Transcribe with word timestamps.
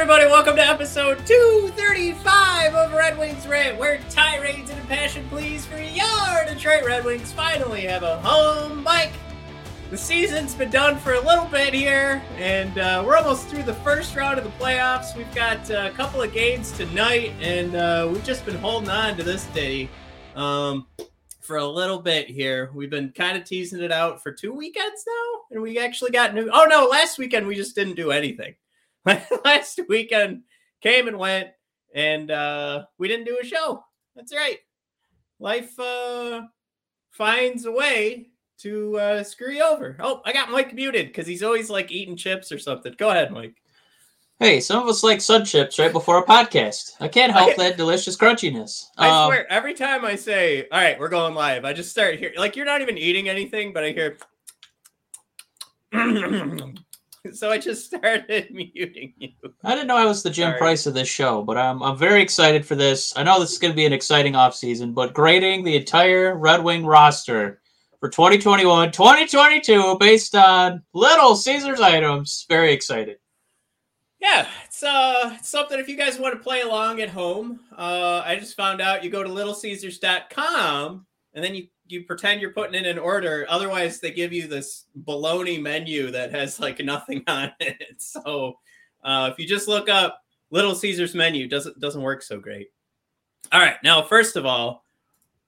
Everybody. 0.00 0.24
Welcome 0.24 0.56
to 0.56 0.66
episode 0.66 1.18
235 1.26 2.74
of 2.74 2.94
Red 2.94 3.18
Wings 3.18 3.46
Rant, 3.46 3.76
where 3.76 4.00
tirades 4.08 4.70
and 4.70 4.80
impassioned 4.80 5.28
pleas 5.28 5.66
for 5.66 5.76
your 5.76 6.46
Detroit 6.46 6.86
Red 6.86 7.04
Wings 7.04 7.32
finally 7.32 7.82
have 7.82 8.02
a 8.02 8.16
home 8.20 8.82
bike. 8.82 9.12
The 9.90 9.98
season's 9.98 10.54
been 10.54 10.70
done 10.70 10.96
for 10.96 11.12
a 11.12 11.20
little 11.20 11.44
bit 11.44 11.74
here, 11.74 12.22
and 12.38 12.78
uh, 12.78 13.04
we're 13.06 13.18
almost 13.18 13.48
through 13.48 13.64
the 13.64 13.74
first 13.74 14.16
round 14.16 14.38
of 14.38 14.44
the 14.44 14.50
playoffs. 14.52 15.14
We've 15.14 15.32
got 15.34 15.70
uh, 15.70 15.90
a 15.92 15.94
couple 15.94 16.22
of 16.22 16.32
games 16.32 16.72
tonight, 16.72 17.34
and 17.38 17.74
uh, 17.74 18.08
we've 18.10 18.24
just 18.24 18.46
been 18.46 18.56
holding 18.56 18.88
on 18.88 19.18
to 19.18 19.22
this 19.22 19.44
day 19.48 19.86
um, 20.34 20.86
for 21.42 21.58
a 21.58 21.66
little 21.66 21.98
bit 21.98 22.26
here. 22.26 22.70
We've 22.72 22.88
been 22.88 23.12
kind 23.12 23.36
of 23.36 23.44
teasing 23.44 23.82
it 23.82 23.92
out 23.92 24.22
for 24.22 24.32
two 24.32 24.54
weekends 24.54 25.04
now, 25.06 25.40
and 25.50 25.60
we 25.60 25.78
actually 25.78 26.12
got 26.12 26.34
new. 26.34 26.48
Oh 26.50 26.64
no, 26.70 26.86
last 26.86 27.18
weekend 27.18 27.46
we 27.46 27.54
just 27.54 27.74
didn't 27.74 27.96
do 27.96 28.12
anything. 28.12 28.54
last 29.44 29.80
weekend 29.88 30.42
came 30.80 31.08
and 31.08 31.18
went 31.18 31.48
and 31.94 32.30
uh 32.30 32.84
we 32.98 33.08
didn't 33.08 33.26
do 33.26 33.38
a 33.42 33.44
show. 33.44 33.82
That's 34.14 34.34
right. 34.34 34.58
Life 35.38 35.78
uh 35.78 36.42
finds 37.10 37.64
a 37.66 37.72
way 37.72 38.28
to 38.58 38.98
uh 38.98 39.22
screw 39.22 39.52
you 39.52 39.64
over. 39.64 39.96
Oh 40.00 40.20
i 40.24 40.32
got 40.32 40.50
mike 40.50 40.74
muted 40.74 41.06
because 41.08 41.26
he's 41.26 41.42
always 41.42 41.70
like 41.70 41.90
eating 41.90 42.16
chips 42.16 42.52
or 42.52 42.58
something. 42.58 42.94
Go 42.98 43.10
ahead 43.10 43.32
mike. 43.32 43.56
Hey, 44.38 44.58
some 44.60 44.82
of 44.82 44.88
us 44.88 45.02
like 45.02 45.20
sun 45.20 45.44
chips 45.44 45.78
right 45.78 45.92
before 45.92 46.18
a 46.18 46.24
podcast. 46.24 46.92
I 46.98 47.08
can't 47.08 47.30
help 47.32 47.56
that 47.58 47.76
delicious 47.76 48.16
crunchiness. 48.16 48.84
i 48.96 49.08
Um, 49.08 49.28
swear 49.28 49.50
every 49.52 49.74
time 49.74 50.04
i 50.04 50.14
say 50.16 50.66
all 50.70 50.80
right 50.80 50.98
we're 50.98 51.08
going 51.08 51.34
live 51.34 51.64
i 51.64 51.72
just 51.72 51.90
start 51.90 52.18
here 52.18 52.32
like 52.36 52.56
you're 52.56 52.66
not 52.66 52.80
even 52.82 52.96
eating 52.98 53.28
anything 53.28 53.72
but 53.72 53.84
i 53.84 53.90
hear 53.90 54.16
so 57.32 57.50
i 57.50 57.58
just 57.58 57.86
started 57.86 58.48
muting 58.52 59.12
you 59.18 59.30
I 59.62 59.74
didn't 59.74 59.88
know 59.88 59.96
I 59.96 60.06
was 60.06 60.22
the 60.22 60.30
Jim 60.30 60.50
Sorry. 60.50 60.58
Price 60.58 60.86
of 60.86 60.94
this 60.94 61.08
show, 61.08 61.42
but 61.42 61.58
I'm 61.58 61.82
I'm 61.82 61.96
very 61.96 62.22
excited 62.22 62.64
for 62.64 62.74
this. 62.74 63.14
I 63.16 63.22
know 63.22 63.38
this 63.38 63.52
is 63.52 63.58
going 63.58 63.72
to 63.72 63.76
be 63.76 63.84
an 63.84 63.92
exciting 63.92 64.32
offseason, 64.32 64.94
but 64.94 65.12
grading 65.12 65.64
the 65.64 65.76
entire 65.76 66.34
Red 66.34 66.64
Wing 66.64 66.86
roster 66.86 67.60
for 67.98 68.08
2021, 68.08 68.90
2022 68.90 69.98
based 69.98 70.34
on 70.34 70.82
Little 70.94 71.36
Caesars 71.36 71.80
items. 71.80 72.46
Very 72.48 72.72
excited. 72.72 73.18
Yeah, 74.18 74.46
it's 74.64 74.82
uh 74.82 75.34
it's 75.38 75.48
something 75.48 75.78
if 75.78 75.88
you 75.88 75.96
guys 75.96 76.18
want 76.18 76.34
to 76.34 76.40
play 76.40 76.62
along 76.62 77.00
at 77.00 77.10
home. 77.10 77.60
Uh 77.76 78.22
I 78.24 78.36
just 78.36 78.56
found 78.56 78.80
out 78.80 79.04
you 79.04 79.10
go 79.10 79.22
to 79.22 79.28
littlecaesars.com 79.28 81.06
and 81.34 81.44
then 81.44 81.54
you 81.54 81.68
you 81.90 82.04
pretend 82.04 82.40
you're 82.40 82.52
putting 82.52 82.74
in 82.74 82.86
an 82.86 82.98
order. 82.98 83.46
Otherwise 83.48 84.00
they 84.00 84.10
give 84.10 84.32
you 84.32 84.46
this 84.46 84.86
baloney 85.04 85.60
menu 85.60 86.10
that 86.10 86.30
has 86.32 86.60
like 86.60 86.78
nothing 86.80 87.22
on 87.26 87.52
it. 87.60 87.82
So 87.98 88.58
uh 89.04 89.30
if 89.32 89.38
you 89.38 89.46
just 89.46 89.68
look 89.68 89.88
up 89.88 90.22
Little 90.50 90.74
Caesars 90.74 91.14
menu 91.14 91.46
doesn't 91.48 91.78
doesn't 91.80 92.02
work 92.02 92.22
so 92.22 92.38
great. 92.40 92.68
All 93.52 93.60
right, 93.60 93.76
now 93.82 94.02
first 94.02 94.36
of 94.36 94.46
all, 94.46 94.84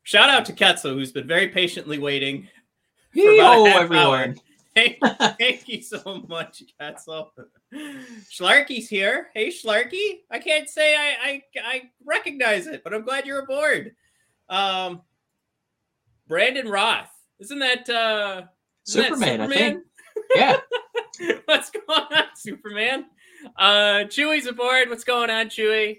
shout 0.03 0.31
out 0.31 0.45
to 0.47 0.53
Ketzel 0.53 0.95
who's 0.95 1.13
been 1.13 1.27
very 1.27 1.49
patiently 1.49 1.99
waiting. 1.99 2.49
for 3.15 3.21
about 3.21 3.57
Yo, 3.59 3.65
half 3.65 3.77
hour. 3.77 3.83
everyone. 3.83 4.41
Thank, 4.75 4.97
thank 5.39 5.69
you 5.69 5.83
so 5.83 6.25
much, 6.29 6.63
Ketzel. 6.81 7.29
Schlarky's 8.31 8.89
here. 8.89 9.29
Hey, 9.35 9.49
Schlarky. 9.49 10.21
I 10.31 10.39
can't 10.39 10.67
say 10.67 10.97
I, 10.97 11.15
I 11.23 11.43
I 11.63 11.83
recognize 12.07 12.67
it, 12.67 12.83
but 12.83 12.95
I'm 12.95 13.03
glad 13.05 13.27
you're 13.27 13.41
aboard. 13.41 13.95
Um, 14.49 15.03
Brandon 16.33 16.67
Roth. 16.67 17.11
Isn't 17.41 17.59
that 17.59 17.91
uh 17.91 18.43
isn't 18.89 19.03
that 19.03 19.09
Superman, 19.19 19.41
I 19.43 19.47
think. 19.49 19.83
Yeah. 20.35 20.57
What's 21.45 21.69
going 21.71 21.85
on, 22.11 22.25
Superman? 22.37 23.05
Uh, 23.55 24.05
Chewy's 24.09 24.47
aboard. 24.47 24.89
What's 24.89 25.05
going 25.05 25.29
on, 25.29 25.49
Chewy? 25.51 25.99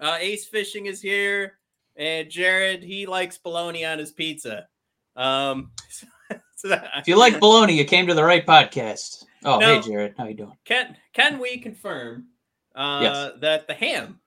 Uh, 0.00 0.16
Ace 0.18 0.46
Fishing 0.46 0.86
is 0.86 1.02
here, 1.02 1.58
and 1.94 2.30
Jared 2.30 2.82
he 2.82 3.04
likes 3.04 3.36
bologna 3.36 3.84
on 3.84 3.98
his 3.98 4.12
pizza. 4.12 4.66
Um, 5.14 5.72
so 6.56 6.68
that, 6.68 6.88
If 6.96 7.06
you 7.08 7.18
like 7.18 7.38
bologna, 7.38 7.74
you 7.74 7.84
came 7.84 8.06
to 8.06 8.14
the 8.14 8.24
right 8.24 8.46
podcast. 8.46 9.24
Oh, 9.44 9.58
No. 9.58 9.74
hey, 9.74 9.86
Jared. 9.86 10.14
How 10.16 10.26
you 10.26 10.34
doing? 10.34 10.56
can 10.64 10.96
can 11.12 11.38
we 11.38 11.58
confirm 11.58 12.28
uh, 12.74 13.00
Yes. 13.02 13.32
that 13.42 13.66
the 13.66 13.74
ham 13.74 14.20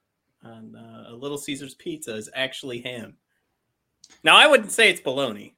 on 0.43 0.75
uh, 0.75 1.11
a 1.11 1.15
Little 1.15 1.39
Caesars 1.39 1.73
pizza 1.73 2.15
is 2.15 2.29
actually 2.35 2.81
ham? 2.81 3.17
Now, 4.23 4.35
I 4.37 4.47
wouldn't 4.47 4.71
say 4.71 4.89
it's 4.89 5.01
bologna. 5.01 5.55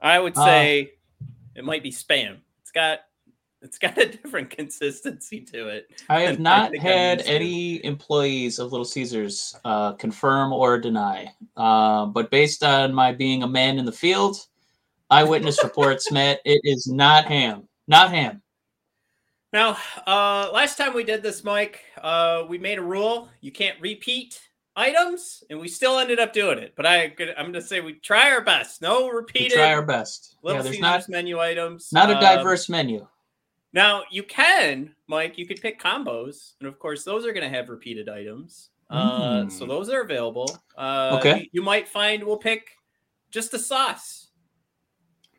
I 0.00 0.18
would 0.18 0.36
Uh, 0.36 0.44
say 0.44 0.92
it 1.54 1.64
might 1.64 1.82
be 1.82 1.90
spam. 1.90 2.38
It's 2.62 2.70
got 2.70 3.00
it's 3.62 3.76
got 3.78 3.98
a 3.98 4.06
different 4.06 4.48
consistency 4.56 5.40
to 5.42 5.68
it. 5.68 5.90
I 6.08 6.20
have 6.22 6.40
not 6.40 6.72
I'm 6.72 6.80
had 6.80 7.20
any 7.22 7.84
employees 7.84 8.58
of 8.58 8.72
Little 8.72 8.86
Caesars 8.86 9.54
uh, 9.66 9.92
confirm 9.92 10.52
or 10.52 10.78
deny. 10.78 11.30
Uh, 11.56 12.06
but 12.06 12.30
based 12.30 12.64
on 12.64 12.94
my 12.94 13.12
being 13.12 13.42
a 13.42 13.48
man 13.48 13.78
in 13.78 13.84
the 13.84 13.92
field, 13.92 14.38
eyewitness 15.10 15.62
reports, 15.62 16.10
Matt, 16.10 16.40
it 16.46 16.60
is 16.64 16.86
not 16.86 17.26
ham. 17.26 17.68
Not 17.86 18.10
ham. 18.10 18.40
Now, 19.52 19.76
uh, 20.06 20.48
last 20.54 20.78
time 20.78 20.94
we 20.94 21.04
did 21.04 21.22
this, 21.22 21.44
Mike, 21.44 21.80
uh, 22.00 22.44
we 22.48 22.56
made 22.56 22.78
a 22.78 22.82
rule: 22.82 23.28
you 23.42 23.50
can't 23.52 23.78
repeat 23.80 24.40
items, 24.80 25.44
and 25.50 25.60
we 25.60 25.68
still 25.68 25.98
ended 25.98 26.18
up 26.18 26.32
doing 26.32 26.58
it. 26.58 26.72
But 26.76 26.86
I, 26.86 27.04
I'm 27.36 27.46
going 27.46 27.52
to 27.54 27.62
say 27.62 27.80
we 27.80 27.94
try 27.94 28.30
our 28.30 28.40
best. 28.42 28.80
No 28.82 29.04
We 29.06 29.10
repeated. 29.12 29.52
try 29.52 29.72
our 29.72 29.82
best. 29.82 30.36
Little 30.42 30.58
yeah, 30.58 30.62
there's 30.62 30.80
not 30.80 31.08
menu 31.08 31.38
items. 31.38 31.92
not 31.92 32.10
a 32.10 32.14
Um, 32.16 32.20
diverse 32.20 32.68
menu. 32.68 33.06
Now 33.72 34.02
you 34.10 34.22
can, 34.24 34.94
Mike. 35.06 35.38
You 35.38 35.46
could 35.46 35.60
pick 35.60 35.80
combos, 35.80 36.54
and 36.58 36.66
of 36.68 36.78
course, 36.78 37.04
those 37.04 37.24
are 37.26 37.32
going 37.32 37.48
to 37.48 37.56
have 37.56 37.68
repeated 37.68 38.08
items. 38.08 38.70
Uh, 38.90 39.48
so 39.48 39.64
Mm. 39.64 39.68
those 39.68 39.88
are 39.88 40.00
available. 40.00 40.50
Uh, 40.76 41.16
Okay. 41.20 41.38
You, 41.40 41.46
you 41.52 41.62
might 41.62 41.86
find 41.88 42.24
we'll 42.24 42.36
pick 42.38 42.70
just 43.30 43.54
a 43.54 43.58
sauce. 43.58 44.30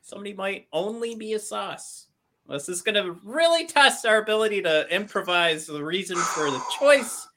Somebody 0.02 0.34
might 0.34 0.68
only 0.72 1.16
be 1.16 1.34
a 1.34 1.40
sauce. 1.40 2.08
This 2.50 2.68
is 2.70 2.82
going 2.82 2.96
to 2.96 3.18
really 3.24 3.66
test 3.66 4.06
our 4.06 4.18
ability 4.22 4.62
to 4.64 4.88
improvise 4.94 5.66
the 5.66 5.84
reason 5.84 6.18
for 6.18 6.50
the 6.52 6.62
choice 6.80 7.28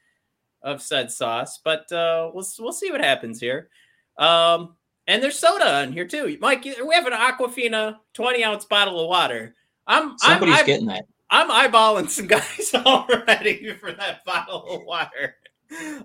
of 0.65 0.81
said 0.81 1.11
sauce. 1.11 1.59
But 1.63 1.89
uh, 1.91 2.31
we'll 2.33 2.45
we'll 2.59 2.73
see 2.73 2.91
what 2.91 3.01
happens 3.01 3.39
here. 3.39 3.69
Um, 4.17 4.75
and 5.07 5.21
there's 5.21 5.37
soda 5.39 5.81
on 5.83 5.93
here 5.93 6.07
too, 6.07 6.37
Mike. 6.41 6.65
We 6.65 6.93
have 6.93 7.05
an 7.05 7.13
Aquafina 7.13 7.97
20 8.13 8.43
ounce 8.43 8.65
bottle 8.65 8.99
of 8.99 9.07
water. 9.07 9.53
I'm 9.87 10.17
Somebody's 10.17 10.59
I'm, 10.59 10.65
getting 10.65 10.87
that. 10.87 11.05
I'm 11.29 11.49
eyeballing 11.49 12.09
some 12.09 12.27
guys 12.27 12.71
already 12.73 13.73
for 13.73 13.91
that 13.91 14.25
bottle 14.25 14.65
of 14.67 14.83
water. 14.83 15.35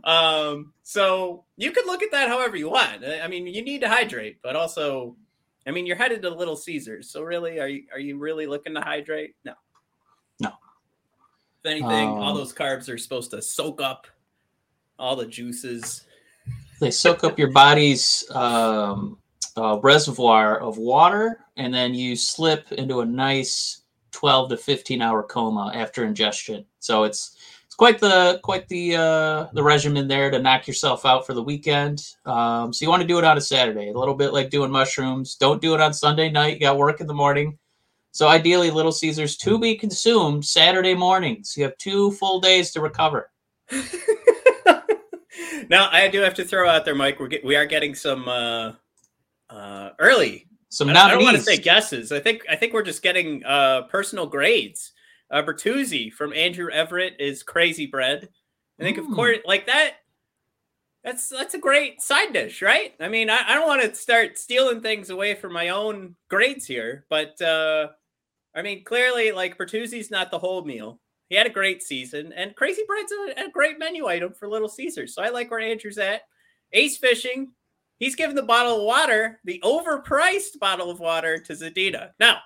Um, 0.05 0.73
so 0.83 1.45
you 1.57 1.71
can 1.73 1.87
look 1.87 2.03
at 2.03 2.11
that 2.13 2.29
however 2.29 2.57
you 2.57 2.71
want. 2.71 3.05
I 3.05 3.27
mean, 3.29 3.47
you 3.47 3.63
need 3.63 3.81
to 3.83 3.89
hydrate, 3.89 4.39
but 4.43 4.57
also, 4.57 5.17
I 5.67 5.71
mean, 5.71 5.87
you're 5.87 5.97
headed 5.97 6.23
to 6.23 6.31
Little 6.31 6.57
Caesars, 6.57 7.11
so 7.11 7.23
really, 7.23 7.61
are 7.61 7.69
you 7.69 7.85
are 7.93 7.99
you 7.99 8.19
really 8.19 8.47
looking 8.47 8.75
to 8.75 8.81
hydrate? 8.81 9.35
No, 9.45 9.55
No. 10.41 10.53
If 11.63 11.71
anything, 11.71 12.09
all 12.09 12.31
Um, 12.31 12.37
those 12.37 12.53
carbs 12.55 12.93
are 12.93 12.99
supposed 12.99 13.31
to 13.33 13.43
soak 13.43 13.81
up 13.81 14.07
all 15.01 15.17
the 15.17 15.27
juices. 15.27 16.05
They 16.81 16.91
soak 16.91 17.25
up 17.25 17.39
your 17.39 17.51
body's 17.51 18.25
um, 18.31 19.19
uh, 19.57 19.81
reservoir 19.83 20.59
of 20.61 20.79
water, 20.79 21.41
and 21.57 21.75
then 21.75 21.95
you 21.95 22.15
slip 22.15 22.71
into 22.73 23.01
a 23.01 23.07
nice 23.07 23.83
12 24.13 24.51
to 24.51 24.57
15 24.57 25.03
hour 25.03 25.23
coma 25.23 25.73
after 25.75 26.05
ingestion. 26.05 26.65
So 26.79 27.05
it's 27.05 27.37
it's 27.67 27.75
quite 27.75 27.99
the 27.99 28.41
quite 28.43 28.69
the 28.69 28.97
uh, 28.97 29.47
the 29.53 29.63
regimen 29.63 30.09
there 30.09 30.31
to 30.31 30.39
knock 30.39 30.67
yourself 30.67 31.05
out 31.07 31.27
for 31.27 31.35
the 31.35 31.43
weekend. 31.43 32.03
Um, 32.27 32.73
so 32.73 32.85
you 32.85 32.91
want 32.91 33.03
to 33.03 33.09
do 33.09 33.19
it 33.19 33.25
on 33.25 33.39
a 33.39 33.41
Saturday, 33.41 33.91
a 33.91 33.99
little 33.99 34.15
bit 34.15 34.33
like 34.33 34.51
doing 34.51 34.71
mushrooms. 34.71 35.37
Don't 35.37 35.63
do 35.63 35.75
it 35.75 35.81
on 35.81 35.93
Sunday 35.93 36.31
night. 36.31 36.55
You 36.55 36.61
got 36.61 36.79
work 36.79 37.01
in 37.01 37.07
the 37.07 37.15
morning. 37.15 37.59
So 38.13 38.27
ideally, 38.27 38.71
Little 38.71 38.93
Caesars 38.93 39.37
to 39.39 39.59
be 39.59 39.77
consumed 39.77 40.45
Saturday 40.45 40.95
mornings. 40.95 41.55
You 41.57 41.63
have 41.65 41.79
two 41.79 42.11
full 42.13 42.41
days 42.41 42.73
to 42.73 42.81
recover. 42.81 43.31
now 45.71 45.89
I 45.91 46.09
do 46.09 46.21
have 46.21 46.35
to 46.35 46.45
throw 46.45 46.69
out 46.69 46.85
there, 46.85 46.95
Mike. 46.95 47.19
We're 47.19 47.29
get, 47.29 47.45
we 47.45 47.57
are 47.57 47.65
getting 47.65 47.95
some 47.95 48.29
uh, 48.29 48.73
uh, 49.49 49.91
early. 49.99 50.47
Some 50.69 50.91
I, 50.91 50.93
I 50.93 51.11
don't 51.11 51.23
want 51.23 51.37
to 51.37 51.43
say 51.43 51.57
guesses. 51.57 52.13
I 52.13 52.21
think 52.21 52.43
I 52.51 52.57
think 52.57 52.75
we're 52.75 52.83
just 52.83 53.03
getting 53.03 53.43
uh, 53.45 53.83
personal 53.83 54.27
grades. 54.27 54.93
Uh, 55.31 55.43
Bertuzzi 55.43 56.13
from 56.13 56.33
Andrew 56.33 56.69
Everett 56.71 57.15
is 57.21 57.43
crazy 57.45 57.87
bread. 57.87 58.29
I 58.81 58.83
think, 58.83 58.99
of 58.99 59.07
Mm. 59.07 59.15
course, 59.15 59.39
like 59.47 59.67
that. 59.67 59.95
That's 61.05 61.29
that's 61.29 61.55
a 61.55 61.59
great 61.59 62.03
side 62.03 62.33
dish, 62.33 62.61
right? 62.63 62.95
I 63.01 63.09
mean, 63.09 63.31
I, 63.31 63.39
I 63.47 63.55
don't 63.55 63.67
want 63.67 63.83
to 63.83 63.95
start 63.95 64.39
stealing 64.39 64.81
things 64.83 65.09
away 65.09 65.35
from 65.35 65.53
my 65.53 65.71
own 65.71 66.15
grades 66.29 66.67
here, 66.67 67.07
but 67.09 67.41
uh, 67.41 67.89
I 68.55 68.63
mean, 68.63 68.85
clearly, 68.85 69.33
like 69.33 69.57
Bertuzzi's 69.57 70.11
not 70.11 70.31
the 70.31 70.39
whole 70.39 70.65
meal. 70.65 71.01
He 71.31 71.37
had 71.37 71.47
a 71.47 71.51
great 71.51 71.81
season, 71.81 72.33
and 72.35 72.57
Crazy 72.57 72.83
Bread's 72.89 73.13
a, 73.13 73.47
a 73.47 73.51
great 73.51 73.79
menu 73.79 74.09
item 74.09 74.35
for 74.35 74.49
Little 74.49 74.69
Caesars. 74.69 75.15
So 75.15 75.23
I 75.23 75.29
like 75.29 75.49
where 75.49 75.61
Andrew's 75.61 75.97
at. 75.97 76.23
Ace 76.73 76.99
Fishing, 76.99 77.53
he's 78.01 78.17
given 78.17 78.35
the 78.35 78.43
bottle 78.43 78.79
of 78.79 78.83
water, 78.83 79.39
the 79.45 79.61
overpriced 79.65 80.59
bottle 80.59 80.91
of 80.91 80.99
water, 80.99 81.39
to 81.39 81.53
Zadina. 81.53 82.11
Now, 82.19 82.39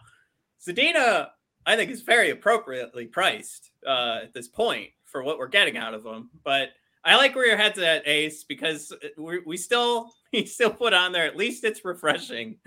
Zadina, 0.62 1.28
I 1.64 1.76
think, 1.76 1.90
is 1.90 2.02
very 2.02 2.28
appropriately 2.30 3.06
priced 3.06 3.70
uh, 3.86 4.20
at 4.24 4.34
this 4.34 4.48
point 4.48 4.90
for 5.06 5.22
what 5.22 5.38
we're 5.38 5.48
getting 5.48 5.78
out 5.78 5.94
of 5.94 6.04
him. 6.04 6.28
But 6.44 6.70
I 7.06 7.16
like 7.16 7.34
where 7.34 7.46
your 7.46 7.56
head's 7.56 7.78
at, 7.78 8.06
Ace, 8.06 8.44
because 8.44 8.92
we, 9.16 9.40
we 9.46 9.56
still 9.56 10.12
he 10.30 10.44
still 10.44 10.70
put 10.70 10.92
on 10.92 11.10
there. 11.10 11.24
At 11.24 11.36
least 11.36 11.64
it's 11.64 11.84
refreshing. 11.86 12.56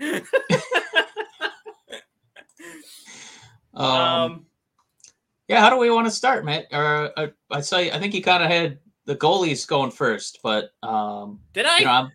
Um, 3.74 3.86
um, 3.86 4.46
yeah, 5.48 5.60
how 5.60 5.70
do 5.70 5.78
we 5.78 5.90
want 5.90 6.06
to 6.06 6.10
start, 6.10 6.44
Matt? 6.44 6.66
Or 6.72 7.12
uh, 7.16 7.28
I 7.50 7.60
say 7.60 7.90
I 7.90 7.98
think 7.98 8.14
you 8.14 8.22
kind 8.22 8.42
of 8.42 8.50
had 8.50 8.78
the 9.06 9.16
goalies 9.16 9.66
going 9.66 9.90
first, 9.90 10.40
but 10.42 10.70
um, 10.82 11.40
did 11.54 11.66
I? 11.66 11.78
you 11.78 11.84
know, 11.86 12.08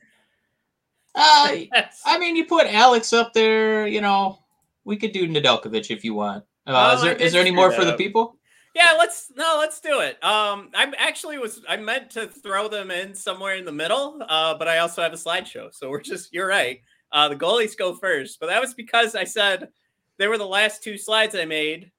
uh, 1.15 1.51
Yes. 1.51 2.01
I 2.05 2.19
mean, 2.19 2.35
you 2.35 2.45
put 2.45 2.67
Alex 2.67 3.11
up 3.11 3.33
there. 3.33 3.87
You 3.87 4.01
know, 4.01 4.39
we 4.85 4.97
could 4.97 5.11
do 5.11 5.27
Nedeljkovic 5.27 5.89
if 5.89 6.03
you 6.03 6.13
want. 6.13 6.43
Uh, 6.67 6.91
Oh, 6.91 6.95
is 6.95 7.01
I 7.01 7.05
there 7.07 7.15
is 7.15 7.31
there 7.33 7.41
any 7.41 7.51
more 7.51 7.71
for 7.71 7.83
the 7.83 7.93
people? 7.93 8.37
Yeah, 8.75 8.95
let's 8.97 9.31
no, 9.35 9.57
let's 9.59 9.79
do 9.79 9.99
it. 9.99 10.23
Um, 10.23 10.69
I'm 10.73 10.93
actually 10.97 11.37
was 11.37 11.61
I 11.67 11.77
meant 11.77 12.09
to 12.11 12.27
throw 12.27 12.67
them 12.67 12.89
in 12.89 13.13
somewhere 13.13 13.55
in 13.55 13.65
the 13.65 13.71
middle, 13.71 14.19
uh, 14.27 14.55
but 14.57 14.67
I 14.67 14.79
also 14.79 15.01
have 15.01 15.13
a 15.13 15.17
slideshow, 15.17 15.73
so 15.73 15.89
we're 15.89 16.01
just 16.01 16.33
you're 16.33 16.47
right. 16.47 16.81
Uh, 17.11 17.29
the 17.29 17.35
goalies 17.35 17.77
go 17.77 17.93
first, 17.93 18.39
but 18.39 18.47
that 18.47 18.59
was 18.59 18.73
because 18.73 19.13
I 19.13 19.25
said 19.25 19.69
they 20.17 20.27
were 20.27 20.39
the 20.39 20.47
last 20.47 20.81
two 20.81 20.97
slides 20.97 21.35
I 21.35 21.45
made, 21.45 21.91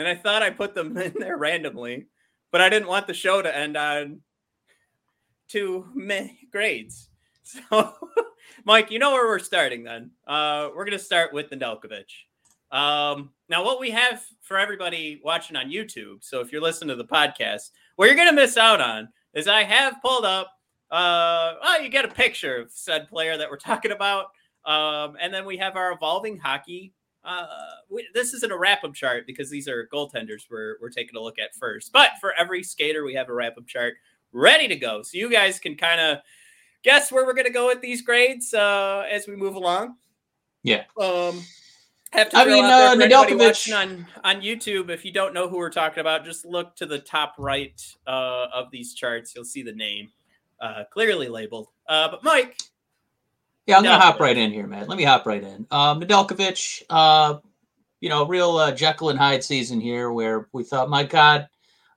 and 0.00 0.08
I 0.08 0.16
thought 0.16 0.42
I 0.42 0.50
put 0.50 0.74
them 0.74 0.96
in 0.96 1.14
there 1.18 1.36
randomly, 1.36 2.08
but 2.50 2.60
I 2.60 2.68
didn't 2.68 2.88
want 2.88 3.06
the 3.06 3.14
show 3.14 3.40
to 3.40 3.56
end 3.56 3.76
on 3.76 4.20
two 5.48 5.86
meh 5.94 6.28
grades. 6.50 7.08
So, 7.42 7.94
Mike, 8.64 8.92
you 8.92 9.00
know 9.00 9.10
where 9.10 9.26
we're 9.26 9.40
starting 9.40 9.82
then. 9.82 10.12
Uh, 10.24 10.68
we're 10.72 10.84
gonna 10.84 11.00
start 11.00 11.32
with 11.32 11.50
Nedeljkovic. 11.50 12.04
Um, 12.70 13.30
now, 13.48 13.64
what 13.64 13.80
we 13.80 13.90
have 13.90 14.22
for 14.42 14.56
everybody 14.56 15.20
watching 15.24 15.56
on 15.56 15.70
YouTube, 15.70 16.22
so 16.22 16.40
if 16.40 16.52
you're 16.52 16.60
listening 16.60 16.90
to 16.90 17.02
the 17.02 17.08
podcast, 17.08 17.70
what 17.96 18.06
you're 18.06 18.16
going 18.16 18.28
to 18.28 18.34
miss 18.34 18.56
out 18.56 18.80
on 18.80 19.08
is 19.34 19.48
I 19.48 19.64
have 19.64 20.00
pulled 20.02 20.24
up, 20.24 20.52
uh, 20.90 21.54
oh, 21.62 21.78
you 21.82 21.88
get 21.88 22.04
a 22.04 22.08
picture 22.08 22.56
of 22.56 22.70
said 22.70 23.08
player 23.08 23.36
that 23.36 23.50
we're 23.50 23.56
talking 23.56 23.92
about. 23.92 24.26
Um, 24.64 25.16
and 25.20 25.32
then 25.32 25.46
we 25.46 25.56
have 25.56 25.76
our 25.76 25.92
evolving 25.92 26.38
hockey. 26.38 26.92
Uh, 27.24 27.46
we, 27.88 28.08
this 28.14 28.32
isn't 28.32 28.52
a 28.52 28.56
wrap 28.56 28.82
up 28.84 28.94
chart 28.94 29.26
because 29.26 29.50
these 29.50 29.68
are 29.68 29.88
goaltenders 29.92 30.44
we're, 30.50 30.76
we're 30.80 30.88
taking 30.88 31.16
a 31.16 31.20
look 31.20 31.38
at 31.38 31.54
first. 31.54 31.92
But 31.92 32.12
for 32.20 32.32
every 32.34 32.62
skater, 32.62 33.04
we 33.04 33.14
have 33.14 33.28
a 33.28 33.34
wrap 33.34 33.58
up 33.58 33.66
chart 33.66 33.94
ready 34.32 34.68
to 34.68 34.76
go. 34.76 35.02
So 35.02 35.18
you 35.18 35.30
guys 35.30 35.58
can 35.58 35.76
kind 35.76 36.00
of 36.00 36.18
guess 36.82 37.12
where 37.12 37.26
we're 37.26 37.34
going 37.34 37.46
to 37.46 37.52
go 37.52 37.66
with 37.66 37.80
these 37.80 38.02
grades 38.02 38.54
uh, 38.54 39.04
as 39.10 39.26
we 39.26 39.36
move 39.36 39.54
along. 39.54 39.96
Yeah. 40.62 40.84
Um, 41.00 41.42
have 42.12 42.30
to 42.30 42.38
I 42.38 42.44
mean, 42.44 42.64
out 42.64 42.68
there 42.68 42.88
uh, 42.88 42.94
for 42.96 43.02
anybody 43.02 43.34
Nedeljkovic- 43.34 43.46
watching 43.46 43.74
on 43.74 44.06
on 44.24 44.40
YouTube. 44.42 44.90
If 44.90 45.04
you 45.04 45.12
don't 45.12 45.32
know 45.32 45.48
who 45.48 45.58
we're 45.58 45.70
talking 45.70 46.00
about, 46.00 46.24
just 46.24 46.44
look 46.44 46.74
to 46.76 46.86
the 46.86 46.98
top 46.98 47.34
right 47.38 47.80
uh, 48.06 48.46
of 48.52 48.70
these 48.70 48.94
charts. 48.94 49.34
You'll 49.34 49.44
see 49.44 49.62
the 49.62 49.72
name 49.72 50.10
uh, 50.60 50.84
clearly 50.90 51.28
labeled. 51.28 51.68
Uh, 51.88 52.08
but 52.10 52.24
Mike, 52.24 52.58
Yeah, 53.66 53.76
I'm 53.76 53.84
gonna 53.84 54.00
hop 54.00 54.20
right 54.20 54.36
in 54.36 54.52
here, 54.52 54.66
Matt. 54.66 54.88
Let 54.88 54.98
me 54.98 55.04
hop 55.04 55.26
right 55.26 55.42
in. 55.42 55.66
Um, 55.70 56.00
Nedeljkovic, 56.00 56.82
uh, 56.90 57.38
you 58.00 58.08
know, 58.08 58.26
real 58.26 58.56
uh, 58.56 58.72
Jekyll 58.72 59.10
and 59.10 59.18
Hyde 59.18 59.44
season 59.44 59.80
here, 59.80 60.10
where 60.10 60.48
we 60.52 60.64
thought, 60.64 60.90
my 60.90 61.04
God, 61.04 61.48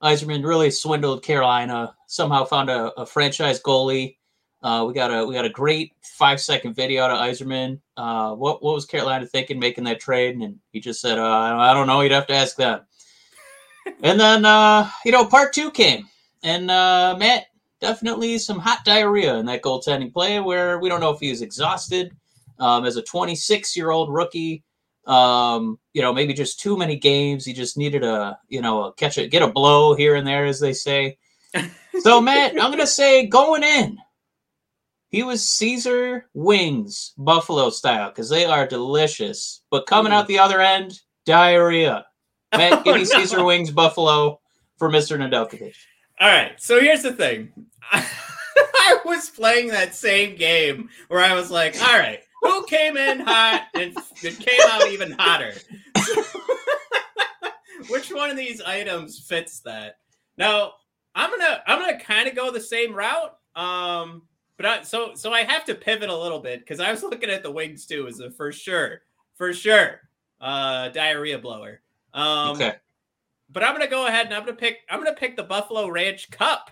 Yzerman 0.03 0.45
really 0.45 0.69
swindled 0.69 1.23
Carolina. 1.23 1.95
Somehow 2.07 2.43
found 2.43 2.69
a, 2.69 2.91
a 2.99 3.05
franchise 3.05 3.61
goalie. 3.61 4.17
Uh, 4.61 4.85
we 4.87 4.93
got 4.93 5.11
a 5.11 5.25
we 5.25 5.33
got 5.33 5.45
a 5.45 5.49
great 5.49 5.93
five 6.01 6.39
second 6.39 6.73
video 6.75 7.07
to 7.07 7.13
Yzerman. 7.13 7.79
Uh, 7.97 8.33
what 8.33 8.61
what 8.61 8.75
was 8.75 8.85
Carolina 8.85 9.25
thinking 9.25 9.59
making 9.59 9.85
that 9.85 9.99
trade? 9.99 10.35
And 10.35 10.59
he 10.71 10.79
just 10.79 11.01
said, 11.01 11.17
uh, 11.17 11.55
I 11.57 11.73
don't 11.73 11.87
know. 11.87 12.01
You'd 12.01 12.11
have 12.11 12.27
to 12.27 12.35
ask 12.35 12.55
them. 12.55 12.81
and 14.03 14.19
then 14.19 14.45
uh, 14.45 14.89
you 15.05 15.11
know, 15.11 15.25
part 15.25 15.53
two 15.53 15.71
came, 15.71 16.07
and 16.43 16.69
uh, 16.69 17.15
Matt 17.17 17.45
definitely 17.83 18.37
some 18.37 18.59
hot 18.59 18.79
diarrhea 18.85 19.35
in 19.35 19.45
that 19.47 19.61
goaltending 19.61 20.11
play 20.13 20.39
where 20.39 20.79
we 20.79 20.87
don't 20.87 21.01
know 21.01 21.09
if 21.11 21.19
he 21.19 21.29
was 21.29 21.41
exhausted 21.41 22.11
um, 22.59 22.85
as 22.85 22.95
a 22.95 23.01
26 23.03 23.75
year 23.75 23.91
old 23.91 24.11
rookie. 24.11 24.63
Um, 25.05 25.77
you 25.91 26.01
know, 26.01 26.13
maybe 26.13 26.33
just 26.33 26.61
too 26.61 26.77
many 26.77 26.95
games. 26.95 27.43
He 27.43 27.51
just 27.51 27.77
needed 27.77 28.05
a, 28.05 28.39
you 28.47 28.61
know, 28.61 28.85
a 28.85 28.93
catch 28.93 29.17
a 29.17 29.27
get 29.27 29.41
a 29.41 29.47
blow 29.49 29.93
here 29.95 30.15
and 30.15 30.25
there, 30.25 30.45
as 30.45 30.61
they 30.61 30.71
say. 30.71 31.17
So, 31.99 32.21
Matt, 32.27 32.53
I'm 32.53 32.71
gonna 32.71 32.87
say 32.87 33.27
going 33.27 33.63
in, 33.63 33.97
he 35.09 35.23
was 35.23 35.47
Caesar 35.47 36.27
wings 36.33 37.13
Buffalo 37.17 37.69
style 37.69 38.09
because 38.09 38.29
they 38.29 38.45
are 38.45 38.65
delicious. 38.65 39.61
But 39.69 39.87
coming 39.87 40.13
out 40.13 40.25
the 40.27 40.39
other 40.39 40.61
end, 40.61 41.01
diarrhea. 41.25 42.05
Matt, 42.57 42.71
Oh, 42.73 42.83
give 42.83 42.95
me 42.95 43.01
no. 43.01 43.05
Caesar 43.09 43.43
wings 43.43 43.71
Buffalo 43.71 44.39
for 44.77 44.89
Mr. 44.89 45.17
Nedeljkovic. 45.17 45.73
all 46.21 46.29
right. 46.29 46.53
So 46.61 46.79
here's 46.79 47.03
the 47.03 47.11
thing. 47.13 47.51
I 47.91 48.99
was 49.05 49.29
playing 49.29 49.69
that 49.69 49.95
same 49.95 50.35
game 50.35 50.89
where 51.07 51.19
I 51.21 51.33
was 51.33 51.49
like, 51.51 51.75
all 51.81 51.97
right, 51.97 52.19
who 52.41 52.65
came 52.65 52.97
in 52.97 53.19
hot 53.19 53.63
and 53.73 53.95
it 54.21 54.39
came 54.39 54.59
out 54.69 54.87
even 54.89 55.11
hotter? 55.11 55.53
Which 57.89 58.11
one 58.11 58.29
of 58.29 58.37
these 58.37 58.61
items 58.61 59.19
fits 59.19 59.59
that? 59.61 59.97
Now, 60.37 60.73
I'm 61.15 61.29
gonna 61.29 61.61
I'm 61.67 61.79
gonna 61.79 61.99
kind 61.99 62.27
of 62.27 62.35
go 62.35 62.49
the 62.51 62.61
same 62.61 62.93
route. 62.93 63.35
Um, 63.55 64.23
but 64.57 64.65
I, 64.65 64.81
so 64.83 65.11
so 65.15 65.33
I 65.33 65.41
have 65.43 65.65
to 65.65 65.75
pivot 65.75 66.09
a 66.09 66.17
little 66.17 66.39
bit 66.39 66.59
because 66.61 66.79
I 66.79 66.91
was 66.91 67.03
looking 67.03 67.29
at 67.29 67.43
the 67.43 67.51
wings 67.51 67.85
too 67.85 68.07
as 68.07 68.19
a 68.19 68.31
for 68.31 68.51
sure, 68.51 69.01
for 69.35 69.53
sure, 69.53 70.01
uh, 70.41 70.89
diarrhea 70.89 71.39
blower. 71.39 71.81
Um, 72.13 72.51
Okay. 72.55 72.75
but 73.49 73.63
I'm 73.63 73.73
gonna 73.73 73.87
go 73.87 74.07
ahead 74.07 74.27
and 74.27 74.35
I'm 74.35 74.41
gonna 74.45 74.53
pick 74.57 74.79
I'm 74.89 75.03
gonna 75.03 75.15
pick 75.15 75.35
the 75.35 75.43
Buffalo 75.43 75.89
Ranch 75.89 76.31
Cup. 76.31 76.71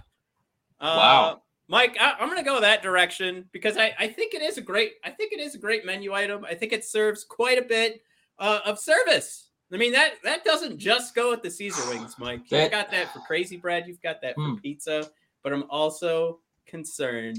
Uh, 0.82 0.96
Wow. 0.98 1.42
Mike, 1.68 1.96
I, 2.02 2.16
I'm 2.20 2.28
gonna 2.28 2.44
go 2.44 2.60
that 2.60 2.82
direction 2.84 3.46
because 3.54 3.78
I, 3.78 3.94
I 3.98 4.08
think 4.08 4.34
it 4.34 4.42
is 4.42 4.58
a 4.58 4.62
great 4.62 4.94
I 5.06 5.10
think 5.12 5.32
it 5.32 5.40
is 5.40 5.56
a 5.56 5.58
great 5.60 5.86
menu 5.86 6.14
item. 6.14 6.44
I 6.44 6.54
think 6.54 6.74
it 6.74 6.84
serves 6.84 7.24
quite 7.24 7.58
a 7.58 7.62
bit 7.62 8.02
uh, 8.40 8.60
of 8.66 8.78
service. 8.78 9.50
I 9.72 9.78
mean 9.78 9.94
that 9.94 10.16
that 10.26 10.44
doesn't 10.44 10.78
just 10.80 11.16
go 11.16 11.30
with 11.30 11.44
the 11.44 11.50
Caesar 11.52 11.88
wings, 11.90 12.16
Mike. 12.20 12.42
You've 12.52 12.72
got 12.72 12.92
that 12.92 13.14
for 13.14 13.20
crazy 13.20 13.56
bread. 13.56 13.86
You've 13.88 14.02
got 14.02 14.22
that 14.22 14.36
for 14.36 14.42
Hmm. 14.42 14.56
pizza. 14.56 15.10
But 15.44 15.54
I'm 15.54 15.64
also 15.70 16.40
concerned 16.68 17.38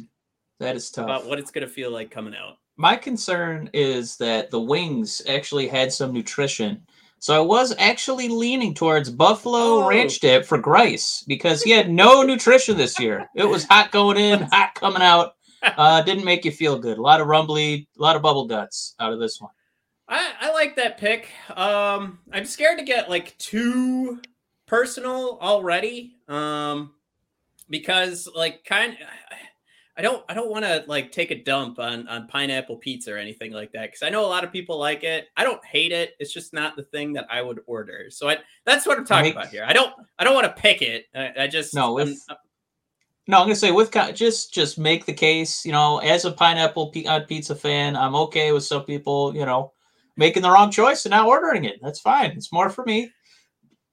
That 0.61 0.76
is 0.76 0.90
tough. 0.90 1.04
about 1.04 1.26
what 1.26 1.38
it's 1.38 1.50
gonna 1.50 1.66
feel 1.68 1.90
like 1.90 2.11
coming 2.11 2.34
out. 2.34 2.56
My 2.76 2.96
concern 2.96 3.68
is 3.75 4.16
that 4.16 4.50
the 4.50 4.61
wings 4.61 5.20
actually 5.28 5.68
had 5.68 5.92
some 5.92 6.11
nutrition. 6.12 6.87
So 7.23 7.37
I 7.37 7.47
was 7.47 7.73
actually 7.79 8.29
leaning 8.29 8.75
towards 8.75 9.09
Buffalo 9.09 9.85
Oh. 9.85 9.88
Ranch 9.88 10.19
Dip 10.19 10.45
for 10.45 10.61
Greiss 10.61 11.23
because 11.29 11.62
he 11.62 11.71
had 11.71 11.88
no 11.88 12.23
nutrition 12.25 12.76
this 12.76 12.99
year. 12.99 13.29
It 13.37 13.45
was 13.45 13.62
hot 13.62 13.93
going 13.93 14.17
in, 14.17 14.41
hot 14.43 14.75
coming 14.75 15.02
out. 15.02 15.37
Uh, 15.62 16.02
didn't 16.02 16.25
make 16.25 16.45
you 16.45 16.50
feel 16.50 16.76
good. 16.81 16.99
A 16.99 17.00
lot 17.00 17.21
of 17.21 17.29
rumbly, 17.29 17.87
a 17.97 18.02
lot 18.02 18.17
of 18.17 18.23
bubble 18.23 18.49
guts 18.49 18.97
out 18.99 19.12
of 19.12 19.21
this 19.21 19.41
one. 19.41 19.52
I, 20.09 20.33
I 20.41 20.50
like 20.52 20.75
that 20.75 20.99
pick. 20.99 21.29
Um, 21.57 22.19
I'm 22.33 22.45
scared 22.45 22.79
to 22.81 22.85
get 22.85 23.09
like 23.09 23.38
too 23.38 24.21
personal 24.67 25.38
already. 25.41 26.17
Um, 26.26 26.91
because 27.71 28.29
like 28.35 28.64
kind, 28.64 28.99
I 29.96 30.00
don't 30.02 30.25
I 30.28 30.34
don't 30.34 30.50
want 30.50 30.64
to 30.64 30.84
like 30.87 31.12
take 31.12 31.30
a 31.30 31.42
dump 31.42 31.78
on 31.78 32.08
on 32.08 32.26
pineapple 32.26 32.76
pizza 32.76 33.12
or 33.12 33.18
anything 33.18 33.52
like 33.52 33.72
that 33.72 33.88
because 33.90 34.02
I 34.02 34.08
know 34.08 34.25
a 34.25 34.26
lot 34.26 34.42
of 34.42 34.50
people 34.50 34.78
like 34.78 35.04
it. 35.04 35.28
I 35.37 35.44
don't 35.44 35.62
hate 35.64 35.92
it. 35.92 36.14
It's 36.18 36.32
just 36.32 36.54
not 36.54 36.76
the 36.76 36.82
thing 36.84 37.12
that 37.12 37.26
I 37.30 37.42
would 37.42 37.61
order. 37.66 38.06
So 38.08 38.30
I 38.30 38.38
that's 38.64 38.87
what 38.87 38.96
I'm 38.99 39.04
talking 39.04 39.25
Make- 39.25 39.34
about 39.34 39.49
here. 39.49 39.64
I 39.68 39.75
don't 39.75 39.92
I 40.18 40.25
don't 40.25 40.34
want 40.34 40.46
to 40.46 40.62
pick 40.62 40.80
it. 40.80 41.06
I, 41.14 41.44
I 41.44 41.46
just 41.46 41.75
No, 41.75 41.99
I'm- 41.99 42.08
if- 42.08 42.18
No, 43.28 43.38
I'm 43.38 43.44
gonna 43.44 43.54
say 43.54 43.70
with 43.70 43.92
just 44.14 44.54
just 44.54 44.78
make 44.78 45.04
the 45.04 45.12
case. 45.12 45.64
You 45.64 45.72
know, 45.72 45.99
as 45.99 46.25
a 46.25 46.32
pineapple 46.32 46.90
pizza 46.90 47.54
fan, 47.54 47.94
I'm 47.94 48.14
okay 48.14 48.52
with 48.52 48.64
some 48.64 48.84
people. 48.84 49.37
You 49.37 49.44
know, 49.44 49.72
making 50.16 50.42
the 50.42 50.50
wrong 50.50 50.70
choice 50.70 51.04
and 51.04 51.11
not 51.11 51.26
ordering 51.26 51.64
it. 51.64 51.80
That's 51.82 52.00
fine. 52.00 52.30
It's 52.30 52.52
more 52.52 52.70
for 52.70 52.84
me. 52.84 53.11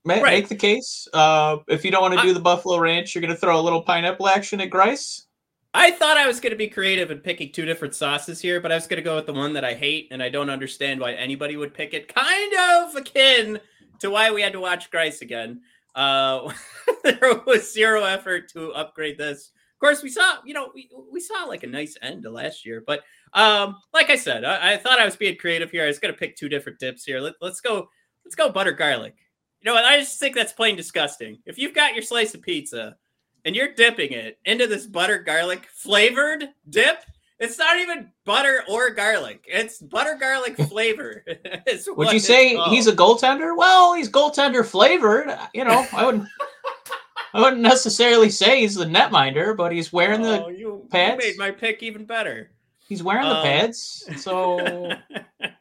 Ma- 0.06 0.13
Right. 0.15 0.24
Make 0.39 0.48
the 0.48 0.56
case. 0.56 1.10
Uh, 1.13 1.58
if 1.68 1.84
you 1.84 1.91
don't 1.91 2.01
want 2.01 2.13
to 2.15 2.22
do 2.22 2.34
the 2.34 2.39
buffalo 2.39 2.79
ranch, 2.79 3.13
you're 3.13 3.22
gonna 3.22 3.36
throw 3.36 3.60
a 3.60 3.62
little 3.62 3.82
pineapple 3.84 4.29
action 4.29 4.62
at 4.62 4.70
Greiss. 4.70 5.25
I 5.74 5.92
thought 5.92 6.18
I 6.18 6.26
was 6.26 6.40
going 6.40 6.52
to 6.52 6.58
be 6.58 6.68
creative 6.68 7.12
and 7.12 7.24
picking 7.24 7.52
two 7.52 7.66
different 7.66 7.94
sauces 7.94 8.42
here, 8.42 8.60
but 8.60 8.72
I 8.72 8.76
was 8.76 8.88
going 8.88 8.98
to 8.98 9.04
go 9.04 9.16
with 9.16 9.28
the 9.28 9.34
one 9.34 9.54
that 9.54 9.64
I 9.64 9.76
hate, 9.76 10.08
and 10.10 10.22
I 10.22 10.30
don't 10.30 10.50
understand 10.50 11.00
why 11.00 11.14
anybody 11.14 11.58
would 11.58 11.76
pick 11.76 11.94
it. 11.94 12.14
Kind 12.14 12.54
of 12.54 12.96
akin 12.96 13.60
to 14.00 14.10
why 14.10 14.32
we 14.32 14.42
had 14.42 14.54
to 14.54 14.60
watch 14.60 14.90
Greiss 14.90 15.22
again. 15.22 15.62
Uh, 15.94 16.52
there 17.04 17.42
was 17.46 17.72
zero 17.72 18.04
effort 18.04 18.50
to 18.54 18.72
upgrade 18.74 19.18
this. 19.18 19.52
Of 19.76 19.80
course, 19.80 20.02
we 20.02 20.10
saw, 20.10 20.38
you 20.44 20.56
know, 20.56 20.72
we, 20.74 20.90
we 21.12 21.20
saw 21.20 21.44
like 21.46 21.64
a 21.64 21.68
nice 21.68 21.96
end 22.02 22.24
to 22.24 22.32
last 22.32 22.66
year, 22.66 22.84
but 22.86 23.02
um, 23.34 23.78
like 23.94 24.10
I 24.10 24.16
said, 24.16 24.44
I, 24.44 24.74
I 24.74 24.78
thought 24.78 25.00
I 25.00 25.06
was 25.06 25.16
being 25.16 25.38
creative 25.38 25.70
here. 25.70 25.84
I 25.84 25.88
was 25.88 26.00
going 26.00 26.14
to 26.14 26.20
pick 26.20 26.36
two 26.36 26.50
different 26.50 26.80
dips 26.80 27.06
here. 27.06 27.20
Let, 27.20 27.36
let's 27.42 27.62
go. 27.62 27.90
Let's 28.26 28.36
go 28.36 28.50
butter 28.50 28.72
garlic. 28.72 29.16
You 29.62 29.68
know 29.70 29.76
what? 29.76 29.86
I 29.86 30.00
just 30.00 30.20
think 30.20 30.36
that's 30.36 30.52
plain 30.52 30.76
disgusting. 30.76 31.40
If 31.46 31.58
you've 31.58 31.74
got 31.74 31.94
your 31.94 32.04
slice 32.04 32.34
of 32.34 32.42
pizza 32.42 32.98
and 33.46 33.55
you're 33.55 33.74
dipping 33.74 34.12
it 34.12 34.38
into 34.46 34.67
this 34.67 34.86
butter 34.86 35.19
garlic 35.19 35.67
flavored 35.74 36.50
dip, 36.69 37.03
it's 37.39 37.58
not 37.58 37.79
even 37.79 38.12
butter 38.25 38.63
or 38.69 38.89
garlic. 38.89 39.46
It's 39.48 39.79
butter 39.79 40.17
garlic 40.19 40.58
flavor. 40.69 41.24
Would 41.88 42.12
you 42.12 42.19
say 42.19 42.58
he's 42.69 42.88
a 42.88 42.93
goaltender? 42.93 43.55
Well, 43.55 43.93
he's 43.93 44.10
goaltender 44.10 44.65
flavored. 44.65 45.29
You 45.53 45.63
know, 45.65 45.88
I 45.93 46.05
wouldn't. 46.05 46.27
I 47.34 47.41
wouldn't 47.41 47.62
necessarily 47.62 48.31
say 48.31 48.62
he's 48.62 48.74
the 48.74 48.86
netminder, 48.86 49.55
but 49.55 49.72
he's 49.72 49.93
wearing 49.93 50.24
the 50.24 50.43
Oh, 50.46 50.48
you, 50.50 50.58
you 50.58 50.88
pads? 50.89 51.24
made 51.24 51.38
my 51.38 51.51
pick 51.51 51.84
even 51.84 52.03
better. 52.05 52.50
he's 52.88 53.03
wearing 53.03 53.29
the 53.29 53.36
Um, 53.36 53.43
pads. 53.43 54.10
So 54.17 54.89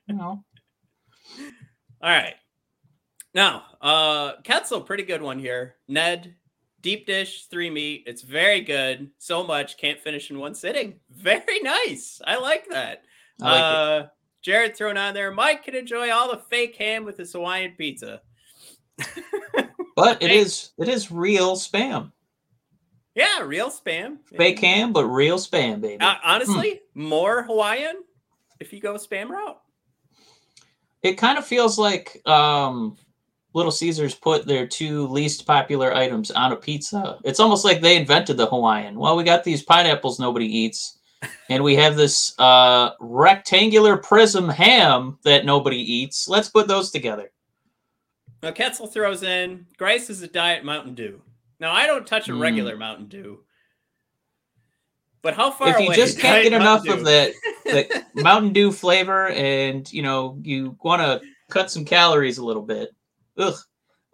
you 0.09 0.15
know, 0.15 0.43
All 2.01 2.11
right. 2.11 2.35
Now, 3.35 3.65
uh 3.83 4.41
Ketzel, 4.43 4.85
pretty 4.87 5.03
good 5.03 5.21
one 5.21 5.39
here. 5.39 5.75
Ned, 5.89 6.35
deep 6.81 7.07
dish, 7.07 7.47
three 7.47 7.71
meat. 7.71 8.05
It's 8.07 8.23
very 8.23 8.61
good. 8.61 9.11
So 9.19 9.45
much, 9.45 9.77
can't 9.79 10.01
finish 10.01 10.31
in 10.31 10.39
one 10.39 10.55
sitting. 10.55 11.01
Very 11.11 11.61
nice. 11.61 12.21
I 12.25 12.39
like 12.39 12.69
that. 12.71 13.03
I 13.43 13.45
like 13.45 13.59
it. 13.59 13.77
uh 14.05 14.07
Jared 14.43 14.77
thrown 14.77 14.97
on 14.97 15.15
there. 15.15 15.33
Mike 15.33 15.65
can 15.65 15.75
enjoy 15.75 16.11
all 16.13 16.31
the 16.31 16.39
fake 16.49 16.77
ham 16.77 17.05
with 17.05 17.17
his 17.19 17.33
Hawaiian 17.33 17.73
pizza. 17.77 18.23
But 19.97 20.23
it 20.23 20.31
is 20.31 20.71
it 20.79 20.89
is 20.89 21.11
real 21.11 21.57
spam. 21.57 22.13
Yeah, 23.17 23.43
real 23.43 23.69
spam. 23.69 24.19
Fake 24.37 24.61
ham, 24.61 24.93
but 24.93 25.07
real 25.07 25.39
spam, 25.39 25.81
baby. 25.81 26.01
Uh, 26.01 26.15
honestly, 26.25 26.81
more 26.95 27.43
Hawaiian 27.43 27.97
if 28.61 28.73
you 28.73 28.81
go 28.81 28.95
spam 28.95 29.29
route. 29.29 29.59
it 31.03 31.15
kind 31.15 31.37
of 31.37 31.45
feels 31.45 31.79
like 31.79 32.23
um 32.29 32.97
Little 33.55 33.73
Caesars 33.73 34.15
put 34.15 34.47
their 34.47 34.67
two 34.67 35.07
least 35.09 35.47
popular 35.47 35.95
items 35.95 36.31
on 36.31 36.53
a 36.53 36.57
pizza. 36.57 37.19
It's 37.25 37.41
almost 37.41 37.65
like 37.65 37.81
they 37.81 37.97
invented 37.97 38.37
the 38.37 38.47
Hawaiian. 38.47 38.99
Well, 38.99 39.17
we 39.17 39.25
got 39.25 39.43
these 39.43 39.63
pineapples 39.63 40.21
nobody 40.21 40.47
eats, 40.47 40.99
and 41.49 41.65
we 41.65 41.75
have 41.77 41.97
this 41.97 42.39
uh, 42.39 42.91
rectangular 43.01 43.97
prism 43.97 44.49
ham 44.49 45.19
that 45.25 45.47
nobody 45.47 45.79
eats. 45.79 46.29
Let's 46.29 46.49
put 46.51 46.69
those 46.69 46.91
together. 46.91 47.31
Now 48.43 48.53
Ketzel 48.53 48.93
throws 48.93 49.23
in 49.23 49.67
Greiss 49.79 50.11
is 50.11 50.23
a 50.23 50.29
diet 50.29 50.65
Mountain 50.65 50.95
Dew. 50.95 51.23
Now 51.59 51.73
I 51.73 51.87
don't 51.87 52.07
touch 52.07 52.29
a 52.29 52.33
Mm. 52.33 52.41
regular 52.41 52.77
Mountain 52.77 53.07
Dew. 53.09 53.41
But 55.23 55.35
how 55.35 55.51
far 55.51 55.71
if 55.71 55.81
you 55.81 55.87
away 55.87 55.97
just 55.97 56.21
can't 56.21 56.45
get 56.45 56.53
enough 56.53 56.85
Mountain 56.85 57.01
of 57.01 57.05
Dew? 57.05 57.33
that, 57.73 58.07
Mountain 58.15 58.53
Dew 58.53 58.71
flavor, 58.71 59.29
and 59.29 59.91
you 59.93 60.03
know 60.03 60.39
you 60.43 60.77
want 60.83 61.03
to 61.03 61.21
cut 61.51 61.71
some 61.71 61.85
calories 61.85 62.39
a 62.39 62.45
little 62.45 62.63
bit, 62.63 62.91
ugh. 63.39 63.55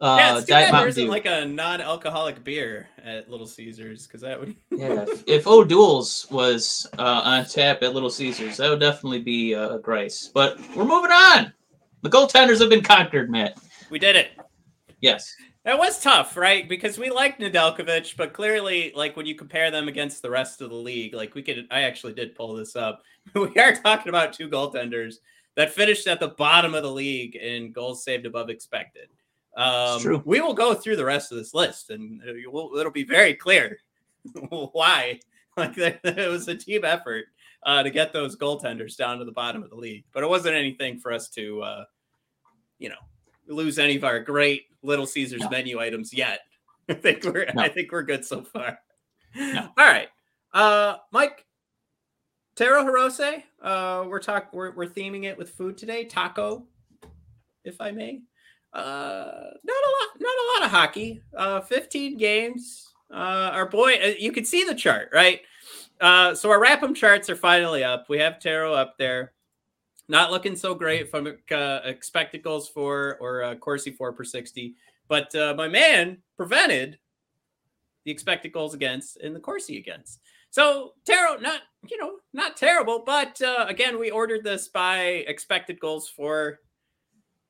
Uh, 0.00 0.16
yeah, 0.19 0.37
it's 0.37 0.47
too 0.47 0.52
Diet 0.52 0.73
bad 0.73 0.81
there 0.81 0.88
isn't 0.88 1.09
like 1.09 1.25
a 1.25 1.47
non-alcoholic 1.47 2.43
beer 2.43 2.88
at 3.02 3.31
Little 3.31 3.47
Caesars 3.47 4.07
because 4.07 4.21
that 4.23 4.38
would. 4.38 4.54
Yeah, 4.71 5.07
if, 5.26 5.47
O'Doul's 5.47 6.26
was 6.31 6.87
uh, 6.99 7.23
on 7.25 7.45
tap 7.47 7.83
at 7.83 7.95
Little 7.95 8.11
Caesars, 8.11 8.57
that 8.57 8.69
would 8.69 8.81
definitely 8.81 9.21
be 9.21 9.54
uh, 9.54 9.76
a 9.76 9.78
grace. 9.78 10.31
But 10.35 10.59
we're 10.76 10.85
moving 10.85 11.12
on. 11.12 11.52
The 12.02 12.11
goaltenders 12.11 12.61
have 12.61 12.69
been 12.69 12.83
conquered, 12.83 13.31
Matt. 13.31 13.57
we 13.88 13.99
did 13.99 14.16
it. 14.16 14.33
Yes. 15.00 15.33
That 15.64 15.78
was 15.78 15.99
tough, 15.99 16.37
right? 16.37 16.69
Because 16.69 16.99
we 16.99 17.09
liked 17.09 17.40
Nedeljkovic, 17.40 18.16
but 18.19 18.35
clearly, 18.35 18.93
like 18.95 19.16
when 19.16 19.25
you 19.25 19.35
compare 19.35 19.71
them 19.71 19.88
against 19.88 20.21
the 20.21 20.31
rest 20.31 20.61
of 20.61 20.69
the 20.69 20.76
league, 20.76 21.14
like 21.14 21.35
we 21.35 21.43
could, 21.43 21.66
I 21.71 21.83
actually 21.83 22.12
did 22.12 22.35
pull 22.35 22.54
this 22.54 22.76
up. 22.76 23.02
We 23.35 23.57
are 23.57 23.75
talking 23.75 24.11
about 24.11 24.35
two 24.35 24.50
goaltenders 24.50 25.14
that 25.57 25.73
finished 25.73 26.07
at 26.07 26.21
the 26.21 26.29
bottom 26.29 26.75
of 26.75 26.83
the 26.83 26.91
league 26.91 27.37
in 27.37 27.73
goals 27.73 28.05
saved 28.05 28.27
above 28.27 28.51
expected. 28.51 29.09
Um, 29.57 30.01
true. 30.01 30.23
We 30.25 30.41
will 30.41 30.55
go 30.55 30.75
through 30.75 30.97
the 30.97 31.05
rest 31.05 31.31
of 31.31 31.39
this 31.39 31.55
list, 31.55 31.91
and 31.91 32.21
it 32.23 32.51
will, 32.51 32.77
it'll 32.77 32.91
be 32.93 33.05
very 33.05 33.35
clear 33.35 33.79
why. 34.49 35.21
Like 35.57 35.75
that- 35.77 36.01
it 36.05 36.29
was 36.29 36.49
a 36.49 36.57
team 36.57 36.85
effort 36.85 37.27
uh, 37.63 37.83
to 37.85 37.91
get 37.91 38.13
those 38.13 38.37
goaltenders 38.37 38.97
down 38.97 39.19
to 39.21 39.25
the 39.25 39.31
bottom 39.33 39.63
of 39.63 39.71
the 39.71 39.77
league, 39.77 40.05
but 40.13 40.25
it 40.25 40.29
wasn't 40.29 40.57
anything 40.57 40.99
for 40.99 41.13
us 41.13 41.29
to, 41.31 41.63
uh, 41.63 41.85
you 42.79 42.89
know, 42.89 42.97
lose 43.47 43.79
any 43.79 43.95
of 43.97 44.03
our 44.05 44.19
great 44.21 44.65
Little 44.83 45.07
Caesars 45.07 45.43
No. 45.43 45.51
menu 45.51 45.79
items 45.79 46.13
yet. 46.13 46.41
I 46.89 46.95
think 46.95 47.25
we're 47.25 47.47
No. 47.55 47.63
I 47.63 47.69
think 47.69 47.93
we're 47.93 48.03
good 48.03 48.25
so 48.25 48.43
far. 48.43 48.79
No. 49.37 49.69
All 49.79 49.87
right. 49.87 50.09
Uh 50.53 50.97
Mike 51.13 51.47
Taro 52.57 52.85
Hirose, 52.85 53.43
uh 53.63 54.05
we're 54.07 54.21
talk 54.21 54.53
we're 54.53 54.71
we're 54.73 54.87
theming 54.87 55.25
it 55.25 55.37
with 55.37 55.51
food 55.51 55.77
today, 55.77 56.05
taco, 56.05 56.65
if 57.65 57.81
I 57.81 57.91
may. 57.91 58.21
Uh 58.73 59.51
not 59.65 59.77
a 59.77 59.91
lot 59.91 60.21
not 60.21 60.35
a 60.35 60.47
lot 60.55 60.65
of 60.67 60.71
hockey. 60.71 61.21
Uh 61.37 61.61
15 61.61 62.17
games. 62.17 62.93
Uh 63.13 63.51
our 63.53 63.67
boy 63.67 63.95
uh, 63.95 64.13
you 64.19 64.31
can 64.31 64.45
see 64.45 64.65
the 64.65 64.75
chart, 64.75 65.11
right? 65.13 65.41
Uh 66.01 66.35
so 66.35 66.49
our 66.51 66.61
wrap 66.61 66.83
'em 66.83 66.95
charts 66.95 67.29
are 67.29 67.37
finally 67.37 67.83
up. 67.83 68.09
We 68.09 68.19
have 68.19 68.39
Taro 68.39 68.73
up 68.73 68.99
there. 68.99 69.33
Not 70.07 70.31
looking 70.31 70.55
so 70.55 70.75
great 70.75 71.11
from 71.11 71.27
uh, 71.51 71.93
goals 72.43 72.69
for 72.69 73.17
or 73.21 73.43
uh, 73.43 73.55
Corsi 73.55 73.91
for 73.91 74.13
per 74.13 74.23
60. 74.23 74.75
But 75.09 75.35
uh, 75.35 75.55
my 75.57 75.67
man 75.67 76.19
prevented 76.37 76.99
the 78.05 78.51
goals 78.53 78.75
against 78.75 79.17
and 79.17 79.35
the 79.35 79.41
Corsi 79.41 79.79
against. 79.79 80.21
So 80.55 80.93
Taro, 81.05 81.37
not 81.41 81.63
you 81.91 81.99
know, 82.01 82.13
not 82.33 82.57
terrible, 82.57 83.03
but 83.05 83.43
uh, 83.43 83.67
again, 83.69 83.99
we 83.99 84.13
ordered 84.13 84.45
this 84.45 84.69
by 84.69 84.99
expected 85.27 85.81
goals 85.81 86.09
for 86.09 86.61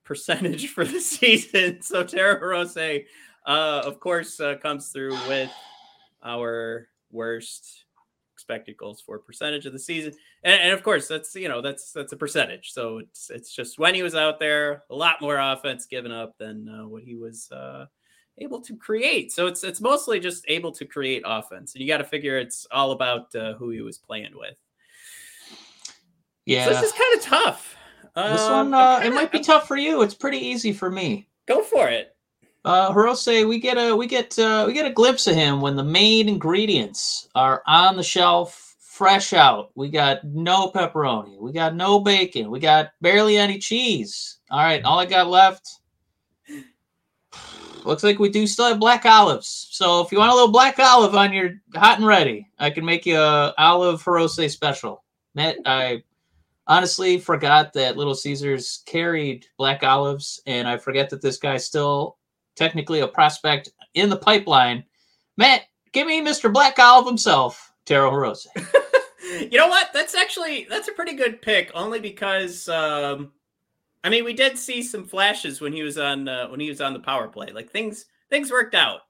percentage 0.05 0.69
for 0.75 0.87
the 0.87 1.01
season. 1.01 1.81
So 1.83 2.03
Taro 2.03 2.41
Rose, 2.41 2.79
uh, 2.79 3.03
of 3.47 4.01
course, 4.01 4.41
uh, 4.41 4.55
comes 4.57 4.89
through 4.89 5.13
with 5.29 5.53
our 6.25 6.89
worst 7.13 7.85
expected 8.33 8.79
goals 8.79 9.03
for 9.03 9.19
percentage 9.19 9.67
of 9.67 9.75
the 9.75 9.79
season, 9.79 10.15
and, 10.43 10.63
and 10.63 10.73
of 10.73 10.83
course, 10.83 11.07
that's 11.07 11.35
you 11.35 11.51
know 11.51 11.61
that's 11.61 11.93
that's 11.93 12.15
a 12.15 12.17
percentage. 12.17 12.73
So 12.73 13.01
it's 13.01 13.29
it's 13.29 13.55
just 13.55 13.79
when 13.79 13.95
he 13.95 14.03
was 14.03 14.15
out 14.15 14.41
there, 14.41 14.85
a 14.89 14.95
lot 14.95 15.21
more 15.21 15.37
offense 15.37 15.85
given 15.85 16.11
up 16.11 16.39
than 16.39 16.71
uh, 16.71 16.89
what 16.89 17.03
he 17.03 17.17
was. 17.17 17.53
Able 18.39 18.61
to 18.63 18.77
create. 18.77 19.31
So 19.33 19.47
it's 19.47 19.63
it's 19.63 19.81
mostly 19.81 20.19
just 20.19 20.45
able 20.49 20.73
to 20.73 20.85
create 20.85 21.23
offense, 21.25 21.75
and 21.75 21.83
you 21.83 21.87
got 21.89 21.99
to 21.99 22.05
figure 22.05 22.37
it's 22.39 22.67
all 22.73 22.91
about 22.93 23.35
uh, 23.35 23.55
who 23.55 23.71
he 23.71 23.81
was 23.81 23.99
playing 23.99 24.33
with. 24.37 24.57
Yeah. 26.47 26.65
So 26.65 26.71
this 26.71 26.83
is 26.83 26.93
kind 26.93 27.15
of 27.17 27.23
tough. 27.23 27.77
This 28.17 28.41
Um, 28.43 28.71
one, 28.71 28.75
uh, 28.75 28.99
it 28.99 29.03
kinda- 29.05 29.15
might 29.17 29.33
be 29.33 29.41
tough 29.41 29.67
for 29.69 29.77
you. 29.77 30.03
It's 30.03 30.15
pretty 30.15 30.39
easy 30.39 30.73
for 30.73 30.91
me. 30.91 31.27
Go 31.47 31.63
for 31.63 31.89
it. 31.89 32.17
Uh, 32.65 32.91
Hirose, 32.93 33.47
we 33.47 33.59
get 33.59 33.77
a 33.77 33.95
we 33.95 34.07
get 34.07 34.39
uh, 34.39 34.65
we 34.67 34.73
get 34.73 34.87
a 34.87 34.91
glimpse 34.91 35.27
of 35.27 35.35
him 35.35 35.61
when 35.61 35.77
the 35.77 35.85
main 35.85 36.29
ingredients 36.29 37.29
are 37.35 37.63
on 37.67 37.97
the 37.97 38.03
shelf, 38.03 38.75
fresh 38.81 39.33
out. 39.35 39.71
We 39.75 39.91
got 39.91 40.25
no 40.25 40.71
pepperoni, 40.71 41.39
we 41.39 41.53
got 41.53 41.75
no 41.75 42.01
bacon, 42.01 42.51
we 42.51 42.61
got 42.61 42.93
barely 43.03 43.37
any 43.37 43.59
cheese. 43.59 44.39
All 44.51 44.61
right, 44.63 44.83
all 44.83 44.99
I 44.99 45.05
got 45.07 45.29
left. 45.29 45.69
Looks 47.85 48.03
like 48.03 48.19
we 48.19 48.31
do 48.31 48.47
still 48.47 48.67
have 48.67 48.81
black 48.81 49.05
olives. 49.05 49.69
So 49.71 50.01
if 50.01 50.11
you 50.11 50.19
want 50.19 50.33
a 50.33 50.35
little 50.35 50.51
black 50.51 50.79
olive 50.79 51.15
on 51.15 51.33
your 51.33 51.61
hot 51.75 51.99
and 51.99 52.07
ready, 52.07 52.49
I 52.59 52.71
can 52.71 52.85
make 52.85 53.05
you 53.05 53.19
a 53.19 53.55
olive 53.59 54.03
Hirose 54.03 54.51
special. 54.51 55.05
Matt, 55.35 55.57
I 55.67 56.03
honestly 56.67 57.19
forgot 57.19 57.73
that 57.75 57.97
Little 57.97 58.15
Caesars 58.15 58.83
carried 58.87 59.47
black 59.59 59.83
olives, 59.83 60.41
and 60.47 60.67
I 60.67 60.77
forget 60.77 61.11
that 61.11 61.21
this 61.21 61.37
guy's 61.37 61.67
still 61.67 62.17
technically 62.57 63.01
a 63.01 63.09
prospect 63.09 63.71
in 63.95 64.09
the 64.09 64.17
pipeline. 64.17 64.85
Matt, 65.37 65.63
give 65.93 66.07
me 66.07 66.21
Mr. 66.21 66.53
Black 66.53 66.79
Olive 66.79 67.07
himself. 67.07 67.73
Taro 67.85 68.11
Hirose. 68.11 68.47
you 69.51 69.59
know 69.59 69.69
what? 69.69 69.91
That's 69.93 70.15
actually 70.15 70.67
that's 70.71 70.89
a 70.89 70.93
pretty 70.93 71.15
good 71.15 71.43
pick, 71.43 71.71
only 71.75 72.01
because 72.01 72.69
um, 72.69 73.33
I 74.05 74.11
mean 74.11 74.25
we 74.25 74.35
did 74.35 74.57
see 74.57 74.83
some 74.83 75.05
flashes 75.05 75.61
when 75.61 75.73
he 75.73 75.83
was 75.83 75.99
on 75.99 76.29
uh, 76.29 76.49
when 76.49 76.61
he 76.61 76.69
was 76.69 76.81
on 76.81 76.93
the 76.93 77.01
power 77.01 77.27
play. 77.27 77.49
Like 77.53 77.71
things 77.71 78.05
things 78.31 78.51
worked 78.51 78.75
out. 78.75 79.01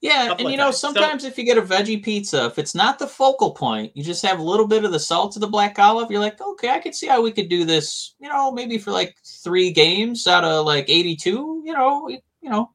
Yeah, 0.00 0.34
and 0.36 0.50
you 0.50 0.56
know, 0.56 0.64
times. 0.64 0.78
So- 0.78 0.88
sometimes 0.92 1.24
if 1.24 1.38
you 1.38 1.44
get 1.44 1.56
a 1.56 1.62
veggie 1.62 2.02
pizza, 2.02 2.46
if 2.46 2.58
it's 2.58 2.74
not 2.74 2.98
the 2.98 3.06
focal 3.06 3.52
point, 3.52 3.96
you 3.96 4.02
just 4.02 4.24
have 4.26 4.40
a 4.40 4.42
little 4.42 4.66
bit 4.66 4.84
of 4.84 4.90
the 4.90 4.98
salt 4.98 5.36
of 5.36 5.40
the 5.40 5.46
black 5.46 5.78
olive. 5.78 6.10
You're 6.10 6.20
like, 6.20 6.40
okay, 6.40 6.70
I 6.70 6.80
could 6.80 6.94
see 6.94 7.06
how 7.06 7.22
we 7.22 7.30
could 7.30 7.48
do 7.48 7.64
this. 7.64 8.16
You 8.18 8.28
know, 8.28 8.50
maybe 8.50 8.76
for 8.76 8.90
like 8.90 9.14
three 9.24 9.70
games 9.70 10.26
out 10.26 10.44
of 10.44 10.66
like 10.66 10.88
82. 10.88 11.62
You 11.64 11.72
know, 11.72 12.08
you 12.08 12.18
you 12.40 12.50
know, 12.50 12.70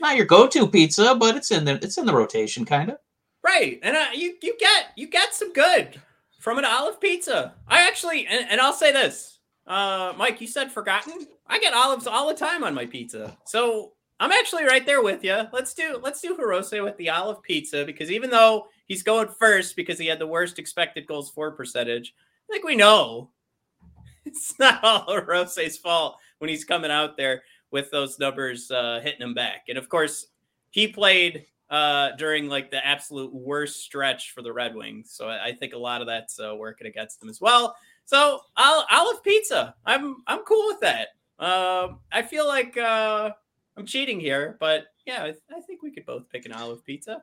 not 0.00 0.16
your 0.16 0.24
go-to 0.24 0.66
pizza, 0.66 1.14
but 1.14 1.36
it's 1.36 1.50
in 1.50 1.66
the 1.66 1.74
it's 1.82 1.98
in 1.98 2.06
the 2.06 2.14
rotation, 2.14 2.64
kind 2.64 2.90
of. 2.90 2.96
Right, 3.42 3.78
and 3.82 3.94
uh, 3.94 4.06
you 4.14 4.36
you 4.42 4.56
get 4.58 4.86
you 4.96 5.06
get 5.06 5.34
some 5.34 5.52
good 5.52 6.00
from 6.40 6.58
an 6.58 6.64
olive 6.64 7.00
pizza. 7.00 7.54
I 7.68 7.86
actually, 7.86 8.26
and, 8.26 8.46
and 8.50 8.60
I'll 8.60 8.72
say 8.72 8.92
this, 8.92 9.33
uh, 9.66 10.12
Mike, 10.16 10.40
you 10.40 10.46
said 10.46 10.70
forgotten. 10.70 11.26
I 11.46 11.58
get 11.58 11.74
olives 11.74 12.06
all 12.06 12.28
the 12.28 12.34
time 12.34 12.64
on 12.64 12.74
my 12.74 12.86
pizza, 12.86 13.36
so 13.44 13.92
I'm 14.20 14.32
actually 14.32 14.64
right 14.64 14.84
there 14.86 15.02
with 15.02 15.24
you. 15.24 15.42
Let's 15.52 15.74
do 15.74 15.98
let's 16.02 16.20
do 16.20 16.36
Hirose 16.36 16.82
with 16.82 16.96
the 16.96 17.10
olive 17.10 17.42
pizza 17.42 17.84
because 17.84 18.10
even 18.10 18.30
though 18.30 18.68
he's 18.86 19.02
going 19.02 19.28
first 19.28 19.76
because 19.76 19.98
he 19.98 20.06
had 20.06 20.18
the 20.18 20.26
worst 20.26 20.58
expected 20.58 21.06
goals 21.06 21.30
for 21.30 21.50
percentage, 21.50 22.14
I 22.48 22.52
think 22.52 22.64
we 22.64 22.76
know 22.76 23.30
it's 24.24 24.58
not 24.58 24.82
all 24.82 25.06
Hirose's 25.06 25.78
fault 25.78 26.18
when 26.38 26.48
he's 26.48 26.64
coming 26.64 26.90
out 26.90 27.16
there 27.16 27.42
with 27.70 27.90
those 27.90 28.18
numbers 28.18 28.70
uh, 28.70 29.00
hitting 29.02 29.20
him 29.20 29.34
back. 29.34 29.64
And 29.68 29.78
of 29.78 29.88
course, 29.88 30.28
he 30.70 30.86
played 30.88 31.46
uh, 31.70 32.12
during 32.12 32.48
like 32.48 32.70
the 32.70 32.86
absolute 32.86 33.34
worst 33.34 33.82
stretch 33.82 34.30
for 34.32 34.42
the 34.42 34.52
Red 34.52 34.74
Wings. 34.76 35.10
So 35.10 35.28
I, 35.28 35.46
I 35.46 35.52
think 35.52 35.72
a 35.72 35.78
lot 35.78 36.00
of 36.00 36.06
that's 36.06 36.38
uh, 36.38 36.54
working 36.54 36.86
against 36.86 37.18
them 37.18 37.28
as 37.28 37.40
well. 37.40 37.74
So 38.06 38.40
I'll 38.56 38.86
olive 38.90 39.22
pizza. 39.22 39.74
I'm 39.84 40.16
I'm 40.26 40.40
cool 40.40 40.66
with 40.68 40.80
that. 40.80 41.08
Um, 41.38 42.00
I 42.12 42.22
feel 42.22 42.46
like 42.46 42.76
uh, 42.76 43.30
I'm 43.76 43.86
cheating 43.86 44.20
here, 44.20 44.56
but 44.60 44.84
yeah, 45.06 45.24
I, 45.24 45.34
I 45.54 45.60
think 45.60 45.82
we 45.82 45.90
could 45.90 46.06
both 46.06 46.28
pick 46.30 46.46
an 46.46 46.52
olive 46.52 46.84
pizza. 46.84 47.22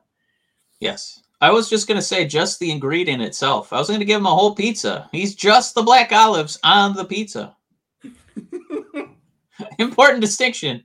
Yes. 0.80 1.22
I 1.40 1.50
was 1.50 1.68
just 1.68 1.88
gonna 1.88 2.02
say 2.02 2.24
just 2.24 2.58
the 2.58 2.70
ingredient 2.70 3.22
itself. 3.22 3.72
I 3.72 3.78
was 3.78 3.88
gonna 3.88 4.04
give 4.04 4.20
him 4.20 4.26
a 4.26 4.34
whole 4.34 4.54
pizza. 4.54 5.08
He's 5.12 5.34
just 5.34 5.74
the 5.74 5.82
black 5.82 6.12
olives 6.12 6.58
on 6.62 6.94
the 6.94 7.04
pizza. 7.04 7.56
Important 9.78 10.20
distinction. 10.20 10.84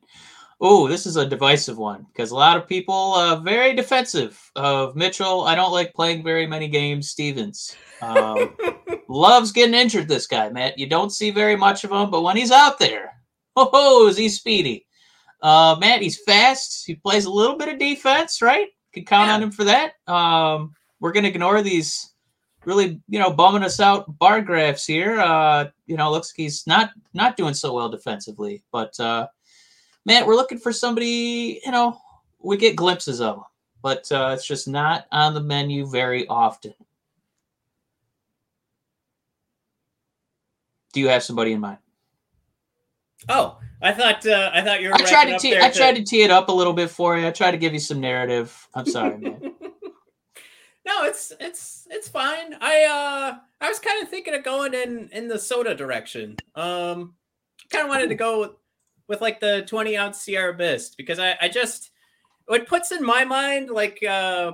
Oh, 0.60 0.88
this 0.88 1.06
is 1.06 1.16
a 1.16 1.26
divisive 1.28 1.78
one 1.78 2.08
because 2.12 2.32
a 2.32 2.36
lot 2.36 2.58
of 2.58 2.68
people 2.68 2.94
are 2.94 3.38
very 3.38 3.76
defensive 3.76 4.40
of 4.56 4.96
Mitchell. 4.96 5.44
I 5.44 5.54
don't 5.54 5.72
like 5.72 5.94
playing 5.94 6.24
very 6.24 6.48
many 6.48 6.68
games. 6.68 7.10
Stephens 7.10 7.76
um, 8.02 8.56
loves 9.08 9.52
getting 9.52 9.74
injured. 9.74 10.08
This 10.08 10.28
guy, 10.28 10.50
Matt. 10.50 10.78
You 10.78 10.88
don't 10.88 11.12
see 11.12 11.32
very 11.32 11.56
much 11.56 11.84
of 11.84 11.92
him, 11.92 12.10
but 12.10 12.22
when 12.24 12.38
he's 12.38 12.52
out 12.52 12.80
there, 12.80 13.14
oh, 13.56 14.08
is 14.08 14.18
he 14.18 14.30
speedy? 14.30 14.86
Uh, 15.42 15.76
Matt, 15.80 16.02
he's 16.02 16.22
fast. 16.24 16.86
He 16.86 16.96
plays 16.96 17.26
a 17.26 17.32
little 17.32 17.58
bit 17.58 17.70
of 17.70 17.80
defense, 17.80 18.42
right? 18.42 18.68
Can 18.94 19.06
count 19.06 19.30
on 19.30 19.44
him 19.44 19.52
for 19.52 19.64
that. 19.66 19.94
Um, 20.08 20.74
we're 21.00 21.12
gonna 21.12 21.28
ignore 21.28 21.62
these 21.62 22.14
really, 22.66 23.02
you 23.08 23.18
know, 23.18 23.32
bumming 23.32 23.64
us 23.64 23.80
out 23.80 24.18
bar 24.20 24.42
graphs 24.42 24.86
here. 24.86 25.20
Uh, 25.20 25.70
you 25.86 25.96
know, 25.96 26.12
looks 26.12 26.32
like 26.32 26.44
he's 26.44 26.68
not 26.68 26.92
not 27.14 27.38
doing 27.38 27.54
so 27.54 27.74
well 27.74 27.90
defensively. 27.90 28.64
But 28.72 29.00
uh, 29.00 29.28
Matt, 30.06 30.28
we're 30.28 30.36
looking 30.36 30.60
for 30.60 30.74
somebody. 30.74 31.62
You 31.66 31.72
know, 31.72 31.98
we 32.40 32.58
get 32.58 32.76
glimpses 32.76 33.22
of 33.22 33.38
him, 33.38 33.44
but 33.82 34.12
uh, 34.12 34.32
it's 34.34 34.48
just 34.48 34.68
not 34.68 35.06
on 35.12 35.34
the 35.34 35.42
menu 35.42 35.88
very 35.88 36.28
often. 36.28 36.74
Do 40.98 41.02
you 41.02 41.10
have 41.10 41.22
somebody 41.22 41.52
in 41.52 41.60
mind? 41.60 41.78
Oh, 43.30 43.60
I 43.84 43.94
thought 43.94 44.26
uh, 44.26 44.50
I 44.52 44.64
thought 44.64 44.82
you 44.82 44.90
were. 44.90 44.96
I 44.96 45.04
tried 45.04 45.26
to 45.26 45.38
tee, 45.38 45.56
I 45.56 45.70
tried 45.70 45.96
to 45.98 46.04
tee 46.04 46.24
it 46.24 46.32
up 46.32 46.50
a 46.50 46.52
little 46.52 46.74
bit 46.74 46.90
for 46.90 47.16
you. 47.16 47.28
I 47.28 47.30
tried 47.30 47.52
to 47.52 47.58
give 47.58 47.72
you 47.72 47.80
some 47.80 48.00
narrative. 48.00 48.68
I'm 48.74 48.88
sorry, 48.88 49.20
man. 49.20 49.40
no, 50.88 51.04
it's 51.04 51.34
it's 51.40 51.86
it's 51.92 52.10
fine. 52.10 52.56
I 52.60 52.86
uh 52.86 53.38
I 53.62 53.70
was 53.70 53.78
kind 53.78 54.02
of 54.02 54.10
thinking 54.10 54.34
of 54.34 54.44
going 54.44 54.74
in 54.74 55.10
in 55.12 55.28
the 55.28 55.38
soda 55.38 55.76
direction. 55.76 56.36
Um, 56.56 57.14
kind 57.70 57.84
of 57.84 57.90
wanted 57.90 58.10
to 58.10 58.16
go 58.16 58.40
with, 58.40 58.52
with 59.08 59.22
like 59.22 59.40
the 59.40 59.66
20 59.68 59.96
ounce 59.98 60.20
Sierra 60.20 60.58
Mist 60.58 60.96
because 60.98 61.20
I 61.20 61.36
I 61.40 61.48
just 61.48 61.92
what 62.48 62.66
puts 62.66 62.92
in 62.92 63.06
my 63.06 63.24
mind 63.24 63.70
like 63.70 64.04
uh. 64.04 64.54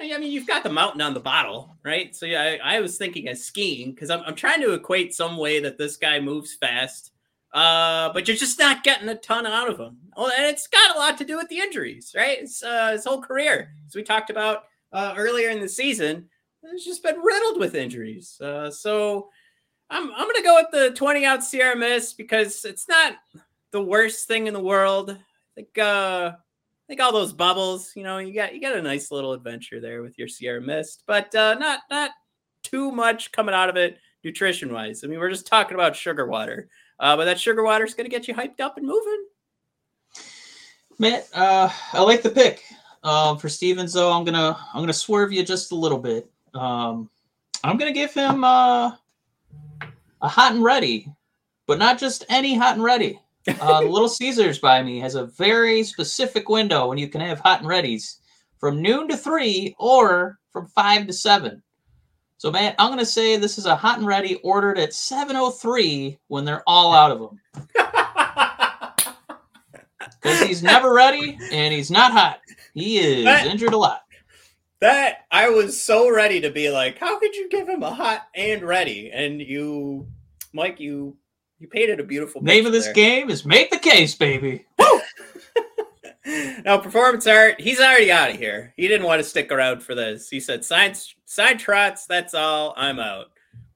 I 0.00 0.18
mean, 0.18 0.30
you've 0.30 0.46
got 0.46 0.62
the 0.62 0.70
mountain 0.70 1.00
on 1.00 1.14
the 1.14 1.20
bottle, 1.20 1.76
right? 1.82 2.14
So 2.14 2.26
yeah, 2.26 2.58
I, 2.62 2.76
I 2.76 2.80
was 2.80 2.98
thinking 2.98 3.28
of 3.28 3.38
skiing 3.38 3.92
because 3.92 4.10
I'm, 4.10 4.20
I'm 4.26 4.34
trying 4.34 4.60
to 4.60 4.74
equate 4.74 5.14
some 5.14 5.36
way 5.36 5.60
that 5.60 5.78
this 5.78 5.96
guy 5.96 6.20
moves 6.20 6.54
fast, 6.54 7.12
uh, 7.54 8.12
but 8.12 8.28
you're 8.28 8.36
just 8.36 8.58
not 8.58 8.84
getting 8.84 9.08
a 9.08 9.14
ton 9.14 9.46
out 9.46 9.70
of 9.70 9.78
him. 9.80 9.96
Oh, 10.16 10.30
and 10.36 10.46
it's 10.46 10.66
got 10.66 10.94
a 10.94 10.98
lot 10.98 11.16
to 11.18 11.24
do 11.24 11.36
with 11.36 11.48
the 11.48 11.58
injuries, 11.58 12.12
right? 12.14 12.38
It's 12.40 12.62
uh, 12.62 12.92
his 12.92 13.04
whole 13.04 13.22
career, 13.22 13.72
as 13.86 13.94
we 13.94 14.02
talked 14.02 14.28
about 14.28 14.64
uh, 14.92 15.14
earlier 15.16 15.48
in 15.48 15.60
the 15.60 15.68
season, 15.68 16.28
it's 16.62 16.84
just 16.84 17.02
been 17.02 17.18
riddled 17.20 17.58
with 17.58 17.74
injuries. 17.74 18.38
Uh, 18.40 18.70
so 18.70 19.28
I'm 19.88 20.10
I'm 20.12 20.26
gonna 20.26 20.42
go 20.42 20.56
with 20.56 20.70
the 20.72 20.94
20 20.96 21.24
out 21.24 21.44
Sierra 21.44 21.76
Mist 21.76 22.18
because 22.18 22.64
it's 22.64 22.88
not 22.88 23.14
the 23.70 23.82
worst 23.82 24.26
thing 24.26 24.46
in 24.46 24.54
the 24.54 24.60
world. 24.60 25.10
I 25.10 25.16
think 25.54 25.78
uh, 25.78 26.32
Think 26.88 27.00
all 27.00 27.12
those 27.12 27.32
bubbles, 27.32 27.92
you 27.96 28.04
know, 28.04 28.18
you 28.18 28.32
got 28.32 28.54
you 28.54 28.60
got 28.60 28.76
a 28.76 28.82
nice 28.82 29.10
little 29.10 29.32
adventure 29.32 29.80
there 29.80 30.02
with 30.02 30.16
your 30.18 30.28
Sierra 30.28 30.60
Mist, 30.60 31.02
but 31.06 31.34
uh, 31.34 31.54
not 31.54 31.80
not 31.90 32.12
too 32.62 32.92
much 32.92 33.32
coming 33.32 33.54
out 33.54 33.68
of 33.68 33.76
it 33.76 33.98
nutrition 34.22 34.72
wise. 34.72 35.02
I 35.02 35.08
mean, 35.08 35.18
we're 35.18 35.30
just 35.30 35.46
talking 35.46 35.74
about 35.74 35.96
sugar 35.96 36.26
water, 36.26 36.68
uh, 37.00 37.16
but 37.16 37.24
that 37.24 37.40
sugar 37.40 37.64
water 37.64 37.84
is 37.84 37.94
going 37.94 38.08
to 38.08 38.10
get 38.10 38.28
you 38.28 38.34
hyped 38.34 38.60
up 38.60 38.76
and 38.76 38.86
moving. 38.86 39.26
Matt, 40.98 41.28
uh, 41.34 41.68
I 41.92 42.02
like 42.02 42.22
the 42.22 42.30
pick. 42.30 42.62
Um, 43.02 43.38
for 43.38 43.48
Stephens, 43.48 43.92
though, 43.92 44.12
I'm 44.12 44.24
gonna 44.24 44.56
I'm 44.72 44.82
gonna 44.82 44.92
swerve 44.92 45.32
you 45.32 45.44
just 45.44 45.72
a 45.72 45.76
little 45.76 45.98
bit. 45.98 46.30
Um, 46.54 47.10
I'm 47.62 47.76
gonna 47.76 47.92
give 47.92 48.12
him 48.12 48.42
uh, 48.42 48.92
a 50.22 50.28
hot 50.28 50.54
and 50.54 50.64
ready, 50.64 51.12
but 51.66 51.78
not 51.78 51.98
just 51.98 52.24
any 52.28 52.56
hot 52.56 52.74
and 52.74 52.82
ready. 52.82 53.20
Uh, 53.60 53.80
Little 53.82 54.08
Caesars 54.08 54.58
by 54.58 54.82
me 54.82 54.98
has 55.00 55.14
a 55.14 55.26
very 55.26 55.82
specific 55.84 56.48
window 56.48 56.88
when 56.88 56.98
you 56.98 57.08
can 57.08 57.20
have 57.20 57.38
hot 57.40 57.60
and 57.60 57.68
readies 57.68 58.16
from 58.58 58.82
noon 58.82 59.06
to 59.08 59.16
three 59.16 59.74
or 59.78 60.38
from 60.52 60.66
five 60.68 61.06
to 61.06 61.12
seven. 61.12 61.62
So, 62.38 62.50
Matt, 62.50 62.74
I'm 62.78 62.90
gonna 62.90 63.04
say 63.06 63.36
this 63.36 63.56
is 63.56 63.66
a 63.66 63.76
hot 63.76 63.98
and 63.98 64.06
ready 64.06 64.34
ordered 64.36 64.78
at 64.78 64.90
7:03 64.92 66.18
when 66.28 66.44
they're 66.44 66.62
all 66.66 66.92
out 66.92 67.10
of 67.12 67.18
them 67.20 67.40
because 70.22 70.40
he's 70.42 70.62
never 70.62 70.92
ready 70.92 71.38
and 71.52 71.72
he's 71.72 71.90
not 71.90 72.12
hot. 72.12 72.40
He 72.74 72.98
is 72.98 73.24
That- 73.24 73.46
injured 73.46 73.72
a 73.72 73.78
lot. 73.78 74.02
That 74.80 75.24
I 75.30 75.48
was 75.48 75.82
so 75.82 76.10
ready 76.10 76.40
to 76.42 76.50
be 76.50 76.68
like, 76.70 76.98
how 76.98 77.18
could 77.18 77.34
you 77.34 77.48
give 77.48 77.66
him 77.68 77.82
a 77.82 77.90
hot 77.90 78.28
and 78.34 78.62
ready? 78.62 79.10
And 79.10 79.40
you, 79.40 80.06
Mike, 80.52 80.78
you 80.78 81.16
you 81.58 81.68
painted 81.68 82.00
a 82.00 82.04
beautiful 82.04 82.42
Name 82.42 82.66
of 82.66 82.72
this 82.72 82.84
there. 82.86 82.94
game 82.94 83.30
is 83.30 83.44
Make 83.44 83.70
the 83.70 83.78
Case, 83.78 84.14
baby. 84.14 84.66
now, 86.64 86.78
performance 86.78 87.26
art, 87.26 87.60
he's 87.60 87.78
already 87.80 88.10
out 88.10 88.30
of 88.30 88.36
here. 88.36 88.72
He 88.76 88.88
didn't 88.88 89.06
want 89.06 89.20
to 89.22 89.28
stick 89.28 89.52
around 89.52 89.82
for 89.82 89.94
this. 89.94 90.28
He 90.28 90.40
said, 90.40 90.64
sign, 90.64 90.94
sign 91.24 91.56
trots, 91.58 92.06
that's 92.06 92.34
all. 92.34 92.74
I'm 92.76 92.98
out. 92.98 93.26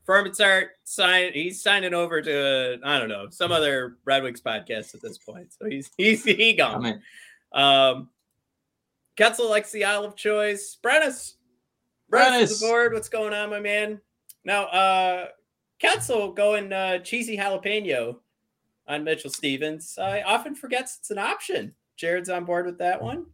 Performance 0.05 0.41
art, 0.41 0.71
sign. 0.83 1.33
He's 1.33 1.63
signing 1.63 1.95
over 1.95 2.21
to, 2.21 2.79
I 2.85 2.99
don't 2.99 3.09
know, 3.09 3.29
some 3.31 3.53
other 3.53 3.99
Red 4.05 4.25
Wings 4.25 4.41
podcast 4.41 4.95
at 4.95 5.01
this 5.03 5.19
point. 5.19 5.53
So 5.53 5.67
he's 5.69 5.91
he's 5.97 6.25
he 6.25 6.51
I 6.55 6.57
gone. 6.57 6.83
mean, 6.83 7.03
Um, 7.53 8.09
Ketzel 9.17 9.49
likes 9.49 9.71
the 9.71 9.85
olive 9.85 10.17
choice. 10.17 10.77
Brennis, 10.83 11.35
Brennis. 12.11 12.59
the 12.61 12.67
board. 12.67 12.93
What's 12.93 13.09
going 13.09 13.33
on, 13.33 13.51
my 13.51 13.61
man? 13.61 14.01
Now, 14.45 14.65
uh, 14.65 15.27
Ketzel 15.83 16.35
going 16.35 16.73
uh, 16.73 16.99
cheesy 16.99 17.37
jalapeno 17.37 18.17
on 18.87 19.05
Mitchell 19.05 19.31
Stephens. 19.31 19.97
I 19.99 20.23
often 20.23 20.55
forgets 20.55 20.99
it's 20.99 21.11
an 21.11 21.19
option. 21.19 21.75
Jared's 21.97 22.29
on 22.29 22.45
board 22.45 22.67
with 22.67 22.79
that 22.79 23.01
one. 23.01 23.27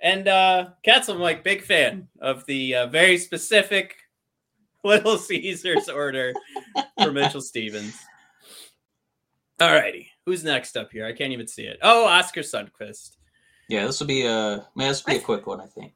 And 0.00 0.28
uh, 0.28 0.68
Ketzel, 0.86 1.14
I'm 1.14 1.20
like 1.20 1.44
big 1.44 1.62
fan 1.62 2.08
of 2.20 2.46
the 2.46 2.74
uh, 2.74 2.86
very 2.86 3.18
specific 3.18 3.96
Little 4.84 5.18
Caesars 5.18 5.88
order 5.90 6.32
for 7.02 7.12
Mitchell 7.12 7.42
Stephens. 7.42 7.98
All 9.60 9.74
righty, 9.74 10.10
who's 10.24 10.42
next 10.42 10.76
up 10.78 10.90
here? 10.90 11.04
I 11.04 11.12
can't 11.12 11.32
even 11.32 11.46
see 11.46 11.64
it. 11.64 11.78
Oh, 11.82 12.06
Oskar 12.06 12.40
Sundqvist. 12.40 13.16
yeah, 13.68 13.84
this 13.84 14.00
will 14.00 14.06
be 14.06 14.24
a 14.24 14.66
man. 14.74 14.88
This 14.88 15.04
will 15.04 15.12
be 15.12 15.18
a 15.18 15.22
quick 15.22 15.46
one, 15.46 15.60
I 15.60 15.66
think. 15.66 15.92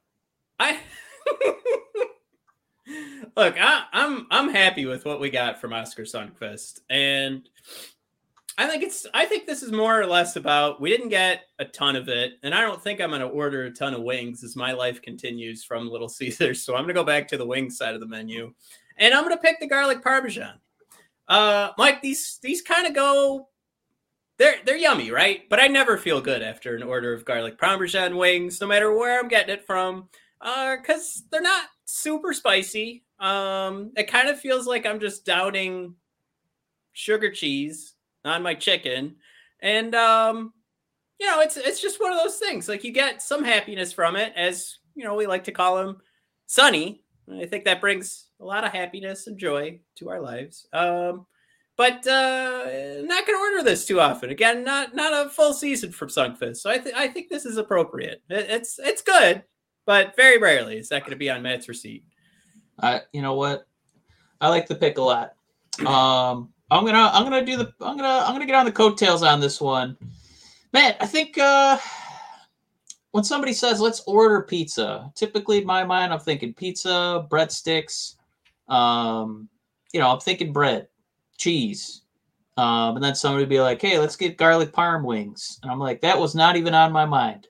I 0.61 0.79
look. 3.37 3.57
I, 3.59 3.85
I'm 3.93 4.27
I'm 4.31 4.49
happy 4.51 4.87
with 4.87 5.05
what 5.05 5.21
we 5.21 5.31
got 5.31 5.61
from 5.61 5.73
Oskar 5.73 6.03
Sundqvist, 6.03 6.81
and 6.91 7.49
I 8.57 8.69
think 8.69 8.83
it's 8.83 9.07
I 9.13 9.25
think 9.25 9.47
this 9.47 9.63
is 9.63 9.73
more 9.73 10.01
or 10.01 10.07
less 10.07 10.37
about 10.37 10.81
we 10.81 10.91
didn't 10.91 11.09
get 11.09 11.43
a 11.59 11.65
ton 11.65 11.97
of 11.97 12.09
it, 12.09 12.35
and 12.43 12.55
I 12.55 12.61
don't 12.61 12.83
think 12.83 13.01
I'm 13.01 13.11
gonna 13.11 13.27
order 13.27 13.65
a 13.65 13.71
ton 13.71 13.95
of 13.95 14.03
wings 14.03 14.45
as 14.45 14.55
my 14.55 14.73
life 14.73 15.03
continues 15.03 15.65
from 15.65 15.89
Little 15.89 16.09
Caesars. 16.11 16.63
So 16.63 16.75
I'm 16.75 16.85
gonna 16.85 16.95
go 16.95 17.05
back 17.05 17.27
to 17.29 17.37
the 17.37 17.47
wings 17.47 17.77
side 17.77 17.95
of 17.95 18.01
the 18.01 18.07
menu. 18.07 18.53
And 18.97 19.13
I'm 19.13 19.25
gonna 19.25 19.39
pick 19.39 19.59
the 19.59 19.67
garlic 19.67 20.03
parmesan. 20.03 20.61
Uh 21.27 21.71
Mike, 21.79 22.03
these 22.03 22.39
these 22.43 22.63
kind 22.63 22.87
of 22.87 22.95
go 22.95 23.49
they're 24.39 24.57
they're 24.65 24.77
yummy, 24.77 25.11
right? 25.11 25.49
But 25.49 25.61
I 25.61 25.67
never 25.69 25.97
feel 25.97 26.21
good 26.21 26.43
after 26.43 26.77
an 26.77 26.83
order 26.83 27.13
of 27.13 27.25
garlic 27.25 27.59
parmesan 27.59 28.17
wings, 28.17 28.61
no 28.61 28.67
matter 28.67 28.93
where 28.93 29.19
I'm 29.19 29.29
getting 29.29 29.55
it 29.55 29.67
from. 29.67 30.09
Uh, 30.41 30.77
because 30.77 31.25
they're 31.31 31.41
not 31.41 31.67
super 31.85 32.33
spicy. 32.33 33.05
Um, 33.19 33.93
it 33.97 34.09
kind 34.09 34.29
of 34.29 34.39
feels 34.39 34.67
like 34.67 34.85
I'm 34.85 35.01
just 35.01 35.25
doubting 35.25 35.95
sugar 36.93 37.31
cheese 37.31 37.95
on 38.25 38.43
my 38.43 38.55
chicken. 38.55 39.17
And 39.61 39.95
um, 39.95 40.53
you 41.19 41.27
know, 41.27 41.41
it's 41.41 41.57
it's 41.57 41.81
just 41.81 42.01
one 42.01 42.13
of 42.13 42.19
those 42.19 42.37
things. 42.37 42.69
Like 42.69 42.85
you 42.85 42.93
get 42.93 43.23
some 43.23 43.45
happiness 43.45 43.93
from 43.93 44.17
it, 44.17 44.33
as 44.37 44.79
you 44.95 45.05
know, 45.05 45.15
we 45.15 45.27
like 45.27 45.45
to 45.45 45.53
call 45.53 45.79
him 45.79 45.97
Sunny. 46.47 47.03
I 47.33 47.47
think 47.47 47.65
that 47.65 47.81
brings 47.81 48.27
a 48.41 48.45
lot 48.45 48.65
of 48.65 48.73
happiness 48.73 49.27
and 49.27 49.39
joy 49.39 49.81
to 49.97 50.11
our 50.11 50.21
lives. 50.21 50.67
Um, 50.73 51.27
but 51.77 52.07
uh, 52.07 52.65
not 53.03 53.27
going 53.27 53.37
to 53.37 53.41
order 53.41 53.63
this 53.65 53.87
too 53.87 54.01
often. 54.01 54.31
Again, 54.31 54.65
not 54.65 54.95
not 54.95 55.27
a 55.27 55.31
full 55.31 55.53
season 55.53 55.91
from 55.91 56.09
Sundqvist, 56.09 56.59
so 56.59 56.71
I 56.71 56.79
think 56.79 56.97
I 56.97 57.09
think 57.09 57.29
this 57.29 57.45
is 57.45 57.57
appropriate. 57.57 58.23
It, 58.29 58.47
it's 58.49 58.79
it's 58.79 59.03
good, 59.03 59.43
but 59.87 60.17
very 60.17 60.39
rarely 60.39 60.77
is 60.77 60.89
that 60.89 61.03
going 61.03 61.13
to 61.13 61.17
be 61.17 61.31
on 61.31 61.43
Matt's 61.43 61.69
receipt. 61.69 62.05
I, 62.81 63.03
you 63.13 63.23
know 63.23 63.35
what? 63.35 63.67
I 64.41 64.49
like 64.49 64.67
the 64.67 64.75
pick 64.75 64.99
a 64.99 65.03
lot. 65.03 65.35
Um, 65.87 66.53
I'm 66.71 66.85
gonna 66.85 67.11
I'm 67.13 67.25
gonna 67.25 67.45
do 67.45 67.57
the 67.57 67.73
I'm 67.81 67.97
gonna 67.97 68.25
I'm 68.27 68.33
gonna 68.33 68.47
get 68.47 68.55
on 68.55 68.67
the 68.67 68.73
coattails 68.73 69.23
on 69.23 69.41
this 69.41 69.61
one. 69.61 69.97
Man, 70.73 70.95
I 71.01 71.07
think 71.07 71.39
uh 71.39 71.79
when 73.13 73.23
somebody 73.25 73.53
says 73.53 73.81
let's 73.81 74.03
order 74.07 74.43
pizza, 74.43 75.11
typically 75.15 75.59
in 75.59 75.67
my 75.67 75.85
mind 75.85 76.13
I'm 76.13 76.19
thinking 76.19 76.53
pizza, 76.53 77.27
breadsticks, 77.31 78.17
um, 78.69 79.49
you 79.93 80.01
know, 80.01 80.11
I'm 80.11 80.21
thinking 80.21 80.53
bread, 80.53 80.89
cheese. 81.37 82.03
Um, 82.57 82.97
and 82.97 83.05
then 83.05 83.15
somebody 83.15 83.43
would 83.43 83.49
be 83.49 83.61
like, 83.61 83.81
hey, 83.81 83.99
let's 83.99 84.17
get 84.17 84.37
garlic 84.37 84.73
parm 84.73 85.05
wings. 85.05 85.59
And 85.63 85.71
I'm 85.71 85.81
like, 85.81 86.01
that 86.03 86.19
was 86.19 86.35
not 86.35 86.57
even 86.57 86.73
on 86.75 86.93
my 86.93 87.05
mind. 87.05 87.49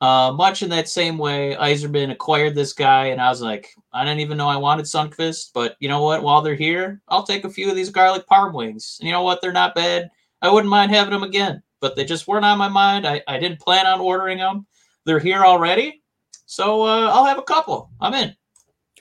Uh, 0.00 0.32
much 0.32 0.62
in 0.62 0.68
that 0.70 0.88
same 0.88 1.16
way, 1.16 1.56
Yzerman 1.58 2.10
acquired 2.10 2.54
this 2.54 2.72
guy, 2.72 3.06
and 3.06 3.20
I 3.20 3.30
was 3.30 3.40
like, 3.40 3.70
I 3.92 4.04
didn't 4.04 4.20
even 4.20 4.36
know 4.36 4.48
I 4.48 4.56
wanted 4.56 4.86
Sundqvist, 4.86 5.52
but 5.54 5.76
you 5.80 5.88
know 5.88 6.02
what? 6.02 6.22
While 6.22 6.42
they're 6.42 6.54
here, 6.54 7.00
I'll 7.08 7.22
take 7.22 7.44
a 7.44 7.50
few 7.50 7.70
of 7.70 7.76
these 7.76 7.90
garlic 7.90 8.26
parm 8.26 8.52
wings. 8.52 8.98
And 9.00 9.06
you 9.06 9.12
know 9.12 9.22
what? 9.22 9.40
They're 9.40 9.52
not 9.52 9.74
bad. 9.74 10.10
I 10.42 10.50
wouldn't 10.50 10.70
mind 10.70 10.90
having 10.90 11.12
them 11.12 11.22
again, 11.22 11.62
but 11.80 11.96
they 11.96 12.04
just 12.04 12.28
weren't 12.28 12.44
on 12.44 12.58
my 12.58 12.68
mind. 12.68 13.06
I, 13.06 13.22
I 13.26 13.38
didn't 13.38 13.60
plan 13.60 13.86
on 13.86 14.00
ordering 14.00 14.38
them. 14.38 14.66
They're 15.06 15.18
here 15.18 15.42
already, 15.42 16.02
so 16.46 16.82
uh, 16.82 17.10
I'll 17.10 17.24
have 17.24 17.38
a 17.38 17.42
couple. 17.42 17.90
I'm 18.00 18.14
in. 18.14 18.36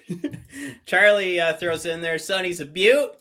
Charlie 0.85 1.39
uh, 1.39 1.53
throws 1.53 1.85
in 1.85 2.01
there, 2.01 2.17
Sonny's 2.17 2.59
a 2.59 2.65
beaut. 2.65 3.17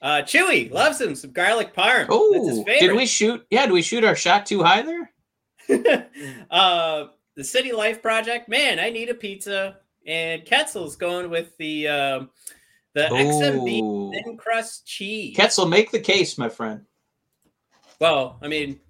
Uh, 0.00 0.22
Chewy 0.22 0.70
loves 0.70 1.00
him 1.00 1.14
some 1.14 1.30
garlic 1.30 1.74
parm. 1.74 2.06
Oh, 2.08 2.64
did 2.64 2.96
we 2.96 3.06
shoot? 3.06 3.46
Yeah, 3.50 3.66
did 3.66 3.72
we 3.72 3.82
shoot 3.82 4.02
our 4.02 4.16
shot 4.16 4.46
too 4.46 4.62
high 4.62 4.82
there? 4.82 5.11
uh, 6.50 7.04
the 7.34 7.44
City 7.44 7.72
Life 7.72 8.02
Project. 8.02 8.48
Man, 8.48 8.78
I 8.78 8.90
need 8.90 9.08
a 9.08 9.14
pizza. 9.14 9.78
And 10.06 10.42
Ketzel's 10.42 10.96
going 10.96 11.30
with 11.30 11.56
the 11.58 11.88
um, 11.88 12.30
the 12.94 13.12
Ooh. 13.12 13.16
XMB 13.16 14.24
thin 14.24 14.36
crust 14.36 14.86
cheese. 14.86 15.36
Ketzel, 15.36 15.68
make 15.68 15.90
the 15.90 16.00
case, 16.00 16.36
my 16.36 16.48
friend. 16.48 16.82
Well, 18.00 18.38
I 18.42 18.48
mean, 18.48 18.80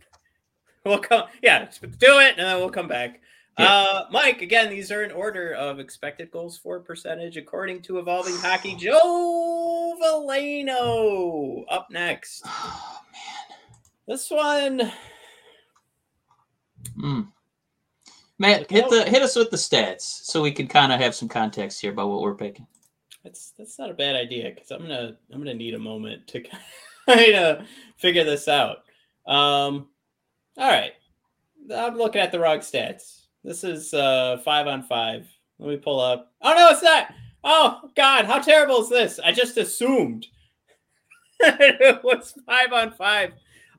we'll 0.84 0.98
come. 0.98 1.24
Yeah, 1.42 1.68
do 1.80 2.18
it, 2.20 2.34
and 2.38 2.46
then 2.46 2.56
we'll 2.58 2.70
come 2.70 2.88
back. 2.88 3.20
Yeah. 3.58 3.68
Uh, 3.68 4.06
Mike, 4.10 4.40
again, 4.40 4.70
these 4.70 4.90
are 4.90 5.02
in 5.04 5.10
order 5.10 5.52
of 5.52 5.78
expected 5.78 6.30
goals 6.30 6.56
for 6.56 6.80
percentage 6.80 7.36
according 7.36 7.82
to 7.82 7.98
Evolving 7.98 8.36
Hockey. 8.36 8.74
Joe 8.78 9.94
Veleno 10.02 11.64
up 11.68 11.88
next. 11.90 12.44
Oh 12.54 13.00
man. 13.12 13.58
This 14.08 14.30
one, 14.30 14.92
Mm. 16.98 17.28
Matt, 18.38 18.70
hit 18.70 18.88
the 18.90 19.04
hit 19.04 19.22
us 19.22 19.36
with 19.36 19.50
the 19.50 19.56
stats 19.56 20.00
so 20.00 20.42
we 20.42 20.52
can 20.52 20.66
kind 20.66 20.92
of 20.92 21.00
have 21.00 21.14
some 21.14 21.28
context 21.28 21.80
here 21.80 21.92
about 21.92 22.08
what 22.08 22.22
we're 22.22 22.34
picking. 22.34 22.66
that's 23.22 23.52
that's 23.56 23.78
not 23.78 23.90
a 23.90 23.94
bad 23.94 24.16
idea 24.16 24.50
because 24.54 24.70
I'm 24.70 24.82
gonna 24.82 25.16
I'm 25.32 25.38
gonna 25.38 25.54
need 25.54 25.74
a 25.74 25.78
moment 25.78 26.26
to 26.28 26.42
kind 27.06 27.34
of 27.34 27.66
figure 27.96 28.24
this 28.24 28.48
out. 28.48 28.78
Um, 29.26 29.88
all 30.58 30.68
right, 30.70 30.92
I'm 31.74 31.96
looking 31.96 32.20
at 32.20 32.32
the 32.32 32.40
wrong 32.40 32.58
stats. 32.58 33.22
This 33.44 33.64
is 33.64 33.94
uh 33.94 34.38
five 34.44 34.66
on 34.66 34.82
five. 34.82 35.26
Let 35.58 35.68
me 35.68 35.76
pull 35.76 36.00
up. 36.00 36.32
Oh 36.42 36.54
no, 36.54 36.68
it's 36.70 36.82
not. 36.82 37.14
Oh 37.44 37.90
God, 37.94 38.24
how 38.24 38.40
terrible 38.40 38.82
is 38.82 38.88
this? 38.88 39.20
I 39.24 39.32
just 39.32 39.56
assumed 39.56 40.26
it 41.40 42.02
was 42.04 42.34
five 42.46 42.72
on 42.72 42.92
five 42.92 43.32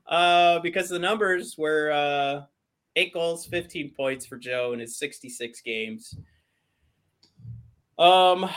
uh, 0.08 0.60
because 0.60 0.90
the 0.90 1.00
numbers 1.00 1.58
were 1.58 1.92
uh, 1.92 2.46
eight 2.96 3.14
goals, 3.14 3.46
15 3.46 3.94
points 3.96 4.26
for 4.26 4.38
Joe 4.38 4.74
in 4.74 4.80
his 4.80 4.98
66 4.98 5.62
games. 5.62 6.16
Um, 7.98 8.50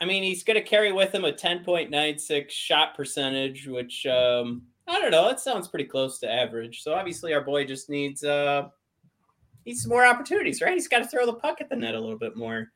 I 0.00 0.04
mean, 0.04 0.22
he's 0.22 0.44
going 0.44 0.56
to 0.56 0.62
carry 0.62 0.92
with 0.92 1.14
him 1.14 1.24
a 1.24 1.32
10.96 1.32 2.50
shot 2.50 2.94
percentage, 2.96 3.66
which 3.66 4.06
um, 4.06 4.62
I 4.86 5.00
don't 5.00 5.10
know. 5.10 5.28
That 5.28 5.40
sounds 5.40 5.68
pretty 5.68 5.86
close 5.86 6.18
to 6.20 6.30
average. 6.30 6.82
So 6.82 6.94
obviously, 6.94 7.32
our 7.34 7.40
boy 7.40 7.64
just 7.64 7.88
needs 7.88 8.22
uh, 8.24 8.68
needs 9.64 9.82
some 9.82 9.90
more 9.90 10.06
opportunities, 10.06 10.60
right? 10.60 10.74
He's 10.74 10.88
got 10.88 10.98
to 10.98 11.08
throw 11.08 11.26
the 11.26 11.34
puck 11.34 11.60
at 11.60 11.68
the 11.68 11.76
net 11.76 11.94
a 11.94 12.00
little 12.00 12.18
bit 12.18 12.36
more. 12.36 12.68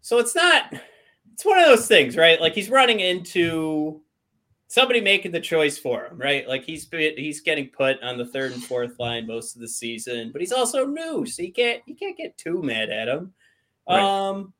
So 0.00 0.18
it's 0.18 0.34
not. 0.34 0.72
It's 1.32 1.44
one 1.44 1.58
of 1.58 1.66
those 1.66 1.88
things, 1.88 2.16
right? 2.16 2.40
Like 2.40 2.54
he's 2.54 2.70
running 2.70 3.00
into 3.00 4.02
somebody 4.74 5.00
making 5.00 5.30
the 5.30 5.40
choice 5.40 5.78
for 5.78 6.04
him, 6.04 6.18
right? 6.18 6.48
Like 6.48 6.64
he's 6.64 6.88
he's 6.90 7.40
getting 7.40 7.68
put 7.68 8.02
on 8.02 8.18
the 8.18 8.26
third 8.26 8.50
and 8.50 8.62
fourth 8.62 8.98
line 8.98 9.24
most 9.24 9.54
of 9.54 9.60
the 9.60 9.68
season, 9.68 10.32
but 10.32 10.40
he's 10.40 10.50
also 10.50 10.84
new, 10.84 11.24
so 11.26 11.42
you 11.42 11.52
can't 11.52 11.80
you 11.86 11.94
can't 11.94 12.16
get 12.16 12.36
too 12.36 12.60
mad 12.60 12.90
at 12.90 13.06
him. 13.06 13.32
Right. 13.88 14.02
Um. 14.02 14.52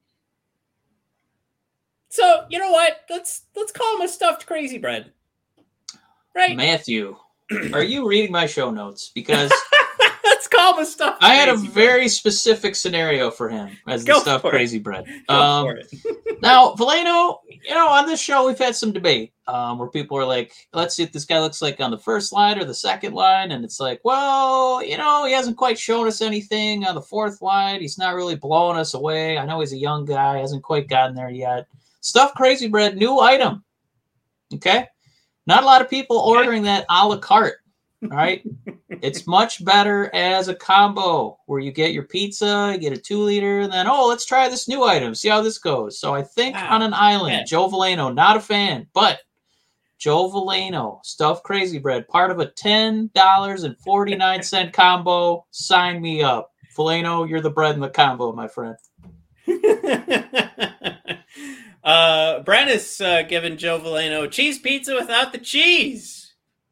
So 2.10 2.44
you 2.48 2.60
know 2.60 2.70
what? 2.70 3.00
Let's 3.10 3.46
let's 3.56 3.72
call 3.72 3.96
him 3.96 4.02
a 4.02 4.08
stuffed 4.08 4.46
crazy 4.46 4.78
bread, 4.78 5.12
right? 6.32 6.56
Matthew, 6.56 7.16
are 7.72 7.82
you 7.82 8.08
reading 8.08 8.30
my 8.30 8.46
show 8.46 8.70
notes? 8.70 9.10
Because 9.12 9.52
let's 10.72 10.94
call 10.94 11.08
him 11.08 11.14
a. 11.20 11.24
I 11.24 11.34
had 11.34 11.48
a 11.48 11.56
bread. 11.56 11.70
very 11.70 12.08
specific 12.08 12.74
scenario 12.76 13.30
for 13.30 13.48
him 13.48 13.76
as 13.86 14.04
the 14.04 14.12
Go 14.12 14.38
for 14.38 14.48
it. 14.48 14.50
crazy 14.50 14.78
bread. 14.78 15.04
Um, 15.28 15.68
now, 16.42 16.74
Veleno, 16.74 17.38
you 17.48 17.74
know, 17.74 17.88
on 17.88 18.06
this 18.06 18.20
show, 18.20 18.46
we've 18.46 18.58
had 18.58 18.76
some 18.76 18.92
debate 18.92 19.32
um, 19.46 19.78
where 19.78 19.88
people 19.88 20.18
are 20.18 20.24
like, 20.24 20.52
let's 20.72 20.94
see 20.94 21.04
what 21.04 21.12
this 21.12 21.24
guy 21.24 21.40
looks 21.40 21.62
like 21.62 21.80
on 21.80 21.90
the 21.90 21.98
first 21.98 22.32
line 22.32 22.58
or 22.58 22.64
the 22.64 22.74
second 22.74 23.14
line. 23.14 23.52
And 23.52 23.64
it's 23.64 23.80
like, 23.80 24.00
well, 24.04 24.82
you 24.84 24.98
know, 24.98 25.24
he 25.24 25.32
hasn't 25.32 25.56
quite 25.56 25.78
shown 25.78 26.06
us 26.06 26.20
anything 26.20 26.84
on 26.84 26.94
the 26.94 27.02
fourth 27.02 27.40
line. 27.42 27.80
He's 27.80 27.98
not 27.98 28.14
really 28.14 28.36
blowing 28.36 28.78
us 28.78 28.94
away. 28.94 29.38
I 29.38 29.46
know 29.46 29.60
he's 29.60 29.72
a 29.72 29.78
young 29.78 30.04
guy, 30.04 30.38
hasn't 30.38 30.62
quite 30.62 30.88
gotten 30.88 31.14
there 31.14 31.30
yet. 31.30 31.66
Stuff 32.00 32.34
crazy 32.34 32.68
bread, 32.68 32.96
new 32.96 33.20
item. 33.20 33.64
Okay. 34.52 34.86
Not 35.46 35.62
a 35.62 35.66
lot 35.66 35.82
of 35.82 35.90
people 35.90 36.18
ordering 36.18 36.62
that 36.64 36.86
a 36.88 37.06
la 37.06 37.18
carte. 37.18 37.56
All 38.04 38.10
right. 38.16 38.42
it's 39.02 39.26
much 39.26 39.64
better 39.64 40.14
as 40.14 40.48
a 40.48 40.54
combo 40.54 41.38
where 41.46 41.60
you 41.60 41.72
get 41.72 41.92
your 41.92 42.04
pizza, 42.04 42.70
you 42.72 42.78
get 42.78 42.92
a 42.92 42.96
two 43.00 43.18
liter, 43.22 43.60
and 43.60 43.72
then, 43.72 43.86
oh, 43.88 44.06
let's 44.08 44.24
try 44.26 44.48
this 44.48 44.68
new 44.68 44.84
item, 44.84 45.14
see 45.14 45.28
how 45.28 45.40
this 45.40 45.58
goes. 45.58 45.98
So 45.98 46.14
I 46.14 46.22
think 46.22 46.54
Wow. 46.54 46.74
on 46.76 46.82
an 46.82 46.94
island, 46.94 47.34
Yeah. 47.34 47.44
Joe 47.44 47.68
Veleno, 47.68 48.14
not 48.14 48.36
a 48.36 48.40
fan, 48.40 48.86
but 48.92 49.20
Joe 49.98 50.28
Veleno, 50.30 51.04
stuffed 51.04 51.42
crazy 51.44 51.78
bread, 51.78 52.06
part 52.08 52.30
of 52.30 52.38
a 52.40 52.46
$10.49 52.46 54.72
combo. 54.72 55.46
Sign 55.50 56.00
me 56.02 56.22
up. 56.22 56.50
Veleno, 56.76 57.28
you're 57.28 57.40
the 57.40 57.50
bread 57.50 57.74
in 57.74 57.80
the 57.80 57.88
combo, 57.88 58.32
my 58.32 58.48
friend. 58.48 58.76
uh, 61.84 62.40
Brent 62.40 62.70
is 62.70 63.00
uh, 63.00 63.22
giving 63.22 63.56
Joe 63.56 63.78
Veleno 63.78 64.30
cheese 64.30 64.58
pizza 64.58 64.94
without 64.94 65.32
the 65.32 65.38
cheese. 65.38 66.23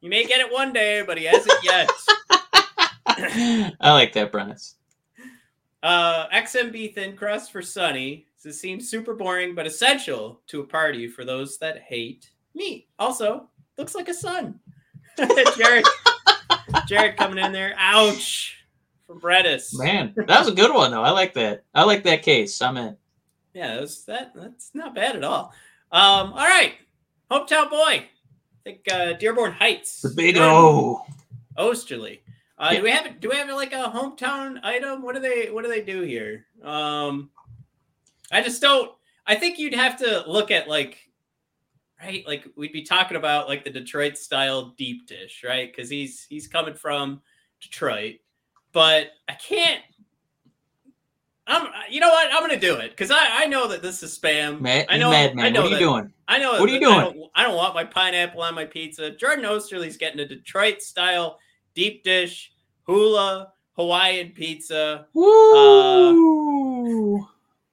You 0.03 0.09
may 0.09 0.25
get 0.25 0.41
it 0.41 0.51
one 0.51 0.73
day, 0.73 1.01
but 1.01 1.17
he 1.17 1.23
hasn't 1.23 1.63
yet. 1.63 1.89
I 3.07 3.71
like 3.93 4.11
that, 4.11 4.33
Brennis. 4.33 4.73
uh, 5.81 6.27
XMB 6.27 6.93
thin 6.93 7.15
crust 7.15 7.53
for 7.53 7.61
Sunny. 7.61 8.25
This 8.43 8.59
seems 8.59 8.89
super 8.89 9.13
boring, 9.13 9.55
but 9.55 9.65
essential 9.65 10.41
to 10.47 10.59
a 10.59 10.67
party 10.67 11.07
for 11.07 11.23
those 11.23 11.57
that 11.59 11.83
hate 11.83 12.29
meat. 12.53 12.89
Also, 12.99 13.47
looks 13.77 13.95
like 13.95 14.09
a 14.09 14.13
sun. 14.13 14.59
Jared, 15.57 15.85
Jared 16.85 17.15
coming 17.15 17.41
in 17.41 17.53
there. 17.53 17.73
Ouch. 17.77 18.57
From 19.07 19.21
Bredis. 19.21 19.69
Man, 19.79 20.13
that 20.17 20.39
was 20.39 20.49
a 20.49 20.53
good 20.53 20.73
one, 20.73 20.91
though. 20.91 21.01
I 21.01 21.11
like 21.11 21.33
that. 21.35 21.63
I 21.73 21.85
like 21.85 22.03
that 22.03 22.23
case. 22.23 22.61
I'm 22.61 22.75
in. 22.75 22.97
Yeah, 23.53 23.77
that's 23.77 24.03
that. 24.03 24.33
That's 24.35 24.71
not 24.73 24.95
bad 24.95 25.15
at 25.15 25.23
all. 25.23 25.53
Um, 25.93 26.33
all 26.33 26.45
right, 26.45 26.73
hometown 27.31 27.69
boy. 27.69 28.05
Think 28.63 28.79
uh, 28.91 29.13
Dearborn 29.13 29.51
Heights. 29.51 30.01
The 30.01 30.09
big 30.09 30.37
O. 30.37 31.05
Oesterle. 31.57 32.19
Uh, 32.57 32.69
Yeah. 32.71 32.77
Do 32.77 32.83
we 32.83 32.91
have 32.91 33.19
do 33.19 33.29
we 33.29 33.35
have 33.35 33.49
like 33.49 33.73
a 33.73 33.91
hometown 33.93 34.59
item? 34.63 35.01
What 35.01 35.15
do 35.15 35.21
they 35.21 35.49
what 35.51 35.63
do 35.63 35.69
they 35.69 35.81
do 35.81 36.01
here? 36.01 36.45
Um, 36.63 37.29
I 38.31 38.41
just 38.41 38.61
don't. 38.61 38.91
I 39.27 39.35
think 39.35 39.59
you'd 39.59 39.73
have 39.73 39.97
to 39.97 40.23
look 40.27 40.49
at 40.51 40.67
like, 40.67 41.09
right? 42.01 42.25
Like 42.25 42.47
we'd 42.55 42.71
be 42.71 42.83
talking 42.83 43.17
about 43.17 43.49
like 43.49 43.63
the 43.63 43.69
Detroit 43.69 44.17
style 44.17 44.73
deep 44.77 45.07
dish, 45.07 45.43
right? 45.45 45.69
Because 45.73 45.89
he's 45.89 46.25
he's 46.29 46.47
coming 46.47 46.73
from 46.73 47.21
Detroit, 47.61 48.15
but 48.71 49.11
I 49.27 49.33
can't. 49.33 49.81
I'm. 51.47 51.67
You 51.89 51.99
know 51.99 52.09
what? 52.09 52.29
I'm 52.33 52.39
gonna 52.41 52.59
do 52.59 52.75
it 52.77 52.91
because 52.91 53.11
I 53.11 53.43
I 53.43 53.45
know 53.47 53.67
that 53.67 53.81
this 53.81 54.01
is 54.03 54.17
spam. 54.17 54.61
Matt, 54.61 54.85
I 54.89 54.97
know. 54.97 55.11
madman. 55.11 55.45
I 55.45 55.49
know 55.49 55.61
What 55.63 55.67
are 55.67 55.73
you 55.73 55.75
that- 55.75 55.79
doing? 55.91 56.13
I 56.27 56.37
know. 56.39 56.59
What 56.59 56.69
are 56.69 56.73
you 56.73 56.79
that 56.79 56.89
I 56.89 57.03
doing? 57.03 57.15
don't, 57.19 57.31
I 57.35 57.43
don't 57.43 57.55
want 57.57 57.75
my 57.75 57.83
pineapple 57.83 58.41
on 58.41 58.55
my 58.55 58.65
pizza. 58.65 59.11
Jordan 59.11 59.45
Oesterle's 59.45 59.97
getting 59.97 60.19
a 60.21 60.25
Detroit 60.27 60.81
style 60.81 61.39
deep 61.75 62.03
dish 62.03 62.51
hula 62.83 63.51
Hawaiian 63.75 64.29
pizza. 64.29 65.07
Woo! 65.13 67.19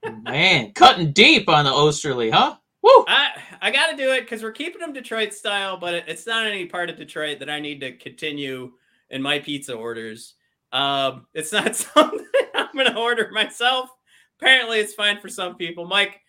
Uh, 0.03 0.11
Man, 0.23 0.73
cutting 0.73 1.13
deep 1.13 1.49
on 1.49 1.67
the 1.67 1.71
Oesterle, 1.71 2.33
huh? 2.33 2.57
Woo! 2.83 3.05
I 3.07 3.29
I 3.61 3.71
got 3.71 3.91
to 3.91 3.97
do 3.97 4.13
it 4.13 4.23
because 4.23 4.43
we're 4.43 4.53
keeping 4.53 4.81
them 4.81 4.93
Detroit 4.95 5.35
style, 5.35 5.77
but 5.77 5.95
it, 5.95 6.05
it's 6.09 6.27
not 6.27 6.47
any 6.47 6.65
part 6.67 6.89
of 6.91 6.97
Detroit 6.97 7.39
that 7.41 7.51
I 7.51 7.61
need 7.61 7.81
to 7.83 7.93
continue 7.97 8.73
in 9.11 9.21
my 9.21 9.39
pizza 9.39 9.75
orders. 9.75 10.35
Um, 10.73 11.27
it's 11.35 11.53
not 11.53 11.75
something 11.77 12.27
I'm 12.55 12.69
going 12.75 12.87
to 12.87 12.97
order 12.99 13.31
myself. 13.33 13.91
Apparently, 14.39 14.79
it's 14.79 14.95
fine 14.95 15.21
for 15.21 15.29
some 15.29 15.57
people. 15.57 15.87
Mike, 15.87 16.21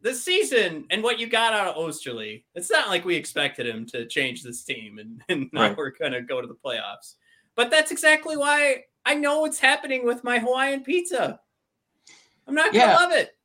this 0.00 0.24
season 0.24 0.86
and 0.90 1.02
what 1.02 1.18
you 1.18 1.26
got 1.26 1.52
out 1.52 1.66
of 1.68 1.76
Oesterle, 1.76 2.42
it's 2.54 2.70
not 2.70 2.88
like 2.88 3.04
we 3.04 3.16
expected 3.16 3.66
him 3.66 3.84
to 3.86 4.06
change 4.06 4.42
this 4.42 4.64
team 4.64 4.98
and, 4.98 5.22
and 5.28 5.50
now 5.52 5.62
Right. 5.62 5.76
we're 5.76 5.90
going 5.90 6.12
to 6.12 6.22
go 6.22 6.40
to 6.40 6.46
the 6.46 6.54
playoffs. 6.54 7.14
But 7.56 7.70
that's 7.70 7.90
exactly 7.90 8.36
why 8.36 8.84
I 9.04 9.14
know 9.14 9.40
what's 9.40 9.58
happening 9.58 10.04
with 10.06 10.22
my 10.24 10.38
Hawaiian 10.38 10.82
pizza. 10.84 11.40
I'm 12.46 12.54
not 12.54 12.72
going 12.72 12.84
to 12.86 12.92
Yeah. 12.92 12.96
love 12.96 13.12
it. 13.12 13.36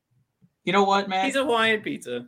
You 0.63 0.71
know 0.73 0.83
what, 0.83 1.09
Matt? 1.09 1.25
He's 1.25 1.35
a 1.35 1.43
Hawaiian 1.43 1.81
pizza. 1.81 2.25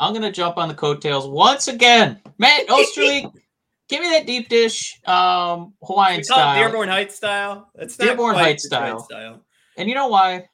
I'm 0.00 0.14
gonna 0.14 0.32
jump 0.32 0.56
on 0.56 0.66
the 0.68 0.74
coattails 0.74 1.28
once 1.28 1.68
again. 1.68 2.20
Matt 2.38 2.66
Oesterle, 2.68 3.32
give 3.90 4.00
me 4.00 4.10
that 4.10 4.26
deep 4.26 4.48
dish, 4.48 4.98
um, 5.06 5.74
Hawaiian 5.82 6.20
We 6.20 6.24
call 6.24 6.38
it 6.38 6.42
style. 6.42 6.62
Dearborn 6.62 6.88
Heights 6.88 7.16
style. 7.16 7.70
It's 7.74 7.98
not 7.98 8.06
Dearborn 8.06 8.36
Heights 8.36 8.68
Detroit 8.68 9.02
style. 9.02 9.44
And 9.76 9.88
you 9.88 9.94
know 9.94 10.08
why? 10.08 10.48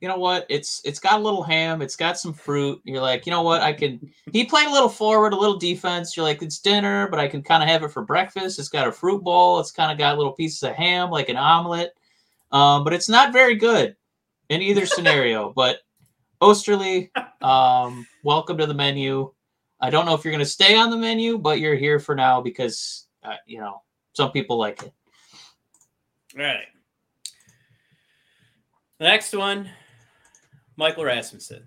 You 0.00 0.08
know 0.08 0.18
what? 0.18 0.46
It's 0.48 0.82
it's 0.84 0.98
got 0.98 1.20
a 1.20 1.22
little 1.22 1.42
ham. 1.42 1.80
It's 1.80 1.96
got 1.96 2.18
some 2.18 2.34
fruit. 2.34 2.80
You're 2.84 3.00
like, 3.00 3.24
you 3.24 3.30
know 3.30 3.42
what? 3.42 3.62
I 3.62 3.72
can. 3.72 4.00
He 4.32 4.44
played 4.44 4.66
a 4.66 4.72
little 4.72 4.88
forward, 4.88 5.32
a 5.32 5.36
little 5.36 5.58
defense. 5.58 6.16
You're 6.16 6.26
like, 6.26 6.42
it's 6.42 6.58
dinner, 6.58 7.08
but 7.08 7.18
I 7.18 7.28
can 7.28 7.42
kind 7.42 7.62
of 7.62 7.68
have 7.68 7.82
it 7.82 7.92
for 7.92 8.02
breakfast. 8.02 8.58
It's 8.58 8.68
got 8.68 8.88
a 8.88 8.92
fruit 8.92 9.22
bowl. 9.22 9.60
It's 9.60 9.72
kind 9.72 9.90
of 9.90 9.98
got 9.98 10.18
little 10.18 10.32
pieces 10.32 10.62
of 10.62 10.74
ham, 10.74 11.10
like 11.10 11.28
an 11.28 11.36
omelet. 11.36 11.92
Um, 12.50 12.84
but 12.84 12.92
it's 12.92 13.08
not 13.08 13.32
very 13.32 13.54
good 13.54 13.96
in 14.48 14.60
either 14.60 14.86
scenario. 14.86 15.52
But 15.54 15.78
Oesterle, 16.42 17.08
um, 17.40 18.06
welcome 18.24 18.58
to 18.58 18.66
the 18.66 18.74
menu. 18.74 19.32
I 19.82 19.90
don't 19.90 20.06
know 20.06 20.14
if 20.14 20.24
you're 20.24 20.32
going 20.32 20.44
to 20.44 20.50
stay 20.50 20.76
on 20.76 20.90
the 20.90 20.96
menu, 20.96 21.36
but 21.36 21.58
you're 21.58 21.74
here 21.74 21.98
for 21.98 22.14
now 22.14 22.40
because 22.40 23.06
uh, 23.24 23.34
you 23.46 23.58
know 23.58 23.82
some 24.12 24.30
people 24.30 24.56
like 24.56 24.82
it. 24.82 24.92
All 26.38 26.44
right. 26.44 26.66
The 28.98 29.04
next 29.04 29.34
one, 29.34 29.68
Michael 30.76 31.04
Rasmussen. 31.04 31.64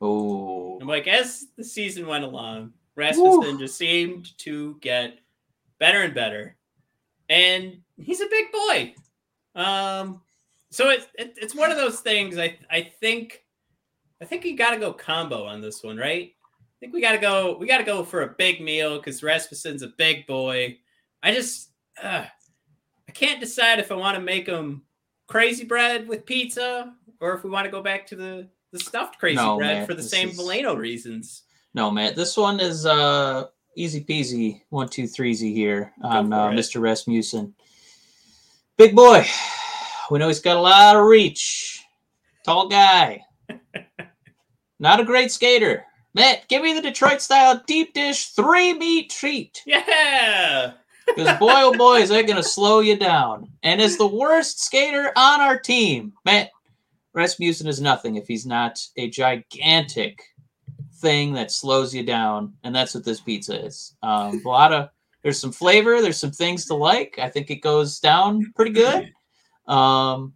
Oh, 0.00 0.78
And 0.80 0.88
like 0.88 1.06
as 1.06 1.48
the 1.58 1.62
season 1.62 2.06
went 2.06 2.24
along, 2.24 2.72
Rasmussen 2.96 3.58
just 3.58 3.76
seemed 3.76 4.36
to 4.38 4.78
get 4.80 5.18
better 5.78 6.02
and 6.02 6.14
better, 6.14 6.56
and 7.28 7.76
he's 7.98 8.22
a 8.22 8.28
big 8.30 8.46
boy. 8.50 8.94
Um, 9.54 10.22
so 10.70 10.88
it's 10.88 11.06
it, 11.18 11.34
it's 11.36 11.54
one 11.54 11.70
of 11.70 11.76
those 11.76 12.00
things. 12.00 12.38
I 12.38 12.58
I 12.70 12.90
think 13.00 13.44
I 14.22 14.24
think 14.24 14.46
you 14.46 14.56
got 14.56 14.70
to 14.70 14.78
go 14.78 14.94
combo 14.94 15.44
on 15.44 15.60
this 15.60 15.82
one, 15.82 15.98
right? 15.98 16.32
I 16.80 16.86
think 16.86 16.94
we 16.94 17.02
got 17.02 17.12
to 17.12 17.18
go. 17.18 17.58
We 17.58 17.66
got 17.66 17.78
to 17.78 17.84
go 17.84 18.02
for 18.02 18.22
a 18.22 18.28
big 18.28 18.62
meal 18.62 18.96
because 18.96 19.22
Rasmussen's 19.22 19.82
a 19.82 19.88
big 19.98 20.26
boy. 20.26 20.78
I 21.22 21.34
just 21.34 21.72
uh, 22.02 22.24
I 23.06 23.12
can't 23.12 23.38
decide 23.38 23.78
if 23.78 23.92
I 23.92 23.96
want 23.96 24.14
to 24.16 24.22
make 24.22 24.46
him 24.46 24.82
crazy 25.26 25.64
bread 25.64 26.08
with 26.08 26.24
pizza 26.24 26.94
or 27.20 27.34
if 27.34 27.44
we 27.44 27.50
want 27.50 27.66
to 27.66 27.70
go 27.70 27.82
back 27.82 28.06
to 28.06 28.16
the 28.16 28.48
the 28.72 28.78
stuffed 28.78 29.18
crazy 29.18 29.36
No, 29.36 29.58
bread 29.58 29.78
man, 29.78 29.86
for 29.86 29.92
the 29.92 30.02
same 30.02 30.30
is- 30.30 30.38
Veleno 30.38 30.74
reasons. 30.76 31.42
No, 31.74 31.90
Matt. 31.90 32.16
This 32.16 32.34
one 32.36 32.60
is 32.60 32.86
uh 32.86 33.48
easy 33.76 34.02
peasy. 34.02 34.62
One, 34.70 34.88
two, 34.88 35.04
threesy 35.04 35.52
here 35.52 35.92
on 36.02 36.32
uh. 36.32 36.48
Mr. 36.48 36.80
Rasmussen. 36.80 37.54
Big 38.78 38.96
boy. 38.96 39.26
We 40.10 40.18
know 40.18 40.28
he's 40.28 40.40
got 40.40 40.56
a 40.56 40.60
lot 40.60 40.96
of 40.96 41.04
reach. 41.04 41.84
Tall 42.44 42.68
guy. 42.68 43.22
Not 44.78 44.98
a 44.98 45.04
great 45.04 45.30
skater. 45.30 45.84
Matt, 46.14 46.48
give 46.48 46.62
me 46.62 46.74
the 46.74 46.82
Detroit 46.82 47.20
style 47.20 47.62
deep 47.66 47.94
dish 47.94 48.28
three 48.30 48.72
meat 48.74 49.10
treat. 49.10 49.62
Yeah. 49.66 50.72
Because 51.06 51.38
boy, 51.38 51.52
oh 51.52 51.76
boy, 51.76 52.00
is 52.00 52.08
that 52.10 52.26
going 52.26 52.36
to 52.36 52.42
slow 52.42 52.80
you 52.80 52.96
down. 52.96 53.50
And 53.62 53.80
as 53.80 53.96
the 53.96 54.06
worst 54.06 54.62
skater 54.62 55.12
on 55.16 55.40
our 55.40 55.58
team, 55.58 56.12
Matt 56.24 56.50
Rasmussen 57.12 57.66
is 57.66 57.80
nothing 57.80 58.16
if 58.16 58.28
he's 58.28 58.46
not 58.46 58.80
a 58.96 59.08
gigantic 59.08 60.22
thing 60.94 61.32
that 61.34 61.50
slows 61.50 61.94
you 61.94 62.04
down. 62.04 62.54
And 62.62 62.74
that's 62.74 62.94
what 62.94 63.04
this 63.04 63.20
pizza 63.20 63.64
is. 63.64 63.96
Um, 64.02 64.40
a 64.44 64.48
lot 64.48 64.72
of, 64.72 64.90
there's 65.22 65.40
some 65.40 65.52
flavor, 65.52 66.00
there's 66.00 66.18
some 66.18 66.30
things 66.30 66.66
to 66.66 66.74
like. 66.74 67.18
I 67.18 67.28
think 67.28 67.50
it 67.50 67.56
goes 67.56 67.98
down 67.98 68.52
pretty 68.54 68.72
good. 68.72 69.12
Um, 69.66 70.34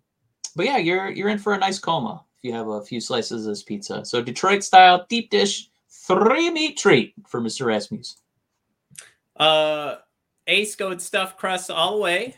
but 0.56 0.66
yeah, 0.66 0.76
you're 0.76 1.10
you're 1.10 1.28
in 1.28 1.38
for 1.38 1.54
a 1.54 1.58
nice 1.58 1.78
coma 1.78 2.22
you 2.44 2.52
have 2.52 2.68
a 2.68 2.82
few 2.82 3.00
slices 3.00 3.46
of 3.46 3.52
this 3.52 3.62
pizza. 3.62 4.04
So 4.04 4.20
Detroit 4.20 4.62
style 4.62 5.06
deep 5.08 5.30
dish 5.30 5.70
three 5.88 6.50
meat 6.50 6.76
treat 6.76 7.14
for 7.26 7.40
Mr. 7.40 7.64
Rasmussen. 7.64 8.18
Uh, 9.36 9.96
Ace 10.46 10.76
going 10.76 10.98
stuffed 10.98 11.38
crust 11.38 11.70
all 11.70 11.96
the 11.96 12.02
way. 12.02 12.36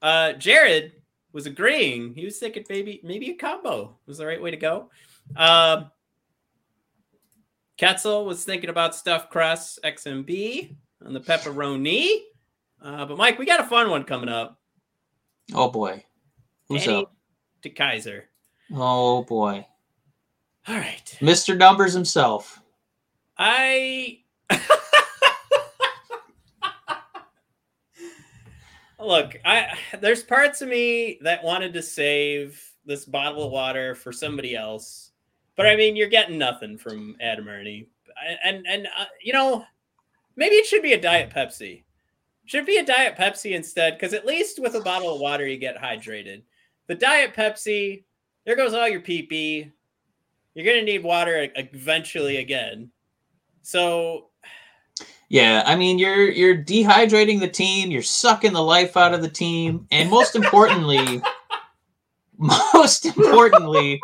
Uh, 0.00 0.34
Jared 0.34 0.92
was 1.32 1.46
agreeing. 1.46 2.14
He 2.14 2.24
was 2.24 2.38
thinking 2.38 2.64
maybe 2.68 3.00
maybe 3.02 3.30
a 3.30 3.34
combo 3.34 3.96
was 4.06 4.18
the 4.18 4.26
right 4.26 4.40
way 4.40 4.52
to 4.52 4.56
go. 4.56 4.90
Um, 5.34 5.90
Ketzel 7.78 8.24
was 8.24 8.44
thinking 8.44 8.70
about 8.70 8.94
stuffed 8.94 9.30
crust 9.30 9.80
XMB 9.82 10.76
on 11.04 11.12
the 11.12 11.20
pepperoni. 11.20 12.18
Uh, 12.80 13.04
but 13.06 13.18
Mike, 13.18 13.38
we 13.38 13.46
got 13.46 13.60
a 13.60 13.64
fun 13.64 13.90
one 13.90 14.04
coming 14.04 14.28
up. 14.28 14.60
Oh 15.54 15.70
boy. 15.70 16.04
Who's 16.68 16.84
Danny 16.84 17.02
up? 17.02 17.14
to 17.62 17.70
Kaiser. 17.70 18.28
Oh 18.74 19.22
boy. 19.24 19.66
All 20.66 20.76
right. 20.76 21.16
Mr. 21.20 21.56
Numbers 21.56 21.92
himself. 21.92 22.60
I 23.36 24.20
look. 29.00 29.36
I 29.44 29.76
there's 30.00 30.22
parts 30.22 30.62
of 30.62 30.68
me 30.68 31.18
that 31.22 31.42
wanted 31.42 31.72
to 31.74 31.82
save 31.82 32.64
this 32.84 33.04
bottle 33.04 33.44
of 33.44 33.52
water 33.52 33.94
for 33.94 34.12
somebody 34.12 34.56
else, 34.56 35.12
but 35.56 35.66
I 35.66 35.76
mean, 35.76 35.96
you're 35.96 36.08
getting 36.08 36.38
nothing 36.38 36.78
from 36.78 37.16
Adam 37.20 37.48
Erne, 37.48 37.86
and 38.44 38.66
and 38.66 38.86
uh, 38.86 39.04
you 39.22 39.32
know, 39.32 39.64
maybe 40.36 40.56
it 40.56 40.66
should 40.66 40.82
be 40.82 40.92
a 40.92 41.00
Diet 41.00 41.30
Pepsi. 41.30 41.84
Should 42.44 42.66
be 42.66 42.78
a 42.78 42.84
Diet 42.84 43.16
Pepsi 43.16 43.52
instead, 43.52 43.94
because 43.94 44.14
at 44.14 44.26
least 44.26 44.60
with 44.60 44.74
a 44.74 44.80
bottle 44.80 45.14
of 45.14 45.20
water 45.20 45.46
you 45.46 45.58
get 45.58 45.80
hydrated. 45.80 46.42
The 46.88 46.96
Diet 46.96 47.34
Pepsi, 47.34 48.02
there 48.44 48.56
goes 48.56 48.74
all 48.74 48.88
your 48.88 49.00
pee 49.00 49.22
pee. 49.22 49.72
You're 50.54 50.66
gonna 50.66 50.84
need 50.84 51.02
water 51.02 51.48
eventually 51.56 52.38
again. 52.38 52.90
So 53.62 54.28
Yeah, 55.28 55.62
I 55.66 55.76
mean 55.76 55.98
you're 55.98 56.30
you're 56.30 56.56
dehydrating 56.56 57.40
the 57.40 57.48
team, 57.48 57.90
you're 57.90 58.02
sucking 58.02 58.52
the 58.52 58.62
life 58.62 58.96
out 58.96 59.14
of 59.14 59.22
the 59.22 59.28
team, 59.30 59.86
and 59.90 60.10
most 60.10 60.36
importantly, 60.36 61.22
most 62.38 63.06
importantly, 63.06 64.00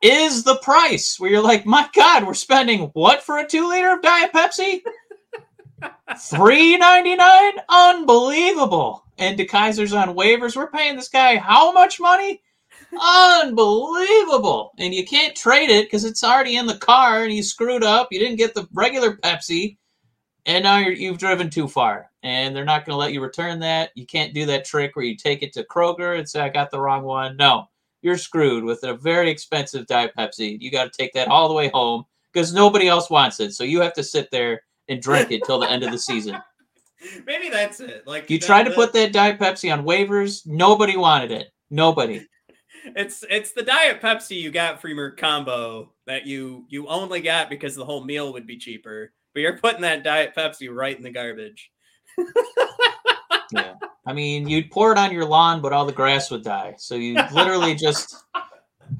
is 0.00 0.44
the 0.44 0.56
price 0.56 1.18
where 1.18 1.30
you're 1.30 1.42
like, 1.42 1.66
my 1.66 1.88
God, 1.94 2.26
we're 2.26 2.34
spending 2.34 2.90
what 2.94 3.22
for 3.22 3.38
a 3.38 3.46
two 3.46 3.68
liter 3.68 3.92
of 3.92 4.02
Diet 4.02 4.32
Pepsi? 4.32 4.80
Three 6.18 6.76
ninety 6.76 7.16
nine, 7.16 7.52
unbelievable. 7.68 9.04
And 9.18 9.38
DeKeyser's 9.38 9.92
on 9.92 10.14
waivers. 10.14 10.56
We're 10.56 10.70
paying 10.70 10.96
this 10.96 11.10
guy 11.10 11.36
how 11.36 11.72
much 11.72 12.00
money? 12.00 12.40
Unbelievable. 12.92 14.72
And 14.78 14.94
you 14.94 15.04
can't 15.06 15.36
trade 15.36 15.70
it 15.70 15.86
because 15.86 16.04
it's 16.04 16.24
already 16.24 16.56
in 16.56 16.66
the 16.66 16.78
car 16.78 17.24
and 17.24 17.32
you 17.32 17.42
screwed 17.42 17.84
up. 17.84 18.08
You 18.10 18.18
didn't 18.18 18.36
get 18.38 18.54
the 18.54 18.68
regular 18.72 19.16
Pepsi 19.16 19.76
and 20.46 20.64
now 20.64 20.78
you're, 20.78 20.92
you've 20.92 21.18
driven 21.18 21.50
too 21.50 21.68
far 21.68 22.10
and 22.22 22.54
they're 22.54 22.64
not 22.64 22.84
going 22.84 22.94
to 22.94 22.98
let 22.98 23.12
you 23.12 23.20
return 23.20 23.58
that 23.60 23.90
you 23.94 24.06
can't 24.06 24.34
do 24.34 24.46
that 24.46 24.64
trick 24.64 24.96
where 24.96 25.04
you 25.04 25.16
take 25.16 25.42
it 25.42 25.52
to 25.52 25.64
kroger 25.64 26.18
and 26.18 26.28
say 26.28 26.40
i 26.40 26.48
got 26.48 26.70
the 26.70 26.80
wrong 26.80 27.02
one 27.02 27.36
no 27.36 27.68
you're 28.02 28.16
screwed 28.16 28.64
with 28.64 28.82
a 28.84 28.94
very 28.94 29.30
expensive 29.30 29.86
diet 29.86 30.12
pepsi 30.16 30.58
you 30.60 30.70
got 30.70 30.90
to 30.90 30.96
take 30.98 31.12
that 31.12 31.28
all 31.28 31.48
the 31.48 31.54
way 31.54 31.68
home 31.68 32.04
because 32.32 32.54
nobody 32.54 32.88
else 32.88 33.10
wants 33.10 33.38
it 33.40 33.52
so 33.52 33.64
you 33.64 33.80
have 33.80 33.92
to 33.92 34.02
sit 34.02 34.30
there 34.30 34.62
and 34.88 35.00
drink 35.02 35.30
it 35.30 35.42
till 35.44 35.58
the 35.60 35.70
end 35.70 35.84
of 35.84 35.92
the 35.92 35.98
season. 35.98 36.36
Maybe 37.26 37.48
that's 37.48 37.78
it. 37.78 38.06
Like 38.08 38.28
You 38.28 38.38
the- 38.40 38.46
tried 38.46 38.64
to 38.64 38.70
the- 38.70 38.74
put 38.76 38.92
that 38.94 39.12
Diet 39.12 39.38
Pepsi 39.38 39.72
on 39.72 39.84
waivers. 39.84 40.44
Nobody 40.46 40.96
wanted 40.96 41.30
it. 41.30 41.52
Nobody. 41.70 42.26
It's 42.96 43.24
it's 43.28 43.52
the 43.52 43.62
diet 43.62 44.00
Pepsi 44.00 44.40
you 44.40 44.50
got 44.50 44.80
for 44.80 44.88
your 44.88 45.10
combo 45.10 45.92
that 46.06 46.26
you 46.26 46.64
you 46.68 46.86
only 46.88 47.20
got 47.20 47.50
because 47.50 47.74
the 47.74 47.84
whole 47.84 48.04
meal 48.04 48.32
would 48.32 48.46
be 48.46 48.58
cheaper. 48.58 49.12
But 49.34 49.40
you're 49.40 49.58
putting 49.58 49.82
that 49.82 50.02
diet 50.02 50.34
Pepsi 50.36 50.74
right 50.74 50.96
in 50.96 51.02
the 51.02 51.10
garbage. 51.10 51.70
Yeah. 53.52 53.74
I 54.06 54.12
mean, 54.12 54.48
you'd 54.48 54.70
pour 54.70 54.92
it 54.92 54.98
on 54.98 55.12
your 55.12 55.24
lawn, 55.24 55.60
but 55.60 55.72
all 55.72 55.84
the 55.84 55.92
grass 55.92 56.30
would 56.30 56.44
die. 56.44 56.74
So 56.78 56.94
you 56.94 57.14
literally 57.32 57.74
just 57.74 58.24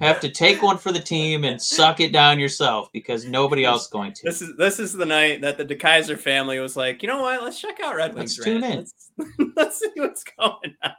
have 0.01 0.21
to 0.21 0.29
take 0.29 0.63
one 0.63 0.79
for 0.79 0.93
the 0.93 1.01
team 1.01 1.45
and 1.45 1.61
suck 1.61 2.01
it 2.01 2.13
down 2.13 2.39
yourself 2.39 2.89
because 2.93 3.25
nobody 3.25 3.65
else 3.65 3.83
is 3.83 3.89
going 3.89 4.13
to. 4.13 4.23
This 4.25 4.43
is 4.43 4.57
this 4.57 4.79
is 4.79 4.93
the 4.93 5.07
night 5.07 5.41
that 5.43 5.59
the 5.59 5.65
DeKeyser 5.65 6.19
family 6.19 6.59
was 6.59 6.77
like, 6.77 7.03
you 7.03 7.09
know 7.09 7.23
what? 7.23 7.43
Let's 7.43 7.61
check 7.61 7.81
out 7.83 7.97
Red 7.97 8.15
Wings. 8.15 8.39
Let's 8.39 8.45
tune 8.45 8.65
in. 8.65 8.79
Let's, 8.79 9.11
let's 9.57 9.79
see 9.81 9.91
what's 9.97 10.25
going 10.25 10.75
on. 10.83 10.93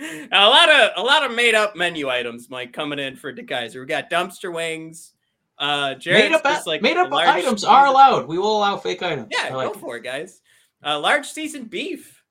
A 0.00 0.28
lot 0.32 0.68
of 0.68 0.90
a 0.96 1.02
lot 1.02 1.24
of 1.24 1.34
made 1.36 1.54
up 1.54 1.76
menu 1.76 2.08
items, 2.08 2.50
Mike, 2.50 2.72
coming 2.72 2.98
in 2.98 3.14
for 3.16 3.32
the 3.32 3.42
DeKeyser. 3.42 3.80
We 3.80 3.86
got 3.86 4.10
dumpster 4.10 4.52
wings. 4.52 5.12
Uh, 5.56 5.94
Jared's 5.94 6.30
Made 6.30 6.34
up, 6.34 6.42
just 6.42 6.66
like 6.66 6.82
made 6.82 6.96
up 6.96 7.12
items 7.12 7.60
seasoned- 7.60 7.72
are 7.72 7.86
allowed. 7.86 8.26
We 8.26 8.38
will 8.38 8.56
allow 8.56 8.76
fake 8.76 9.02
items. 9.02 9.28
Yeah, 9.30 9.54
like 9.54 9.72
go 9.72 9.78
for 9.78 9.96
it, 9.96 10.02
guys. 10.02 10.40
Uh, 10.84 10.98
large 10.98 11.26
seasoned 11.26 11.70
beef. 11.70 12.22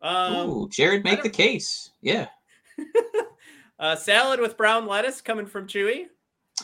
it. 0.00 0.06
Um, 0.06 0.48
Ooh, 0.48 0.68
Jared, 0.68 1.02
make 1.02 1.22
the 1.24 1.28
case. 1.28 1.90
Yeah. 2.00 2.28
uh, 3.80 3.96
salad 3.96 4.38
with 4.38 4.56
brown 4.56 4.86
lettuce 4.86 5.20
coming 5.20 5.46
from 5.46 5.66
Chewy. 5.66 6.04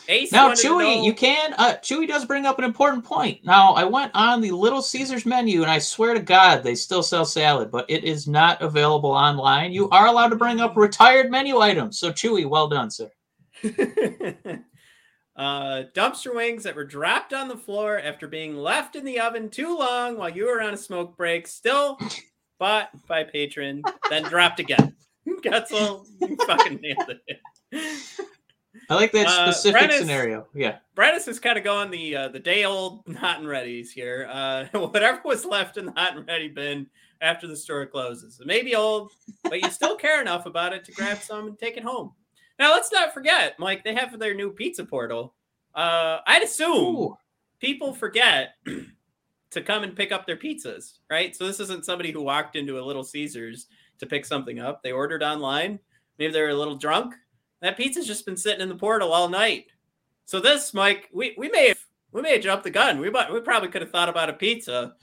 Ace 0.07 0.31
Now, 0.31 0.51
Chewy, 0.51 1.03
you 1.03 1.13
can. 1.13 1.53
Uh, 1.57 1.75
Chewy 1.81 2.07
does 2.07 2.25
bring 2.25 2.45
up 2.45 2.59
an 2.59 2.65
important 2.65 3.03
point. 3.03 3.43
Now, 3.43 3.73
I 3.73 3.83
went 3.83 4.11
on 4.13 4.41
the 4.41 4.51
Little 4.51 4.81
Caesars 4.81 5.25
menu, 5.25 5.61
and 5.61 5.71
I 5.71 5.79
swear 5.79 6.13
to 6.13 6.19
God, 6.19 6.63
they 6.63 6.75
still 6.75 7.03
sell 7.03 7.25
salad, 7.25 7.71
but 7.71 7.85
it 7.89 8.03
is 8.03 8.27
not 8.27 8.61
available 8.61 9.11
online. 9.11 9.71
You 9.71 9.89
are 9.89 10.07
allowed 10.07 10.29
to 10.29 10.35
bring 10.35 10.59
up 10.59 10.77
retired 10.77 11.31
menu 11.31 11.59
items. 11.59 11.99
So, 11.99 12.11
Chewy, 12.11 12.47
well 12.47 12.67
done, 12.67 12.91
sir. 12.91 13.09
uh, 15.35 15.83
dumpster 15.93 16.35
wings 16.35 16.63
that 16.63 16.75
were 16.75 16.85
dropped 16.85 17.33
on 17.33 17.47
the 17.47 17.57
floor 17.57 17.99
after 17.99 18.27
being 18.27 18.55
left 18.55 18.95
in 18.95 19.05
the 19.05 19.19
oven 19.19 19.49
too 19.49 19.77
long 19.77 20.17
while 20.17 20.29
you 20.29 20.45
were 20.45 20.61
on 20.61 20.73
a 20.73 20.77
smoke 20.77 21.17
break. 21.17 21.47
Still 21.47 21.97
bought 22.59 22.89
by 23.07 23.23
patron, 23.23 23.83
then 24.09 24.23
dropped 24.23 24.59
again. 24.59 24.95
Gutzel, 25.27 26.05
you 26.21 26.37
fucking 26.45 26.79
nailed 26.81 27.15
it. 27.27 27.41
I 28.89 28.95
like 28.95 29.11
that 29.13 29.27
Uh, 29.27 29.51
specific 29.51 29.91
scenario. 29.91 30.47
Yeah. 30.53 30.77
Brennis 30.95 31.27
is 31.27 31.39
kind 31.39 31.57
of 31.57 31.63
going 31.63 31.91
the 31.91 32.15
uh, 32.15 32.27
the 32.29 32.39
day 32.39 32.65
old 32.65 33.03
hot 33.17 33.39
and 33.39 33.47
ready's 33.47 33.91
here. 33.91 34.27
Uh, 34.31 34.65
whatever 34.73 35.21
was 35.25 35.45
left 35.45 35.77
in 35.77 35.85
the 35.87 35.91
hot 35.93 36.15
and 36.15 36.27
ready 36.27 36.47
bin 36.47 36.87
after 37.21 37.47
the 37.47 37.55
store 37.55 37.85
closes. 37.85 38.39
It 38.39 38.47
may 38.47 38.61
be 38.61 38.75
old, 38.75 39.11
but 39.43 39.61
you 39.61 39.69
still 39.71 39.95
care 39.95 40.21
enough 40.21 40.45
about 40.45 40.73
it 40.73 40.83
to 40.85 40.91
grab 40.91 41.17
some 41.19 41.47
and 41.47 41.57
take 41.59 41.77
it 41.77 41.83
home. 41.83 42.11
Now 42.59 42.71
let's 42.73 42.91
not 42.91 43.13
forget, 43.13 43.57
Mike. 43.59 43.83
They 43.83 43.95
have 43.95 44.17
their 44.19 44.33
new 44.33 44.51
pizza 44.51 44.85
portal. 44.85 45.33
Uh, 45.73 46.19
I'd 46.27 46.43
assume 46.43 46.95
Ooh. 46.95 47.17
people 47.59 47.93
forget 47.93 48.55
to 49.51 49.61
come 49.61 49.83
and 49.83 49.95
pick 49.95 50.11
up 50.11 50.25
their 50.25 50.37
pizzas, 50.37 50.99
right? 51.09 51.35
So 51.35 51.45
this 51.47 51.59
isn't 51.59 51.85
somebody 51.85 52.11
who 52.11 52.21
walked 52.21 52.55
into 52.55 52.79
a 52.79 52.83
Little 52.83 53.03
Caesars 53.03 53.67
to 53.99 54.05
pick 54.05 54.25
something 54.25 54.59
up. 54.59 54.83
They 54.83 54.91
ordered 54.91 55.23
online. 55.23 55.79
Maybe 56.17 56.31
they're 56.31 56.49
a 56.49 56.55
little 56.55 56.75
drunk. 56.75 57.15
That 57.65 57.77
pizza's 57.77 58.05
just 58.05 58.27
been 58.27 58.37
sitting 58.37 58.61
in 58.61 58.69
the 58.69 58.75
portal 58.75 59.11
all 59.11 59.27
night. 59.27 59.65
So 60.25 60.39
this, 60.39 60.71
Mike, 60.71 61.09
we, 61.11 61.33
we 61.35 61.49
may 61.49 61.69
have 61.69 61.79
we 62.11 62.21
may 62.21 62.33
have 62.33 62.43
jumped 62.43 62.63
the 62.63 62.69
gun. 62.69 62.99
We 62.99 63.09
we 63.09 63.39
probably 63.41 63.69
could 63.69 63.81
have 63.81 63.89
thought 63.89 64.07
about 64.07 64.29
a 64.29 64.33
pizza 64.33 64.93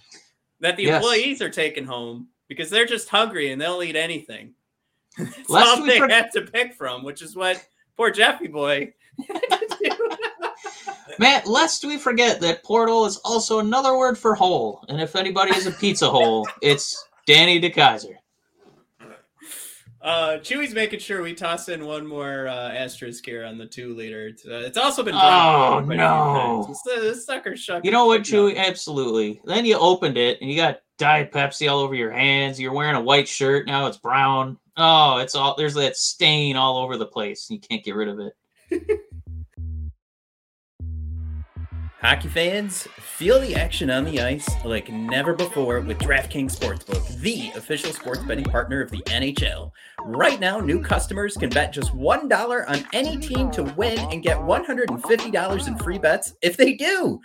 that 0.61 0.77
the 0.77 0.85
Yes. 0.85 1.03
employees 1.03 1.43
are 1.43 1.51
taking 1.51 1.85
home 1.85 2.29
because 2.47 2.71
they're 2.71 2.87
just 2.87 3.09
hungry 3.09 3.51
and 3.51 3.61
they'll 3.61 3.83
eat 3.83 3.97
anything. 3.97 4.55
That's 5.19 5.51
Lest 5.51 5.79
all 5.81 5.85
they 5.85 5.99
have 5.99 6.31
to 6.33 6.43
pick 6.43 6.75
from, 6.75 7.03
which 7.03 7.21
is 7.21 7.35
what 7.35 7.67
poor 7.97 8.13
Jeffy 8.13 8.47
boy. 8.47 8.95
had 9.29 9.41
to 9.59 9.77
do. 9.83 10.11
Matt, 11.19 11.49
lest 11.49 11.85
we 11.85 11.99
forget 11.99 12.41
that 12.41 12.63
portal 12.63 13.07
is 13.07 13.17
also 13.19 13.59
another 13.59 13.99
word 13.99 14.17
for 14.17 14.37
hole. 14.37 14.85
And 14.89 15.01
if 15.01 15.17
anybody 15.17 15.51
is 15.55 15.67
a 15.67 15.73
pizza 15.73 16.09
hole, 16.09 16.47
it's 16.63 17.09
Danny 17.27 17.61
DeKeyser. 17.61 18.15
Uh, 20.03 20.39
Chewy's 20.39 20.75
making 20.75 20.99
sure 20.99 21.23
we 21.23 21.33
toss 21.33 21.69
in 21.69 21.87
one 21.87 22.05
more 22.05 22.49
uh, 22.49 22.73
asterisk 22.73 23.25
here 23.25 23.45
on 23.45 23.57
the 23.57 23.67
two 23.67 23.95
liter. 23.95 24.29
It's, 24.29 24.45
uh, 24.45 24.71
also 24.83 25.05
been. 25.05 25.15
Oh, 25.15 25.19
dropped 25.19 25.87
quite 25.87 25.87
a 25.87 25.87
few 25.87 25.97
no. 25.97 26.65
times. 26.67 26.83
This, 26.85 27.27
sucker 27.27 27.57
shuck. 27.57 27.85
You 27.85 27.93
know 27.93 28.07
what, 28.07 28.23
Chewy? 28.23 28.57
Absolutely. 28.57 29.41
Then 29.45 29.65
you 29.65 29.77
opened 29.79 30.17
it 30.17 30.41
and 30.41 30.51
you 30.51 30.57
got 30.57 30.81
Diet 30.99 31.31
Pepsi 31.31 31.71
all 31.71 31.79
over 31.79 31.95
your 31.95 32.11
hands. 32.11 32.59
You're 32.59 32.73
wearing 32.73 32.97
a 32.97 33.01
white 33.01 33.29
shirt. 33.29 33.67
Now 33.67 33.87
it's 33.87 33.99
brown. 33.99 34.59
Oh, 34.77 35.19
it's 35.19 35.37
all 35.37 35.55
there's 35.57 35.75
that 35.75 35.97
stain 35.97 36.57
all 36.57 36.79
over 36.79 36.97
the 36.97 37.07
place. 37.07 37.47
You 37.49 37.61
can't 37.61 37.85
get 37.85 37.95
rid 37.95 38.09
of 38.09 38.19
it. 38.19 38.99
Hockey 42.03 42.27
fans, 42.27 42.89
feel 42.99 43.39
the 43.39 43.55
action 43.55 43.89
on 43.89 44.05
the 44.05 44.21
ice 44.21 44.49
like 44.65 44.91
never 44.91 45.35
before 45.35 45.79
with 45.79 45.99
DraftKings 45.99 46.59
Sportsbook, 46.59 47.21
the 47.21 47.53
official 47.55 47.93
sports 47.93 48.25
betting 48.25 48.45
partner 48.45 48.81
of 48.81 48.91
the 48.91 49.03
NHL. 49.03 49.71
Right 50.07 50.41
now, 50.41 50.59
new 50.59 50.83
customers 50.83 51.37
can 51.37 51.49
bet 51.49 51.73
just 51.73 51.95
$1 51.95 52.69
on 52.69 52.85
any 52.93 53.19
team 53.19 53.53
to 53.53 53.63
win 53.77 54.01
and 54.11 54.21
get 54.21 54.37
$150 54.39 55.69
in 55.69 55.79
free 55.79 55.99
bets 55.99 56.35
if 56.43 56.57
they 56.57 56.75
do. 56.75 57.21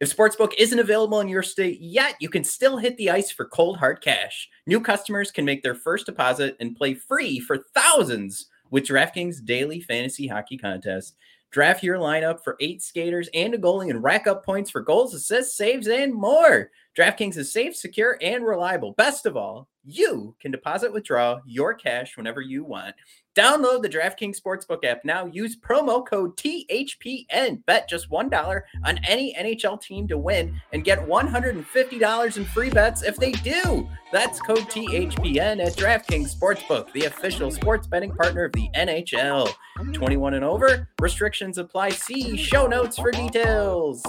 If 0.00 0.16
Sportsbook 0.16 0.54
isn't 0.56 0.78
available 0.78 1.20
in 1.20 1.28
your 1.28 1.42
state 1.42 1.78
yet, 1.82 2.14
you 2.18 2.30
can 2.30 2.42
still 2.42 2.78
hit 2.78 2.96
the 2.96 3.10
ice 3.10 3.30
for 3.30 3.44
cold 3.44 3.76
hard 3.76 4.00
cash. 4.00 4.48
New 4.66 4.80
customers 4.80 5.30
can 5.30 5.44
make 5.44 5.62
their 5.62 5.74
first 5.74 6.06
deposit 6.06 6.56
and 6.58 6.74
play 6.74 6.94
free 6.94 7.38
for 7.38 7.58
thousands 7.74 8.46
with 8.70 8.86
DraftKings 8.86 9.44
Daily 9.44 9.82
Fantasy 9.82 10.26
Hockey 10.26 10.56
Contest. 10.56 11.16
Draft 11.52 11.82
your 11.82 11.98
lineup 11.98 12.42
for 12.42 12.56
eight 12.60 12.82
skaters 12.82 13.28
and 13.34 13.54
a 13.54 13.58
goalie 13.58 13.90
and 13.90 14.02
rack 14.02 14.26
up 14.26 14.44
points 14.44 14.70
for 14.70 14.80
goals, 14.80 15.14
assists, 15.14 15.56
saves, 15.56 15.86
and 15.86 16.12
more. 16.12 16.70
DraftKings 16.96 17.38
is 17.38 17.52
safe, 17.52 17.74
secure, 17.74 18.18
and 18.20 18.44
reliable. 18.44 18.92
Best 18.92 19.24
of 19.24 19.36
all, 19.36 19.68
you 19.84 20.36
can 20.40 20.50
deposit, 20.50 20.92
withdraw 20.92 21.40
your 21.46 21.72
cash 21.72 22.16
whenever 22.18 22.42
you 22.42 22.64
want. 22.64 22.94
Download 23.34 23.80
the 23.80 23.88
DraftKings 23.88 24.38
Sportsbook 24.38 24.84
app 24.84 25.02
now. 25.02 25.24
Use 25.24 25.56
promo 25.56 26.06
code 26.06 26.36
THPN. 26.36 27.64
Bet 27.64 27.88
just 27.88 28.10
$1 28.10 28.60
on 28.84 28.98
any 29.08 29.34
NHL 29.34 29.80
team 29.80 30.06
to 30.08 30.18
win 30.18 30.60
and 30.74 30.84
get 30.84 30.98
$150 31.06 32.36
in 32.36 32.44
free 32.44 32.68
bets 32.68 33.02
if 33.02 33.16
they 33.16 33.32
do. 33.32 33.88
That's 34.12 34.38
code 34.40 34.58
THPN 34.58 35.64
at 35.64 35.72
DraftKings 35.72 36.36
Sportsbook, 36.36 36.92
the 36.92 37.06
official 37.06 37.50
sports 37.50 37.86
betting 37.86 38.14
partner 38.14 38.44
of 38.44 38.52
the 38.52 38.68
NHL. 38.76 39.50
21 39.94 40.34
and 40.34 40.44
over. 40.44 40.90
Restrictions 41.00 41.56
apply. 41.56 41.88
See 41.90 42.36
show 42.36 42.66
notes 42.66 42.98
for 42.98 43.10
details. 43.10 44.02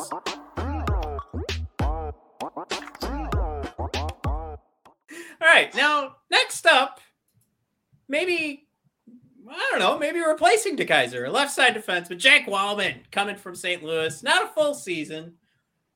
Right, 5.43 5.75
now 5.75 6.15
next 6.31 6.65
up, 6.65 7.01
maybe 8.07 8.65
I 9.49 9.67
don't 9.71 9.79
know, 9.79 9.99
maybe 9.99 10.21
replacing 10.21 10.77
DeKeyser, 10.77 11.27
a 11.27 11.29
left 11.29 11.51
side 11.51 11.75
defenseman, 11.75 12.17
Jake 12.17 12.47
Walman 12.47 12.99
coming 13.11 13.35
from 13.35 13.53
St. 13.53 13.83
Louis, 13.83 14.23
not 14.23 14.45
a 14.45 14.47
full 14.47 14.73
season. 14.73 15.33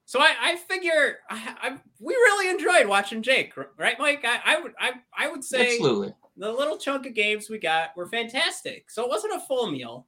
So 0.03 0.19
I, 0.19 0.33
I 0.41 0.55
figure 0.57 1.19
I, 1.29 1.55
I 1.61 1.77
we 1.99 2.13
really 2.13 2.49
enjoyed 2.49 2.87
watching 2.87 3.21
Jake, 3.21 3.53
right, 3.77 3.97
Mike? 3.97 4.25
I, 4.25 4.41
I 4.43 4.59
would 4.59 4.73
I, 4.77 4.91
I 5.17 5.29
would 5.29 5.45
say 5.45 5.75
Absolutely. 5.75 6.13
the 6.35 6.51
little 6.51 6.77
chunk 6.77 7.05
of 7.05 7.13
games 7.13 7.49
we 7.49 7.57
got 7.57 7.95
were 7.95 8.07
fantastic. 8.07 8.91
So 8.91 9.03
it 9.03 9.09
wasn't 9.09 9.35
a 9.35 9.39
full 9.39 9.71
meal. 9.71 10.07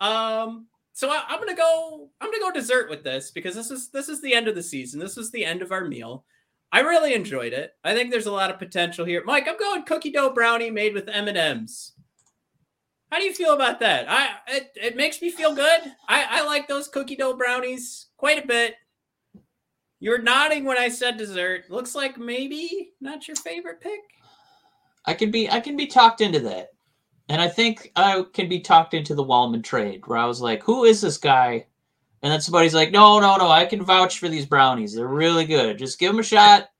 Um, 0.00 0.66
so 0.92 1.08
I, 1.10 1.22
I'm 1.28 1.38
gonna 1.38 1.56
go. 1.56 2.10
I'm 2.20 2.30
gonna 2.30 2.42
go 2.42 2.52
dessert 2.52 2.90
with 2.90 3.04
this 3.04 3.30
because 3.30 3.54
this 3.54 3.70
is 3.70 3.88
this 3.88 4.10
is 4.10 4.20
the 4.20 4.34
end 4.34 4.48
of 4.48 4.54
the 4.54 4.62
season. 4.62 5.00
This 5.00 5.16
is 5.16 5.30
the 5.30 5.46
end 5.46 5.62
of 5.62 5.72
our 5.72 5.86
meal. 5.86 6.24
I 6.72 6.80
really 6.80 7.14
enjoyed 7.14 7.52
it. 7.52 7.72
I 7.84 7.94
think 7.94 8.10
there's 8.10 8.26
a 8.26 8.32
lot 8.32 8.50
of 8.50 8.58
potential 8.58 9.04
here. 9.04 9.22
Mike, 9.24 9.46
I'm 9.48 9.58
going 9.58 9.84
cookie 9.84 10.10
dough 10.10 10.32
brownie 10.32 10.70
made 10.70 10.94
with 10.94 11.08
M 11.08 11.28
and 11.28 11.38
M's. 11.38 11.92
How 13.10 13.18
do 13.18 13.24
you 13.24 13.34
feel 13.34 13.54
about 13.54 13.80
that? 13.80 14.06
I 14.08 14.30
it, 14.48 14.72
it 14.74 14.96
makes 14.96 15.22
me 15.22 15.30
feel 15.30 15.54
good. 15.54 15.80
I, 16.08 16.26
I 16.28 16.44
like 16.44 16.66
those 16.66 16.88
cookie 16.88 17.16
dough 17.16 17.36
brownies 17.36 18.08
quite 18.16 18.42
a 18.42 18.46
bit. 18.46 18.74
You 20.00 20.10
were 20.10 20.18
nodding 20.18 20.64
when 20.64 20.76
I 20.76 20.88
said 20.88 21.16
dessert. 21.16 21.70
Looks 21.70 21.94
like 21.94 22.18
maybe 22.18 22.92
not 23.00 23.26
your 23.28 23.36
favorite 23.36 23.80
pick. 23.80 24.00
I 25.06 25.14
can 25.14 25.30
be 25.30 25.48
I 25.48 25.60
can 25.60 25.76
be 25.76 25.86
talked 25.86 26.20
into 26.20 26.40
that. 26.40 26.70
And 27.28 27.40
I 27.40 27.48
think 27.48 27.92
I 27.96 28.24
can 28.32 28.48
be 28.48 28.60
talked 28.60 28.94
into 28.94 29.14
the 29.14 29.24
Walman 29.24 29.64
trade 29.64 30.06
where 30.06 30.18
I 30.18 30.26
was 30.26 30.40
like, 30.40 30.62
who 30.62 30.84
is 30.84 31.00
this 31.00 31.18
guy? 31.18 31.66
And 32.26 32.32
then 32.32 32.40
somebody's 32.40 32.74
like, 32.74 32.90
no, 32.90 33.20
no, 33.20 33.36
no, 33.36 33.48
I 33.48 33.66
can 33.66 33.84
vouch 33.84 34.18
for 34.18 34.28
these 34.28 34.46
brownies. 34.46 34.92
They're 34.92 35.06
really 35.06 35.44
good. 35.44 35.78
Just 35.78 36.00
give 36.00 36.10
them 36.10 36.18
a 36.18 36.24
shot. 36.24 36.70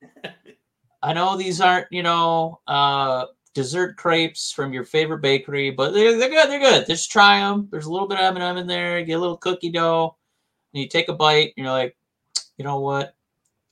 I 1.01 1.13
know 1.13 1.37
these 1.37 1.61
aren't, 1.61 1.87
you 1.89 2.03
know, 2.03 2.59
uh, 2.67 3.27
dessert 3.53 3.95
crepes 3.95 4.51
from 4.51 4.73
your 4.73 4.83
favorite 4.83 5.21
bakery, 5.21 5.71
but 5.71 5.93
they're, 5.93 6.17
they're 6.17 6.27
good. 6.27 6.49
They're 6.49 6.59
good. 6.59 6.85
Just 6.85 7.09
try 7.09 7.39
them. 7.39 7.69
There's 7.71 7.85
a 7.85 7.89
little 7.89 8.09
bit 8.09 8.19
of 8.19 8.35
M&M 8.35 8.57
in 8.57 8.67
there. 8.67 9.01
Get 9.05 9.13
a 9.13 9.19
little 9.19 9.37
cookie 9.37 9.71
dough. 9.71 10.17
And 10.73 10.83
you 10.83 10.89
take 10.89 11.07
a 11.07 11.13
bite. 11.13 11.53
And 11.55 11.63
you're 11.63 11.71
like, 11.71 11.95
you 12.57 12.65
know 12.65 12.81
what? 12.81 13.15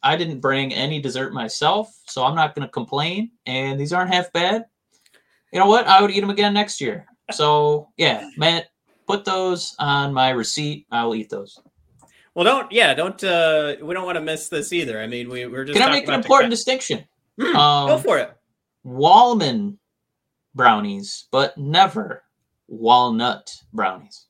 I 0.01 0.15
didn't 0.15 0.39
bring 0.39 0.73
any 0.73 1.01
dessert 1.01 1.33
myself, 1.33 1.93
so 2.07 2.23
I'm 2.23 2.35
not 2.35 2.55
going 2.55 2.65
to 2.65 2.71
complain. 2.71 3.31
And 3.47 3.77
these 3.77 3.91
aren't 3.91 4.13
half 4.13 4.31
bad. 4.31 4.63
You 5.51 5.59
know 5.59 5.67
what? 5.67 5.87
I 5.87 6.01
would 6.01 6.11
eat 6.11 6.21
them 6.21 6.29
again 6.29 6.53
next 6.53 6.79
year. 6.79 7.05
So 7.31 7.89
yeah, 7.97 8.29
Matt, 8.37 8.67
put 9.07 9.25
those 9.25 9.75
on 9.77 10.13
my 10.13 10.29
receipt. 10.29 10.87
I 10.89 11.03
will 11.03 11.15
eat 11.15 11.29
those. 11.29 11.59
Well, 12.35 12.43
don't 12.45 12.71
yeah, 12.71 12.93
don't 12.93 13.23
uh 13.23 13.75
we 13.81 13.93
don't 13.93 14.05
want 14.05 14.17
to 14.17 14.21
miss 14.21 14.49
this 14.49 14.71
either. 14.73 15.01
I 15.01 15.07
mean, 15.07 15.29
we 15.29 15.45
we're 15.47 15.63
just 15.65 15.77
Can 15.79 15.87
I 15.87 15.91
make 15.91 16.07
an 16.07 16.13
important 16.13 16.51
distinction? 16.51 17.05
Hmm, 17.39 17.55
Um, 17.55 17.87
Go 17.87 17.97
for 17.97 18.17
it. 18.19 18.35
Walman 18.85 19.77
brownies, 20.53 21.25
but 21.31 21.57
never 21.57 22.23
walnut 22.67 23.55
brownies. 23.73 24.25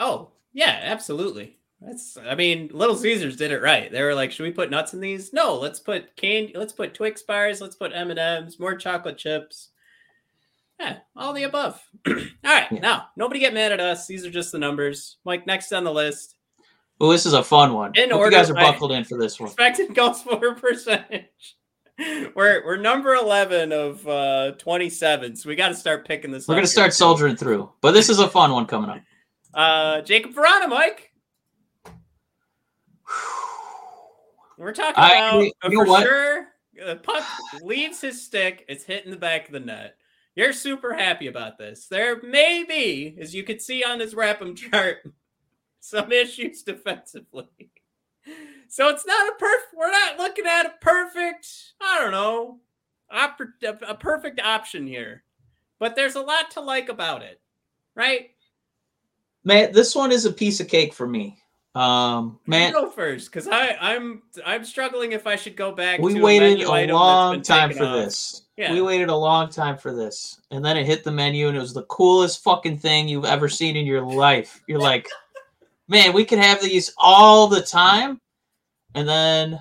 Oh, 0.00 0.30
yeah, 0.52 0.80
absolutely. 0.82 1.58
That's 1.80 2.16
I 2.16 2.34
mean, 2.34 2.70
Little 2.72 2.96
Caesars 2.96 3.36
did 3.36 3.52
it 3.52 3.60
right. 3.60 3.90
They 3.90 4.02
were 4.02 4.14
like, 4.14 4.30
"Should 4.32 4.44
we 4.44 4.50
put 4.52 4.70
nuts 4.70 4.94
in 4.94 5.00
these?" 5.00 5.32
No, 5.32 5.56
let's 5.56 5.80
put 5.80 6.14
candy, 6.16 6.52
let's 6.56 6.72
put 6.72 6.94
Twix 6.94 7.22
bars, 7.22 7.60
let's 7.60 7.74
put 7.76 7.92
M&Ms, 7.94 8.58
more 8.60 8.76
chocolate 8.76 9.18
chips. 9.18 9.70
Yeah, 10.80 10.98
all 11.16 11.32
the 11.32 11.42
above. 11.42 11.82
all 12.06 12.14
right, 12.44 12.70
Yeah. 12.70 12.80
now, 12.80 13.08
nobody 13.16 13.40
get 13.40 13.52
mad 13.54 13.72
at 13.72 13.80
us. 13.80 14.06
These 14.06 14.24
are 14.24 14.30
just 14.30 14.52
the 14.52 14.58
numbers. 14.58 15.16
Mike, 15.24 15.46
next 15.46 15.72
on 15.72 15.82
the 15.84 15.92
list, 15.92 16.36
Well, 17.02 17.10
this 17.10 17.26
is 17.26 17.32
a 17.32 17.42
fun 17.42 17.74
one. 17.74 17.90
In 17.96 18.10
Hope 18.10 18.20
order, 18.20 18.30
you 18.30 18.36
guys 18.40 18.48
are 18.48 18.56
I- 18.56 18.62
buckled 18.70 18.92
in 18.92 19.02
for 19.02 19.18
this 19.18 19.40
one. 19.40 19.48
expected 19.48 19.92
goals 19.92 20.22
for 20.22 20.54
percentage. 20.54 21.24
We're 22.34 22.64
we're 22.64 22.76
number 22.78 23.14
11 23.14 23.72
of 23.72 24.06
uh 24.08 24.52
27. 24.52 25.34
So 25.36 25.48
we 25.48 25.56
got 25.56 25.68
to 25.68 25.74
start 25.74 26.06
picking 26.06 26.30
this 26.30 26.46
We're 26.48 26.54
gonna 26.54 26.66
start 26.68 26.94
soldiering 26.94 27.36
through, 27.36 27.70
but 27.80 27.90
this 27.92 28.08
is 28.08 28.18
a 28.20 28.28
fun 28.28 28.52
one 28.52 28.66
coming 28.66 28.88
up. 28.90 29.00
Uh 29.54 30.00
Jacob 30.00 30.32
Vrana, 30.32 30.68
Mike. 30.68 31.12
We're 34.56 34.72
talking 34.72 34.94
about 34.94 35.42
uh, 35.62 35.68
know 35.68 35.84
for 35.84 35.86
what? 35.86 36.02
sure. 36.04 36.46
The 36.74 36.96
puck 36.96 37.24
leaves 37.62 38.00
his 38.00 38.24
stick. 38.24 38.64
It's 38.68 38.84
hitting 38.84 39.10
the 39.10 39.18
back 39.18 39.46
of 39.48 39.52
the 39.52 39.60
net. 39.60 39.96
You're 40.34 40.54
super 40.54 40.94
happy 40.94 41.26
about 41.26 41.58
this. 41.58 41.88
There 41.88 42.22
may 42.22 42.64
be, 42.66 43.18
as 43.20 43.34
you 43.34 43.42
can 43.42 43.58
see 43.60 43.84
on 43.84 43.98
this 43.98 44.14
RAPM 44.14 44.56
chart, 44.56 44.98
some 45.82 46.12
issues 46.12 46.62
defensively. 46.62 47.48
So 48.68 48.88
it's 48.88 49.04
not 49.04 49.28
a 49.28 49.34
perfect. 49.36 49.74
We're 49.76 49.90
not 49.90 50.16
looking 50.18 50.46
at 50.46 50.64
a 50.64 50.74
perfect. 50.80 51.46
I 51.80 51.98
don't 52.00 52.12
know, 52.12 52.60
oppor- 53.12 53.52
a 53.64 53.90
a 53.90 53.94
perfect 53.94 54.40
option 54.40 54.86
here, 54.86 55.24
but 55.78 55.96
there's 55.96 56.14
a 56.14 56.20
lot 56.20 56.52
to 56.52 56.60
like 56.60 56.88
about 56.88 57.22
it, 57.22 57.40
right? 57.96 58.30
Matt, 59.44 59.72
this 59.72 59.94
one 59.94 60.12
is 60.12 60.24
a 60.24 60.32
piece 60.32 60.60
of 60.60 60.68
cake 60.68 60.94
for 60.94 61.06
me. 61.06 61.36
Um, 61.74 62.38
You 62.46 62.70
go 62.70 62.90
first, 62.90 63.30
because 63.32 63.48
I 63.48 63.76
I'm 63.80 64.22
I'm 64.46 64.64
struggling 64.64 65.12
if 65.12 65.26
I 65.26 65.34
should 65.36 65.56
go 65.56 65.72
back. 65.72 65.98
we 66.00 66.14
to 66.14 66.20
waited 66.20 66.60
a 66.62 66.70
item 66.70 66.94
long 66.94 67.42
time 67.42 67.72
for 67.72 67.84
off. 67.84 68.04
this. 68.04 68.42
Yeah. 68.56 68.72
We 68.72 68.82
waited 68.82 69.08
a 69.08 69.16
long 69.16 69.48
time 69.50 69.78
for 69.78 69.92
this. 69.94 70.40
And 70.50 70.64
then 70.64 70.76
it 70.76 70.86
hit 70.86 71.02
the 71.02 71.10
menu 71.10 71.48
and 71.48 71.56
it 71.56 71.60
was 71.60 71.72
the 71.74 71.84
coolest 71.84 72.44
fucking 72.44 72.78
thing 72.78 73.08
you've 73.08 73.24
ever 73.24 73.48
seen 73.48 73.74
in 73.76 73.86
your 73.86 74.02
life. 74.02 74.62
You're 74.68 74.78
like, 74.78 75.08
man, 75.92 76.12
we 76.14 76.24
could 76.24 76.40
have 76.40 76.60
these 76.60 76.92
all 76.96 77.46
the 77.46 77.60
time. 77.60 78.18
And 78.94 79.08
then, 79.08 79.60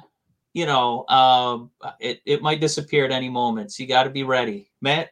you 0.53 0.65
know, 0.65 1.05
um, 1.07 1.69
it, 1.99 2.21
it 2.25 2.41
might 2.41 2.61
disappear 2.61 3.05
at 3.05 3.11
any 3.11 3.29
moment. 3.29 3.71
So 3.71 3.84
you 3.84 3.89
got 3.89 4.03
to 4.03 4.09
be 4.09 4.23
ready. 4.23 4.71
Matt, 4.82 5.11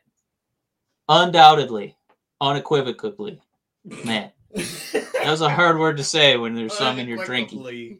undoubtedly, 1.09 1.95
unequivocally, 2.41 3.39
Matt. 4.03 4.33
That 5.21 5.31
was 5.31 5.41
a 5.41 5.49
hard 5.49 5.77
word 5.77 5.97
to 5.97 6.03
say 6.03 6.37
when 6.37 6.55
there's 6.55 6.77
some 6.77 6.97
in 6.97 7.05
your 7.05 7.25
drinking. 7.25 7.99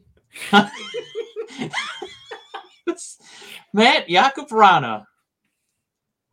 Matt 3.74 4.08
Jakub 4.08 4.48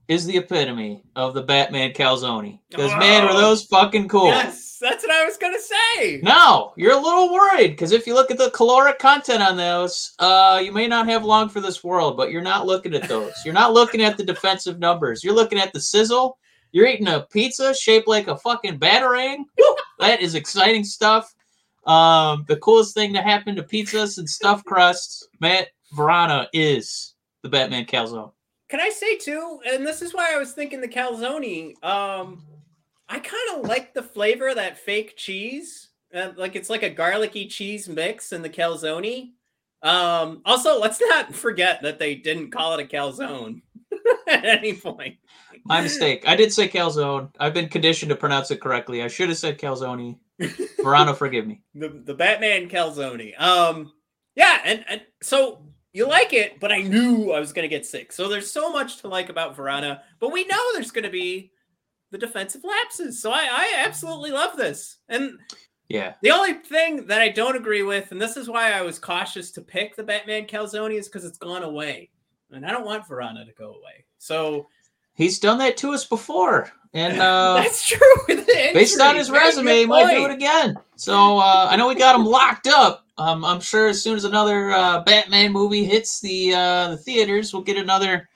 is 0.09 0.25
the 0.27 0.37
epitome 0.37 1.03
of 1.17 1.35
the 1.35 1.43
Batman 1.43 1.93
calzone. 1.93 2.59
Because 2.71 2.93
man, 2.97 3.25
were 3.25 3.31
Oh. 3.31 3.41
those 3.41 3.65
fucking 3.65 4.09
cool. 4.09 4.27
Yes, 4.27 4.79
that's 4.81 5.03
what 5.05 5.13
I 5.13 5.25
was 5.25 5.37
gonna 5.37 5.59
say. 5.61 6.21
No, 6.23 6.73
you're 6.77 6.93
a 6.93 7.01
little 7.01 7.33
worried 7.33 7.71
because 7.71 7.93
if 7.93 8.07
you 8.07 8.15
look 8.15 8.31
at 8.31 8.39
the 8.39 8.51
caloric 8.51 8.99
content 8.99 9.43
on 9.43 9.57
those, 9.57 10.13
uh, 10.19 10.61
you 10.65 10.71
may 10.73 10.87
not 10.87 11.09
have 11.09 11.25
long 11.25 11.49
for 11.49 11.61
this 11.61 11.83
world. 11.83 12.17
But 12.17 12.31
you're 12.31 12.43
not 12.43 12.67
looking 12.67 12.95
at 12.95 13.09
those. 13.09 13.33
You're 13.45 13.55
not 13.55 13.73
looking 13.73 14.03
at 14.03 14.17
the 14.17 14.25
defensive 14.25 14.79
numbers. 14.79 15.25
You're 15.25 15.35
looking 15.35 15.59
at 15.59 15.73
the 15.73 15.81
sizzle. 15.81 16.39
You're 16.73 16.87
eating 16.87 17.09
a 17.09 17.21
pizza 17.31 17.75
shaped 17.75 18.07
like 18.07 18.29
a 18.29 18.37
fucking 18.37 18.79
batarang. 18.79 19.45
Woo! 19.59 19.77
That 19.99 20.21
is 20.21 20.35
exciting 20.35 20.85
stuff. 20.85 21.35
Um, 21.87 22.45
the 22.49 22.57
coolest 22.57 22.95
thing 22.95 23.15
to 23.15 23.23
happen 23.23 23.57
to 23.57 23.63
pizzas 23.63 24.19
and 24.19 24.29
stuffed 24.29 24.67
crusts, 24.67 25.27
Matt 25.41 25.69
Vrana 25.95 26.49
is 26.53 27.15
the 27.43 27.49
Batman 27.49 27.87
calzone. 27.87 28.33
Can 28.69 28.81
I 28.81 28.89
say 28.89 29.17
too? 29.17 29.61
And 29.67 29.87
this 29.87 30.03
is 30.03 30.12
why 30.12 30.35
I 30.35 30.39
was 30.39 30.53
thinking 30.53 30.81
the 30.81 30.89
calzone. 30.89 31.83
Um, 31.85 32.45
I 33.09 33.21
kind 33.21 33.59
of 33.59 33.69
like 33.69 33.95
the 33.95 34.03
flavor 34.03 34.49
of 34.49 34.57
that 34.57 34.79
fake 34.79 35.17
cheese. 35.17 35.89
Uh, 36.14 36.31
like 36.37 36.57
it's 36.57 36.71
like 36.71 36.83
a 36.83 36.91
garlicky 36.91 37.47
cheese 37.47 37.89
mix 37.89 38.33
in 38.33 38.43
the 38.43 38.51
calzone. 38.51 39.31
Um, 39.83 40.43
also, 40.45 40.81
let's 40.81 41.01
not 41.01 41.35
forget 41.35 41.83
that 41.83 41.99
they 41.99 42.14
didn't 42.14 42.51
call 42.51 42.75
it 42.77 42.85
a 42.85 42.89
calzone 42.89 43.62
at 44.29 44.45
any 44.45 44.73
point. 44.75 45.17
My 45.64 45.81
mistake. 45.81 46.25
I 46.27 46.37
did 46.37 46.53
say 46.53 46.69
calzone. 46.69 47.31
I've 47.39 47.55
been 47.55 47.69
conditioned 47.69 48.11
to 48.11 48.17
pronounce 48.17 48.51
it 48.51 48.61
correctly. 48.61 49.03
I 49.03 49.09
should 49.09 49.29
have 49.29 49.39
said 49.39 49.59
calzone. 49.59 50.19
Vrana, 50.41 51.17
forgive 51.17 51.47
me. 51.47 51.62
the 51.75 51.89
the 52.05 52.14
Batman 52.14 52.69
calzone. 52.69 53.41
Um, 53.41 53.93
yeah, 54.35 54.61
and, 54.64 54.85
and 54.89 55.03
so 55.23 55.62
you 55.97 56.07
like 56.07 56.32
it, 56.32 56.61
but 56.61 56.70
I 56.70 56.82
knew 56.82 57.32
I 57.32 57.40
was 57.40 57.53
gonna 57.53 57.68
get 57.68 57.86
sick. 57.86 58.12
So 58.12 58.28
there's 58.28 58.51
so 58.51 58.70
much 58.70 58.99
to 58.99 59.09
like 59.09 59.28
about 59.30 59.57
Vrana, 59.57 60.01
but 60.20 60.30
we 60.32 60.44
know 60.47 60.59
there's 60.74 60.90
gonna 60.90 61.11
be 61.11 61.51
the 62.11 62.18
defensive 62.18 62.62
lapses. 62.64 63.20
So 63.20 63.30
I, 63.32 63.49
I 63.51 63.74
absolutely 63.78 64.30
love 64.30 64.57
this. 64.57 64.99
And 65.09 65.38
Yeah. 65.88 66.14
the 66.22 66.30
only 66.32 66.55
thing 66.55 67.07
that 67.07 67.20
I 67.20 67.30
don't 67.30 67.57
agree 67.57 67.82
with, 67.82 68.12
and 68.12 68.20
this 68.20 68.36
is 68.36 68.49
why 68.49 68.72
I 68.72 68.82
was 68.82 68.99
cautious 68.99 69.51
to 69.53 69.62
pick 69.62 69.97
the 69.97 70.03
Batman 70.03 70.47
calzone, 70.47 70.92
is 70.94 71.09
because 71.09 71.24
it's 71.24 71.38
gone 71.38 71.62
away, 71.62 72.11
and 72.51 72.64
I 72.66 72.70
don't 72.70 72.84
want 72.84 73.09
Vrana 73.09 73.47
to 73.47 73.53
go 73.55 73.70
away. 73.70 74.05
So 74.18 74.68
He's 75.14 75.38
done 75.38 75.57
that 75.61 75.78
to 75.78 75.94
us 75.94 76.05
before. 76.05 76.70
And 76.92 77.18
uh 77.22 77.55
that's 77.55 77.86
true. 77.88 78.36
based 78.74 79.01
on 79.01 79.16
his 79.16 79.30
resume, 79.30 79.78
he 79.78 79.86
might 79.86 80.14
do 80.14 80.26
it 80.26 80.30
again. 80.30 80.76
So 80.97 81.38
uh 81.38 81.68
I 81.70 81.76
know 81.76 81.88
we 81.88 81.94
got 81.94 82.14
him 82.16 82.26
locked 82.26 82.66
up. 82.66 83.06
Um 83.19 83.45
I'm 83.45 83.61
sure 83.61 83.89
as 83.89 84.03
soon 84.03 84.17
as 84.17 84.25
another 84.25 84.71
uh 84.73 85.03
Batman 85.03 85.53
movie 85.53 85.85
hits 85.85 86.21
the 86.21 86.55
uh 86.55 86.89
the 86.91 86.97
theaters, 86.97 87.53
we'll 87.53 87.62
get 87.62 87.77
another 87.77 88.29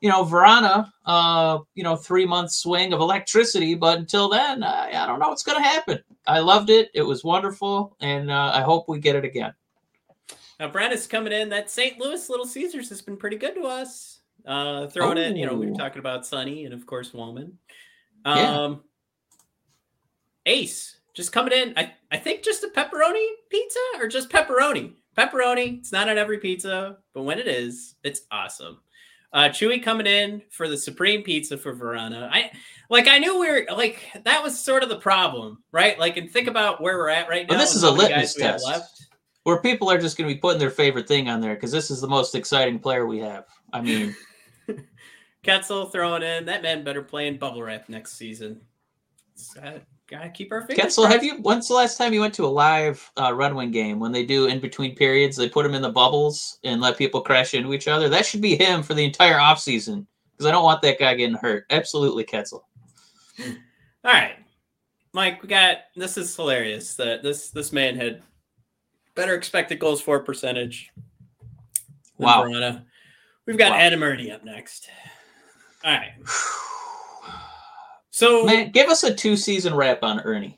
you 0.00 0.10
know, 0.10 0.22
Vrana, 0.22 0.90
uh, 1.06 1.60
you 1.74 1.82
know, 1.82 1.96
three 1.96 2.26
month 2.26 2.50
swing 2.50 2.92
of 2.92 3.00
electricity. 3.00 3.74
But 3.74 3.96
until 3.98 4.28
then, 4.28 4.62
I, 4.62 4.90
I 5.02 5.06
don't 5.06 5.18
know 5.18 5.30
what's 5.30 5.42
going 5.44 5.56
to 5.56 5.66
happen. 5.66 5.98
I 6.26 6.40
loved 6.40 6.68
it. 6.68 6.90
It 6.92 7.00
was 7.00 7.24
wonderful. 7.24 7.96
And 8.00 8.30
uh, 8.30 8.50
I 8.52 8.60
hope 8.60 8.86
we 8.86 8.98
get 8.98 9.16
it 9.16 9.24
again. 9.24 9.54
Now, 10.60 10.68
Brandon's 10.68 11.06
coming 11.06 11.32
in. 11.32 11.48
That 11.48 11.70
St. 11.70 11.98
Louis 11.98 12.28
Little 12.28 12.44
Caesars 12.44 12.90
has 12.90 13.00
been 13.00 13.16
pretty 13.16 13.38
good 13.38 13.54
to 13.54 13.62
us. 13.62 14.20
Uh, 14.44 14.88
throwing 14.88 15.16
it, 15.16 15.38
you 15.38 15.46
know, 15.46 15.54
we 15.54 15.68
were 15.68 15.72
Oh. 15.72 15.78
talking 15.78 16.00
about 16.00 16.26
Sunny 16.26 16.66
and 16.66 16.74
of 16.74 16.84
course 16.84 17.14
Woman. 17.14 17.56
Yeah. 18.26 18.60
Um, 18.60 18.84
Ace 20.44 20.98
just 21.14 21.32
coming 21.32 21.54
in. 21.54 21.72
I, 21.78 21.92
I 22.14 22.16
think 22.16 22.44
just 22.44 22.62
a 22.62 22.68
pepperoni 22.68 23.26
pizza 23.50 23.80
or 23.98 24.06
just 24.06 24.30
pepperoni. 24.30 24.92
Pepperoni. 25.18 25.80
It's 25.80 25.90
not 25.90 26.08
on 26.08 26.16
every 26.16 26.38
pizza, 26.38 26.98
but 27.12 27.22
when 27.22 27.40
it 27.40 27.48
is, 27.48 27.96
it's 28.04 28.20
awesome. 28.30 28.78
Uh, 29.32 29.48
Chewy 29.48 29.82
coming 29.82 30.06
in 30.06 30.40
for 30.48 30.68
the 30.68 30.76
supreme 30.76 31.24
pizza 31.24 31.58
for 31.58 31.74
Vrana. 31.74 32.28
I 32.30 32.52
like. 32.88 33.08
I 33.08 33.18
knew 33.18 33.40
we 33.40 33.48
are 33.48 33.66
like 33.74 33.98
that 34.24 34.44
was 34.44 34.56
sort 34.56 34.84
of 34.84 34.90
the 34.90 34.98
problem, 34.98 35.58
right? 35.72 35.98
Like, 35.98 36.16
and 36.16 36.30
think 36.30 36.46
about 36.46 36.80
where 36.80 36.96
we're 36.98 37.08
at 37.08 37.28
right 37.28 37.48
now. 37.48 37.54
But 37.54 37.58
this 37.58 37.74
is 37.74 37.82
a 37.82 37.90
litmus 37.90 38.08
guys 38.10 38.36
we 38.36 38.42
have 38.44 38.52
test. 38.52 38.64
left. 38.64 39.06
Where 39.42 39.60
people 39.60 39.90
are 39.90 39.98
just 39.98 40.16
going 40.16 40.28
to 40.28 40.34
be 40.36 40.40
putting 40.40 40.60
their 40.60 40.70
favorite 40.70 41.08
thing 41.08 41.28
on 41.28 41.40
there 41.40 41.56
because 41.56 41.72
this 41.72 41.90
is 41.90 42.00
the 42.00 42.06
most 42.06 42.36
exciting 42.36 42.78
player 42.78 43.08
we 43.08 43.18
have. 43.18 43.46
I 43.72 43.80
mean, 43.80 44.14
Ketzel 45.44 45.90
throwing 45.90 46.22
in. 46.22 46.44
That 46.44 46.62
man 46.62 46.84
better 46.84 47.02
play 47.02 47.26
in 47.26 47.38
bubble 47.38 47.64
wrap 47.64 47.88
next 47.88 48.16
season. 48.16 48.60
Just 49.36 49.58
Gotta, 50.06 50.28
keep 50.28 50.52
our 50.52 50.66
fingers. 50.66 50.96
Ketzel, 50.96 51.08
have 51.08 51.24
you? 51.24 51.36
When's 51.38 51.68
the 51.68 51.74
last 51.74 51.96
time 51.96 52.12
you 52.12 52.20
went 52.20 52.34
to 52.34 52.44
a 52.44 52.46
live 52.46 53.10
uh, 53.16 53.32
Red 53.34 53.54
Wing 53.54 53.70
game 53.70 53.98
when 53.98 54.12
they 54.12 54.24
do 54.24 54.46
in 54.46 54.60
between 54.60 54.94
periods? 54.94 55.36
They 55.36 55.48
put 55.48 55.62
them 55.62 55.74
in 55.74 55.80
the 55.80 55.90
bubbles 55.90 56.58
and 56.62 56.80
let 56.80 56.98
people 56.98 57.22
crash 57.22 57.54
into 57.54 57.72
each 57.72 57.88
other. 57.88 58.10
That 58.10 58.26
should 58.26 58.42
be 58.42 58.54
him 58.56 58.82
for 58.82 58.92
the 58.92 59.04
entire 59.04 59.38
offseason 59.38 60.06
because 60.32 60.46
I 60.46 60.50
don't 60.50 60.64
want 60.64 60.82
that 60.82 60.98
guy 60.98 61.14
getting 61.14 61.36
hurt. 61.36 61.64
Absolutely, 61.70 62.24
Ketzel. 62.24 62.62
All 63.40 63.52
right, 64.04 64.36
Mike. 65.14 65.42
We 65.42 65.48
got 65.48 65.78
this 65.96 66.18
is 66.18 66.36
hilarious 66.36 66.96
that 66.96 67.22
this 67.22 67.48
this 67.48 67.72
man 67.72 67.96
had 67.96 68.22
better 69.14 69.34
expected 69.34 69.78
goals 69.78 70.02
for 70.02 70.20
percentage. 70.20 70.90
Wow. 72.18 72.44
Vrana. 72.44 72.84
We've 73.46 73.58
got 73.58 73.72
Wow. 73.72 73.78
Adam 73.78 74.02
Erne 74.02 74.30
up 74.30 74.44
next. 74.44 74.88
All 75.82 75.92
right. 75.92 76.12
So 78.14 78.44
Man, 78.44 78.70
give 78.70 78.90
us 78.90 79.02
a 79.02 79.12
two 79.12 79.36
season 79.36 79.74
wrap 79.74 80.04
on 80.04 80.20
Erne. 80.20 80.54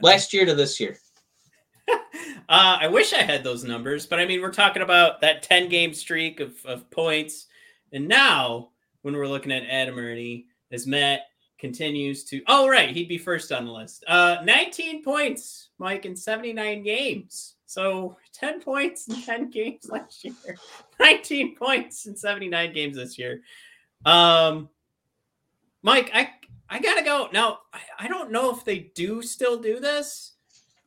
Last 0.00 0.32
year 0.32 0.46
to 0.46 0.54
this 0.54 0.80
year. 0.80 0.96
Uh, 2.46 2.76
I 2.80 2.88
wish 2.88 3.14
I 3.14 3.22
had 3.22 3.42
those 3.42 3.64
numbers, 3.64 4.06
but 4.06 4.20
I 4.20 4.26
mean, 4.26 4.42
we're 4.42 4.52
talking 4.52 4.82
about 4.82 5.22
that 5.22 5.42
10 5.42 5.70
game 5.70 5.94
streak 5.94 6.40
of, 6.40 6.54
of 6.66 6.90
points. 6.90 7.46
And 7.92 8.06
now, 8.06 8.70
when 9.00 9.14
we're 9.14 9.26
looking 9.26 9.50
at 9.50 9.64
Adam 9.64 9.98
Erne, 9.98 10.44
as 10.70 10.86
Matt 10.86 11.20
continues 11.58 12.22
to, 12.24 12.42
oh, 12.46 12.68
right, 12.68 12.90
he'd 12.90 13.08
be 13.08 13.16
first 13.16 13.50
on 13.50 13.64
the 13.64 13.72
list. 13.72 14.04
Uh, 14.06 14.38
19 14.44 15.02
points, 15.02 15.70
Mike, 15.78 16.04
in 16.04 16.14
79 16.14 16.82
games. 16.82 17.54
So 17.64 18.18
10 18.34 18.60
points 18.60 19.08
in 19.08 19.22
10 19.22 19.50
games 19.50 19.88
last 19.88 20.22
year, 20.22 20.34
19 21.00 21.56
points 21.56 22.06
in 22.06 22.14
79 22.14 22.74
games 22.74 22.96
this 22.96 23.18
year. 23.18 23.40
Um, 24.04 24.68
Mike, 25.82 26.10
I, 26.14 26.30
I 26.68 26.80
gotta 26.80 27.04
go. 27.04 27.28
Now, 27.32 27.60
I, 27.72 27.80
I 28.00 28.08
don't 28.08 28.30
know 28.32 28.50
if 28.50 28.64
they 28.64 28.90
do 28.94 29.22
still 29.22 29.58
do 29.58 29.80
this, 29.80 30.32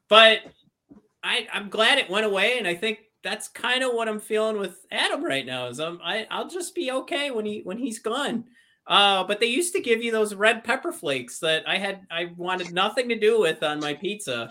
but 0.10 0.40
I, 1.24 1.48
I'm 1.54 1.70
glad 1.70 1.98
it 1.98 2.10
went 2.10 2.26
away, 2.26 2.58
and 2.58 2.68
I 2.68 2.76
think 2.76 3.00
that's 3.24 3.48
kind 3.48 3.84
of 3.84 3.94
what 3.94 4.08
I'm 4.08 4.20
feeling 4.20 4.58
with 4.58 4.86
Adam 4.92 5.24
right 5.24 5.46
now. 5.46 5.68
Is 5.68 5.80
I'm 5.80 6.00
I, 6.04 6.28
I'll 6.32 6.50
just 6.50 6.76
be 6.76 6.92
okay 6.92 7.32
when 7.32 7.46
he 7.46 7.62
when 7.64 7.78
he's 7.78 8.00
gone. 8.00 8.46
Uh, 8.88 9.22
but 9.26 9.42
they 9.42 9.48
used 9.48 9.74
to 9.74 9.82
give 9.82 10.02
you 10.02 10.14
those 10.14 10.34
red 10.34 10.64
pepper 10.64 10.94
flakes 10.94 11.40
that 11.40 11.68
I 11.68 11.78
had 11.78 12.08
I 12.10 12.32
wanted 12.38 12.72
nothing 12.72 13.10
to 13.10 13.20
do 13.20 13.40
with 13.40 13.62
on 13.62 13.80
my 13.80 13.94
pizza, 13.94 14.50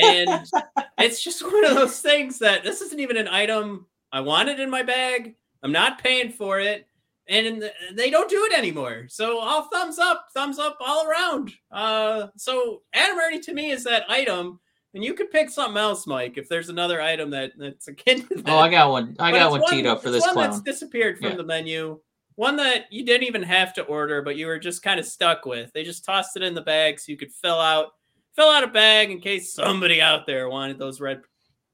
and 0.00 0.46
it's 0.98 1.22
just 1.22 1.42
one 1.42 1.64
of 1.64 1.74
those 1.74 1.98
things 2.00 2.38
that 2.38 2.62
this 2.62 2.80
isn't 2.80 3.00
even 3.00 3.16
an 3.16 3.28
item 3.28 3.86
I 4.12 4.20
wanted 4.20 4.60
in 4.60 4.70
my 4.70 4.84
bag. 4.84 5.34
I'm 5.64 5.72
not 5.72 6.02
paying 6.02 6.30
for 6.30 6.60
it, 6.60 6.86
and 7.28 7.70
they 7.94 8.10
don't 8.10 8.28
do 8.30 8.44
it 8.44 8.52
anymore. 8.56 9.06
So 9.08 9.38
all 9.38 9.68
thumbs 9.72 9.98
up, 9.98 10.26
thumbs 10.34 10.58
up 10.58 10.76
all 10.80 11.06
around. 11.06 11.52
Uh, 11.70 12.28
so 12.36 12.82
Adam 12.94 13.18
Erne 13.18 13.40
to 13.42 13.54
me 13.54 13.70
is 13.70 13.84
that 13.84 14.04
item 14.08 14.58
and 14.94 15.02
you 15.02 15.14
could 15.14 15.30
pick 15.30 15.48
something 15.48 15.78
else, 15.78 16.06
Mike, 16.06 16.36
if 16.36 16.48
there's 16.48 16.68
another 16.68 17.00
item 17.00 17.30
that, 17.30 17.52
that's 17.56 17.88
akin 17.88 18.26
to 18.28 18.34
that. 18.42 18.48
Oh, 18.48 18.58
I 18.58 18.68
got 18.68 18.90
one. 18.90 19.16
I 19.18 19.30
But 19.30 19.38
got 19.38 19.50
one 19.52 19.62
teed 19.70 19.86
up 19.86 20.02
for 20.02 20.10
this 20.10 20.20
one 20.22 20.34
clown. 20.34 20.50
that's 20.50 20.60
disappeared 20.60 21.18
from 21.18 21.30
Yeah. 21.30 21.36
the 21.36 21.44
menu. 21.44 21.98
One 22.34 22.56
that 22.56 22.86
you 22.90 23.04
didn't 23.04 23.26
even 23.26 23.42
have 23.42 23.72
to 23.74 23.82
order, 23.84 24.20
but 24.22 24.36
you 24.36 24.46
were 24.46 24.58
just 24.58 24.82
kind 24.82 24.98
of 25.00 25.06
stuck 25.06 25.46
with. 25.46 25.70
They 25.72 25.82
just 25.84 26.04
tossed 26.04 26.36
it 26.36 26.42
in 26.42 26.54
the 26.54 26.60
bag 26.62 26.98
so 26.98 27.10
you 27.12 27.16
could 27.18 27.32
fill 27.32 27.58
out 27.60 27.88
fill 28.34 28.48
out 28.48 28.64
a 28.64 28.68
bag 28.68 29.10
in 29.10 29.20
case 29.20 29.52
somebody 29.54 30.00
out 30.00 30.26
there 30.26 30.48
wanted 30.48 30.78
those 30.78 31.00
red 31.00 31.20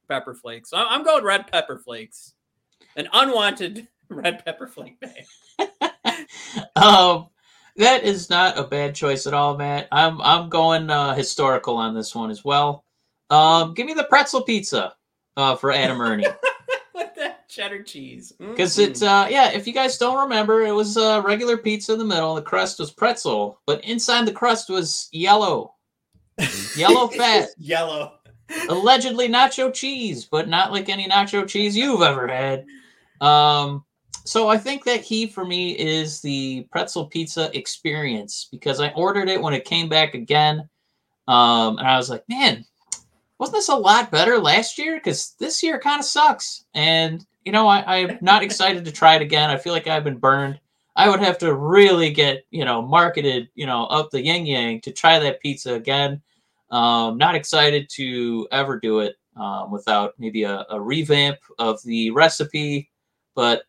pepper 0.09 0.35
flakes. 0.35 0.71
So 0.71 0.77
I'm 0.77 1.05
going 1.05 1.25
red 1.25 1.47
pepper 1.47 1.79
flakes, 1.79 2.35
an 2.97 3.09
unwanted 3.13 3.87
red 4.11 4.45
pepper 4.45 4.67
flake 4.67 4.99
bag. 5.01 5.25
um, 6.77 7.29
that 7.77 8.05
is 8.05 8.29
not 8.31 8.59
a 8.59 8.65
bad 8.65 8.95
choice 8.95 9.27
at 9.27 9.35
all, 9.35 9.57
Matt. 9.57 9.89
I'm 9.93 10.21
I'm 10.21 10.49
going 10.49 10.91
uh, 10.91 11.15
historical 11.15 11.77
on 11.77 11.95
this 11.95 12.15
one 12.15 12.31
as 12.31 12.45
well. 12.45 12.85
Um, 13.31 13.75
give 13.75 13.87
me 13.87 13.95
the 13.95 14.05
pretzel 14.05 14.43
pizza 14.43 14.95
uh, 15.37 15.55
for 15.57 15.71
Adam 15.73 16.01
Erne 16.01 16.25
with 16.95 17.15
that 17.17 17.49
cheddar 17.49 17.83
cheese. 17.83 18.33
because 18.39 18.77
Mm. 18.77 18.89
it's 18.89 19.03
uh, 19.03 19.27
yeah. 19.31 19.51
If 19.51 19.67
you 19.67 19.73
guys 19.75 19.99
don't 19.99 20.19
remember, 20.23 20.63
it 20.63 20.73
was 20.73 20.97
uh, 20.97 21.23
regular 21.25 21.57
pizza 21.57 21.93
in 21.93 21.99
the 21.99 22.05
middle. 22.05 22.35
The 22.35 22.43
crust 22.43 22.79
was 22.79 22.91
pretzel, 22.91 23.61
but 23.67 23.85
inside 23.85 24.27
the 24.27 24.33
crust 24.33 24.69
was 24.71 25.09
yellow, 25.13 25.75
yellow 26.77 27.09
fat. 27.09 27.49
yellow. 27.59 28.15
allegedly 28.71 29.29
nacho 29.29 29.73
cheese, 29.73 30.25
but 30.25 30.49
not 30.49 30.73
like 30.73 30.89
any 30.89 31.07
nacho 31.07 31.47
cheese 31.47 31.77
you've 31.77 32.01
ever 32.03 32.27
had. 32.27 32.65
Um, 33.21 33.85
so 34.29 34.49
I 34.49 34.59
think 34.59 34.85
that 34.85 35.01
he 35.01 35.27
for 35.27 35.47
me 35.47 35.71
is 35.71 36.21
the 36.21 36.67
pretzel 36.71 37.07
pizza 37.07 37.51
experience 37.57 38.47
because 38.53 38.79
I 38.79 38.91
ordered 38.91 39.31
it 39.31 39.41
when 39.41 39.55
it 39.55 39.65
came 39.65 39.89
back 39.89 40.13
again, 40.13 40.69
um, 41.29 41.79
and 41.79 41.89
I 41.89 41.97
was 41.97 42.11
like, 42.11 42.29
man, 42.29 42.63
wasn't 43.39 43.57
this 43.57 43.71
a 43.71 43.75
lot 43.75 44.11
better 44.11 44.39
last 44.39 44.77
year? 44.77 44.97
Because 44.97 45.35
this 45.41 45.63
year 45.63 45.79
kind 45.79 45.99
of 45.99 46.05
sucks, 46.05 46.67
and 46.75 47.25
you 47.47 47.53
know 47.53 47.67
I, 47.69 48.01
I'm 48.01 48.19
not 48.21 48.43
excited 48.43 48.85
to 48.85 48.93
try 48.93 49.15
it 49.15 49.23
again. 49.23 49.49
I 49.49 49.57
feel 49.57 49.73
like 49.73 49.87
I've 49.87 50.05
been 50.05 50.19
burned. 50.19 50.61
I 50.95 51.09
would 51.09 51.21
have 51.21 51.39
to 51.39 51.55
really 51.55 52.11
get 52.11 52.45
you 52.51 52.67
know 52.67 52.83
marketed 52.83 53.49
you 53.55 53.65
know 53.65 53.87
up 53.87 54.11
the 54.11 54.23
yin 54.23 54.45
yang 54.45 54.83
to 54.83 54.93
try 54.93 55.19
that 55.19 55.41
pizza 55.41 55.73
again. 55.73 56.21
Um, 56.71 57.17
not 57.17 57.35
excited 57.35 57.89
to 57.95 58.47
ever 58.53 58.79
do 58.79 59.01
it 59.01 59.17
um, 59.39 59.71
without 59.71 60.13
maybe 60.19 60.43
a, 60.43 60.67
a 60.69 60.79
revamp 60.79 61.39
of 61.59 61.83
the 61.83 62.11
recipe, 62.11 62.91
but 63.35 63.63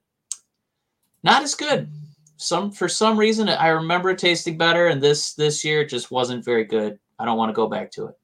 not 1.24 1.44
as 1.44 1.56
good. 1.56 1.90
Some 2.38 2.72
for 2.72 2.88
some 2.88 3.18
reason 3.18 3.50
I 3.50 3.68
remember 3.70 4.10
it 4.12 4.18
tasting 4.18 4.58
better, 4.58 4.88
and 4.88 5.02
this 5.02 5.34
this 5.34 5.64
year 5.66 5.82
it 5.82 5.90
just 5.90 6.12
wasn't 6.12 6.46
very 6.46 6.64
good. 6.64 6.98
I 7.18 7.26
don't 7.26 7.38
want 7.38 7.50
to 7.50 7.54
go 7.54 7.68
back 7.68 7.92
to 7.92 8.08
it. 8.08 8.16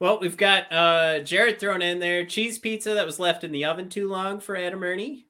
Well, 0.00 0.18
we've 0.18 0.36
got 0.36 0.72
uh, 0.72 1.20
Jared 1.20 1.60
thrown 1.60 1.80
in 1.80 2.00
there 2.00 2.26
cheese 2.26 2.58
pizza 2.58 2.94
that 2.94 3.06
was 3.06 3.20
left 3.20 3.44
in 3.44 3.52
the 3.52 3.66
oven 3.66 3.88
too 3.88 4.08
long 4.08 4.40
for 4.40 4.56
Adam 4.56 4.82
Erne. 4.82 5.22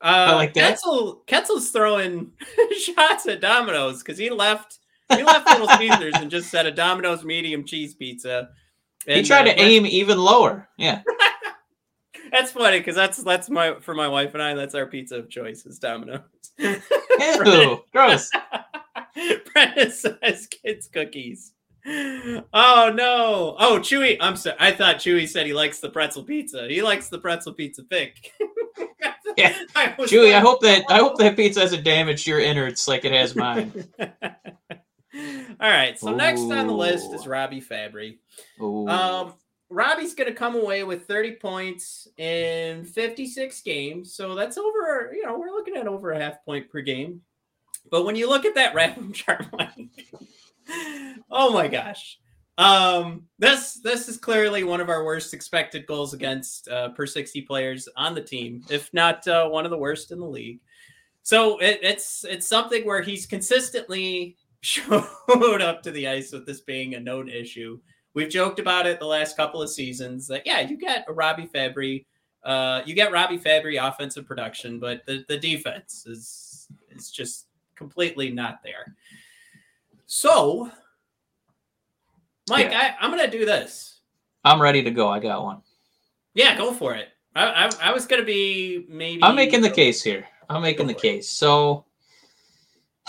Uh, 0.00 0.32
like 0.34 0.54
that. 0.54 0.78
Ketzel, 0.78 1.26
Ketzel's 1.26 1.70
throwing 1.70 2.30
shots 2.78 3.26
at 3.26 3.40
Domino's 3.40 4.00
because 4.00 4.18
he 4.18 4.30
left 4.30 4.78
he 5.16 5.22
left 5.22 5.48
Little 5.48 5.68
Caesars 5.76 6.14
and 6.16 6.30
just 6.30 6.50
said 6.50 6.66
a 6.66 6.70
Domino's 6.70 7.24
medium 7.24 7.64
cheese 7.64 7.94
pizza. 7.94 8.50
And, 9.06 9.16
he 9.16 9.22
tried 9.24 9.48
uh, 9.48 9.54
to 9.54 9.60
aim 9.60 9.86
even 9.86 10.18
lower. 10.18 10.68
Yeah, 10.78 11.02
That's 12.32 12.50
funny 12.50 12.78
because 12.78 12.96
that's 12.96 13.22
that's 13.22 13.50
my 13.50 13.76
for 13.80 13.94
my 13.94 14.08
wife 14.08 14.32
and 14.32 14.42
I. 14.42 14.54
That's 14.54 14.74
our 14.74 14.86
pizza 14.86 15.16
of 15.16 15.28
choice 15.28 15.66
is 15.66 15.78
Domino's. 15.78 16.20
ew, 16.58 17.84
gross. 17.92 18.30
Brenda 19.52 19.90
says 19.90 20.46
kids 20.46 20.88
cookies. 20.88 21.52
Oh 21.86 22.90
no! 22.94 23.56
Oh, 23.58 23.78
Chewy. 23.80 24.16
I'm 24.18 24.36
sorry. 24.36 24.56
I 24.58 24.72
thought 24.72 24.96
Chewy 24.96 25.28
said 25.28 25.46
he 25.46 25.52
likes 25.52 25.80
the 25.80 25.90
pretzel 25.90 26.22
pizza. 26.22 26.66
He 26.68 26.80
likes 26.80 27.08
the 27.08 27.18
pretzel 27.18 27.52
pizza 27.52 27.84
pick. 27.84 28.32
Yeah. 29.36 29.56
I 29.74 29.94
was 29.98 30.10
Chewy, 30.10 30.34
I 30.34 30.40
hope 30.40 30.60
that 30.60 30.84
I 30.90 30.98
hope 30.98 31.16
that 31.18 31.36
pizza 31.36 31.60
hasn't 31.60 31.84
damaged 31.84 32.26
your 32.26 32.40
innards 32.40 32.86
like 32.86 33.04
it 33.04 33.12
has 33.12 33.34
mine. 33.34 33.72
All 33.98 35.70
right. 35.70 35.98
So 35.98 36.14
next 36.14 36.42
on 36.42 36.66
the 36.66 36.74
list 36.74 37.12
is 37.12 37.26
Robby 37.26 37.60
Fabbri. 37.60 38.18
Ooh. 38.60 38.88
Um, 38.88 39.34
Robby's 39.72 40.14
going 40.14 40.28
to 40.28 40.34
come 40.34 40.54
away 40.54 40.84
with 40.84 41.06
30 41.06 41.36
points 41.36 42.06
in 42.18 42.84
56 42.84 43.60
games. 43.62 44.14
So 44.14 44.34
that's 44.34 44.58
over, 44.58 45.12
you 45.14 45.24
know, 45.24 45.38
we're 45.38 45.50
looking 45.50 45.76
at 45.76 45.88
over 45.88 46.12
a 46.12 46.20
half 46.20 46.44
point 46.44 46.70
per 46.70 46.82
game. 46.82 47.22
But 47.90 48.04
when 48.04 48.14
you 48.14 48.28
look 48.28 48.44
at 48.44 48.54
that 48.54 48.74
random 48.74 49.12
chart, 49.12 49.46
Mike, 49.52 50.12
oh 51.30 51.52
my 51.52 51.68
gosh. 51.68 52.18
Um, 52.58 53.24
this 53.38 53.80
this 53.82 54.08
is 54.08 54.18
clearly 54.18 54.62
one 54.62 54.80
of 54.80 54.90
our 54.90 55.04
worst 55.04 55.32
expected 55.32 55.86
goals 55.86 56.12
against 56.12 56.68
uh, 56.68 56.90
per 56.90 57.06
60 57.06 57.42
players 57.42 57.88
on 57.96 58.14
the 58.14 58.20
team, 58.20 58.62
if 58.68 58.92
not 58.92 59.26
uh, 59.26 59.48
one 59.48 59.64
of 59.64 59.70
the 59.70 59.78
worst 59.78 60.12
in 60.12 60.20
the 60.20 60.26
league. 60.26 60.60
So 61.22 61.58
it, 61.58 61.80
it's 61.82 62.24
it's 62.28 62.46
something 62.46 62.84
where 62.84 63.00
he's 63.00 63.26
consistently 63.26 64.36
showed 64.60 65.62
up 65.62 65.82
to 65.82 65.90
the 65.90 66.06
ice 66.08 66.30
with 66.30 66.46
this 66.46 66.60
being 66.60 66.94
a 66.94 67.00
known 67.00 67.30
issue. 67.30 67.80
We've 68.14 68.28
joked 68.28 68.58
about 68.58 68.86
it 68.86 68.98
the 68.98 69.06
last 69.06 69.36
couple 69.36 69.62
of 69.62 69.70
seasons 69.70 70.26
that 70.28 70.46
yeah, 70.46 70.60
you 70.60 70.76
get 70.76 71.06
a 71.08 71.12
Robby 71.12 71.46
Fabbri, 71.46 72.04
uh, 72.44 72.82
you 72.84 72.94
get 72.94 73.12
Robby 73.12 73.38
Fabbri 73.38 73.82
offensive 73.82 74.26
production, 74.26 74.78
but 74.78 75.04
the, 75.06 75.24
the 75.28 75.38
defense 75.38 76.06
is 76.06 76.68
is 76.90 77.10
just 77.10 77.46
completely 77.74 78.30
not 78.30 78.62
there. 78.62 78.94
So, 80.06 80.70
Mike, 82.50 82.72
I, 82.72 82.94
I'm 83.00 83.10
gonna 83.10 83.30
do 83.30 83.46
this. 83.46 84.00
I'm 84.44 84.60
ready 84.60 84.82
to 84.82 84.90
go. 84.90 85.08
I 85.08 85.18
got 85.18 85.42
one. 85.42 85.62
Yeah, 86.34 86.56
go 86.56 86.72
for 86.72 86.94
it. 86.94 87.08
I, 87.34 87.66
I, 87.66 87.88
I 87.88 87.92
was 87.92 88.06
gonna 88.06 88.24
be 88.24 88.84
maybe. 88.88 89.22
I'm 89.22 89.36
making 89.36 89.62
the 89.62 89.70
case 89.70 90.02
here. 90.02 90.26
I'm 90.50 90.60
making 90.60 90.86
the 90.86 90.94
it. 90.94 91.00
case. 91.00 91.30
So 91.30 91.86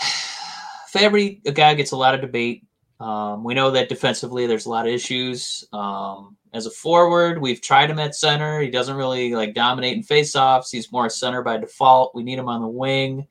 Fabbri, 0.92 1.40
a 1.46 1.52
guy 1.52 1.74
gets 1.74 1.92
a 1.92 1.96
lot 1.96 2.14
of 2.14 2.22
debate. 2.22 2.64
Um, 3.00 3.42
we 3.44 3.54
know 3.54 3.70
that 3.72 3.88
defensively 3.88 4.46
there's 4.46 4.66
a 4.66 4.70
lot 4.70 4.86
of 4.86 4.92
issues. 4.92 5.64
Um, 5.72 6.36
as 6.52 6.66
a 6.66 6.70
forward, 6.70 7.40
we've 7.40 7.60
tried 7.60 7.90
him 7.90 7.98
at 7.98 8.14
center. 8.14 8.60
He 8.60 8.70
doesn't 8.70 8.96
really 8.96 9.34
like 9.34 9.54
dominate 9.54 9.96
in 9.96 10.02
faceoffs. 10.02 10.70
He's 10.70 10.92
more 10.92 11.06
a 11.06 11.10
center 11.10 11.42
by 11.42 11.56
default. 11.56 12.14
We 12.14 12.22
need 12.22 12.38
him 12.38 12.48
on 12.48 12.60
the 12.60 12.68
wing. 12.68 13.26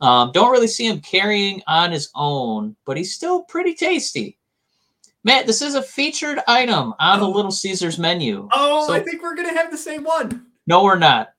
Um, 0.00 0.30
don't 0.32 0.52
really 0.52 0.68
see 0.68 0.86
him 0.86 1.00
carrying 1.00 1.62
on 1.66 1.90
his 1.90 2.10
own, 2.14 2.76
but 2.84 2.96
he's 2.96 3.14
still 3.14 3.42
pretty 3.42 3.74
tasty. 3.74 4.38
Matt, 5.24 5.46
this 5.46 5.62
is 5.62 5.74
a 5.74 5.82
featured 5.82 6.38
item 6.46 6.94
on 7.00 7.18
the 7.20 7.26
Oh. 7.26 7.30
Little 7.30 7.50
Caesars 7.50 7.98
menu. 7.98 8.48
Oh, 8.54 8.86
So- 8.86 8.92
I 8.92 9.00
think 9.00 9.22
we're 9.22 9.34
gonna 9.34 9.52
have 9.54 9.70
the 9.72 9.78
same 9.78 10.04
one. 10.04 10.46
No, 10.66 10.84
we're 10.84 10.98
not. 10.98 11.30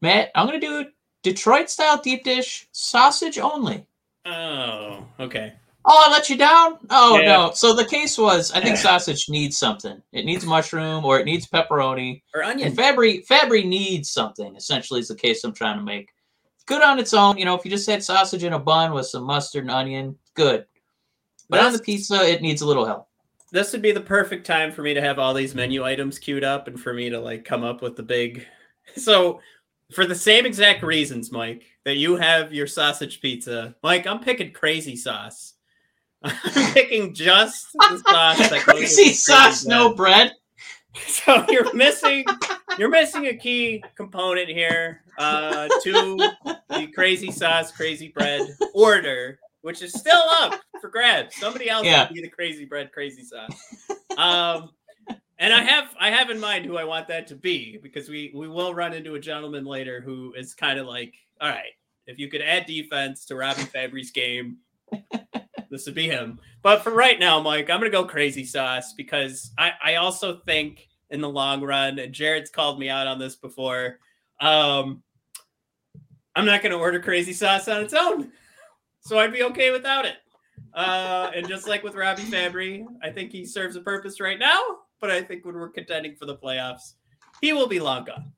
Matt, 0.00 0.30
I'm 0.34 0.46
gonna 0.46 0.60
do 0.60 0.86
Detroit 1.22 1.68
style 1.68 1.98
deep 2.00 2.24
dish 2.24 2.68
sausage 2.72 3.38
only. 3.38 3.86
Oh, 4.24 5.04
okay. 5.20 5.54
Oh, 5.86 6.04
I 6.06 6.10
let 6.10 6.30
you 6.30 6.36
down? 6.36 6.78
Oh 6.90 7.18
Yeah. 7.18 7.26
no. 7.36 7.50
So 7.54 7.74
the 7.74 7.84
case 7.84 8.16
was 8.16 8.50
I 8.52 8.60
think 8.60 8.76
sausage 8.76 9.28
needs 9.28 9.56
something. 9.58 10.00
It 10.12 10.24
needs 10.24 10.46
mushroom 10.46 11.04
or 11.04 11.18
it 11.20 11.24
needs 11.26 11.46
pepperoni. 11.46 12.22
Or 12.34 12.42
onion. 12.42 12.68
And 12.68 12.76
Fabbri 12.78 13.26
Fabbri 13.26 13.66
needs 13.66 14.10
something, 14.10 14.56
essentially 14.56 15.00
is 15.00 15.08
the 15.08 15.14
case 15.14 15.44
I'm 15.44 15.52
trying 15.52 15.76
to 15.78 15.84
make. 15.84 16.08
Good 16.66 16.82
on 16.82 16.98
its 16.98 17.12
own, 17.12 17.36
you 17.36 17.44
know, 17.44 17.54
if 17.54 17.64
you 17.64 17.70
just 17.70 17.88
had 17.88 18.02
sausage 18.02 18.44
in 18.44 18.54
a 18.54 18.58
bun 18.58 18.92
with 18.94 19.06
some 19.06 19.24
mustard 19.24 19.64
and 19.64 19.70
onion, 19.70 20.16
good. 20.34 20.64
But 21.50 21.60
on 21.60 21.72
the 21.74 21.78
pizza, 21.78 22.22
it 22.22 22.40
needs 22.40 22.62
a 22.62 22.66
little 22.66 22.86
help. 22.86 23.08
this 23.52 23.72
would 23.72 23.82
be 23.82 23.92
the 23.92 24.00
perfect 24.00 24.46
time 24.46 24.72
for 24.72 24.80
me 24.80 24.94
to 24.94 25.00
have 25.02 25.18
all 25.18 25.34
these 25.34 25.54
menu 25.54 25.84
items 25.84 26.18
queued 26.18 26.42
up 26.42 26.66
and 26.66 26.80
for 26.80 26.94
me 26.94 27.10
to 27.10 27.20
like 27.20 27.44
come 27.44 27.62
up 27.64 27.82
with 27.82 27.96
the 27.96 28.02
big. 28.02 28.46
So, 28.96 29.40
for 29.94 30.04
the 30.06 30.14
same 30.14 30.44
exact 30.44 30.82
reasons, 30.82 31.32
Mike, 31.32 31.64
that 31.84 31.96
you 31.96 32.16
have 32.16 32.52
your 32.52 32.66
sausage 32.66 33.20
pizza, 33.22 33.74
Mike, 33.82 34.06
I'm 34.06 34.20
picking 34.20 34.52
crazy 34.52 34.94
sauce. 34.94 35.53
I'm 36.24 36.34
picking 36.72 37.14
just 37.14 37.72
the 37.74 38.02
sauce 38.08 38.38
that 38.50 38.60
Crazy 38.62 39.12
sauce, 39.12 39.64
no 39.64 39.94
bread. 39.94 40.32
So 41.06 41.44
you're 41.48 41.72
missing 41.74 42.24
you're 42.78 42.88
missing 42.88 43.26
a 43.26 43.34
key 43.36 43.82
component 43.96 44.48
here 44.48 45.02
uh 45.18 45.68
to 45.82 46.16
the 46.70 46.86
crazy 46.94 47.30
sauce, 47.30 47.72
crazy 47.72 48.08
bread 48.08 48.48
order, 48.74 49.38
which 49.62 49.82
is 49.82 49.92
still 49.92 50.22
up 50.30 50.54
for 50.80 50.88
grabs. 50.88 51.34
Somebody 51.36 51.68
else 51.68 51.84
Yeah. 51.84 52.06
can 52.06 52.14
be 52.14 52.20
the 52.22 52.28
crazy 52.28 52.64
bread, 52.64 52.92
crazy 52.92 53.22
sauce. 53.24 53.56
Um 54.16 54.70
and 55.38 55.52
I 55.52 55.62
have 55.62 55.88
I 55.98 56.10
have 56.10 56.30
in 56.30 56.38
mind 56.38 56.64
who 56.64 56.76
I 56.76 56.84
want 56.84 57.08
that 57.08 57.26
to 57.28 57.34
be 57.34 57.76
because 57.82 58.08
we 58.08 58.30
we 58.34 58.48
will 58.48 58.72
run 58.72 58.92
into 58.92 59.14
a 59.16 59.20
gentleman 59.20 59.64
later 59.64 60.00
who 60.00 60.32
is 60.34 60.54
kind 60.54 60.78
of 60.78 60.86
like, 60.86 61.12
all 61.40 61.48
right, 61.48 61.72
if 62.06 62.18
you 62.20 62.28
could 62.28 62.40
add 62.40 62.66
defense 62.66 63.24
to 63.26 63.34
Robin 63.34 63.64
Fabbri's 63.64 64.12
game, 64.12 64.58
this 65.74 65.86
would 65.86 65.94
be 65.96 66.08
him. 66.08 66.38
But 66.62 66.84
for 66.84 66.92
right 66.92 67.18
now, 67.18 67.40
Mike, 67.40 67.68
I'm 67.68 67.80
gonna 67.80 67.90
go 67.90 68.04
crazy 68.04 68.44
sauce 68.44 68.92
because 68.92 69.50
I, 69.58 69.72
I 69.82 69.94
also 69.96 70.36
think 70.46 70.88
in 71.10 71.20
the 71.20 71.28
long 71.28 71.62
run, 71.62 71.98
and 71.98 72.12
Jared's 72.12 72.48
called 72.48 72.78
me 72.78 72.88
out 72.88 73.08
on 73.08 73.18
this 73.18 73.34
before. 73.34 73.98
Um, 74.40 75.02
I'm 76.36 76.46
not 76.46 76.62
gonna 76.62 76.78
order 76.78 77.00
crazy 77.00 77.32
sauce 77.32 77.66
on 77.66 77.82
its 77.82 77.92
own, 77.92 78.30
so 79.00 79.18
I'd 79.18 79.32
be 79.32 79.42
okay 79.42 79.72
without 79.72 80.04
it. 80.04 80.16
Uh, 80.72 81.32
and 81.34 81.48
just 81.48 81.66
like 81.66 81.82
with 81.82 81.96
Robby 81.96 82.22
Fabbri, 82.22 82.86
I 83.02 83.10
think 83.10 83.32
he 83.32 83.44
serves 83.44 83.74
a 83.74 83.80
purpose 83.80 84.20
right 84.20 84.38
now, 84.38 84.60
but 85.00 85.10
I 85.10 85.22
think 85.22 85.44
when 85.44 85.56
we're 85.56 85.70
contending 85.70 86.14
for 86.14 86.26
the 86.26 86.36
playoffs, 86.36 86.94
he 87.40 87.52
will 87.52 87.68
be 87.68 87.80
long 87.80 88.04
gone. 88.04 88.32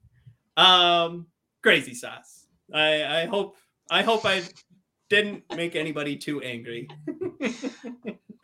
Um, 0.57 1.26
crazy 1.62 1.93
sauce. 1.93 2.47
I, 2.72 3.22
I 3.22 3.26
hope 3.26 3.59
I 3.91 4.03
hope 4.03 4.24
I 4.24 4.43
didn't 5.09 5.45
make 5.55 5.77
anybody 5.77 6.17
too 6.17 6.41
angry. 6.43 6.89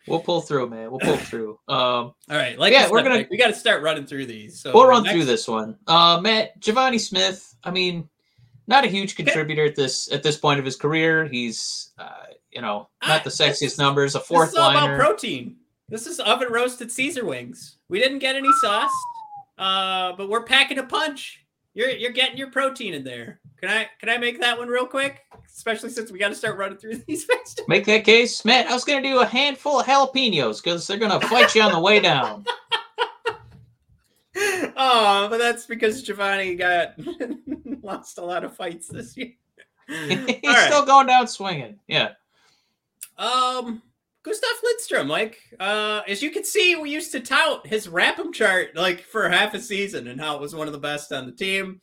We'll 0.08 0.18
pull 0.18 0.40
through, 0.40 0.68
man. 0.68 0.90
We'll 0.90 0.98
pull 0.98 1.16
through. 1.16 1.60
Um, 1.68 1.78
All 1.78 2.14
right, 2.28 2.58
like 2.58 2.72
Yeah, 2.72 2.90
we're 2.90 3.04
gonna- 3.04 3.24
we 3.30 3.36
got 3.36 3.46
to 3.48 3.54
start 3.54 3.84
running 3.84 4.04
through 4.04 4.26
these. 4.26 4.60
So 4.60 4.72
we'll 4.74 4.88
run 4.88 5.04
next- 5.04 5.14
through 5.14 5.26
this 5.26 5.46
one. 5.46 5.78
Uh, 5.86 6.20
Matt 6.20 6.60
Givani 6.60 6.98
Smith. 7.00 7.54
I 7.62 7.70
mean, 7.70 8.08
not 8.66 8.84
a 8.84 8.88
huge 8.88 9.14
contributor 9.14 9.64
at 9.64 9.76
this 9.76 10.10
at 10.10 10.24
this 10.24 10.36
point 10.36 10.58
of 10.58 10.64
his 10.64 10.74
career. 10.74 11.26
He's, 11.26 11.92
uh, 11.98 12.24
you 12.50 12.60
know, 12.60 12.88
not 13.06 13.22
the 13.22 13.30
sexiest 13.30 13.62
is- 13.62 13.78
numbers. 13.78 14.16
A 14.16 14.18
This 14.18 14.26
fourth 14.26 14.48
is 14.50 14.56
all 14.56 14.70
about 14.70 14.82
liner. 14.90 14.98
protein. 14.98 15.56
This 15.88 16.08
is 16.08 16.18
oven 16.18 16.48
roasted 16.50 16.90
Caesar 16.90 17.24
wings. 17.24 17.76
We 17.88 18.00
didn't 18.00 18.18
get 18.18 18.34
any 18.34 18.50
sauce, 18.60 18.90
uh, 19.56 20.14
but 20.16 20.28
we're 20.28 20.42
packing 20.44 20.78
a 20.78 20.82
punch. 20.84 21.41
You're 21.74 21.90
you're 21.90 22.12
getting 22.12 22.36
your 22.36 22.50
protein 22.50 22.94
in 22.94 23.04
there. 23.04 23.40
Can 23.60 23.70
I 23.70 23.88
can 23.98 24.08
I 24.08 24.18
make 24.18 24.40
that 24.40 24.58
one 24.58 24.68
real 24.68 24.86
quick? 24.86 25.20
Especially 25.46 25.90
since 25.90 26.10
we 26.10 26.18
got 26.18 26.28
to 26.28 26.34
start 26.34 26.58
running 26.58 26.78
through 26.78 26.96
these 27.06 27.24
vegetables. 27.24 27.68
Make 27.68 27.86
that 27.86 28.04
case, 28.04 28.44
Matt. 28.44 28.66
I 28.66 28.74
was 28.74 28.84
gonna 28.84 29.02
do 29.02 29.20
a 29.20 29.26
handful 29.26 29.80
of 29.80 29.86
jalapenos 29.86 30.62
because 30.62 30.86
they're 30.86 30.98
gonna 30.98 31.20
fight 31.20 31.54
you 31.54 31.62
on 31.62 31.72
the 31.72 31.80
way 31.80 32.00
down. 32.00 32.44
oh, 34.36 35.28
but 35.30 35.38
that's 35.38 35.66
because 35.66 36.04
Givani 36.06 36.58
got 36.58 36.94
lost 37.82 38.18
a 38.18 38.24
lot 38.24 38.44
of 38.44 38.54
fights 38.54 38.88
this 38.88 39.16
year. 39.16 39.32
He's 39.88 40.38
right. 40.44 40.66
still 40.66 40.86
going 40.86 41.06
down 41.06 41.26
swinging. 41.26 41.78
Yeah. 41.86 42.12
Um, 43.18 43.82
Gustav 44.24 44.50
Lindstrom, 44.62 45.08
like, 45.08 45.38
uh, 45.58 46.02
as 46.06 46.22
you 46.22 46.30
can 46.30 46.44
see, 46.44 46.76
we 46.76 46.90
used 46.90 47.10
to 47.12 47.20
tout 47.20 47.66
his 47.66 47.88
RAPM 47.88 48.32
chart 48.32 48.76
like 48.76 49.00
for 49.00 49.28
half 49.28 49.54
a 49.54 49.60
season 49.60 50.06
and 50.06 50.20
how 50.20 50.36
it 50.36 50.40
was 50.40 50.54
one 50.54 50.68
of 50.68 50.72
the 50.72 50.78
best 50.78 51.12
on 51.12 51.26
the 51.26 51.32
team. 51.32 51.80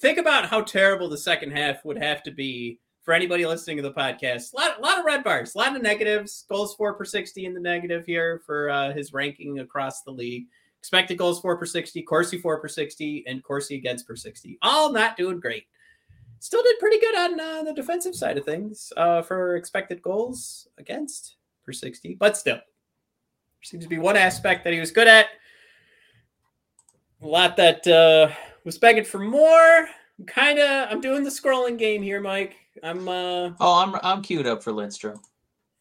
Think 0.00 0.18
about 0.18 0.46
how 0.46 0.62
terrible 0.62 1.08
the 1.08 1.18
second 1.18 1.52
half 1.52 1.84
would 1.84 1.98
have 1.98 2.22
to 2.22 2.30
be 2.30 2.80
for 3.02 3.12
anybody 3.12 3.44
listening 3.44 3.76
to 3.76 3.82
the 3.82 3.92
podcast. 3.92 4.52
A 4.52 4.56
lot, 4.56 4.80
lot 4.80 4.98
of 4.98 5.04
red 5.04 5.22
bars, 5.22 5.54
a 5.54 5.58
lot 5.58 5.76
of 5.76 5.82
negatives. 5.82 6.46
Goals 6.48 6.74
for 6.74 6.94
per 6.94 7.04
sixty 7.04 7.44
in 7.44 7.52
the 7.52 7.60
negative 7.60 8.06
here 8.06 8.40
for 8.46 8.70
uh, 8.70 8.92
his 8.92 9.12
ranking 9.12 9.58
across 9.58 10.02
the 10.02 10.10
league. 10.10 10.46
Expected 10.78 11.18
goals 11.18 11.40
for 11.40 11.56
per 11.58 11.66
sixty, 11.66 12.02
Corsi 12.02 12.38
for 12.38 12.58
per 12.58 12.68
sixty, 12.68 13.22
and 13.26 13.44
Corsi 13.44 13.76
against 13.76 14.06
per 14.06 14.16
sixty. 14.16 14.58
All 14.62 14.92
not 14.92 15.16
doing 15.16 15.40
great 15.40 15.64
still 16.38 16.62
did 16.62 16.78
pretty 16.80 16.98
good 16.98 17.16
on 17.16 17.38
uh, 17.38 17.62
the 17.62 17.72
defensive 17.72 18.16
side 18.16 18.36
of 18.36 18.44
things 18.44 18.92
uh, 18.96 19.22
for 19.22 19.54
expected 19.54 20.02
goals 20.02 20.66
against 20.78 21.36
per 21.64 21.72
60, 21.72 22.14
but 22.14 22.36
still, 22.36 22.56
there 22.56 22.62
seems 23.62 23.84
to 23.84 23.88
be 23.88 23.98
one 23.98 24.16
aspect 24.16 24.64
that 24.64 24.72
he 24.72 24.80
was 24.80 24.90
good 24.90 25.08
at. 25.08 25.26
A 27.22 27.26
lot 27.26 27.56
that 27.56 27.86
uh, 27.86 28.28
was 28.64 28.78
begging 28.78 29.04
for 29.04 29.20
more. 29.20 29.88
I'm 30.18 30.26
kind 30.26 30.58
of 30.58 30.88
I'm 30.90 31.00
doing 31.00 31.22
the 31.22 31.30
scrolling 31.30 31.78
game 31.78 32.02
here, 32.02 32.20
Mike. 32.20 32.56
I'm 32.82 33.08
uh 33.08 33.50
Oh, 33.60 33.82
I'm 33.82 33.94
I'm 34.02 34.22
queued 34.22 34.46
up 34.46 34.62
for 34.62 34.72
Lindstrom. 34.72 35.20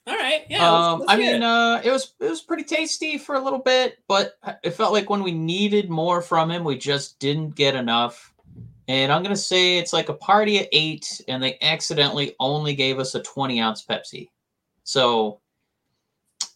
all 0.07 0.15
right. 0.15 0.43
Yeah, 0.49 0.69
let's- 0.69 0.85
um, 0.87 0.99
let's 0.99 1.11
I 1.11 1.17
mean, 1.17 1.35
it. 1.37 1.43
uh, 1.43 1.81
it 1.83 1.89
was 1.91 2.13
it 2.19 2.29
was 2.29 2.41
pretty 2.41 2.63
tasty 2.63 3.17
for 3.17 3.35
a 3.35 3.39
little 3.39 3.59
bit, 3.59 3.97
but 4.07 4.33
it 4.63 4.71
felt 4.71 4.93
like 4.93 5.09
when 5.09 5.23
we 5.23 5.31
needed 5.31 5.89
more 5.89 6.21
from 6.21 6.51
him, 6.51 6.63
we 6.63 6.77
just 6.77 7.17
didn't 7.19 7.55
get 7.55 7.75
enough. 7.75 8.33
And 8.87 9.11
I'm 9.11 9.23
gonna 9.23 9.35
say 9.35 9.77
it's 9.77 9.93
like 9.93 10.09
a 10.09 10.13
party 10.13 10.59
at 10.59 10.67
eight, 10.71 11.21
and 11.27 11.41
they 11.41 11.57
accidentally 11.61 12.35
only 12.39 12.75
gave 12.75 12.99
us 12.99 13.15
a 13.15 13.21
20 13.23 13.59
ounce 13.61 13.83
Pepsi. 13.85 14.29
So 14.83 15.39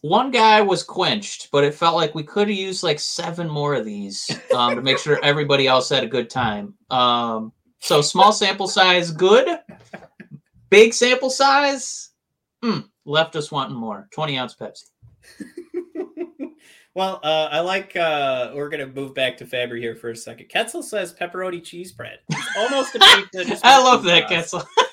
one 0.08 0.30
guy 0.30 0.60
was 0.60 0.82
quenched, 0.82 1.50
but 1.50 1.64
it 1.64 1.74
felt 1.74 1.96
like 1.96 2.14
we 2.14 2.22
could 2.22 2.48
have 2.48 2.56
used 2.56 2.82
like 2.82 3.00
seven 3.00 3.48
more 3.48 3.74
of 3.74 3.84
these 3.84 4.30
um, 4.54 4.76
to 4.76 4.82
make 4.82 4.98
sure 4.98 5.18
everybody 5.22 5.66
else 5.66 5.88
had 5.88 6.04
a 6.04 6.08
good 6.08 6.30
time. 6.30 6.74
Um, 6.90 7.52
so 7.80 8.00
small 8.00 8.32
sample 8.32 8.68
size, 8.68 9.10
good. 9.10 9.58
Big 10.70 10.94
sample 10.94 11.30
size, 11.30 12.10
mm, 12.64 12.84
left 13.04 13.36
us 13.36 13.50
wanting 13.50 13.76
more. 13.76 14.08
20 14.12 14.38
ounce 14.38 14.54
Pepsi. 14.54 14.84
well, 16.94 17.20
uh, 17.22 17.48
I 17.50 17.60
like. 17.60 17.96
Uh, 17.96 18.52
we're 18.54 18.68
gonna 18.68 18.86
move 18.86 19.14
back 19.14 19.36
to 19.38 19.44
Fabbri 19.44 19.78
here 19.78 19.94
for 19.94 20.10
a 20.10 20.16
second. 20.16 20.48
Ketzel 20.48 20.82
says 20.82 21.14
pepperoni 21.14 21.62
cheese 21.62 21.92
bread. 21.92 22.18
It's 22.30 22.56
almost 22.58 22.94
a 22.94 22.98
pizza. 22.98 23.60
I 23.64 23.82
love 23.82 24.04
that, 24.04 24.28
sauce. 24.48 24.64
Ketzel. 24.64 24.85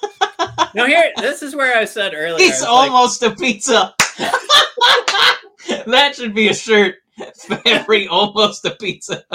Now 0.76 0.86
here, 0.86 1.12
this 1.18 1.42
is 1.44 1.56
where 1.56 1.78
I 1.78 1.86
said 1.86 2.14
earlier. 2.14 2.36
I 2.36 2.40
He's 2.40 2.54
was 2.54 2.62
like, 2.64 2.70
almost 2.92 3.24
a 3.24 3.32
pizza. 3.36 3.94
that 5.86 6.14
should 6.16 6.34
be 6.34 6.48
a 6.50 6.54
shirt. 6.54 6.96
Fabbri 7.48 8.08
almost 8.10 8.66
a 8.66 8.72
pizza. 8.72 9.24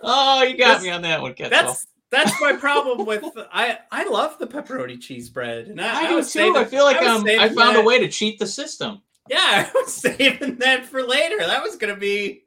oh, 0.00 0.42
you 0.42 0.56
got 0.56 0.58
That's- 0.58 0.82
me 0.82 0.90
on 0.90 1.02
that 1.02 1.20
one, 1.22 1.34
Ketzel. 1.34 1.50
that's 1.50 1.86
that's 2.10 2.32
my 2.40 2.52
problem 2.54 3.06
with 3.06 3.24
I 3.52 3.78
I 3.90 4.04
love 4.08 4.38
the 4.38 4.46
pepperoni 4.46 5.00
cheese 5.00 5.30
bread. 5.30 5.68
And 5.68 5.80
I, 5.80 6.02
I, 6.04 6.08
do 6.08 6.16
too. 6.18 6.22
saving- 6.24 6.56
I 6.56 6.64
feel 6.64 6.84
like 6.84 7.00
was 7.00 7.08
um, 7.08 7.26
I 7.26 7.48
found 7.48 7.76
that- 7.76 7.82
a 7.82 7.84
way 7.84 7.98
to 7.98 8.08
cheat 8.08 8.38
the 8.38 8.46
system. 8.46 9.02
Yeah, 9.28 9.38
I 9.68 9.70
was 9.74 9.92
saving 9.94 10.58
that 10.58 10.84
for 10.84 11.02
later. 11.02 11.38
That 11.38 11.62
was 11.62 11.76
gonna 11.76 11.96
be. 11.96 12.44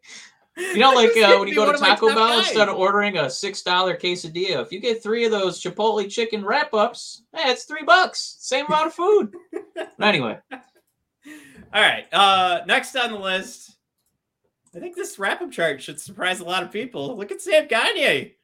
You 0.57 0.77
know, 0.79 0.93
like 0.93 1.09
uh, 1.17 1.35
when 1.37 1.47
you 1.49 1.55
go 1.55 1.69
to 1.71 1.77
Taco 1.77 2.07
Bell, 2.07 2.29
guys. 2.29 2.47
instead 2.47 2.69
of 2.69 2.75
ordering 2.77 3.17
a 3.17 3.29
six 3.29 3.61
dollar 3.61 3.97
quesadilla, 3.97 4.61
if 4.61 4.71
you 4.71 4.79
get 4.79 5.03
three 5.03 5.25
of 5.25 5.31
those 5.31 5.61
Chipotle 5.61 6.09
chicken 6.09 6.45
wrap 6.45 6.73
ups, 6.73 7.23
hey, 7.33 7.51
it's 7.51 7.65
three 7.65 7.83
bucks. 7.83 8.37
Same 8.39 8.65
amount 8.67 8.87
of 8.87 8.93
food. 8.93 9.33
Anyway, 10.01 10.37
All 10.51 11.81
right. 11.81 12.05
Uh, 12.13 12.61
next 12.67 12.95
on 12.95 13.11
the 13.11 13.17
list, 13.19 13.75
I 14.75 14.79
think 14.79 14.95
this 14.95 15.19
wrap 15.19 15.41
up 15.41 15.51
chart 15.51 15.81
should 15.81 15.99
surprise 15.99 16.39
a 16.39 16.45
lot 16.45 16.63
of 16.63 16.71
people. 16.71 17.17
Look 17.17 17.31
at 17.31 17.41
Sam 17.41 17.67
Gagne. 17.67 18.35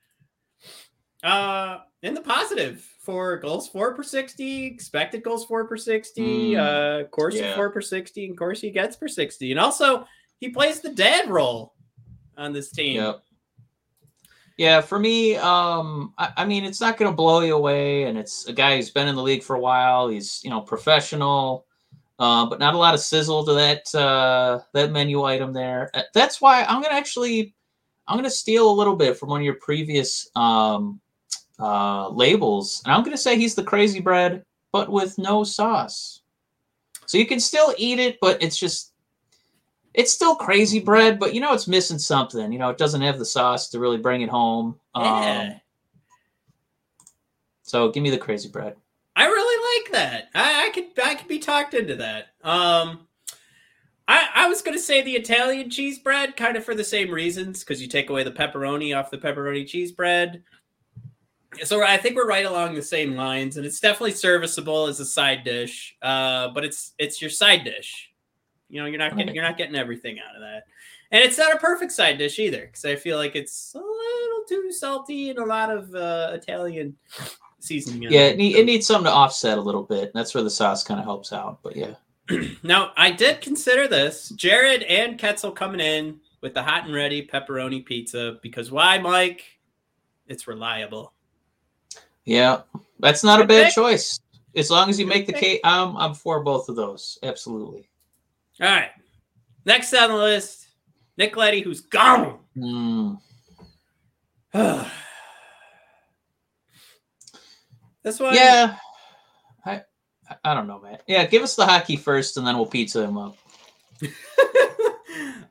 Uh, 1.24 1.80
in 2.01 2.14
the 2.14 2.22
positive 2.22 2.82
for 2.99 3.38
goals 3.38 3.68
for 3.70 3.93
per 3.93 4.03
sixty, 4.03 4.66
expected 4.66 5.24
goals 5.24 5.45
for 5.45 5.66
per 5.66 5.78
sixty, 5.78 6.51
Mm, 6.53 7.03
uh, 7.05 7.07
Corsi 7.09 7.39
yeah. 7.39 7.55
for 7.55 7.70
per 7.70 7.82
sixty, 7.82 8.26
and 8.26 8.38
Corsi 8.38 8.72
gets 8.72 8.95
per 8.95 9.07
sixty, 9.07 9.51
and 9.51 9.59
also 9.59 10.05
he 10.39 10.49
plays 10.49 10.82
the 10.82 10.89
dad 10.89 11.30
role 11.30 11.74
on 12.38 12.53
this 12.53 12.71
team. 12.71 12.97
Yep. 12.97 13.23
Yeah, 14.57 14.82
for 14.82 14.99
me, 14.99 15.38
um, 15.38 16.13
I, 16.19 16.34
I 16.38 16.45
mean, 16.45 16.65
it's 16.65 16.82
not 16.82 16.97
going 16.97 17.11
to 17.11 17.15
blow 17.15 17.39
you 17.39 17.55
away, 17.55 18.03
and 18.03 18.17
it's 18.17 18.45
a 18.45 18.53
guy 18.53 18.75
who's 18.75 18.91
been 18.91 19.07
in 19.07 19.15
the 19.15 19.23
league 19.23 19.41
for 19.41 19.55
a 19.55 19.59
while. 19.59 20.07
He's, 20.07 20.39
you 20.43 20.51
know, 20.51 20.61
professional, 20.61 21.65
uh, 22.19 22.45
but 22.45 22.59
not 22.59 22.75
a 22.75 22.77
lot 22.77 22.93
of 22.93 22.99
sizzle 22.99 23.43
to 23.45 23.53
that 23.53 23.95
uh, 23.95 24.59
that 24.73 24.91
menu 24.91 25.23
item 25.23 25.51
there. 25.51 25.89
Uh, 25.95 26.03
That's 26.13 26.39
why 26.41 26.63
I'm 26.63 26.82
going 26.82 26.91
to 26.91 26.97
actually, 26.97 27.55
I'm 28.07 28.17
going 28.17 28.29
to 28.29 28.29
steal 28.29 28.69
a 28.69 28.73
little 28.73 28.95
bit 28.95 29.17
from 29.17 29.29
one 29.29 29.41
of 29.41 29.45
your 29.45 29.55
previous 29.55 30.29
um, 30.36 30.99
uh, 31.57 32.09
labels, 32.09 32.84
and 32.86 32.93
I'm 32.93 33.01
going 33.01 33.15
to 33.15 33.21
say 33.21 33.38
he's 33.38 33.55
the 33.55 33.63
crazy 33.63 33.99
bread, 33.99 34.45
but 34.71 34.91
with 34.91 35.17
no 35.17 35.43
sauce. 35.43 36.21
So 37.07 37.17
you 37.17 37.25
can 37.25 37.39
still 37.39 37.73
eat 37.77 37.99
it, 37.99 38.19
but 38.21 38.43
it's 38.43 38.57
just 38.57 38.90
it's 39.93 40.13
still 40.13 40.35
crazy 40.35 40.79
bread, 40.79 41.19
but 41.19 41.33
you 41.33 41.41
know 41.41 41.53
it's 41.53 41.67
missing 41.67 41.99
something. 41.99 42.51
You 42.51 42.59
know, 42.59 42.69
it 42.69 42.77
doesn't 42.77 43.01
have 43.01 43.19
the 43.19 43.25
sauce 43.25 43.69
to 43.69 43.79
really 43.79 43.97
bring 43.97 44.21
it 44.21 44.29
home. 44.29 44.79
Yeah. 44.95 45.51
Um, 45.53 45.61
so 47.63 47.91
give 47.91 48.03
me 48.03 48.09
the 48.09 48.17
crazy 48.17 48.49
bread. 48.49 48.75
I 49.15 49.25
really 49.25 49.83
like 49.83 49.91
that. 49.93 50.29
I, 50.33 50.67
I 50.67 50.69
could 50.71 50.87
I 51.03 51.15
could 51.15 51.27
be 51.27 51.39
talked 51.39 51.73
into 51.73 51.95
that. 51.95 52.27
Um 52.43 53.07
I, 54.07 54.27
I 54.35 54.47
was 54.49 54.61
going 54.61 54.75
to 54.77 54.83
say 54.83 55.01
the 55.01 55.13
Italian 55.13 55.69
cheese 55.69 55.97
bread, 55.97 56.35
kind 56.35 56.57
of 56.57 56.65
for 56.65 56.75
the 56.75 56.83
same 56.83 57.11
reasons, 57.11 57.61
because 57.61 57.81
you 57.81 57.87
take 57.87 58.09
away 58.09 58.23
the 58.23 58.31
pepperoni 58.31 58.97
off 58.97 59.09
the 59.09 59.17
pepperoni 59.17 59.65
cheese 59.65 59.93
bread. 59.93 60.43
So 61.63 61.81
I 61.81 61.95
think 61.95 62.17
we're 62.17 62.27
right 62.27 62.45
along 62.45 62.75
the 62.75 62.81
same 62.81 63.15
lines, 63.15 63.55
and 63.55 63.65
it's 63.65 63.79
definitely 63.79 64.11
serviceable 64.11 64.87
as 64.87 64.99
a 64.99 65.05
side 65.05 65.45
dish. 65.45 65.95
Uh, 66.01 66.49
but 66.49 66.65
it's 66.65 66.93
it's 66.97 67.21
your 67.21 67.29
side 67.29 67.63
dish. 67.63 68.11
You 68.72 68.82
know, 68.82 68.88
you're 68.88 68.99
not 68.99 69.15
getting 69.17 69.36
you're 69.36 69.43
not 69.43 69.57
getting 69.57 69.76
everything 69.76 70.17
out 70.19 70.36
of 70.36 70.41
that, 70.41 70.63
and 71.11 71.24
it's 71.24 71.38
not 71.38 71.53
a 71.53 71.57
perfect 71.57 71.91
side 71.91 72.17
dish 72.17 72.39
either, 72.39 72.61
because 72.65 72.86
I 72.86 72.95
feel 72.95 73.17
like 73.17 73.36
it's 73.36 73.76
a 73.76 73.80
little 73.80 74.43
too 74.47 74.72
salty 74.72 75.30
and 75.30 75.39
a 75.39 75.45
lot 75.45 75.69
of 75.69 75.93
uh, 75.93 76.32
Italian 76.34 76.95
seasoning. 77.59 78.11
Yeah, 78.11 78.28
it, 78.28 78.38
need, 78.38 78.55
it 78.55 78.65
needs 78.65 78.88
something 78.88 79.05
to 79.05 79.11
offset 79.11 79.57
a 79.57 79.61
little 79.61 79.84
bit. 79.84 80.11
That's 80.13 80.34
where 80.34 80.43
the 80.43 80.49
sauce 80.49 80.84
kind 80.84 80.99
of 80.99 81.05
helps 81.05 81.34
out. 81.34 81.59
But 81.61 81.76
yeah, 81.76 81.95
Now, 82.63 82.91
I 82.97 83.11
did 83.11 83.41
consider 83.41 83.88
this. 83.88 84.30
Jared 84.30 84.84
and 84.84 85.19
Ketzel 85.19 85.55
coming 85.55 85.80
in 85.80 86.19
with 86.41 86.53
the 86.53 86.63
hot 86.63 86.86
and 86.86 86.93
ready 86.93 87.26
pepperoni 87.26 87.86
pizza 87.86 88.38
because 88.41 88.72
why, 88.72 88.97
Mike? 88.97 89.43
It's 90.28 90.47
reliable. 90.47 91.13
yeah, 92.26 92.61
that's 92.99 93.24
not 93.24 93.41
a 93.41 93.45
bad 93.45 93.65
pick. 93.65 93.76
choice. 93.76 94.19
As 94.55 94.69
long 94.69 94.89
as 94.89 94.99
you 94.99 95.05
Good 95.05 95.13
make 95.13 95.28
the 95.28 95.34
cake, 95.34 95.61
I'm 95.63 95.97
I'm 95.97 96.13
for 96.13 96.43
both 96.43 96.69
of 96.69 96.76
those. 96.76 97.17
Absolutely. 97.24 97.89
All 98.62 98.68
right. 98.68 98.91
Next 99.66 99.91
on 99.93 100.09
the 100.09 100.16
list, 100.16 100.68
Nick 101.18 101.36
Leddy, 101.36 101.62
who's 101.62 101.82
gone. 101.82 102.38
Mm. 102.55 103.18
this 108.03 108.20
one, 108.20 108.36
Yeah, 108.36 108.76
I 109.66 109.82
I 110.43 110.53
don't 110.53 110.68
know, 110.68 110.80
man. 110.80 110.99
Yeah, 111.07 111.26
give 111.26 111.41
us 111.41 111.55
the 111.55 111.66
hockey 111.66 111.95
first, 111.95 112.38
and 112.38 112.45
then 112.45 112.55
we'll 112.55 112.68
pizza 112.68 113.03
him 113.03 113.18
up. 113.18 113.36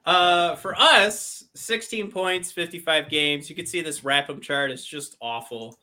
uh, 0.04 0.54
for 0.56 0.74
us, 0.78 1.44
16 1.54 2.10
points, 2.12 2.52
55 2.52 3.08
games. 3.08 3.50
You 3.50 3.56
can 3.56 3.66
see 3.66 3.80
this 3.80 4.00
RAPM 4.00 4.40
chart 4.40 4.70
is 4.70 4.84
just 4.84 5.16
awful. 5.20 5.78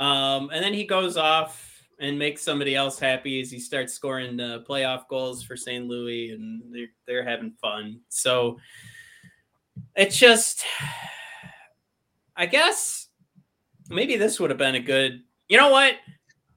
Um, 0.00 0.50
and 0.50 0.62
then 0.62 0.74
he 0.74 0.84
goes 0.84 1.16
off 1.16 1.71
and 2.02 2.18
make 2.18 2.36
somebody 2.36 2.74
else 2.74 2.98
happy 2.98 3.40
as 3.40 3.50
he 3.50 3.60
starts 3.60 3.94
scoring 3.94 4.38
uh, 4.40 4.58
playoff 4.68 5.06
goals 5.08 5.42
for 5.42 5.56
St. 5.56 5.86
Louis, 5.86 6.32
and 6.32 6.60
they're, 6.70 6.88
they're 7.06 7.24
having 7.24 7.52
fun. 7.62 8.00
So 8.08 8.58
it's 9.94 10.18
just, 10.18 10.64
I 12.36 12.46
guess 12.46 13.06
maybe 13.88 14.16
this 14.16 14.40
would 14.40 14.50
have 14.50 14.58
been 14.58 14.74
a 14.74 14.80
good. 14.80 15.22
You 15.48 15.58
know 15.58 15.70
what? 15.70 15.94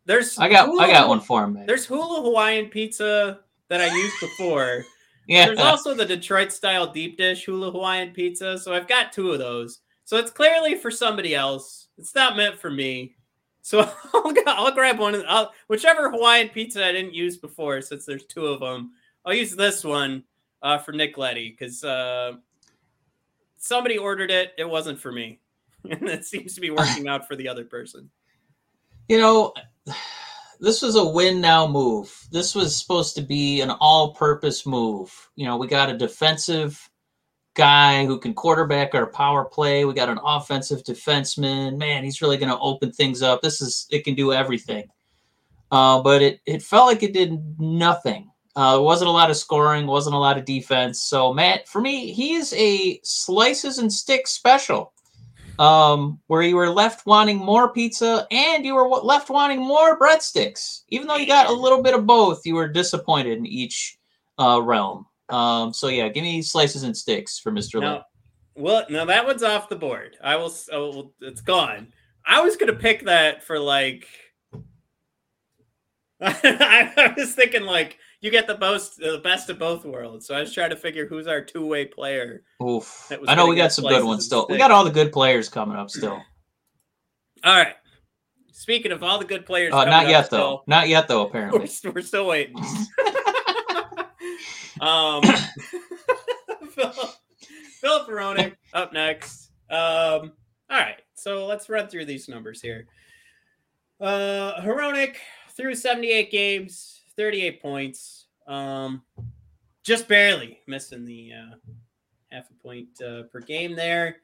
There's 0.06 0.38
I 0.40 0.50
got 0.50 0.70
I 0.80 0.92
got 0.92 1.08
one 1.08 1.22
for 1.22 1.44
him, 1.44 1.54
man. 1.54 1.68
There's 1.68 1.86
Hula 1.86 2.24
Hawaiian 2.24 2.68
pizza 2.68 3.40
that 3.70 3.82
I 3.82 3.96
used 3.96 4.20
before. 4.20 4.84
yeah, 5.28 5.46
There's 5.46 5.60
also 5.60 5.94
the 5.94 6.06
Detroit 6.06 6.52
style 6.52 6.92
deep 6.92 7.18
dish 7.18 7.46
Hula 7.46 7.72
Hawaiian 7.72 8.14
pizza. 8.14 8.58
So 8.58 8.74
I've 8.74 8.88
got 8.88 9.14
two 9.14 9.32
of 9.32 9.40
those. 9.40 9.82
So 10.06 10.18
it's 10.18 10.32
clearly 10.32 10.76
for 10.76 10.92
somebody 10.92 11.34
else. 11.36 11.88
It's 11.98 12.14
not 12.16 12.38
meant 12.38 12.60
for 12.60 12.70
me. 12.70 13.16
So 13.66 13.80
I'll, 14.14 14.34
I'll 14.46 14.72
grab 14.76 15.00
one. 15.00 15.16
of- 15.16 15.24
I'll, 15.28 15.52
whichever 15.68 16.12
Hawaiian 16.12 16.50
pizza 16.50 16.86
I 16.86 16.92
didn't 16.92 17.16
use 17.16 17.36
before, 17.36 17.82
since 17.82 18.06
there's 18.06 18.26
two 18.26 18.46
of 18.46 18.60
them, 18.60 18.92
I'll 19.26 19.34
use 19.34 19.56
this 19.56 19.84
one 19.84 20.24
uh, 20.62 20.78
for 20.78 20.92
Nick 20.92 21.18
Leddy 21.18 21.50
because 21.50 21.84
uh, 21.84 22.34
somebody 23.58 23.98
ordered 23.98 24.30
it. 24.30 24.52
It 24.60 24.70
wasn't 24.70 25.00
for 25.00 25.12
me. 25.12 25.40
And 25.90 26.10
it 26.10 26.26
seems 26.26 26.56
to 26.56 26.62
be 26.62 26.72
working 26.72 27.08
out 27.08 27.28
for 27.28 27.36
the 27.36 27.48
other 27.48 27.64
person. 27.64 28.10
You 29.08 29.20
know, 29.20 29.54
this 30.60 30.82
was 30.82 30.96
a 30.96 31.06
win 31.06 31.40
now 31.40 31.68
move. 31.68 32.12
This 32.32 32.56
was 32.56 32.76
supposed 32.76 33.16
to 33.16 33.22
be 33.22 33.62
an 33.62 33.70
all 33.70 34.14
purpose 34.16 34.66
move. 34.66 35.12
You 35.36 35.46
know, 35.46 35.58
we 35.58 35.68
got 35.68 35.92
a 35.92 35.98
defensive 35.98 36.90
guy 37.56 38.06
who 38.06 38.20
can 38.20 38.34
quarterback 38.34 38.94
our 38.94 39.08
power 39.08 39.46
play. 39.46 39.86
We 39.86 39.94
got 39.94 40.10
an 40.10 40.20
offensive 40.24 40.84
defenseman. 40.84 41.78
Man, 41.78 42.04
he's 42.04 42.22
really 42.22 42.38
going 42.38 42.52
to 42.52 42.60
open 42.60 42.92
things 42.92 43.22
up. 43.22 43.42
This 43.42 43.62
is, 43.62 43.88
it 43.90 44.04
can 44.04 44.14
do 44.14 44.34
everything. 44.34 44.90
Uh, 45.72 46.02
but 46.02 46.22
it, 46.22 46.42
it 46.46 46.62
felt 46.62 46.88
like 46.88 47.02
it 47.02 47.14
did 47.14 47.60
nothing. 47.60 48.30
Uh, 48.56 48.80
wasn't 48.80 49.10
a 49.10 49.12
lot 49.12 49.30
of 49.30 49.36
scoring, 49.36 49.86
wasn't 49.86 50.16
a 50.16 50.20
lot 50.20 50.38
of 50.38 50.46
defense. 50.46 51.02
So, 51.02 51.34
Matt, 51.34 51.68
for 51.68 51.82
me, 51.82 52.14
he 52.14 52.36
is 52.36 52.54
a 52.54 53.00
slices 53.04 53.80
and 53.80 53.92
sticks 53.92 54.32
special 54.32 54.94
um, 55.60 56.20
where 56.28 56.42
you 56.42 56.56
were 56.56 56.70
left 56.70 57.06
wanting 57.06 57.38
more 57.38 57.74
pizza 57.74 58.28
and 58.32 58.66
you 58.66 58.76
were 58.76 58.88
left 58.88 59.30
wanting 59.30 59.60
more 59.60 60.00
breadsticks. 60.00 60.84
Even 60.90 61.08
though 61.08 61.18
you 61.18 61.28
got 61.28 61.50
a 61.50 61.54
little 61.54 61.82
bit 61.82 61.96
of 61.96 62.06
both, 62.06 62.46
you 62.46 62.56
were 62.56 62.68
disappointed 62.68 63.38
in 63.38 63.46
each 63.46 63.98
uh, 64.40 64.62
realm. 64.62 65.06
Um, 65.30 65.74
so 65.74 65.88
yeah, 65.88 66.10
give 66.10 66.24
me 66.24 66.42
slices 66.42 66.84
and 66.84 66.96
sticks 66.96 67.40
for 67.40 67.52
Mr. 67.52 67.76
Lynn. 67.76 67.84
No, 67.84 68.02
well, 68.56 68.86
no, 68.90 69.06
that 69.06 69.26
one's 69.26 69.44
off 69.44 69.70
the 69.70 69.76
board. 69.76 70.18
I 70.24 70.36
will. 70.36 70.54
I 70.72 70.78
will 70.78 71.14
it's 71.22 71.42
gone. 71.42 71.88
I 72.26 72.42
was 72.42 72.56
gonna 72.56 72.74
pick 72.74 73.06
that 73.06 73.44
for 73.44 73.60
like. 73.60 74.08
I, 76.22 77.14
was 77.18 77.36
thinking 77.36 77.64
like 77.64 77.98
you 78.22 78.32
get 78.32 78.48
the 78.48 78.58
most, 78.58 78.98
the 78.98 79.20
best 79.24 79.50
of 79.50 79.60
both 79.60 79.84
worlds. 79.84 80.26
So 80.26 80.34
I 80.34 80.40
was 80.40 80.54
trying 80.54 80.70
to 80.70 80.76
figure 80.78 81.06
who's 81.06 81.28
our 81.28 81.42
two 81.42 81.66
way 81.66 81.86
player. 81.86 82.44
Oof. 82.64 83.12
I 83.28 83.36
know 83.36 83.48
we 83.48 83.56
got 83.56 83.74
some 83.74 83.86
good 83.86 84.04
ones 84.04 84.26
still. 84.26 84.48
We 84.50 84.58
got 84.58 84.72
all 84.72 84.86
the 84.86 84.92
good 84.92 85.12
players 85.12 85.50
coming 85.50 85.78
up 85.78 85.90
still. 85.90 86.22
All 87.44 87.56
right. 87.56 87.76
Speaking 88.54 88.94
of 88.94 89.04
all 89.04 89.20
the 89.20 89.26
good 89.26 89.46
players, 89.46 89.74
Uh, 89.74 89.84
not 89.86 90.08
yet 90.08 90.28
still, 90.28 90.40
though. 90.40 90.64
Not 90.66 90.88
yet 90.88 91.08
though. 91.10 91.24
We're, 91.34 91.48
Apparently. 91.50 91.92
we're 91.94 92.02
still 92.02 92.26
waiting. 92.26 92.56
um, 94.82 95.24
Filip, 96.72 97.10
Filip 97.80 98.08
Hronek 98.08 98.56
up 98.74 98.94
next. 98.94 99.52
Um, 99.70 100.34
all 100.70 100.80
right, 100.80 101.02
so 101.14 101.46
let's 101.46 101.70
run 101.70 101.88
through 101.88 102.06
these 102.06 102.28
numbers 102.28 102.62
here. 102.62 102.88
Uh, 104.00 104.62
Hronek 104.62 105.16
through 105.56 105.76
78 105.76 106.32
games, 106.32 107.02
38 107.16 107.62
points. 107.62 108.26
Um, 108.48 109.02
just 109.84 110.08
barely 110.08 110.60
missing 110.68 111.06
the 111.06 111.32
uh, 111.34 111.56
half 112.32 112.50
a 112.50 112.54
point 112.62 112.90
uh, 113.02 113.24
per 113.32 113.40
game 113.40 113.76
there. 113.76 114.18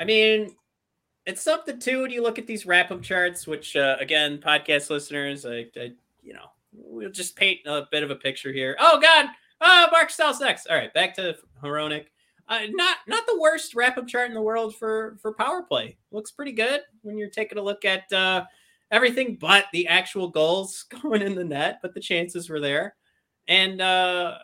I 0.00 0.04
mean, 0.04 0.56
it's 1.26 1.42
something 1.42 1.78
too 1.78 2.02
when 2.02 2.10
you 2.10 2.22
look 2.22 2.38
at 2.38 2.46
these 2.46 2.66
wrap 2.66 2.90
up 2.90 3.02
charts, 3.02 3.46
which 3.46 3.76
uh, 3.76 3.96
again, 4.00 4.38
podcast 4.38 4.90
listeners, 4.90 5.46
I, 5.46 5.66
I 5.76 5.92
you 6.22 6.32
know, 6.32 6.46
we'll 6.72 7.10
just 7.10 7.36
paint 7.36 7.60
a 7.66 7.86
bit 7.90 8.02
of 8.02 8.10
a 8.10 8.16
picture 8.16 8.52
here. 8.52 8.76
Oh 8.80 9.00
God, 9.00 9.26
oh 9.62 9.88
Marc 9.90 10.10
Staal's 10.10 10.40
next. 10.40 10.66
All 10.66 10.76
right, 10.76 10.92
back 10.92 11.14
to 11.16 11.36
Hronek. 11.62 12.06
Uh, 12.48 12.60
not 12.70 12.98
not 13.06 13.24
the 13.26 13.38
worst 13.40 13.74
wrap 13.74 13.96
up 13.96 14.06
chart 14.06 14.28
in 14.28 14.34
the 14.34 14.42
world 14.42 14.76
for 14.76 15.16
for 15.22 15.32
power 15.32 15.62
play. 15.62 15.96
Looks 16.10 16.32
pretty 16.32 16.52
good 16.52 16.80
when 17.02 17.16
you're 17.16 17.30
taking 17.30 17.58
a 17.58 17.62
look 17.62 17.84
at 17.84 18.12
uh, 18.12 18.44
everything 18.90 19.36
but 19.40 19.66
the 19.72 19.88
actual 19.88 20.28
goals 20.28 20.84
going 21.02 21.22
in 21.22 21.34
the 21.34 21.44
net, 21.44 21.78
but 21.80 21.94
the 21.94 22.00
chances 22.00 22.50
were 22.50 22.60
there. 22.60 22.96
And 23.48 23.80
uh, 23.80 24.38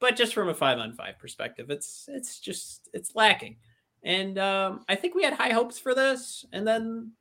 but 0.00 0.16
just 0.16 0.34
from 0.34 0.48
a 0.48 0.54
five 0.54 0.78
on 0.78 0.92
five 0.94 1.18
perspective, 1.18 1.70
it's 1.70 2.08
it's 2.08 2.40
just 2.40 2.88
it's 2.92 3.14
lacking. 3.14 3.56
And 4.02 4.38
um, 4.38 4.84
I 4.88 4.94
think 4.94 5.14
we 5.14 5.22
had 5.22 5.32
high 5.32 5.52
hopes 5.52 5.78
for 5.78 5.94
this, 5.94 6.44
and 6.52 6.66
then 6.66 7.12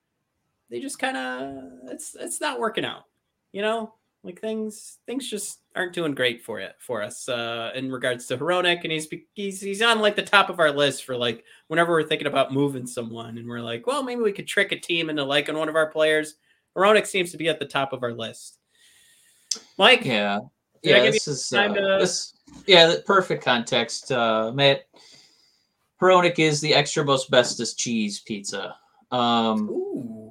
they 0.69 0.79
just 0.79 0.99
kind 0.99 1.17
of 1.17 1.91
it's 1.91 2.15
it's 2.19 2.41
not 2.41 2.59
working 2.59 2.85
out. 2.85 3.03
You 3.51 3.61
know, 3.61 3.93
like 4.25 4.41
things 4.41 4.97
things 5.05 5.29
just 5.29 5.59
aren't 5.75 5.93
doing 5.93 6.15
great 6.15 6.43
for 6.43 6.59
it 6.59 6.73
for 6.79 7.03
us 7.03 7.29
uh, 7.29 7.71
in 7.75 7.91
regards 7.91 8.25
to 8.27 8.37
Hronek, 8.37 8.81
and 8.83 8.91
he's 8.91 9.07
he's 9.33 9.61
he's 9.61 9.81
on 9.81 9.99
like 9.99 10.15
the 10.15 10.23
top 10.23 10.49
of 10.49 10.59
our 10.59 10.71
list 10.71 11.05
for 11.05 11.15
like 11.15 11.43
whenever 11.67 11.93
we're 11.93 12.03
thinking 12.03 12.27
about 12.27 12.51
moving 12.53 12.87
someone, 12.87 13.37
and 13.37 13.47
we're 13.47 13.61
like, 13.61 13.85
well, 13.85 14.03
maybe 14.03 14.21
we 14.21 14.31
could 14.31 14.47
trick 14.47 14.71
a 14.71 14.79
team 14.79 15.09
into 15.09 15.23
liking 15.23 15.57
one 15.57 15.69
of 15.69 15.75
our 15.75 15.91
players. 15.91 16.35
Hronek 16.75 17.05
seems 17.05 17.31
to 17.31 17.37
be 17.37 17.47
at 17.47 17.59
the 17.59 17.65
top 17.65 17.93
of 17.93 18.03
our 18.03 18.13
list. 18.13 18.57
Mike, 19.77 20.03
Yeah. 20.03 20.39
Yeah, 20.81 21.01
this 21.09 21.27
is 21.27 21.51
uh, 21.53 21.67
to- 21.69 21.97
this. 21.99 22.33
Yeah, 22.67 22.87
the 22.87 23.01
perfect 23.05 23.43
context. 23.43 24.11
Uh, 24.11 24.51
Matt, 24.53 24.81
Hronek 26.01 26.37
is 26.37 26.61
the 26.61 26.73
extra 26.73 27.03
most 27.03 27.31
bestest 27.31 27.77
cheese 27.79 28.19
pizza. 28.19 28.75
Um, 29.11 29.69
ooh, 29.69 30.24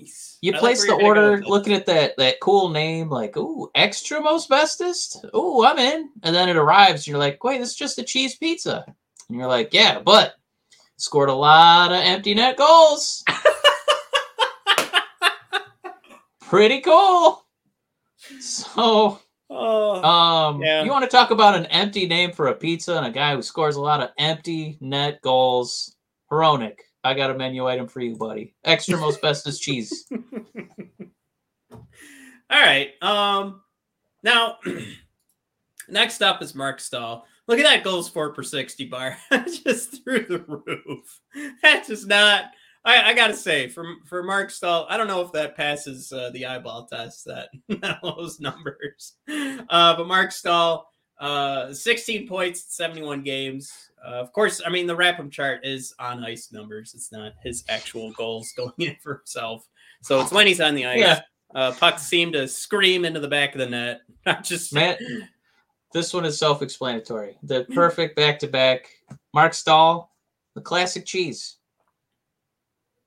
nice. 0.00 0.38
You 0.42 0.52
I 0.52 0.54
like 0.54 0.60
place 0.60 0.78
where 0.78 0.86
the 0.98 1.04
you're 1.04 1.14
gonna 1.14 1.26
go 1.26 1.30
order 1.30 1.46
looking 1.46 1.72
at 1.74 1.86
that 1.86 2.16
that 2.16 2.40
cool 2.40 2.68
name, 2.70 3.08
like, 3.10 3.36
ooh, 3.36 3.70
extra 3.74 4.20
most 4.20 4.48
bestest? 4.48 5.24
Ooh, 5.34 5.64
I'm 5.64 5.78
in. 5.78 6.10
And 6.22 6.34
then 6.34 6.48
it 6.48 6.56
arrives, 6.56 7.02
and 7.02 7.08
you're 7.08 7.18
like, 7.18 7.42
wait, 7.44 7.58
this 7.58 7.70
is 7.70 7.76
just 7.76 7.98
a 7.98 8.02
cheese 8.02 8.36
pizza. 8.36 8.84
And 9.28 9.38
you're 9.38 9.46
like, 9.46 9.72
yeah, 9.72 10.00
but 10.00 10.34
scored 10.96 11.28
a 11.28 11.34
lot 11.34 11.92
of 11.92 11.98
empty 11.98 12.34
net 12.34 12.56
goals. 12.56 13.22
Pretty 16.40 16.80
cool. 16.80 17.46
So 18.40 19.20
Oh, 19.52 20.02
um 20.02 20.62
Yeah. 20.62 20.84
you 20.84 20.90
want 20.90 21.02
to 21.04 21.10
talk 21.10 21.30
about 21.32 21.56
an 21.56 21.66
empty 21.66 22.06
name 22.06 22.30
for 22.32 22.46
a 22.48 22.54
pizza 22.54 22.96
and 22.96 23.06
a 23.06 23.10
guy 23.10 23.34
who 23.34 23.42
scores 23.42 23.76
a 23.76 23.80
lot 23.80 24.00
of 24.00 24.10
empty 24.18 24.78
net 24.80 25.20
goals? 25.22 25.96
Hronek. 26.30 26.76
I 27.02 27.14
got 27.14 27.30
a 27.30 27.34
menu 27.34 27.66
item 27.66 27.88
for 27.88 28.00
you, 28.00 28.16
buddy. 28.16 28.54
Extra 28.64 28.98
most 28.98 29.22
bestest 29.22 29.62
cheese. 29.62 30.06
All 31.72 31.80
right. 32.50 32.90
Um 33.02 33.62
now 34.22 34.58
Next 35.88 36.22
up 36.22 36.40
is 36.40 36.54
Marc 36.54 36.78
Staal. 36.78 37.26
Look 37.48 37.58
at 37.58 37.64
that 37.64 37.82
goals 37.82 38.08
for 38.08 38.32
per 38.32 38.44
60 38.44 38.84
bar. 38.86 39.16
just 39.64 40.04
through 40.04 40.26
the 40.26 40.38
roof. 40.38 41.20
That's 41.62 41.88
just 41.88 42.06
not 42.06 42.52
I, 42.84 43.10
I, 43.10 43.14
gotta 43.14 43.34
say, 43.34 43.68
for 43.68 43.84
for 44.06 44.22
Marc 44.22 44.50
Staal, 44.50 44.86
I 44.88 44.96
don't 44.96 45.06
know 45.06 45.20
if 45.20 45.32
that 45.32 45.56
passes 45.56 46.12
uh, 46.12 46.30
the 46.32 46.46
eyeball 46.46 46.86
test. 46.86 47.26
That 47.26 47.50
those 48.02 48.40
numbers, 48.40 49.16
uh, 49.28 49.96
but 49.96 50.06
Marc 50.06 50.32
Staal, 50.32 50.88
uh, 51.20 51.74
16 51.74 52.26
points, 52.26 52.64
71 52.74 53.22
games. 53.22 53.89
Uh, 54.06 54.12
of 54.12 54.32
course, 54.32 54.60
I 54.64 54.70
mean 54.70 54.86
the 54.86 54.96
wrap-up 54.96 55.30
chart 55.30 55.60
is 55.64 55.94
on 55.98 56.24
ice 56.24 56.52
numbers. 56.52 56.94
It's 56.94 57.12
not 57.12 57.32
his 57.42 57.64
actual 57.68 58.12
goals 58.12 58.52
going 58.56 58.72
in 58.78 58.96
for 59.02 59.16
himself. 59.16 59.66
So 60.02 60.20
it's 60.20 60.32
when 60.32 60.46
he's 60.46 60.60
on 60.60 60.74
the 60.74 60.86
ice. 60.86 61.00
Yeah. 61.00 61.20
Uh, 61.54 61.72
pucks 61.72 62.02
seem 62.02 62.32
to 62.32 62.46
scream 62.46 63.04
into 63.04 63.20
the 63.20 63.28
back 63.28 63.54
of 63.54 63.58
the 63.58 63.66
net. 63.66 64.02
Not 64.26 64.44
just 64.44 64.72
Matt. 64.72 65.00
This 65.92 66.14
one 66.14 66.24
is 66.24 66.38
self-explanatory. 66.38 67.36
The 67.42 67.64
perfect 67.74 68.14
back-to-back. 68.14 68.88
Marc 69.34 69.54
Staal, 69.54 70.12
the 70.54 70.60
classic 70.60 71.04
cheese. 71.04 71.56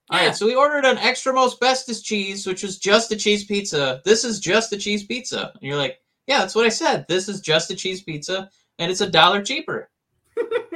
All 0.09 0.19
right, 0.19 0.35
so 0.35 0.45
we 0.45 0.53
ordered 0.53 0.83
an 0.85 0.97
extra 0.97 1.33
most 1.33 1.59
bestest 1.61 2.05
cheese, 2.05 2.45
which 2.45 2.61
was 2.61 2.77
just 2.77 3.11
a 3.11 3.15
cheese 3.15 3.45
pizza. 3.45 4.01
This 4.03 4.25
is 4.25 4.39
just 4.39 4.73
a 4.73 4.77
cheese 4.77 5.05
pizza. 5.05 5.51
And 5.53 5.63
you're 5.63 5.77
like, 5.77 5.99
yeah, 6.27 6.39
that's 6.39 6.55
what 6.55 6.65
I 6.65 6.69
said. 6.69 7.05
This 7.07 7.29
is 7.29 7.39
just 7.39 7.71
a 7.71 7.75
cheese 7.75 8.03
pizza, 8.03 8.49
and 8.79 8.91
it's 8.91 9.01
a 9.01 9.09
dollar 9.09 9.41
cheaper. 9.41 9.89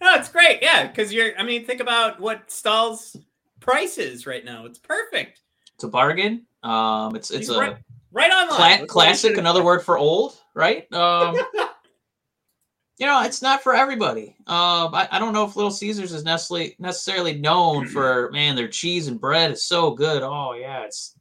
no, 0.00 0.14
it's 0.14 0.28
great. 0.28 0.58
Yeah, 0.62 0.86
because 0.86 1.12
you're. 1.12 1.38
I 1.38 1.42
mean, 1.42 1.64
think 1.64 1.80
about 1.80 2.20
what 2.20 2.50
Staal's 2.50 3.16
price 3.60 3.98
is 3.98 4.26
right 4.26 4.44
now. 4.44 4.64
It's 4.66 4.78
perfect. 4.78 5.40
It's 5.74 5.84
a 5.84 5.88
bargain. 5.88 6.46
Um, 6.62 7.14
it's 7.16 7.30
it's 7.30 7.48
He's 7.48 7.56
a 7.56 7.60
right, 7.60 7.76
right 8.12 8.30
on 8.30 8.48
cla- 8.48 8.86
classic. 8.86 9.36
Another 9.36 9.62
word 9.64 9.82
for 9.82 9.98
old, 9.98 10.38
right? 10.54 10.90
Um, 10.92 11.34
you 12.98 13.06
know, 13.06 13.22
it's 13.22 13.42
not 13.42 13.62
for 13.62 13.74
everybody. 13.74 14.36
Um, 14.46 14.94
I, 14.94 15.08
I 15.10 15.18
don't 15.18 15.32
know 15.32 15.46
if 15.46 15.56
Little 15.56 15.70
Caesars 15.70 16.12
is 16.12 16.24
necessarily 16.24 16.76
necessarily 16.78 17.38
known 17.38 17.86
for 17.86 18.30
man, 18.30 18.56
their 18.56 18.68
cheese 18.68 19.08
and 19.08 19.20
bread 19.20 19.50
is 19.50 19.64
so 19.64 19.90
good. 19.90 20.22
Oh 20.22 20.54
yeah, 20.54 20.84
it's 20.84 21.14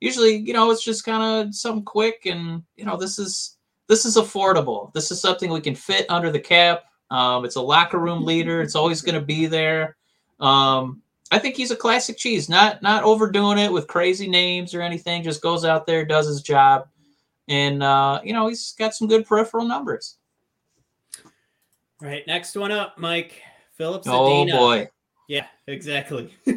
usually 0.00 0.36
you 0.36 0.52
know 0.52 0.70
it's 0.70 0.84
just 0.84 1.04
kind 1.04 1.22
of 1.48 1.54
something 1.54 1.84
quick, 1.84 2.26
and 2.26 2.62
you 2.76 2.84
know 2.84 2.96
this 2.96 3.18
is 3.18 3.56
this 3.88 4.04
is 4.04 4.16
affordable. 4.16 4.92
This 4.92 5.10
is 5.10 5.20
something 5.20 5.50
we 5.50 5.60
can 5.60 5.74
fit 5.74 6.06
under 6.08 6.30
the 6.30 6.40
cap. 6.40 6.84
Um, 7.10 7.44
it's 7.44 7.56
a 7.56 7.60
locker 7.60 7.98
room 7.98 8.24
leader. 8.24 8.60
It's 8.60 8.74
always 8.74 9.02
going 9.02 9.14
to 9.14 9.24
be 9.24 9.46
there. 9.46 9.96
Um, 10.40 11.02
I 11.30 11.38
think 11.38 11.56
he's 11.56 11.70
a 11.70 11.76
classic 11.76 12.16
cheese. 12.16 12.48
Not 12.48 12.82
not 12.82 13.02
overdoing 13.02 13.58
it 13.58 13.72
with 13.72 13.86
crazy 13.86 14.28
names 14.28 14.74
or 14.74 14.82
anything. 14.82 15.22
Just 15.22 15.42
goes 15.42 15.64
out 15.64 15.86
there, 15.86 16.04
does 16.04 16.26
his 16.26 16.42
job, 16.42 16.88
and 17.48 17.82
uh, 17.82 18.20
you 18.22 18.32
know 18.32 18.48
he's 18.48 18.72
got 18.72 18.94
some 18.94 19.08
good 19.08 19.26
peripheral 19.26 19.66
numbers. 19.66 20.18
All 22.02 22.08
right, 22.08 22.26
next 22.26 22.56
one 22.56 22.72
up, 22.72 22.98
Mike. 22.98 23.42
Phillips. 23.76 24.06
Oh 24.08 24.46
boy. 24.46 24.88
Yeah, 25.28 25.46
exactly. 25.66 26.32
Woo, 26.46 26.54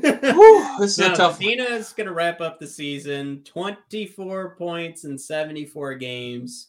this 0.80 0.92
is 0.92 1.00
now, 1.00 1.14
a 1.14 1.18
tough. 1.18 1.40
Zadina 1.40 1.72
is 1.72 1.92
going 1.92 2.06
to 2.06 2.14
wrap 2.14 2.40
up 2.40 2.60
the 2.60 2.68
season, 2.68 3.42
twenty-four 3.44 4.56
points 4.58 5.06
in 5.06 5.18
seventy-four 5.18 5.96
games. 5.96 6.68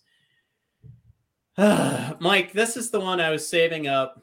Mike, 2.20 2.52
this 2.52 2.76
is 2.76 2.90
the 2.90 3.00
one 3.00 3.20
I 3.20 3.30
was 3.30 3.48
saving 3.48 3.86
up. 3.86 4.22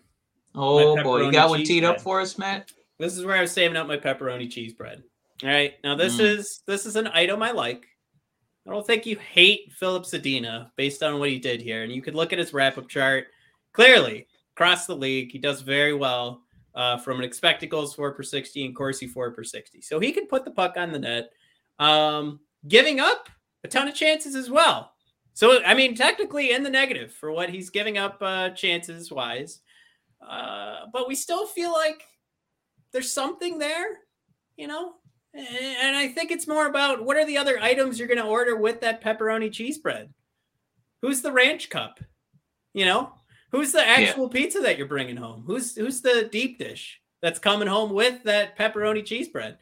Oh 0.55 1.01
boy, 1.03 1.25
you 1.25 1.31
got 1.31 1.49
one 1.49 1.63
teed 1.63 1.83
bread. 1.83 1.95
up 1.95 2.01
for 2.01 2.19
us, 2.19 2.37
Matt. 2.37 2.71
This 2.97 3.15
is 3.15 3.25
where 3.25 3.37
I 3.37 3.41
was 3.41 3.51
saving 3.51 3.77
up 3.77 3.87
my 3.87 3.97
pepperoni 3.97 4.49
cheese 4.49 4.73
bread. 4.73 5.03
All 5.43 5.49
right, 5.49 5.75
now 5.83 5.95
this 5.95 6.17
mm. 6.17 6.21
is 6.21 6.63
this 6.65 6.85
is 6.85 6.95
an 6.95 7.07
item 7.13 7.43
I 7.43 7.51
like. 7.51 7.85
I 8.67 8.71
don't 8.71 8.85
think 8.85 9.05
you 9.05 9.17
hate 9.17 9.71
Filip 9.73 10.03
Zadina 10.03 10.71
based 10.75 11.03
on 11.03 11.19
what 11.19 11.29
he 11.29 11.37
did 11.37 11.61
here, 11.61 11.83
and 11.83 11.91
you 11.91 12.01
could 12.01 12.15
look 12.15 12.33
at 12.33 12.39
his 12.39 12.53
wrap-up 12.53 12.89
chart. 12.89 13.27
Clearly, 13.71 14.27
across 14.57 14.87
the 14.87 14.95
league. 14.95 15.31
He 15.31 15.37
does 15.37 15.61
very 15.61 15.93
well 15.93 16.41
uh, 16.73 16.97
from 16.97 17.19
an 17.19 17.23
expected 17.23 17.69
goals 17.69 17.93
for 17.93 18.11
per 18.11 18.23
60 18.23 18.65
and 18.65 18.75
Corsi 18.75 19.05
for 19.05 19.29
per 19.29 19.43
60. 19.43 19.81
So 19.81 19.99
he 19.99 20.11
can 20.11 20.25
put 20.25 20.45
the 20.45 20.51
puck 20.51 20.73
on 20.77 20.91
the 20.91 20.99
net, 20.99 21.29
um, 21.77 22.39
giving 22.67 22.99
up 22.99 23.29
a 23.63 23.67
ton 23.67 23.87
of 23.87 23.93
chances 23.93 24.35
as 24.35 24.49
well. 24.49 24.93
So, 25.37 25.63
I 25.63 25.75
mean, 25.75 25.93
technically 25.93 26.51
in 26.51 26.63
the 26.63 26.69
negative 26.71 27.13
for 27.13 27.31
what 27.31 27.51
he's 27.51 27.69
giving 27.69 27.99
up 27.99 28.17
uh, 28.21 28.49
chances 28.49 29.11
wise. 29.11 29.61
Uh, 30.19 30.87
but 30.91 31.07
we 31.07 31.13
still 31.13 31.45
feel 31.45 31.71
like 31.71 32.01
there's 32.91 33.11
something 33.11 33.59
there, 33.59 33.99
you 34.55 34.65
know? 34.65 34.95
And 35.35 35.95
I 35.95 36.07
think 36.07 36.31
it's 36.31 36.47
more 36.47 36.65
about 36.65 37.05
what 37.05 37.17
are 37.17 37.25
the 37.27 37.37
other 37.37 37.59
items 37.59 37.99
you're 37.99 38.07
going 38.07 38.17
to 38.17 38.25
order 38.25 38.55
with 38.55 38.81
that 38.81 39.03
pepperoni 39.03 39.51
cheese 39.51 39.77
bread? 39.77 40.11
Who's 41.03 41.21
the 41.21 41.31
ranch 41.31 41.69
cup? 41.69 41.99
You 42.73 42.85
know, 42.85 43.13
Who's 43.51 43.73
the 43.73 43.87
actual 43.87 44.23
yeah. 44.33 44.41
pizza 44.41 44.59
that 44.61 44.79
you're 44.79 44.87
bringing 44.87 45.17
home? 45.17 45.43
Who's 45.45 45.75
who's 45.75 46.01
the 46.01 46.27
deep 46.31 46.57
dish 46.57 46.99
that's 47.21 47.37
coming 47.37 47.67
home 47.67 47.93
with 47.93 48.23
that 48.23 48.57
pepperoni 48.57 49.05
cheese 49.05 49.29
bread? 49.29 49.59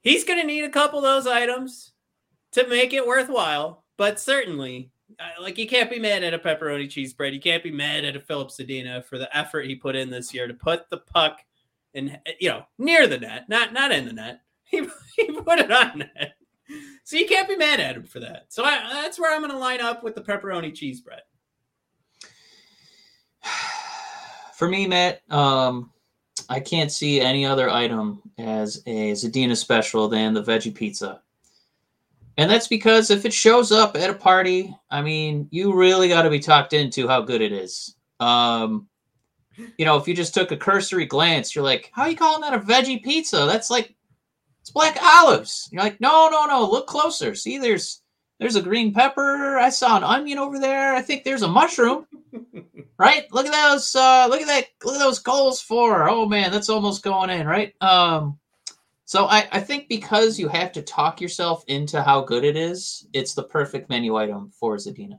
He's 0.00 0.24
going 0.24 0.40
to 0.40 0.46
need 0.46 0.64
a 0.64 0.70
couple 0.70 0.98
of 0.98 1.04
those 1.04 1.26
items 1.26 1.92
to 2.52 2.66
make 2.68 2.94
it 2.94 3.06
worthwhile, 3.06 3.84
but 3.98 4.18
certainly 4.18 4.92
like 5.40 5.58
you 5.58 5.68
can't 5.68 5.90
be 5.90 5.98
mad 5.98 6.24
at 6.24 6.34
a 6.34 6.38
pepperoni 6.38 6.88
cheese 6.88 7.12
bread. 7.12 7.34
You 7.34 7.40
can't 7.40 7.62
be 7.62 7.70
mad 7.70 8.04
at 8.04 8.16
a 8.16 8.20
Filip 8.20 8.48
Zadina 8.48 9.04
for 9.04 9.18
the 9.18 9.34
effort 9.36 9.66
he 9.66 9.74
put 9.74 9.96
in 9.96 10.10
this 10.10 10.34
year 10.34 10.48
to 10.48 10.54
put 10.54 10.88
the 10.90 10.98
puck 10.98 11.40
in 11.92 12.18
you 12.40 12.48
know 12.48 12.64
near 12.78 13.06
the 13.06 13.18
net, 13.18 13.48
not 13.48 13.72
not 13.72 13.92
in 13.92 14.06
the 14.06 14.12
net. 14.12 14.40
He, 14.66 14.80
he 15.16 15.30
put 15.30 15.60
it 15.60 15.70
on 15.70 15.98
net. 15.98 16.34
So 17.04 17.16
you 17.16 17.26
can't 17.26 17.48
be 17.48 17.56
mad 17.56 17.80
at 17.80 17.96
him 17.96 18.04
for 18.04 18.18
that. 18.20 18.46
So 18.48 18.64
I, 18.64 19.02
that's 19.02 19.20
where 19.20 19.32
I'm 19.32 19.40
going 19.40 19.52
to 19.52 19.58
line 19.58 19.80
up 19.80 20.02
with 20.02 20.14
the 20.14 20.22
pepperoni 20.22 20.74
cheese 20.74 21.00
bread. 21.00 21.22
For 24.54 24.68
me, 24.68 24.86
Matt, 24.86 25.20
um, 25.30 25.90
I 26.48 26.60
can't 26.60 26.90
see 26.90 27.20
any 27.20 27.44
other 27.44 27.68
item 27.68 28.22
as 28.38 28.82
a 28.86 29.12
Zadina 29.12 29.56
special 29.56 30.08
than 30.08 30.32
the 30.32 30.42
veggie 30.42 30.74
pizza. 30.74 31.20
And 32.36 32.50
that's 32.50 32.68
because 32.68 33.10
if 33.10 33.24
it 33.24 33.32
shows 33.32 33.70
up 33.70 33.96
at 33.96 34.10
a 34.10 34.14
party, 34.14 34.74
I 34.90 35.02
mean, 35.02 35.48
you 35.50 35.74
really 35.74 36.08
got 36.08 36.22
to 36.22 36.30
be 36.30 36.40
talked 36.40 36.72
into 36.72 37.06
how 37.06 37.22
good 37.22 37.40
it 37.40 37.52
is. 37.52 37.94
Um, 38.18 38.88
you 39.78 39.84
know, 39.84 39.96
if 39.96 40.08
you 40.08 40.14
just 40.14 40.34
took 40.34 40.50
a 40.50 40.56
cursory 40.56 41.06
glance, 41.06 41.54
you're 41.54 41.64
like, 41.64 41.90
how 41.92 42.02
are 42.02 42.10
you 42.10 42.16
calling 42.16 42.40
that 42.40 42.54
a 42.54 42.58
veggie 42.58 43.02
pizza? 43.02 43.46
That's 43.46 43.70
like, 43.70 43.94
it's 44.60 44.70
black 44.70 44.98
olives. 45.00 45.68
You're 45.70 45.82
like, 45.82 46.00
no, 46.00 46.28
no, 46.30 46.46
no, 46.46 46.68
look 46.68 46.86
closer. 46.86 47.34
See, 47.34 47.58
there's 47.58 48.00
there's 48.40 48.56
a 48.56 48.62
green 48.62 48.92
pepper. 48.92 49.58
I 49.58 49.68
saw 49.68 49.96
an 49.96 50.04
onion 50.04 50.38
over 50.38 50.58
there. 50.58 50.94
I 50.94 51.02
think 51.02 51.22
there's 51.22 51.42
a 51.42 51.48
mushroom. 51.48 52.06
right? 52.98 53.30
Look 53.32 53.46
at 53.46 53.52
those. 53.52 53.94
Uh, 53.94 54.26
look 54.28 54.40
at 54.40 54.48
that. 54.48 54.66
Look 54.84 54.96
at 54.96 55.00
those 55.00 55.18
goals 55.20 55.60
for. 55.60 56.08
Oh 56.08 56.26
man, 56.26 56.50
that's 56.50 56.68
almost 56.68 57.04
going 57.04 57.30
in, 57.30 57.46
right? 57.46 57.74
Um, 57.80 58.38
so 59.04 59.26
I, 59.26 59.46
I 59.52 59.60
think 59.60 59.88
because 59.88 60.38
you 60.38 60.48
have 60.48 60.72
to 60.72 60.82
talk 60.82 61.20
yourself 61.20 61.64
into 61.68 62.02
how 62.02 62.22
good 62.22 62.44
it 62.44 62.56
is, 62.56 63.06
it's 63.12 63.34
the 63.34 63.42
perfect 63.42 63.90
menu 63.90 64.16
item 64.16 64.50
for 64.58 64.76
Zadina. 64.76 65.18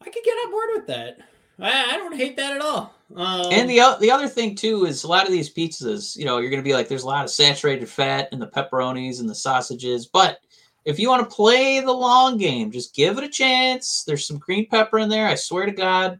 I 0.00 0.10
could 0.10 0.24
get 0.24 0.32
on 0.32 0.50
board 0.50 0.68
with 0.74 0.86
that. 0.88 1.18
I, 1.60 1.94
I 1.94 1.96
don't 1.96 2.16
hate 2.16 2.36
that 2.36 2.56
at 2.56 2.62
all. 2.62 2.94
Um, 3.16 3.46
and 3.50 3.68
the 3.68 3.96
the 4.00 4.10
other 4.10 4.28
thing 4.28 4.54
too 4.54 4.84
is 4.84 5.04
a 5.04 5.08
lot 5.08 5.26
of 5.26 5.32
these 5.32 5.52
pizzas, 5.52 6.16
you 6.16 6.24
know, 6.24 6.38
you're 6.38 6.50
going 6.50 6.62
to 6.62 6.68
be 6.68 6.74
like, 6.74 6.88
there's 6.88 7.04
a 7.04 7.08
lot 7.08 7.24
of 7.24 7.30
saturated 7.30 7.88
fat 7.88 8.28
in 8.32 8.38
the 8.38 8.48
pepperonis 8.48 9.20
and 9.20 9.28
the 9.28 9.34
sausages, 9.34 10.06
but 10.06 10.40
if 10.84 10.98
you 10.98 11.08
want 11.08 11.28
to 11.28 11.36
play 11.36 11.80
the 11.80 11.92
long 11.92 12.38
game, 12.38 12.70
just 12.70 12.94
give 12.94 13.18
it 13.18 13.24
a 13.24 13.28
chance. 13.28 14.04
There's 14.06 14.26
some 14.26 14.38
green 14.38 14.66
pepper 14.68 14.98
in 14.98 15.08
there. 15.08 15.26
I 15.26 15.34
swear 15.34 15.66
to 15.66 15.72
God. 15.72 16.18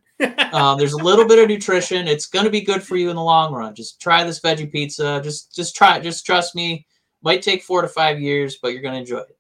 Um, 0.53 0.79
there's 0.79 0.95
a 0.95 1.03
little 1.03 1.27
bit 1.27 1.39
of 1.39 1.49
nutrition. 1.49 2.09
It's 2.09 2.27
going 2.27 2.45
to 2.45 2.51
be 2.51 2.61
good 2.61 2.83
for 2.83 2.97
you 2.97 3.11
in 3.11 3.17
the 3.17 3.23
long 3.23 3.53
run. 3.53 3.75
Just 3.75 4.01
try 4.01 4.25
this 4.25 4.41
veggie 4.41 4.71
pizza. 4.71 5.21
Just 5.23 5.55
just 5.55 5.77
try 5.77 5.97
it. 5.97 6.03
Just 6.03 6.27
trust 6.27 6.55
me. 6.55 6.87
Might 7.23 7.43
take 7.43 7.63
four 7.63 7.83
to 7.83 7.89
five 7.89 8.21
years, 8.21 8.59
but 8.61 8.73
you're 8.73 8.83
going 8.83 8.95
to 8.95 9.01
enjoy 9.01 9.19
it. 9.19 9.39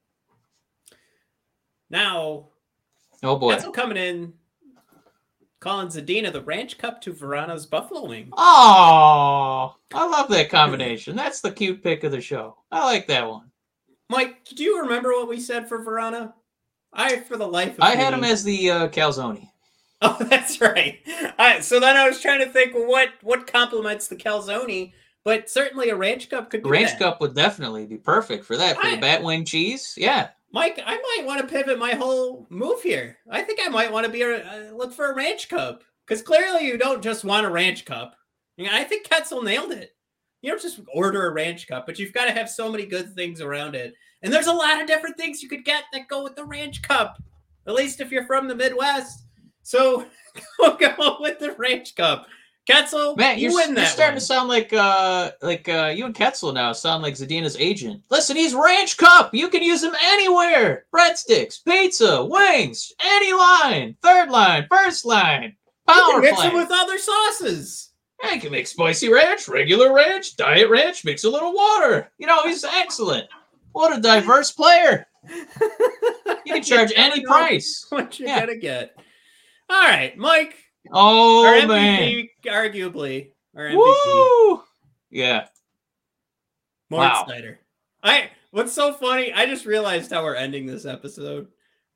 Now, 1.90 2.48
oh 3.22 3.36
boy, 3.36 3.52
that's 3.52 3.68
coming 3.70 3.96
in. 3.96 4.34
Calling 5.60 5.88
Zadina 5.88 6.32
the 6.32 6.42
Ranch 6.42 6.78
Cup 6.78 7.00
to 7.00 7.12
Vrana's 7.12 7.66
Buffalo 7.66 8.06
Wing. 8.06 8.28
Oh, 8.36 9.74
I 9.92 10.06
love 10.06 10.28
that 10.28 10.50
combination. 10.50 11.16
That's 11.16 11.40
the 11.40 11.50
cute 11.50 11.82
pick 11.82 12.04
of 12.04 12.12
the 12.12 12.20
show. 12.20 12.58
I 12.70 12.84
like 12.84 13.08
that 13.08 13.28
one. 13.28 13.50
Mike, 14.08 14.44
do 14.44 14.62
you 14.62 14.80
remember 14.80 15.10
what 15.10 15.28
we 15.28 15.40
said 15.40 15.68
for 15.68 15.84
Vrana? 15.84 16.32
I, 16.92 17.16
for 17.20 17.36
the 17.36 17.46
life 17.46 17.72
of 17.72 17.82
I 17.82 17.96
me, 17.96 17.96
had 17.96 18.14
him 18.14 18.22
as 18.22 18.44
the 18.44 18.70
uh, 18.70 18.88
calzone. 18.88 19.48
Oh, 20.02 20.16
that's 20.20 20.60
right. 20.60 21.00
I, 21.40 21.58
so 21.58 21.80
then 21.80 21.96
I 21.96 22.08
was 22.08 22.20
trying 22.20 22.38
to 22.38 22.46
think, 22.46 22.72
what 22.72 23.08
what 23.20 23.48
complements 23.48 24.06
the 24.06 24.14
calzone? 24.14 24.92
But 25.24 25.50
certainly 25.50 25.90
a 25.90 25.96
ranch 25.96 26.30
cup 26.30 26.50
could. 26.50 26.64
ranch 26.64 26.90
that. 26.90 27.00
cup 27.00 27.20
would 27.20 27.34
definitely 27.34 27.84
be 27.84 27.96
perfect 27.96 28.44
for 28.44 28.56
that 28.56 28.76
for 28.76 28.86
I, 28.86 28.94
the 28.94 29.02
batwing 29.02 29.44
cheese. 29.44 29.94
Yeah. 29.96 30.28
Mike, 30.52 30.80
I 30.86 30.94
might 30.94 31.26
want 31.26 31.40
to 31.40 31.52
pivot 31.52 31.80
my 31.80 31.94
whole 31.94 32.46
move 32.48 32.80
here. 32.80 33.18
I 33.28 33.42
think 33.42 33.58
I 33.60 33.68
might 33.68 33.92
want 33.92 34.06
to 34.06 34.12
be 34.12 34.22
a 34.22 34.36
uh, 34.36 34.72
look 34.72 34.92
for 34.92 35.10
a 35.10 35.14
ranch 35.16 35.48
cup 35.48 35.82
because 36.06 36.22
clearly 36.22 36.66
you 36.66 36.78
don't 36.78 37.02
just 37.02 37.24
want 37.24 37.44
a 37.44 37.50
ranch 37.50 37.84
cup. 37.84 38.14
I 38.60 38.84
think 38.84 39.04
Ketzel 39.04 39.42
nailed 39.42 39.72
it 39.72 39.96
you 40.40 40.50
don't 40.50 40.62
just 40.62 40.80
order 40.94 41.26
a 41.26 41.32
ranch 41.32 41.66
cup, 41.66 41.86
but 41.86 41.98
you've 41.98 42.12
got 42.12 42.26
to 42.26 42.32
have 42.32 42.48
so 42.48 42.70
many 42.70 42.86
good 42.86 43.14
things 43.14 43.40
around 43.40 43.74
it. 43.74 43.94
And 44.22 44.32
there's 44.32 44.46
a 44.46 44.52
lot 44.52 44.80
of 44.80 44.86
different 44.86 45.16
things 45.16 45.42
you 45.42 45.48
could 45.48 45.64
get 45.64 45.84
that 45.92 46.08
go 46.08 46.22
with 46.22 46.36
the 46.36 46.44
ranch 46.44 46.82
cup. 46.82 47.22
At 47.66 47.74
least 47.74 48.00
if 48.00 48.10
you're 48.10 48.26
from 48.26 48.48
the 48.48 48.54
Midwest. 48.54 49.24
So 49.68 50.06
we'll 50.58 50.76
go 50.76 51.18
with 51.20 51.38
the 51.40 51.52
Ranch 51.52 51.94
Cup. 51.94 52.26
Ketzel, 52.66 53.16
Man, 53.18 53.38
you 53.38 53.50
you're, 53.50 53.54
win 53.54 53.76
you're 53.76 53.84
starting 53.84 54.14
one. 54.14 54.20
to 54.20 54.26
sound 54.26 54.48
like 54.48 54.72
uh 54.72 55.30
like 55.42 55.68
uh 55.68 55.92
you 55.94 56.06
and 56.06 56.14
Ketzel 56.14 56.54
now 56.54 56.72
sound 56.72 57.02
like 57.02 57.14
Zadina's 57.14 57.56
agent. 57.58 58.02
Listen, 58.10 58.34
he's 58.36 58.54
Ranch 58.54 58.96
Cup. 58.96 59.34
You 59.34 59.48
can 59.48 59.62
use 59.62 59.82
him 59.82 59.94
anywhere. 60.02 60.86
Breadsticks, 60.94 61.62
pizza, 61.66 62.24
wings, 62.24 62.92
any 63.02 63.32
line, 63.34 63.94
third 64.02 64.30
line, 64.30 64.66
first 64.70 65.04
line, 65.04 65.54
power 65.86 65.96
You 65.98 66.12
can 66.12 66.20
mix 66.22 66.44
it 66.44 66.54
with 66.54 66.68
other 66.70 66.98
sauces. 66.98 67.90
You 68.32 68.40
can 68.40 68.52
make 68.52 68.66
spicy 68.66 69.10
ranch, 69.12 69.48
regular 69.48 69.92
ranch, 69.94 70.36
diet 70.36 70.70
ranch, 70.70 71.04
mix 71.04 71.24
a 71.24 71.30
little 71.30 71.54
water. 71.54 72.10
You 72.18 72.26
know, 72.26 72.42
he's 72.44 72.64
excellent. 72.64 73.28
What 73.72 73.96
a 73.96 74.00
diverse 74.00 74.50
player. 74.50 75.06
You 76.46 76.54
can 76.54 76.62
charge 76.62 76.92
any 76.96 77.22
price. 77.26 77.84
What 77.90 78.18
you're 78.18 78.28
Yeah. 78.28 78.40
gonna 78.40 78.56
get. 78.56 78.96
All 79.70 79.88
right, 79.88 80.16
Mike. 80.16 80.54
Oh 80.92 81.44
our 81.44 81.54
MVP, 81.54 81.68
man. 81.68 82.28
arguably, 82.46 83.32
our 83.56 83.64
MVP, 83.64 83.76
Woo! 83.76 84.62
Yeah. 85.10 85.46
Mort 86.90 87.02
Wow. 87.02 87.26
Seider. 87.28 87.56
I. 88.02 88.30
What's 88.50 88.72
so 88.72 88.94
funny? 88.94 89.32
I 89.32 89.44
just 89.44 89.66
realized 89.66 90.10
how 90.10 90.24
we're 90.24 90.34
ending 90.34 90.64
this 90.64 90.86
episode. 90.86 91.48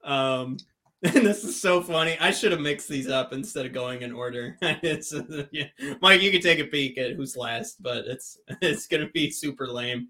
Um, 0.05 0.59
and 1.03 1.27
this 1.27 1.43
is 1.45 1.61
so 1.61 1.83
funny. 1.83 2.17
I 2.21 2.31
should 2.31 2.53
have 2.53 2.61
mixed 2.61 2.89
these 2.89 3.09
up 3.09 3.33
instead 3.33 3.67
of 3.67 3.73
going 3.73 4.03
in 4.03 4.13
order. 4.13 4.57
it's 4.63 5.15
yeah. 5.51 5.65
Mike, 6.01 6.21
you 6.21 6.31
can 6.31 6.41
take 6.41 6.59
a 6.59 6.65
peek 6.65 6.99
at 6.99 7.13
who's 7.13 7.37
last, 7.37 7.83
but 7.83 8.05
it's 8.07 8.39
it's 8.61 8.87
gonna 8.87 9.09
be 9.09 9.31
super 9.31 9.67
lame. 9.67 10.09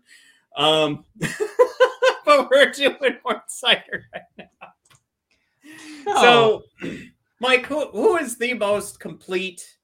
Um, 0.56 1.04
but 2.26 2.50
we're 2.50 2.70
doing 2.72 3.16
Mort 3.24 3.48
Seider 3.48 4.02
right 4.12 4.22
now. 4.36 4.44
No. 6.04 6.62
So, 6.82 6.92
Mike, 7.43 7.66
who 7.66 7.88
who 7.88 8.18
is 8.18 8.38
the 8.38 8.55
most 8.55 9.01
complete? 9.01 9.76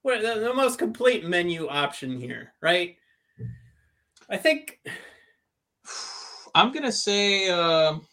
What 0.00 0.22
the, 0.22 0.40
the 0.40 0.54
most 0.54 0.78
complete 0.78 1.22
menu 1.22 1.68
option 1.68 2.18
here, 2.18 2.54
right? 2.62 2.96
I 4.30 4.38
think 4.38 4.80
I'm 6.54 6.72
gonna 6.72 6.90
say 6.90 7.50
um 7.50 8.06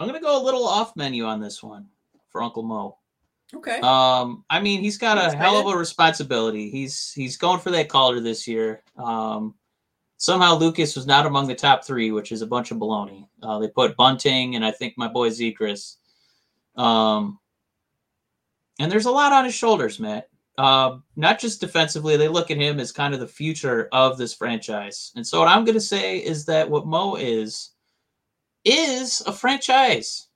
I'm 0.00 0.06
gonna 0.06 0.22
go 0.22 0.40
a 0.40 0.42
little 0.42 0.66
off 0.66 0.96
menu 0.96 1.26
on 1.26 1.38
this 1.38 1.62
one 1.62 1.86
for 2.30 2.42
Uncle 2.42 2.62
Mo. 2.62 2.96
okay. 3.54 3.78
Um, 3.80 4.46
I 4.48 4.58
mean, 4.60 4.80
he's 4.80 4.96
got 4.96 5.18
You 5.18 5.30
a 5.30 5.36
hell 5.36 5.58
of 5.58 5.66
a 5.66 5.76
responsibility. 5.76 6.70
He's 6.70 7.12
he's 7.12 7.36
going 7.36 7.60
for 7.60 7.70
that 7.72 7.90
collar 7.90 8.20
this 8.20 8.48
year. 8.48 8.82
Um, 8.96 9.54
somehow 10.16 10.54
Lucas 10.54 10.96
was 10.96 11.06
not 11.06 11.26
among 11.26 11.46
the 11.46 11.54
top 11.54 11.84
three, 11.84 12.10
which 12.10 12.32
is 12.32 12.40
a 12.40 12.46
bunch 12.46 12.70
of 12.70 12.78
baloney. 12.78 13.28
Uh, 13.42 13.58
they 13.58 13.68
put 13.68 13.98
Bunting 13.98 14.56
and 14.56 14.64
I 14.64 14.70
think 14.70 14.94
my 14.96 15.08
boy 15.08 15.28
Zegras. 15.28 15.96
Um, 16.74 17.38
and 18.82 18.90
there's 18.90 19.06
a 19.06 19.10
lot 19.12 19.32
on 19.32 19.44
his 19.44 19.54
shoulders, 19.54 20.00
Matt. 20.00 20.28
Uh, 20.58 20.98
not 21.14 21.38
just 21.38 21.60
defensively, 21.60 22.16
they 22.16 22.26
look 22.26 22.50
at 22.50 22.56
him 22.56 22.80
as 22.80 22.90
kind 22.90 23.14
of 23.14 23.20
the 23.20 23.28
future 23.28 23.88
of 23.92 24.18
this 24.18 24.34
franchise. 24.34 25.12
And 25.14 25.24
so 25.24 25.38
what 25.38 25.48
I'm 25.48 25.64
going 25.64 25.76
to 25.76 25.80
say 25.80 26.18
is 26.18 26.44
that 26.46 26.68
what 26.68 26.86
Mo 26.86 27.14
is 27.14 27.70
is 28.64 29.20
a 29.24 29.32
franchise. 29.32 30.26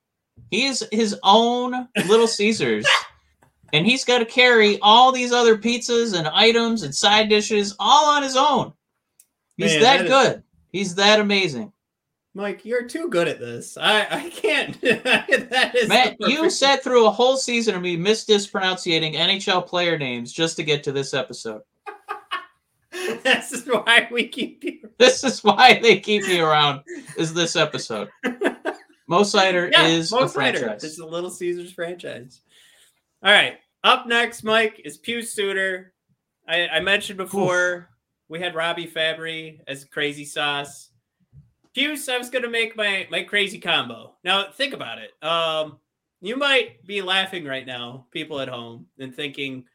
He 0.51 0.67
is 0.67 0.87
his 0.93 1.19
own 1.25 1.89
Little 2.07 2.29
Caesars. 2.29 2.87
and 3.73 3.85
he's 3.85 4.05
got 4.05 4.19
to 4.21 4.25
carry 4.25 4.79
all 4.81 5.11
these 5.11 5.33
other 5.33 5.59
pizzas 5.59 6.17
and 6.17 6.29
items 6.29 6.85
and 6.85 6.95
side 6.95 7.29
dishes 7.29 7.75
all 7.81 8.09
on 8.09 8.23
his 8.23 8.37
own. 8.37 8.73
He's 9.57 9.73
Man, 9.73 9.83
that 9.83 9.97
that 9.99 10.05
is- 10.05 10.11
good. 10.11 10.43
He's 10.71 10.95
that 10.95 11.19
amazing. 11.19 11.73
Mike, 12.37 12.67
you're 12.67 12.85
too 12.87 13.09
good 13.09 13.29
at 13.29 13.41
this. 13.41 13.79
I 13.79 14.07
I 14.11 14.29
can't. 14.29 14.79
that 14.83 15.73
is 15.75 15.89
Matt, 15.89 16.17
you 16.21 16.51
sat 16.51 16.85
through 16.85 17.07
a 17.07 17.11
whole 17.11 17.39
season 17.39 17.75
of 17.75 17.81
me 17.81 17.97
mispronouncing 17.97 19.15
NHL 19.15 19.67
player 19.67 19.97
names 19.99 20.35
just 20.35 20.57
to 20.57 20.63
get 20.63 20.85
to 20.85 20.93
this 20.93 21.15
episode. 21.15 21.63
this 22.93 23.53
is 23.53 23.67
why 23.67 24.07
we 24.11 24.29
keep 24.29 24.63
you. 24.65 24.81
This 24.99 25.25
is 25.25 25.43
why 25.43 25.79
they 25.81 25.99
keep 25.99 26.25
me 26.25 26.41
around. 26.41 26.83
Is 27.17 27.33
this 27.33 27.57
episode? 27.57 28.11
Mo 29.07 29.23
Seider 29.23 29.73
Yeah, 29.73 29.87
is 29.87 30.13
Mo 30.13 30.25
a 30.25 30.29
Snyder. 30.29 30.59
franchise. 30.59 30.85
It's 30.85 30.97
the 30.97 31.07
Little 31.07 31.31
Caesars 31.31 31.73
franchise. 31.73 32.43
All 33.23 33.33
right. 33.33 33.59
Up 33.83 34.07
next, 34.07 34.43
Mike, 34.43 34.83
is 34.85 34.99
Pius 34.99 35.33
Suter. 35.33 35.95
I, 36.47 36.69
I 36.69 36.81
mentioned 36.81 37.17
before 37.17 37.91
we 38.29 38.41
had 38.41 38.55
Robby 38.55 38.87
Fabbri 38.87 39.61
as 39.67 39.85
crazy 39.87 40.25
sauce. 40.25 40.91
Puce, 41.77 42.09
I 42.09 42.17
was 42.17 42.31
gonna 42.31 42.49
make 42.49 42.75
my 42.75 43.07
my 43.11 43.23
crazy 43.23 43.61
combo. 43.61 44.15
Now 44.25 44.51
think 44.51 44.73
about 44.73 44.97
it. 44.97 45.11
Um, 45.23 45.79
you 46.23 46.35
might 46.39 46.83
be 46.87 47.03
laughing 47.03 47.45
right 47.45 47.67
now, 47.67 48.07
people 48.13 48.41
at 48.41 48.49
home, 48.49 48.87
and 48.99 49.15
thinking, 49.15 49.67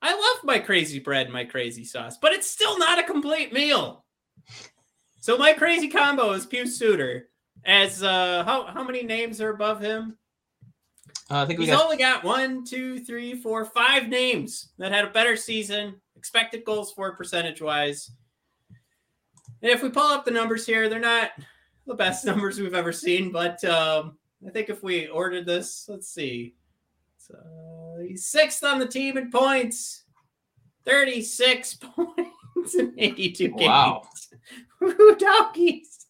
I 0.00 0.14
love 0.14 0.44
my 0.44 0.60
crazy 0.60 1.00
bread 1.00 1.26
and 1.26 1.32
my 1.32 1.44
crazy 1.44 1.82
sauce, 1.82 2.16
but 2.16 2.32
it's 2.32 2.48
still 2.48 2.78
not 2.78 3.00
a 3.00 3.02
complete 3.02 3.52
meal. 3.52 4.04
So 5.18 5.36
my 5.36 5.52
crazy 5.52 5.88
combo 5.88 6.30
is 6.30 6.46
Pius 6.46 6.78
Suter. 6.78 7.28
As 7.64 8.04
uh 8.04 8.44
how 8.44 8.66
how 8.66 8.84
many 8.84 9.02
names 9.02 9.40
are 9.40 9.50
above 9.50 9.80
him? 9.80 10.16
Uh, 11.28 11.42
I 11.42 11.46
think 11.46 11.58
we 11.58 11.64
He's 11.64 11.74
got 11.74 11.82
only 11.82 11.96
got 11.96 12.22
one, 12.22 12.64
two, 12.64 13.00
three, 13.00 13.34
four, 13.34 13.64
five 13.64 14.08
names 14.08 14.68
that 14.78 14.92
had 14.92 15.04
a 15.04 15.10
better 15.10 15.36
season, 15.36 16.00
expected 16.14 16.64
goals 16.64 16.92
for 16.92 17.16
percentage 17.16 17.60
wise. 17.60 18.12
And 19.66 19.74
if 19.74 19.82
we 19.82 19.88
pull 19.88 20.06
up 20.06 20.24
the 20.24 20.30
numbers 20.30 20.64
here, 20.64 20.88
they're 20.88 21.00
not 21.00 21.30
the 21.88 21.94
best 21.94 22.24
numbers 22.24 22.60
we've 22.60 22.72
ever 22.72 22.92
seen, 22.92 23.32
but 23.32 23.64
um, 23.64 24.16
I 24.46 24.50
think 24.50 24.68
if 24.68 24.80
we 24.80 25.08
ordered 25.08 25.44
this, 25.44 25.86
let's 25.88 26.08
see. 26.08 26.54
So 27.18 27.34
he's 28.06 28.26
sixth 28.26 28.62
on 28.62 28.78
the 28.78 28.86
team 28.86 29.18
in 29.18 29.28
points, 29.28 30.04
36 30.84 31.74
points 31.80 32.76
in 32.78 32.94
82 32.96 33.48
games. 33.48 33.60
Wow. 33.60 34.02
Woo 34.80 35.16
doggies. 35.16 36.06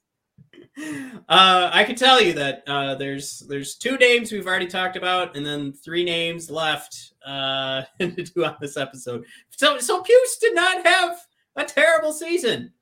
Uh, 1.27 1.71
I 1.73 1.83
can 1.85 1.97
tell 1.97 2.21
you 2.21 2.35
that 2.35 2.63
uh, 2.67 2.97
there's 2.97 3.43
there's 3.49 3.77
two 3.77 3.97
names 3.97 4.31
we've 4.31 4.47
already 4.47 4.67
talked 4.67 4.97
about, 4.97 5.35
and 5.35 5.47
then 5.47 5.73
three 5.73 6.05
names 6.05 6.51
left 6.51 7.15
uh, 7.25 7.85
to 8.01 8.11
do 8.11 8.45
on 8.45 8.57
this 8.61 8.77
episode. 8.77 9.25
So 9.49 9.79
so 9.79 10.03
Puce 10.03 10.37
did 10.37 10.55
not 10.55 10.87
have 10.87 11.17
a 11.57 11.65
terrible 11.65 12.13
season. 12.13 12.75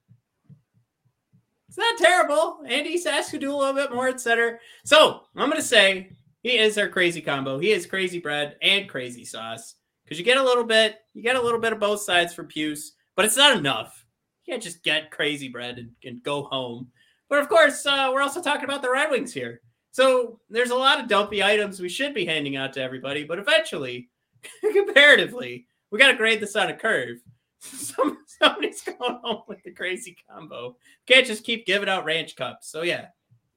It's 1.76 2.00
not 2.00 2.08
terrible. 2.08 2.60
Andy 2.68 2.96
Sass 2.96 3.32
could 3.32 3.40
do 3.40 3.52
a 3.52 3.56
little 3.56 3.74
bit 3.74 3.92
more, 3.92 4.08
etc. 4.08 4.58
So 4.84 5.22
I'm 5.34 5.48
gonna 5.48 5.60
say 5.60 6.12
he 6.44 6.56
is 6.56 6.78
our 6.78 6.88
crazy 6.88 7.20
combo. 7.20 7.58
He 7.58 7.72
is 7.72 7.84
crazy 7.84 8.20
bread 8.20 8.54
and 8.62 8.88
crazy 8.88 9.24
sauce 9.24 9.74
because 10.04 10.16
you 10.16 10.24
get 10.24 10.36
a 10.36 10.42
little 10.42 10.62
bit, 10.62 10.98
you 11.14 11.22
get 11.22 11.34
a 11.34 11.42
little 11.42 11.58
bit 11.58 11.72
of 11.72 11.80
both 11.80 12.00
sides 12.02 12.32
for 12.32 12.44
Puce, 12.44 12.92
but 13.16 13.24
it's 13.24 13.36
not 13.36 13.58
enough. 13.58 14.06
You 14.44 14.52
can't 14.52 14.62
just 14.62 14.84
get 14.84 15.10
crazy 15.10 15.48
bread 15.48 15.78
and, 15.78 15.90
and 16.04 16.22
go 16.22 16.44
home. 16.44 16.92
But 17.28 17.40
of 17.40 17.48
course, 17.48 17.84
uh, 17.84 18.10
we're 18.12 18.22
also 18.22 18.40
talking 18.40 18.66
about 18.66 18.82
the 18.82 18.92
Red 18.92 19.10
Wings 19.10 19.32
here. 19.32 19.60
So 19.90 20.38
there's 20.48 20.70
a 20.70 20.76
lot 20.76 21.00
of 21.00 21.08
dumpy 21.08 21.42
items 21.42 21.80
we 21.80 21.88
should 21.88 22.14
be 22.14 22.24
handing 22.24 22.54
out 22.54 22.72
to 22.74 22.82
everybody, 22.82 23.24
but 23.24 23.40
eventually, 23.40 24.10
comparatively, 24.60 25.66
we 25.90 25.98
got 25.98 26.12
to 26.12 26.16
grade 26.16 26.38
this 26.38 26.54
on 26.54 26.70
a 26.70 26.76
curve. 26.76 27.18
Some, 27.74 28.18
somebody's 28.26 28.82
going 28.82 29.18
home 29.22 29.42
with 29.48 29.62
the 29.62 29.70
crazy 29.70 30.16
combo. 30.28 30.76
Can't 31.06 31.26
just 31.26 31.44
keep 31.44 31.66
giving 31.66 31.88
out 31.88 32.04
ranch 32.04 32.36
cups. 32.36 32.70
So 32.70 32.82
yeah, 32.82 33.06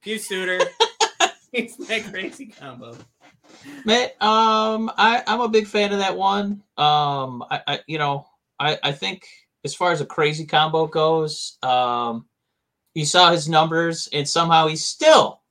Pius 0.02 0.26
Suter, 0.26 0.60
he's 1.52 1.78
my 1.78 2.00
crazy 2.00 2.46
combo. 2.46 2.96
Matt, 3.84 4.20
um, 4.22 4.90
I, 4.96 5.22
I'm 5.26 5.40
a 5.40 5.48
big 5.48 5.66
fan 5.66 5.92
of 5.92 5.98
that 5.98 6.16
one. 6.16 6.62
Um, 6.76 7.44
I, 7.50 7.60
I 7.66 7.80
you 7.86 7.98
know, 7.98 8.26
I, 8.58 8.78
I 8.82 8.92
think 8.92 9.26
as 9.64 9.74
far 9.74 9.92
as 9.92 10.00
a 10.00 10.06
crazy 10.06 10.46
combo 10.46 10.86
goes, 10.86 11.58
um, 11.62 12.26
you 12.94 13.04
saw 13.04 13.30
his 13.30 13.48
numbers, 13.48 14.08
and 14.12 14.28
somehow 14.28 14.66
he's 14.66 14.84
still 14.84 15.42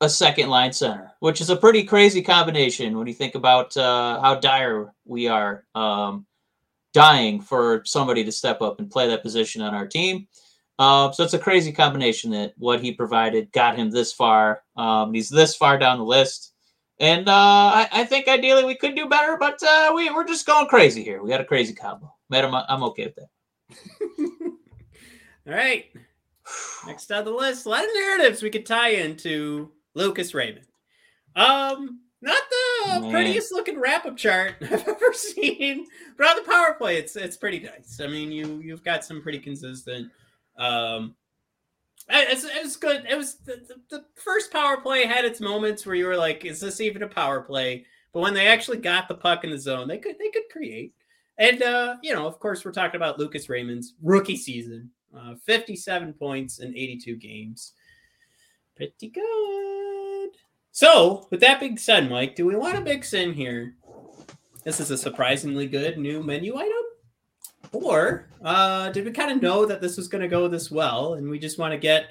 a 0.00 0.08
second 0.08 0.50
line 0.50 0.72
center, 0.72 1.12
which 1.20 1.40
is 1.40 1.50
a 1.50 1.56
pretty 1.56 1.84
crazy 1.84 2.22
combination 2.22 2.98
when 2.98 3.06
you 3.06 3.14
think 3.14 3.34
about 3.34 3.76
uh, 3.76 4.20
how 4.20 4.34
dire 4.34 4.92
we 5.04 5.28
are, 5.28 5.64
um, 5.74 6.26
dying 6.92 7.40
for 7.40 7.82
somebody 7.84 8.24
to 8.24 8.32
step 8.32 8.60
up 8.60 8.78
and 8.78 8.90
play 8.90 9.08
that 9.08 9.22
position 9.22 9.62
on 9.62 9.74
our 9.74 9.86
team. 9.86 10.26
Uh, 10.78 11.12
so 11.12 11.24
it's 11.24 11.34
a 11.34 11.38
crazy 11.38 11.72
combination 11.72 12.30
that 12.30 12.54
what 12.56 12.80
he 12.80 12.92
provided 12.92 13.52
got 13.52 13.76
him 13.76 13.90
this 13.90 14.12
far. 14.12 14.62
Um, 14.76 15.14
he's 15.14 15.28
this 15.28 15.54
far 15.54 15.78
down 15.78 15.98
the 15.98 16.04
list. 16.04 16.54
And 16.98 17.28
uh, 17.28 17.32
I, 17.32 17.88
I 17.92 18.04
think 18.04 18.28
ideally 18.28 18.64
we 18.64 18.76
could 18.76 18.94
do 18.94 19.08
better, 19.08 19.36
but 19.38 19.62
uh, 19.62 19.92
we, 19.94 20.10
we're 20.10 20.26
just 20.26 20.46
going 20.46 20.68
crazy 20.68 21.02
here. 21.02 21.22
We 21.22 21.30
got 21.30 21.40
a 21.40 21.44
crazy 21.44 21.74
combo. 21.74 22.14
Matt, 22.30 22.44
I'm, 22.44 22.54
I'm 22.54 22.82
okay 22.84 23.06
with 23.06 23.16
that. 23.16 23.28
All 25.46 25.54
right. 25.54 25.86
Next 26.86 27.10
on 27.10 27.24
the 27.24 27.30
list, 27.30 27.66
a 27.66 27.68
lot 27.68 27.84
of 27.84 27.90
narratives 27.94 28.42
we 28.42 28.50
could 28.50 28.66
tie 28.66 28.90
into 28.90 29.70
Lucas 29.94 30.34
Raymond. 30.34 30.66
Um, 31.34 32.01
not 32.22 32.42
the 32.50 33.00
Man. 33.00 33.10
prettiest 33.10 33.52
looking 33.52 33.80
RAPM 33.80 34.16
chart 34.16 34.54
I've 34.62 34.86
ever 34.88 35.12
seen, 35.12 35.86
but 36.16 36.28
on 36.28 36.36
the 36.36 36.50
power 36.50 36.74
play, 36.74 36.96
it's 36.96 37.16
it's 37.16 37.36
pretty 37.36 37.60
nice. 37.60 38.00
I 38.00 38.06
mean, 38.06 38.32
you 38.32 38.60
you've 38.64 38.84
got 38.84 39.04
some 39.04 39.20
pretty 39.22 39.38
consistent 39.38 40.10
um 40.58 41.14
It's, 42.08 42.44
it 42.44 42.62
was 42.62 42.76
good. 42.76 43.04
It 43.08 43.16
was 43.16 43.36
the, 43.38 43.60
the, 43.68 43.98
the 43.98 44.04
first 44.16 44.52
power 44.52 44.76
play 44.80 45.06
had 45.06 45.24
its 45.24 45.40
moments 45.40 45.86
where 45.86 45.94
you 45.94 46.06
were 46.06 46.16
like, 46.16 46.44
"Is 46.44 46.60
this 46.60 46.80
even 46.80 47.02
a 47.02 47.08
power 47.08 47.40
play?" 47.42 47.86
But 48.12 48.20
when 48.20 48.34
they 48.34 48.46
actually 48.48 48.78
got 48.78 49.08
the 49.08 49.14
puck 49.14 49.44
in 49.44 49.50
the 49.50 49.58
zone, 49.58 49.88
they 49.88 49.98
could 49.98 50.18
they 50.18 50.30
could 50.30 50.48
create. 50.50 50.94
And 51.38 51.62
uh, 51.62 51.96
you 52.02 52.14
know, 52.14 52.26
of 52.26 52.38
course, 52.38 52.64
we're 52.64 52.72
talking 52.72 52.96
about 52.96 53.18
Lucas 53.18 53.48
Raymond's 53.48 53.94
rookie 54.02 54.36
season, 54.36 54.90
uh, 55.16 55.34
57 55.46 56.12
points 56.14 56.58
in 56.60 56.76
82 56.76 57.16
games. 57.16 57.72
Pretty 58.76 59.08
good. 59.10 59.71
So, 60.72 61.26
with 61.30 61.40
that 61.40 61.60
being 61.60 61.76
said, 61.76 62.10
Mike, 62.10 62.34
do 62.34 62.46
we 62.46 62.56
want 62.56 62.76
to 62.76 62.80
mix 62.80 63.12
in 63.12 63.34
here? 63.34 63.74
This 64.64 64.80
is 64.80 64.90
a 64.90 64.96
surprisingly 64.96 65.66
good 65.66 65.98
new 65.98 66.22
menu 66.22 66.56
item. 66.56 66.72
Or 67.72 68.28
uh, 68.42 68.90
did 68.90 69.04
we 69.04 69.10
kind 69.10 69.30
of 69.30 69.42
know 69.42 69.66
that 69.66 69.82
this 69.82 69.98
was 69.98 70.08
going 70.08 70.22
to 70.22 70.28
go 70.28 70.48
this 70.48 70.70
well, 70.70 71.14
and 71.14 71.28
we 71.28 71.38
just 71.38 71.58
want 71.58 71.72
to 71.72 71.78
get 71.78 72.06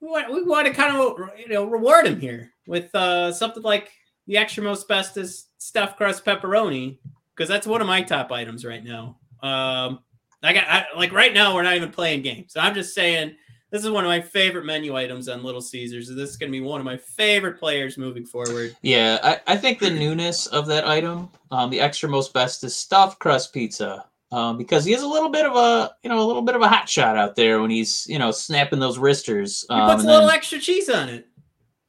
we 0.00 0.08
want, 0.08 0.32
we 0.32 0.42
want 0.42 0.66
to 0.66 0.72
kind 0.72 0.96
of 0.96 1.18
you 1.38 1.48
know 1.48 1.64
reward 1.64 2.06
him 2.06 2.20
here 2.20 2.52
with 2.66 2.92
uh, 2.94 3.32
something 3.32 3.62
like 3.62 3.90
the 4.26 4.36
extra 4.36 4.62
most 4.62 4.88
bestest 4.88 5.48
stuffed 5.58 5.96
crust 5.96 6.24
pepperoni 6.24 6.98
because 7.34 7.48
that's 7.48 7.66
one 7.66 7.80
of 7.80 7.86
my 7.86 8.02
top 8.02 8.32
items 8.32 8.64
right 8.64 8.84
now. 8.84 9.18
Um, 9.42 10.00
I 10.42 10.52
got 10.52 10.68
I, 10.68 10.86
like 10.96 11.12
right 11.12 11.32
now 11.32 11.54
we're 11.54 11.62
not 11.62 11.76
even 11.76 11.90
playing 11.90 12.22
games, 12.22 12.52
so 12.54 12.60
I'm 12.60 12.74
just 12.74 12.94
saying 12.94 13.36
this 13.70 13.84
is 13.84 13.90
one 13.90 14.04
of 14.04 14.08
my 14.08 14.20
favorite 14.20 14.64
menu 14.64 14.96
items 14.96 15.28
on 15.28 15.42
Little 15.42 15.60
Caesars. 15.60 16.08
This 16.08 16.30
is 16.30 16.36
going 16.36 16.50
to 16.50 16.58
be 16.58 16.60
one 16.60 16.80
of 16.80 16.84
my 16.84 16.96
favorite 16.96 17.58
players 17.58 17.96
moving 17.96 18.24
forward. 18.24 18.76
Yeah, 18.82 19.18
I, 19.22 19.40
I 19.46 19.56
think 19.56 19.78
the 19.78 19.90
newness 19.90 20.46
of 20.46 20.66
that 20.66 20.86
item, 20.86 21.28
um, 21.50 21.70
the 21.70 21.80
extra 21.80 22.08
most 22.08 22.32
best 22.32 22.64
is 22.64 22.74
stuffed 22.74 23.18
crust 23.18 23.52
pizza. 23.52 24.04
Um, 24.32 24.56
because 24.56 24.84
he 24.84 24.92
has 24.92 25.02
a 25.02 25.08
little 25.08 25.28
bit 25.28 25.44
of 25.44 25.56
a, 25.56 25.92
you 26.04 26.08
know, 26.08 26.20
a 26.20 26.26
little 26.26 26.42
bit 26.42 26.54
of 26.54 26.62
a 26.62 26.68
hot 26.68 26.88
shot 26.88 27.16
out 27.16 27.34
there 27.34 27.60
when 27.60 27.70
he's, 27.70 28.06
you 28.08 28.16
know, 28.16 28.30
snapping 28.30 28.78
those 28.78 28.96
wristers. 28.96 29.66
Um, 29.68 29.88
he 29.88 29.94
puts 29.94 30.04
a 30.04 30.06
little 30.06 30.30
extra 30.30 30.60
cheese 30.60 30.88
on 30.88 31.08
it. 31.08 31.26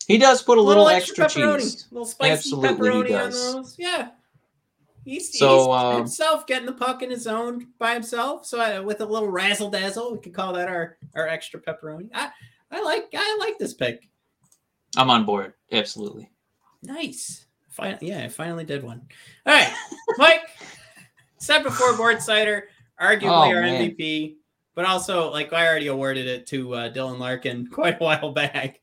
He 0.07 0.17
does 0.17 0.41
put 0.41 0.57
a, 0.57 0.61
a 0.61 0.63
little, 0.63 0.85
little, 0.85 0.97
extra, 0.97 1.25
extra 1.25 1.59
cheese. 1.59 1.87
A 1.91 1.93
little 1.93 2.07
spicy 2.07 2.31
Absolutely 2.31 2.69
pepperoni 2.69 3.23
on 3.23 3.29
those. 3.29 3.75
Yeah. 3.77 4.09
He's, 5.03 5.37
so, 5.37 5.57
he's 5.57 5.67
um, 5.67 5.97
himself 5.97 6.45
getting 6.45 6.67
the 6.67 6.73
puck 6.73 7.01
in 7.01 7.09
his 7.09 7.25
own 7.25 7.69
by 7.79 7.93
himself. 7.93 8.45
So 8.45 8.59
I, 8.59 8.79
with 8.79 9.01
a 9.01 9.05
little 9.05 9.29
razzle 9.29 9.71
dazzle, 9.71 10.13
we 10.13 10.19
could 10.19 10.33
call 10.33 10.53
that 10.53 10.67
our 10.67 10.97
our 11.15 11.27
extra 11.27 11.59
pepperoni. 11.59 12.09
I 12.13 12.29
I 12.71 12.81
like 12.81 13.09
I 13.15 13.37
like 13.39 13.57
this 13.57 13.73
pick. 13.73 14.07
I'm 14.95 15.09
on 15.09 15.25
board. 15.25 15.53
Absolutely. 15.71 16.29
Nice. 16.83 17.45
Finally, 17.69 18.09
yeah, 18.09 18.23
I 18.23 18.27
finally 18.27 18.65
did 18.65 18.83
one. 18.83 19.01
All 19.45 19.53
right, 19.53 19.73
Mike. 20.17 20.41
said 21.37 21.63
before, 21.63 21.95
Board 21.95 22.17
Seider, 22.17 22.63
arguably 23.01 23.23
oh, 23.23 23.55
our 23.55 23.61
man. 23.61 23.91
MVP, 23.91 24.35
but 24.75 24.85
also 24.85 25.31
like 25.31 25.53
I 25.53 25.67
already 25.67 25.87
awarded 25.87 26.27
it 26.27 26.45
to 26.47 26.75
uh, 26.75 26.93
Dylan 26.93 27.17
Larkin 27.17 27.67
quite 27.71 27.95
a 27.95 28.03
while 28.03 28.33
back. 28.33 28.81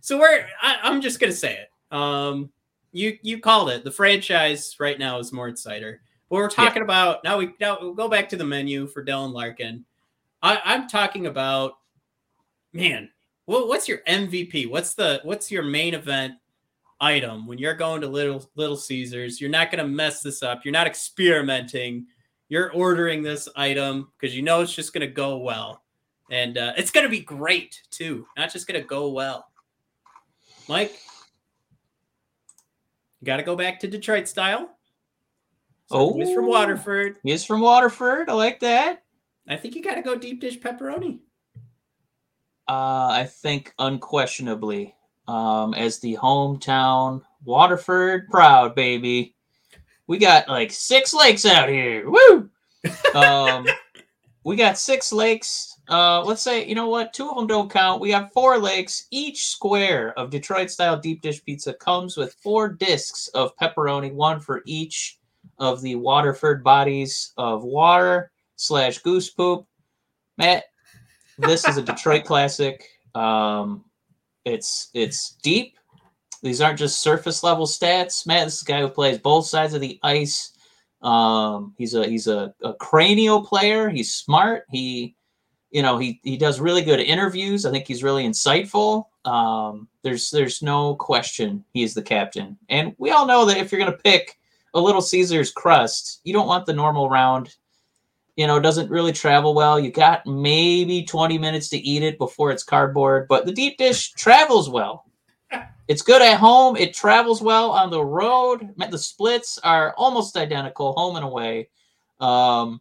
So 0.00 0.18
we're 0.18 0.46
I, 0.62 0.78
am 0.84 1.00
just 1.00 1.20
gonna 1.20 1.32
say 1.32 1.58
it. 1.58 1.96
Um, 1.96 2.50
you 2.92 3.18
you 3.22 3.40
called 3.40 3.70
it. 3.70 3.84
The 3.84 3.90
franchise 3.90 4.76
right 4.78 4.98
now 4.98 5.18
is 5.18 5.32
Mo 5.32 5.42
Seider. 5.52 5.98
But 6.28 6.36
we're 6.36 6.50
talking 6.50 6.80
yeah. 6.80 6.84
about 6.84 7.24
now. 7.24 7.38
We 7.38 7.54
now 7.60 7.78
we'll 7.80 7.94
go 7.94 8.08
back 8.08 8.28
to 8.30 8.36
the 8.36 8.44
menu 8.44 8.86
for 8.86 9.04
Dylan 9.04 9.32
Larkin. 9.32 9.84
I, 10.42 10.60
I'm 10.64 10.88
talking 10.88 11.26
about 11.26 11.74
man. 12.72 13.10
Well, 13.46 13.66
what's 13.66 13.88
your 13.88 13.98
MVP? 14.06 14.68
What's 14.70 14.94
the 14.94 15.20
what's 15.24 15.50
your 15.50 15.62
main 15.62 15.94
event 15.94 16.34
item 17.00 17.46
when 17.46 17.58
you're 17.58 17.74
going 17.74 18.02
to 18.02 18.08
Little 18.08 18.48
Little 18.56 18.76
Caesars? 18.76 19.40
You're 19.40 19.50
not 19.50 19.70
going 19.70 19.82
to 19.82 19.90
mess 19.90 20.22
this 20.22 20.42
up. 20.42 20.64
You're 20.64 20.72
not 20.72 20.86
experimenting. 20.86 22.06
You're 22.50 22.72
ordering 22.72 23.22
this 23.22 23.48
item 23.56 24.12
because 24.18 24.36
you 24.36 24.42
know 24.42 24.60
it's 24.60 24.74
just 24.74 24.92
going 24.92 25.06
to 25.06 25.12
go 25.12 25.38
well, 25.38 25.82
and 26.30 26.58
uh, 26.58 26.72
it's 26.76 26.90
going 26.90 27.04
to 27.04 27.10
be 27.10 27.20
great 27.20 27.82
too. 27.90 28.26
Not 28.36 28.52
just 28.52 28.66
going 28.66 28.80
to 28.80 28.86
go 28.86 29.08
well. 29.08 29.46
Mike, 30.68 30.98
got 33.24 33.38
to 33.38 33.42
go 33.42 33.56
back 33.56 33.80
to 33.80 33.88
Detroit 33.88 34.28
style. 34.28 34.70
So 35.86 35.96
oh, 35.96 36.14
he's 36.14 36.34
from 36.34 36.46
Waterford. 36.46 37.16
He's 37.22 37.44
from 37.44 37.60
Waterford. 37.60 38.28
I 38.28 38.34
like 38.34 38.60
that. 38.60 39.02
I 39.48 39.56
think 39.56 39.74
you 39.74 39.82
got 39.82 39.94
to 39.94 40.02
go 40.02 40.16
deep 40.16 40.40
dish 40.40 40.60
pepperoni. 40.60 41.20
Uh, 42.68 43.08
I 43.10 43.28
think 43.30 43.72
unquestionably, 43.78 44.94
um, 45.26 45.72
as 45.72 45.98
the 45.98 46.16
hometown 46.16 47.22
Waterford 47.44 48.28
proud 48.28 48.74
baby, 48.74 49.34
we 50.06 50.18
got 50.18 50.48
like 50.48 50.70
six 50.70 51.14
lakes 51.14 51.46
out 51.46 51.68
here. 51.68 52.10
Woo! 52.10 52.50
Um, 53.14 53.66
we 54.44 54.54
got 54.54 54.78
six 54.78 55.12
lakes 55.12 55.77
uh, 55.88 56.22
let's 56.22 56.42
say, 56.42 56.66
you 56.66 56.74
know 56.74 56.88
what? 56.88 57.12
Two 57.14 57.28
of 57.28 57.36
them 57.36 57.46
don't 57.46 57.70
count. 57.70 58.00
We 58.00 58.10
have 58.10 58.32
four 58.32 58.58
lakes. 58.58 59.06
Each 59.10 59.46
square 59.46 60.12
of 60.18 60.30
Detroit 60.30 60.70
style 60.70 60.98
deep 60.98 61.22
dish 61.22 61.42
pizza 61.44 61.72
comes 61.72 62.16
with 62.16 62.36
four 62.42 62.68
discs 62.68 63.28
of 63.28 63.56
pepperoni, 63.56 64.12
one 64.12 64.40
for 64.40 64.62
each 64.66 65.18
of 65.58 65.80
the 65.80 65.94
Waterford 65.94 66.62
bodies 66.62 67.32
of 67.38 67.64
water 67.64 68.30
slash 68.56 68.98
goose 68.98 69.30
poop. 69.30 69.66
Matt, 70.36 70.64
this 71.38 71.66
is 71.66 71.78
a 71.78 71.82
Detroit 71.82 72.24
classic. 72.26 72.84
Um, 73.14 73.84
it's 74.44 74.90
it's 74.94 75.36
deep. 75.42 75.76
These 76.42 76.60
aren't 76.60 76.78
just 76.78 77.00
surface 77.00 77.42
level 77.42 77.66
stats. 77.66 78.26
Matt, 78.26 78.46
this 78.46 78.56
is 78.56 78.62
a 78.62 78.66
guy 78.66 78.80
who 78.80 78.88
plays 78.88 79.18
both 79.18 79.46
sides 79.46 79.74
of 79.74 79.80
the 79.80 79.98
ice. 80.02 80.52
Um, 81.02 81.74
he's 81.78 81.94
a 81.94 82.06
he's 82.06 82.26
a, 82.26 82.54
a 82.62 82.74
cranial 82.74 83.44
player. 83.44 83.88
He's 83.88 84.14
smart. 84.14 84.64
He 84.70 85.16
you 85.70 85.82
know 85.82 85.98
he 85.98 86.20
he 86.22 86.36
does 86.36 86.60
really 86.60 86.82
good 86.82 87.00
interviews. 87.00 87.66
I 87.66 87.70
think 87.70 87.86
he's 87.86 88.02
really 88.02 88.24
insightful. 88.26 89.06
Um, 89.24 89.88
there's 90.02 90.30
there's 90.30 90.62
no 90.62 90.94
question 90.96 91.64
he 91.72 91.82
is 91.82 91.94
the 91.94 92.02
captain, 92.02 92.56
and 92.68 92.94
we 92.98 93.10
all 93.10 93.26
know 93.26 93.44
that 93.44 93.58
if 93.58 93.70
you're 93.70 93.80
going 93.80 93.92
to 93.92 93.98
pick 93.98 94.38
a 94.74 94.80
Little 94.80 95.02
Caesars 95.02 95.50
crust, 95.50 96.20
you 96.24 96.32
don't 96.32 96.46
want 96.46 96.66
the 96.66 96.72
normal 96.72 97.08
round. 97.08 97.54
You 98.36 98.46
know, 98.46 98.56
it 98.56 98.62
doesn't 98.62 98.90
really 98.90 99.12
travel 99.12 99.52
well. 99.52 99.80
You 99.80 99.90
got 99.90 100.24
maybe 100.24 101.02
20 101.02 101.38
minutes 101.38 101.68
to 101.70 101.78
eat 101.78 102.04
it 102.04 102.18
before 102.18 102.52
it's 102.52 102.62
cardboard, 102.62 103.26
but 103.28 103.46
the 103.46 103.52
deep 103.52 103.78
dish 103.78 104.12
travels 104.12 104.70
well. 104.70 105.04
It's 105.88 106.02
good 106.02 106.20
at 106.20 106.38
home. 106.38 106.76
It 106.76 106.94
travels 106.94 107.40
well 107.42 107.70
on 107.70 107.90
the 107.90 108.04
road. 108.04 108.74
The 108.76 108.98
splits 108.98 109.58
are 109.64 109.94
almost 109.96 110.36
identical, 110.36 110.92
home 110.92 111.16
and 111.16 111.24
away. 111.24 111.70
Um, 112.20 112.80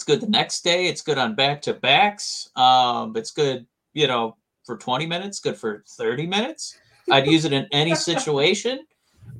it's 0.00 0.06
good 0.06 0.22
the 0.22 0.30
next 0.30 0.64
day. 0.64 0.86
It's 0.86 1.02
good 1.02 1.18
on 1.18 1.34
back 1.34 1.60
to 1.62 1.74
backs. 1.74 2.48
Um, 2.56 3.14
it's 3.16 3.32
good, 3.32 3.66
you 3.92 4.06
know, 4.06 4.34
for 4.64 4.78
20 4.78 5.04
minutes, 5.04 5.40
good 5.40 5.58
for 5.58 5.84
30 5.86 6.26
minutes. 6.26 6.78
I'd 7.10 7.26
use 7.26 7.44
it 7.44 7.52
in 7.52 7.66
any 7.70 7.94
situation. 8.06 8.86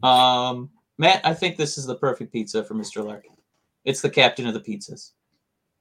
Um, 0.02 0.68
Matt, 0.98 1.22
I 1.24 1.32
think 1.32 1.56
this 1.56 1.78
is 1.78 1.86
the 1.86 1.94
perfect 1.94 2.30
pizza 2.30 2.62
for 2.62 2.74
Mr. 2.74 3.02
Larkin. 3.02 3.32
It's 3.86 4.02
the 4.02 4.10
captain 4.10 4.46
of 4.46 4.52
the 4.52 4.60
pizzas. 4.60 5.12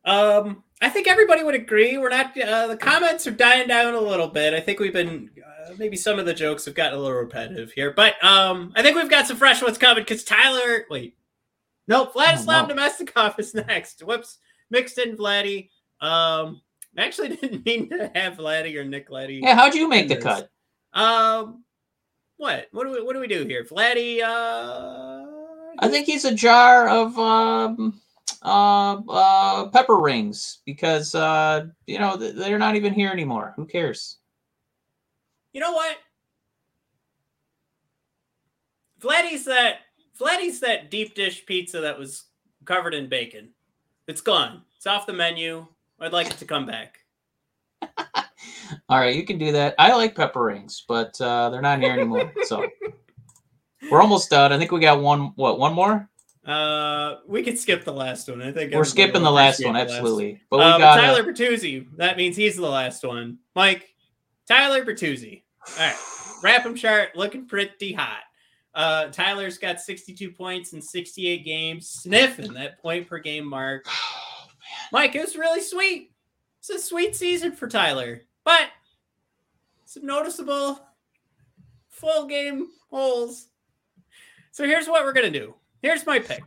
Um, 0.05 0.63
I 0.81 0.87
think 0.87 1.09
everybody 1.09 1.43
would 1.43 1.55
agree. 1.55 1.97
We're 1.97 2.07
not. 2.07 2.39
Uh, 2.39 2.67
the 2.67 2.77
comments 2.77 3.27
are 3.27 3.31
dying 3.31 3.67
down 3.67 3.95
a 3.95 3.99
little 3.99 4.29
bit. 4.29 4.53
I 4.53 4.61
think 4.61 4.79
we've 4.79 4.93
been 4.93 5.29
uh, 5.45 5.73
maybe 5.77 5.97
some 5.97 6.19
of 6.19 6.25
the 6.25 6.33
jokes 6.33 6.63
have 6.63 6.73
gotten 6.73 6.97
a 6.97 7.01
little 7.01 7.17
repetitive 7.17 7.73
here, 7.73 7.91
but 7.91 8.23
um, 8.23 8.71
I 8.77 8.81
think 8.81 8.95
we've 8.95 9.09
got 9.09 9.27
some 9.27 9.35
fresh 9.35 9.61
ones 9.61 9.77
coming 9.77 10.03
because 10.03 10.23
Tyler. 10.23 10.85
Wait, 10.89 11.17
no, 11.89 12.05
Vladislav 12.05 12.63
oh, 12.63 12.67
no. 12.67 12.75
Namestnikov 12.75 13.37
is 13.39 13.53
next. 13.67 13.99
Whoops 13.99 14.37
mixed 14.69 14.97
in 14.97 15.17
Vladdy. 15.17 15.69
Um, 16.01 16.61
I 16.97 17.05
actually 17.05 17.29
didn't 17.35 17.65
mean 17.65 17.89
to 17.89 18.11
have 18.15 18.37
Vladdy 18.37 18.75
or 18.75 18.83
Nick 18.83 19.09
Leddy. 19.09 19.41
Yeah, 19.43 19.55
how'd 19.55 19.75
you 19.75 19.87
make 19.87 20.07
the 20.07 20.17
cut? 20.17 20.49
Um, 20.93 21.63
what? 22.37 22.67
What 22.71 22.85
do 22.85 22.91
we 22.91 23.01
what 23.01 23.13
do 23.13 23.19
we 23.19 23.27
do 23.27 23.45
here? 23.45 23.63
Vladdy. 23.63 24.21
Uh, 24.21 25.25
I 25.79 25.87
think 25.87 26.05
he's 26.05 26.25
a 26.25 26.33
jar 26.33 26.89
of 26.89 27.17
um, 27.17 28.01
uh, 28.43 29.01
uh, 29.09 29.69
pepper 29.69 29.97
rings 29.97 30.59
because 30.65 31.15
uh, 31.15 31.67
you 31.85 31.99
know 31.99 32.15
they're 32.15 32.57
not 32.57 32.75
even 32.75 32.93
here 32.93 33.09
anymore. 33.09 33.53
Who 33.55 33.65
cares? 33.65 34.17
You 35.53 35.61
know 35.61 35.73
what? 35.73 35.97
Vladdy's 39.01 39.45
that 39.45 39.79
Vladdy's 40.19 40.59
that 40.61 40.91
deep 40.91 41.15
dish 41.15 41.45
pizza 41.45 41.81
that 41.81 41.97
was 41.97 42.25
covered 42.65 42.93
in 42.93 43.09
bacon. 43.09 43.49
It's 44.09 44.21
gone. 44.21 44.63
It's 44.75 44.87
off 44.87 45.05
the 45.05 45.13
menu. 45.13 45.67
I'd 45.99 46.13
like 46.13 46.31
it 46.31 46.37
to 46.39 46.45
come 46.45 46.65
back. 46.65 46.97
All 48.89 48.97
right, 48.99 49.15
you 49.15 49.23
can 49.23 49.37
do 49.37 49.51
that. 49.51 49.75
I 49.77 49.93
like 49.93 50.15
pepper 50.15 50.45
rings, 50.45 50.83
but 50.87 51.21
uh, 51.21 51.51
they're 51.51 51.61
not 51.61 51.79
here 51.79 51.91
anymore. 51.91 52.33
so 52.45 52.65
we're 53.91 54.01
almost 54.01 54.31
done. 54.31 54.51
I 54.51 54.57
think 54.57 54.71
we 54.71 54.79
got 54.79 54.99
one. 54.99 55.33
What? 55.35 55.59
One 55.59 55.75
more? 55.75 56.09
Uh, 56.43 57.17
we 57.27 57.43
could 57.43 57.59
skip 57.59 57.83
the 57.83 57.93
last 57.93 58.27
one. 58.27 58.41
I 58.41 58.51
think 58.51 58.73
we're 58.73 58.83
skipping 58.83 59.21
the 59.21 59.29
last 59.29 59.63
one. 59.63 59.75
Absolutely. 59.75 60.31
Last. 60.31 60.41
But 60.49 60.57
we 60.57 60.63
uh, 60.63 60.77
got 60.79 60.95
Tyler 60.95 61.23
Bertuzzi. 61.23 61.85
That 61.97 62.17
means 62.17 62.35
he's 62.35 62.55
the 62.55 62.67
last 62.67 63.03
one. 63.03 63.37
Mike, 63.53 63.93
Tyler 64.47 64.83
Bertuzzi. 64.83 65.43
All 65.77 65.85
right, 65.85 65.95
RAPM 66.43 66.75
chart 66.75 67.15
looking 67.15 67.45
pretty 67.45 67.93
hot. 67.93 68.23
Uh, 68.79 69.07
Tyler's 69.09 69.57
got 69.57 69.81
62 69.81 70.31
points 70.31 70.71
in 70.71 70.81
68 70.81 71.43
games, 71.43 71.89
sniffing 71.89 72.53
that 72.53 72.81
point 72.81 73.07
per 73.07 73.19
game 73.19 73.45
mark. 73.45 73.85
Oh, 74.41 74.47
Mike, 74.93 75.15
it 75.15 75.21
was 75.21 75.35
really 75.35 75.61
sweet. 75.61 76.11
It's 76.59 76.69
a 76.69 76.79
sweet 76.79 77.15
season 77.15 77.51
for 77.51 77.67
Tyler. 77.67 78.21
but 78.45 78.69
some 79.85 80.05
noticeable 80.05 80.79
full 81.89 82.25
game 82.25 82.67
holes. 82.89 83.47
So 84.51 84.63
here's 84.65 84.87
what 84.87 85.03
we're 85.03 85.13
gonna 85.13 85.29
do. 85.29 85.55
Here's 85.81 86.05
my 86.05 86.19
pick. 86.19 86.43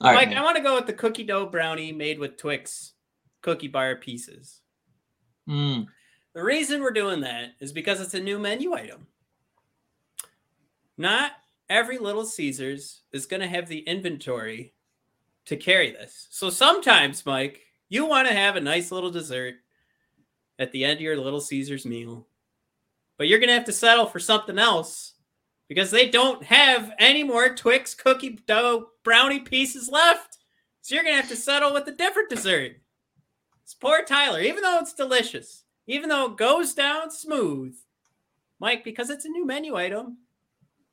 All 0.00 0.10
right, 0.10 0.14
Mike, 0.14 0.28
man. 0.30 0.38
I 0.38 0.42
want 0.42 0.56
to 0.56 0.62
go 0.62 0.74
with 0.76 0.86
the 0.86 0.92
cookie 0.92 1.24
dough 1.24 1.46
brownie 1.46 1.92
made 1.92 2.18
with 2.18 2.36
Twix 2.38 2.92
cookie 3.42 3.68
bar 3.68 3.96
pieces. 3.96 4.60
Mm, 5.48 5.86
The 6.34 6.42
reason 6.42 6.80
we're 6.82 6.90
doing 6.92 7.20
that 7.20 7.50
is 7.60 7.72
because 7.72 8.00
it's 8.00 8.14
a 8.14 8.20
new 8.20 8.38
menu 8.38 8.72
item. 8.74 9.06
Not 10.96 11.32
every 11.68 11.98
Little 11.98 12.24
Caesars 12.24 13.02
is 13.12 13.26
going 13.26 13.40
to 13.40 13.48
have 13.48 13.68
the 13.68 13.80
inventory 13.80 14.74
to 15.46 15.56
carry 15.56 15.90
this. 15.90 16.28
So 16.30 16.50
sometimes, 16.50 17.26
Mike, 17.26 17.62
you 17.88 18.06
want 18.06 18.28
to 18.28 18.34
have 18.34 18.56
a 18.56 18.60
nice 18.60 18.90
little 18.90 19.10
dessert 19.10 19.54
at 20.58 20.72
the 20.72 20.84
end 20.84 20.94
of 20.94 21.00
your 21.00 21.16
Little 21.16 21.40
Caesars 21.40 21.84
meal, 21.84 22.26
but 23.18 23.28
you're 23.28 23.38
going 23.38 23.48
to 23.48 23.54
have 23.54 23.64
to 23.66 23.72
settle 23.72 24.06
for 24.06 24.20
something 24.20 24.58
else 24.58 25.14
because 25.68 25.90
they 25.90 26.08
don't 26.08 26.42
have 26.44 26.92
any 26.98 27.24
more 27.24 27.54
Twix 27.54 27.94
cookie 27.94 28.38
dough 28.46 28.88
brownie 29.02 29.40
pieces 29.40 29.88
left. 29.88 30.38
So 30.80 30.94
you're 30.94 31.04
going 31.04 31.16
to 31.16 31.20
have 31.20 31.30
to 31.30 31.36
settle 31.36 31.72
with 31.72 31.88
a 31.88 31.92
different 31.92 32.30
dessert. 32.30 32.72
It's 33.62 33.74
poor 33.74 34.04
Tyler, 34.04 34.40
even 34.40 34.62
though 34.62 34.78
it's 34.78 34.92
delicious, 34.92 35.64
even 35.86 36.08
though 36.08 36.26
it 36.26 36.36
goes 36.36 36.74
down 36.74 37.10
smooth. 37.10 37.74
Mike, 38.60 38.84
because 38.84 39.10
it's 39.10 39.24
a 39.24 39.30
new 39.30 39.46
menu 39.46 39.76
item, 39.76 40.18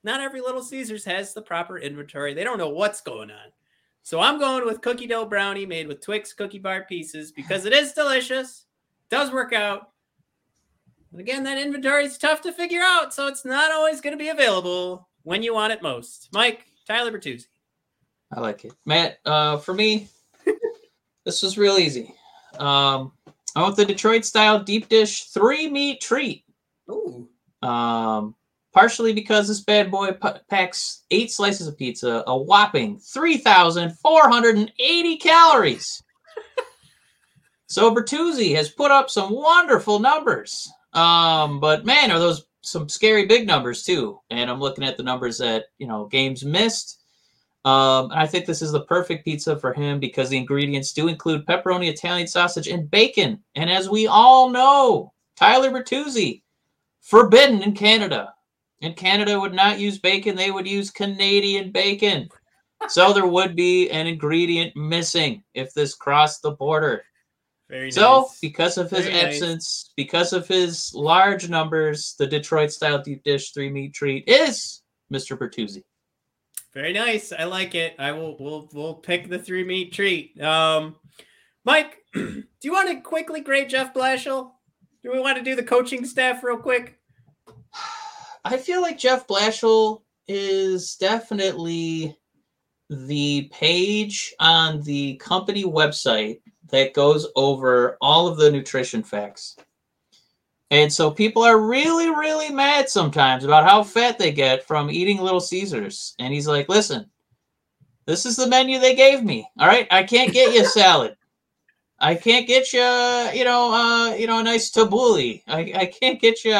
not 0.03 0.21
every 0.21 0.41
Little 0.41 0.63
Caesars 0.63 1.05
has 1.05 1.33
the 1.33 1.41
proper 1.41 1.77
inventory. 1.77 2.33
They 2.33 2.43
don't 2.43 2.57
know 2.57 2.69
what's 2.69 3.01
going 3.01 3.31
on. 3.31 3.51
So 4.03 4.19
I'm 4.19 4.39
going 4.39 4.65
with 4.65 4.81
cookie 4.81 5.07
dough 5.07 5.25
brownie 5.25 5.65
made 5.65 5.87
with 5.87 6.01
Twix 6.01 6.33
cookie 6.33 6.59
bar 6.59 6.85
pieces 6.87 7.31
because 7.31 7.65
it 7.65 7.73
is 7.73 7.93
delicious, 7.93 8.65
does 9.09 9.31
work 9.31 9.53
out. 9.53 9.91
And 11.11 11.19
again, 11.19 11.43
that 11.43 11.59
inventory 11.59 12.05
is 12.05 12.17
tough 12.17 12.41
to 12.41 12.51
figure 12.51 12.81
out, 12.81 13.13
so 13.13 13.27
it's 13.27 13.45
not 13.45 13.71
always 13.71 14.01
going 14.01 14.13
to 14.13 14.23
be 14.23 14.29
available 14.29 15.07
when 15.23 15.43
you 15.43 15.53
want 15.53 15.73
it 15.73 15.81
most. 15.81 16.29
Mike, 16.33 16.65
Tyler 16.87 17.11
Bertuzzi. 17.11 17.45
I 18.33 18.39
like 18.39 18.65
it, 18.65 18.73
Matt. 18.85 19.19
Uh, 19.25 19.57
for 19.57 19.73
me, 19.73 20.07
this 21.25 21.43
was 21.43 21.57
real 21.57 21.77
easy. 21.77 22.15
Um, 22.57 23.11
I 23.55 23.61
want 23.61 23.75
the 23.75 23.85
Detroit 23.85 24.23
style 24.23 24.63
deep 24.63 24.87
dish 24.87 25.25
three 25.25 25.69
meat 25.69 25.99
treat. 26.01 26.45
Ooh. 26.89 27.27
Um, 27.61 28.35
partially 28.73 29.13
because 29.13 29.47
this 29.47 29.61
bad 29.61 29.91
boy 29.91 30.11
p- 30.11 30.29
packs 30.49 31.03
eight 31.11 31.31
slices 31.31 31.67
of 31.67 31.77
pizza, 31.77 32.23
a 32.27 32.37
whopping 32.37 32.99
3,480 32.99 35.17
calories. 35.17 36.03
so 37.67 37.93
Bertuzzi 37.93 38.55
has 38.55 38.69
put 38.69 38.91
up 38.91 39.09
some 39.09 39.33
wonderful 39.33 39.99
numbers. 39.99 40.71
Um, 40.93 41.59
but 41.59 41.85
man, 41.85 42.11
are 42.11 42.19
those 42.19 42.45
some 42.61 42.87
scary 42.87 43.25
big 43.25 43.47
numbers 43.47 43.83
too. 43.83 44.19
And 44.29 44.49
I'm 44.49 44.59
looking 44.59 44.83
at 44.83 44.97
the 44.97 45.03
numbers 45.03 45.37
that, 45.39 45.65
you 45.77 45.87
know, 45.87 46.05
games 46.05 46.45
missed. 46.45 46.99
Um, 47.65 48.11
and 48.11 48.19
I 48.19 48.25
think 48.25 48.45
this 48.45 48.61
is 48.61 48.71
the 48.71 48.85
perfect 48.85 49.25
pizza 49.25 49.57
for 49.57 49.73
him 49.73 49.99
because 49.99 50.29
the 50.29 50.37
ingredients 50.37 50.93
do 50.93 51.07
include 51.07 51.45
pepperoni, 51.45 51.89
Italian 51.89 52.27
sausage, 52.27 52.67
and 52.67 52.89
bacon. 52.89 53.43
And 53.55 53.69
as 53.69 53.89
we 53.89 54.07
all 54.07 54.49
know, 54.49 55.13
Tyler 55.35 55.69
Bertuzzi, 55.69 56.41
forbidden 57.01 57.61
in 57.61 57.73
Canada. 57.73 58.33
And 58.81 58.95
Canada 58.95 59.39
would 59.39 59.53
not 59.53 59.79
use 59.79 59.99
bacon, 59.99 60.35
they 60.35 60.51
would 60.51 60.67
use 60.67 60.89
Canadian 60.89 61.71
bacon. 61.71 62.29
So 62.87 63.13
there 63.13 63.27
would 63.27 63.55
be 63.55 63.89
an 63.91 64.07
ingredient 64.07 64.75
missing 64.75 65.43
if 65.53 65.71
this 65.73 65.93
crossed 65.93 66.41
the 66.41 66.51
border. 66.51 67.03
Very 67.69 67.91
So, 67.91 68.21
nice. 68.21 68.39
because 68.41 68.77
of 68.77 68.89
his 68.89 69.05
Very 69.05 69.13
nice. 69.23 69.35
absence, 69.35 69.93
because 69.95 70.33
of 70.33 70.47
his 70.47 70.91
large 70.95 71.47
numbers, 71.47 72.15
the 72.17 72.25
Detroit 72.27 72.71
style 72.71 73.01
deep 73.01 73.23
dish 73.23 73.51
three 73.51 73.69
meat 73.69 73.93
treat 73.93 74.27
is 74.27 74.81
Mr. 75.13 75.37
Bertuzzi. 75.37 75.83
Very 76.73 76.91
nice. 76.93 77.31
I 77.31 77.43
like 77.43 77.75
it. 77.75 77.95
I 77.99 78.13
will 78.13 78.35
we'll 78.39 78.69
we'll 78.73 78.95
pick 78.95 79.29
the 79.29 79.37
three 79.39 79.63
meat 79.63 79.93
treat. 79.93 80.41
Um 80.41 80.95
Mike, 81.65 81.97
do 82.13 82.43
you 82.63 82.71
want 82.73 82.89
to 82.89 83.01
quickly 83.01 83.41
grade 83.41 83.69
Jeff 83.69 83.93
Blashill? 83.93 84.51
Do 85.03 85.11
we 85.11 85.19
want 85.19 85.37
to 85.37 85.43
do 85.43 85.55
the 85.55 85.63
coaching 85.63 86.05
staff 86.05 86.43
real 86.43 86.57
quick? 86.57 86.97
I 88.43 88.57
feel 88.57 88.81
like 88.81 88.97
Jeff 88.97 89.27
Blashill 89.27 90.01
is 90.27 90.95
definitely 90.95 92.17
the 92.89 93.49
page 93.53 94.33
on 94.39 94.81
the 94.81 95.15
company 95.15 95.63
website 95.63 96.41
that 96.69 96.93
goes 96.93 97.27
over 97.35 97.97
all 98.01 98.27
of 98.27 98.37
the 98.37 98.51
nutrition 98.51 99.03
facts. 99.03 99.55
And 100.71 100.91
so 100.91 101.11
people 101.11 101.43
are 101.43 101.59
really, 101.59 102.09
really 102.09 102.49
mad 102.49 102.89
sometimes 102.89 103.43
about 103.43 103.67
how 103.67 103.83
fat 103.83 104.17
they 104.17 104.31
get 104.31 104.65
from 104.65 104.89
eating 104.89 105.19
Little 105.19 105.41
Caesars. 105.41 106.15
And 106.17 106.33
he's 106.33 106.47
like, 106.47 106.69
listen, 106.69 107.09
this 108.05 108.25
is 108.25 108.37
the 108.37 108.47
menu 108.47 108.79
they 108.79 108.95
gave 108.95 109.23
me. 109.23 109.47
All 109.59 109.67
right. 109.67 109.87
I 109.91 110.03
can't 110.03 110.31
get 110.31 110.53
you 110.53 110.61
a 110.61 110.65
salad. 110.67 111.17
I 111.99 112.15
can't 112.15 112.47
get 112.47 112.73
you, 112.73 112.79
you 113.37 113.43
know, 113.43 113.73
uh, 113.73 114.15
you 114.15 114.27
know, 114.27 114.39
a 114.39 114.43
nice 114.43 114.71
tabbouleh. 114.71 115.43
I, 115.47 115.71
I 115.75 115.85
can't 115.85 116.19
get 116.19 116.43
you, 116.43 116.59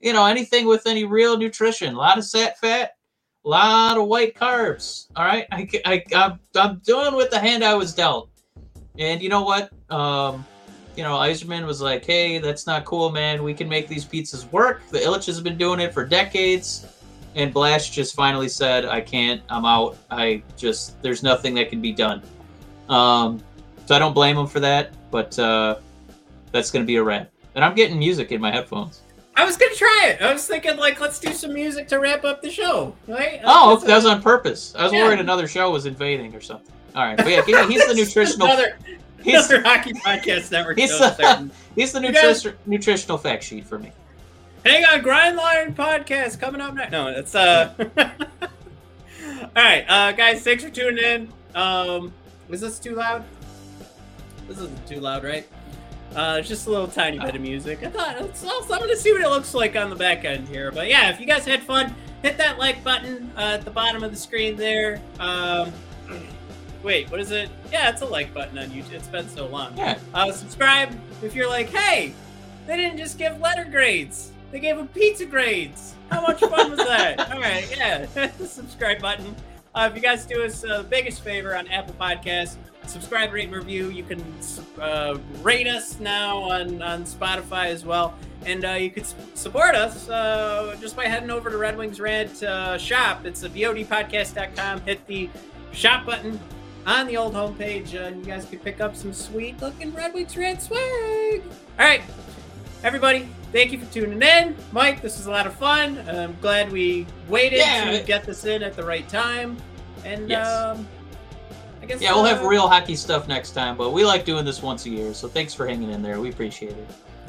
you 0.00 0.12
know, 0.12 0.26
anything 0.26 0.66
with 0.66 0.86
any 0.86 1.04
real 1.04 1.36
nutrition. 1.36 1.94
A 1.94 1.98
lot 1.98 2.18
of 2.18 2.24
sat 2.24 2.58
fat, 2.58 2.96
a 3.44 3.48
lot 3.48 3.98
of 3.98 4.06
white 4.06 4.34
carbs. 4.34 5.06
All 5.16 5.24
right. 5.24 5.46
I, 5.50 5.68
I, 5.84 6.04
I'm, 6.14 6.40
I'm 6.54 6.78
doing 6.84 7.14
with 7.14 7.30
the 7.30 7.38
hand 7.38 7.64
I 7.64 7.74
was 7.74 7.94
dealt. 7.94 8.30
And 8.98 9.22
you 9.22 9.28
know 9.28 9.42
what? 9.42 9.70
Um, 9.90 10.44
you 10.96 11.04
know, 11.04 11.14
Yzerman 11.14 11.64
was 11.64 11.80
like, 11.80 12.04
hey, 12.04 12.38
that's 12.38 12.66
not 12.66 12.84
cool, 12.84 13.10
man. 13.10 13.42
We 13.42 13.54
can 13.54 13.68
make 13.68 13.86
these 13.86 14.04
pizzas 14.04 14.50
work. 14.50 14.82
The 14.90 14.98
Ilitches 14.98 15.36
have 15.36 15.44
been 15.44 15.58
doing 15.58 15.78
it 15.78 15.94
for 15.94 16.04
decades. 16.04 16.86
And 17.34 17.54
Blash 17.54 17.90
just 17.90 18.16
finally 18.16 18.48
said, 18.48 18.84
I 18.84 19.00
can't. 19.00 19.40
I'm 19.48 19.64
out. 19.64 19.96
I 20.10 20.42
just, 20.56 21.00
there's 21.02 21.22
nothing 21.22 21.54
that 21.54 21.70
can 21.70 21.80
be 21.80 21.92
done. 21.92 22.22
Um, 22.88 23.40
so 23.86 23.94
I 23.94 23.98
don't 24.00 24.14
blame 24.14 24.36
him 24.36 24.48
for 24.48 24.58
that, 24.60 24.92
but 25.10 25.38
uh, 25.38 25.76
that's 26.50 26.70
going 26.72 26.84
to 26.84 26.86
be 26.86 26.96
a 26.96 27.02
wrap. 27.02 27.30
And 27.54 27.64
I'm 27.64 27.74
getting 27.74 27.98
music 27.98 28.32
in 28.32 28.40
my 28.40 28.50
headphones. 28.50 29.02
I 29.38 29.44
was 29.44 29.56
gonna 29.56 29.74
try 29.74 30.06
it. 30.08 30.20
I 30.22 30.32
was 30.32 30.46
thinking 30.46 30.76
like 30.76 31.00
let's 31.00 31.18
do 31.20 31.32
some 31.32 31.54
music 31.54 31.86
to 31.88 31.98
wrap 31.98 32.24
up 32.24 32.42
the 32.42 32.50
show. 32.50 32.94
Right? 33.06 33.40
Oh, 33.44 33.76
that 33.78 33.94
was 33.94 34.04
on 34.06 34.20
purpose. 34.20 34.74
I 34.76 34.82
was 34.84 34.92
Yeah. 34.92 35.04
worried 35.04 35.20
another 35.20 35.46
show 35.46 35.70
was 35.70 35.86
invading 35.86 36.34
or 36.34 36.40
something. 36.40 36.74
All 36.94 37.04
right, 37.04 37.16
but 37.16 37.28
yeah, 37.28 37.42
he's 37.66 37.86
the 37.86 37.94
nutritional. 38.04 38.48
another, 38.48 38.76
He's, 39.22 39.34
another 39.50 39.62
hockey 39.62 39.92
podcast 39.92 40.50
network. 40.50 40.78
he's 40.78 40.90
the- 40.98 41.50
he's 41.76 41.92
the 41.92 42.00
nutri- 42.00 42.54
nutritional 42.66 43.16
fact 43.18 43.44
sheet 43.44 43.64
for 43.66 43.78
me. 43.78 43.92
Hang 44.66 44.84
on, 44.84 45.00
Grindline 45.02 45.74
podcast 45.76 46.40
coming 46.40 46.60
up 46.60 46.74
next. 46.74 46.90
No, 46.90 47.06
it's 47.08 47.34
uh. 47.34 47.72
All 48.00 49.48
right, 49.54 49.84
uh, 49.88 50.12
guys, 50.12 50.42
thanks 50.42 50.64
for 50.64 50.70
tuning 50.70 51.04
in. 51.04 51.32
Um, 51.54 52.12
is 52.50 52.60
this 52.60 52.78
too 52.78 52.94
loud? 52.96 53.24
This 54.48 54.58
isn't 54.58 54.86
too 54.88 55.00
loud, 55.00 55.22
right? 55.24 55.46
Uh, 56.16 56.36
it's 56.40 56.48
just 56.48 56.66
a 56.66 56.70
little 56.70 56.88
tiny 56.88 57.18
bit 57.18 57.34
of 57.34 57.40
music. 57.40 57.82
I 57.82 57.90
thought 57.90 58.20
it's 58.20 58.44
also, 58.44 58.74
I'm 58.74 58.80
gonna 58.80 58.96
see 58.96 59.12
what 59.12 59.20
it 59.22 59.28
looks 59.28 59.54
like 59.54 59.76
on 59.76 59.90
the 59.90 59.96
back 59.96 60.24
end 60.24 60.48
here. 60.48 60.70
But 60.72 60.88
yeah, 60.88 61.10
if 61.10 61.20
you 61.20 61.26
guys 61.26 61.44
had 61.44 61.62
fun, 61.62 61.94
hit 62.22 62.38
that 62.38 62.58
like 62.58 62.82
button 62.82 63.30
uh, 63.36 63.40
at 63.58 63.64
the 63.64 63.70
bottom 63.70 64.02
of 64.02 64.10
the 64.10 64.16
screen 64.16 64.56
there. 64.56 65.00
Um, 65.20 65.72
wait, 66.82 67.10
what 67.10 67.20
is 67.20 67.30
it? 67.30 67.50
Yeah, 67.70 67.90
it's 67.90 68.02
a 68.02 68.06
like 68.06 68.32
button 68.32 68.58
on 68.58 68.68
YouTube. 68.70 68.92
It's 68.94 69.08
been 69.08 69.28
so 69.28 69.46
long. 69.46 69.76
Yeah, 69.76 69.98
Uh, 70.14 70.32
subscribe 70.32 70.98
if 71.22 71.34
you're 71.34 71.48
like, 71.48 71.68
hey, 71.70 72.14
they 72.66 72.76
didn't 72.76 72.98
just 72.98 73.18
give 73.18 73.38
letter 73.40 73.64
grades. 73.64 74.32
They 74.50 74.60
gave 74.60 74.76
them 74.76 74.88
pizza 74.88 75.26
grades. 75.26 75.94
How 76.10 76.22
much 76.22 76.40
fun 76.40 76.70
was 76.70 76.78
that? 76.78 77.20
All 77.32 77.38
right, 77.40 77.68
yeah, 77.76 78.06
the 78.38 78.46
subscribe 78.46 79.00
button. 79.00 79.36
Uh, 79.74 79.88
if 79.90 79.94
you 79.94 80.02
guys 80.02 80.24
do 80.24 80.42
us 80.42 80.64
uh, 80.64 80.78
the 80.78 80.88
biggest 80.88 81.22
favor 81.22 81.54
on 81.54 81.68
Apple 81.68 81.94
Podcasts, 82.00 82.56
subscribe, 82.88 83.32
rate, 83.32 83.46
and 83.46 83.54
review. 83.54 83.90
You 83.90 84.02
can 84.02 84.22
uh, 84.80 85.18
rate 85.42 85.66
us 85.66 86.00
now 86.00 86.38
on, 86.38 86.80
on 86.82 87.04
Spotify 87.04 87.66
as 87.66 87.84
well. 87.84 88.14
And 88.46 88.64
uh, 88.64 88.70
you 88.72 88.90
could 88.90 89.06
support 89.34 89.74
us 89.74 90.08
uh, 90.08 90.76
just 90.80 90.96
by 90.96 91.06
heading 91.06 91.30
over 91.30 91.50
to 91.50 91.56
Red 91.58 91.76
Wings 91.76 92.00
Rant 92.00 92.42
uh, 92.42 92.78
shop. 92.78 93.26
It's 93.26 93.40
the 93.40 93.48
VODpodcast.com. 93.48 94.80
Hit 94.82 95.06
the 95.06 95.28
shop 95.72 96.06
button 96.06 96.38
on 96.86 97.06
the 97.06 97.16
old 97.16 97.34
homepage, 97.34 97.94
uh, 97.94 98.04
and 98.06 98.18
you 98.24 98.32
guys 98.32 98.46
can 98.46 98.58
pick 98.60 98.80
up 98.80 98.96
some 98.96 99.12
sweet 99.12 99.60
looking 99.60 99.92
Red 99.92 100.14
Wings 100.14 100.36
Red 100.36 100.62
swag. 100.62 101.42
All 101.78 101.84
right, 101.86 102.00
everybody, 102.82 103.28
thank 103.52 103.72
you 103.72 103.78
for 103.78 103.92
tuning 103.92 104.22
in. 104.22 104.56
Mike, 104.72 105.02
this 105.02 105.18
was 105.18 105.26
a 105.26 105.30
lot 105.30 105.46
of 105.46 105.54
fun. 105.54 105.98
I'm 106.08 106.36
glad 106.40 106.72
we 106.72 107.06
waited 107.28 107.58
Yeah. 107.58 107.90
to 107.98 108.02
get 108.06 108.24
this 108.24 108.44
in 108.46 108.62
at 108.62 108.74
the 108.74 108.84
right 108.84 109.06
time. 109.08 109.56
And 110.04 110.30
Yes. 110.30 110.48
um, 110.48 110.88
guess 111.88 112.00
yeah, 112.00 112.12
we'll 112.12 112.24
have 112.24 112.42
uh, 112.42 112.46
real 112.48 112.68
hockey 112.68 112.94
stuff 112.94 113.26
next 113.28 113.52
time, 113.52 113.76
but 113.76 113.90
we 113.90 114.04
like 114.04 114.24
doing 114.24 114.44
this 114.44 114.62
once 114.62 114.86
a 114.86 114.90
year, 114.90 115.14
so 115.14 115.26
thanks 115.26 115.54
for 115.54 115.66
hanging 115.66 115.90
in 115.90 116.02
there. 116.02 116.20
We 116.20 116.28
appreciate 116.28 116.76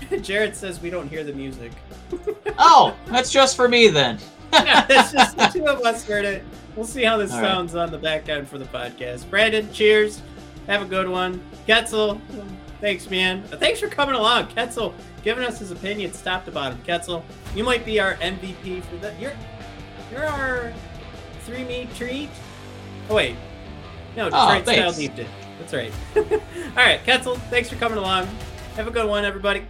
it. 0.10 0.22
Jared 0.24 0.56
says 0.56 0.82
we 0.82 0.90
don't 0.90 1.08
hear 1.08 1.24
the 1.24 1.34
music. 1.34 1.72
Oh, 2.62 2.94
that's 3.06 3.32
just 3.32 3.56
for 3.56 3.70
me 3.70 3.88
then. 3.88 4.20
yeah, 4.52 4.86
it's 4.90 5.14
just 5.14 5.38
the 5.38 5.46
two 5.48 5.66
of 5.66 5.80
us 5.86 6.04
heard 6.04 6.26
it. 6.26 6.44
We'll 6.76 6.86
see 6.86 7.06
how 7.06 7.16
this 7.16 7.32
All 7.32 7.40
right. 7.42 7.48
sounds 7.48 7.74
on 7.74 7.90
the 7.90 7.98
back 7.98 8.28
end 8.28 8.50
for 8.50 8.58
the 8.58 8.66
podcast. 8.66 9.30
Brandon, 9.30 9.72
cheers. 9.72 10.22
Have 10.68 10.82
a 10.82 10.86
good 10.86 11.08
one. 11.08 11.42
Getzel, 11.70 12.20
Thanks, 12.82 13.10
man. 13.10 13.44
Thanks 13.44 13.80
for 13.80 13.90
coming 13.90 14.16
along, 14.16 14.48
Ketzel. 14.48 14.94
Giving 15.24 15.44
us 15.44 15.60
his 15.60 15.72
opinion, 15.72 16.12
top 16.12 16.46
to 16.46 16.52
bottom. 16.52 16.78
Ketzel, 16.88 17.24
you 17.54 17.64
might 17.64 17.86
be 17.86 18.00
our 18.00 18.16
MVP 18.16 18.84
for 18.84 18.96
that. 18.98 19.20
You're, 19.20 19.34
you're 20.12 20.26
our 20.26 20.74
three 21.42 21.66
meat 21.66 21.94
treat. 21.96 22.30
Oh 23.10 23.16
wait, 23.16 23.36
no, 24.20 24.30
Oh, 24.32 24.48
Detroit 24.58 24.64
style 24.76 24.92
thanks. 24.92 24.98
deep 24.98 25.16
dip. 25.16 25.28
That's 25.60 25.74
right. 25.74 25.92
All 26.16 26.76
right, 26.76 27.04
Ketzel. 27.06 27.38
Thanks 27.50 27.70
for 27.70 27.76
coming 27.78 27.98
along. 27.98 28.28
Have 28.76 28.88
a 28.88 28.92
good 28.92 29.08
one, 29.08 29.26
everybody. 29.26 29.64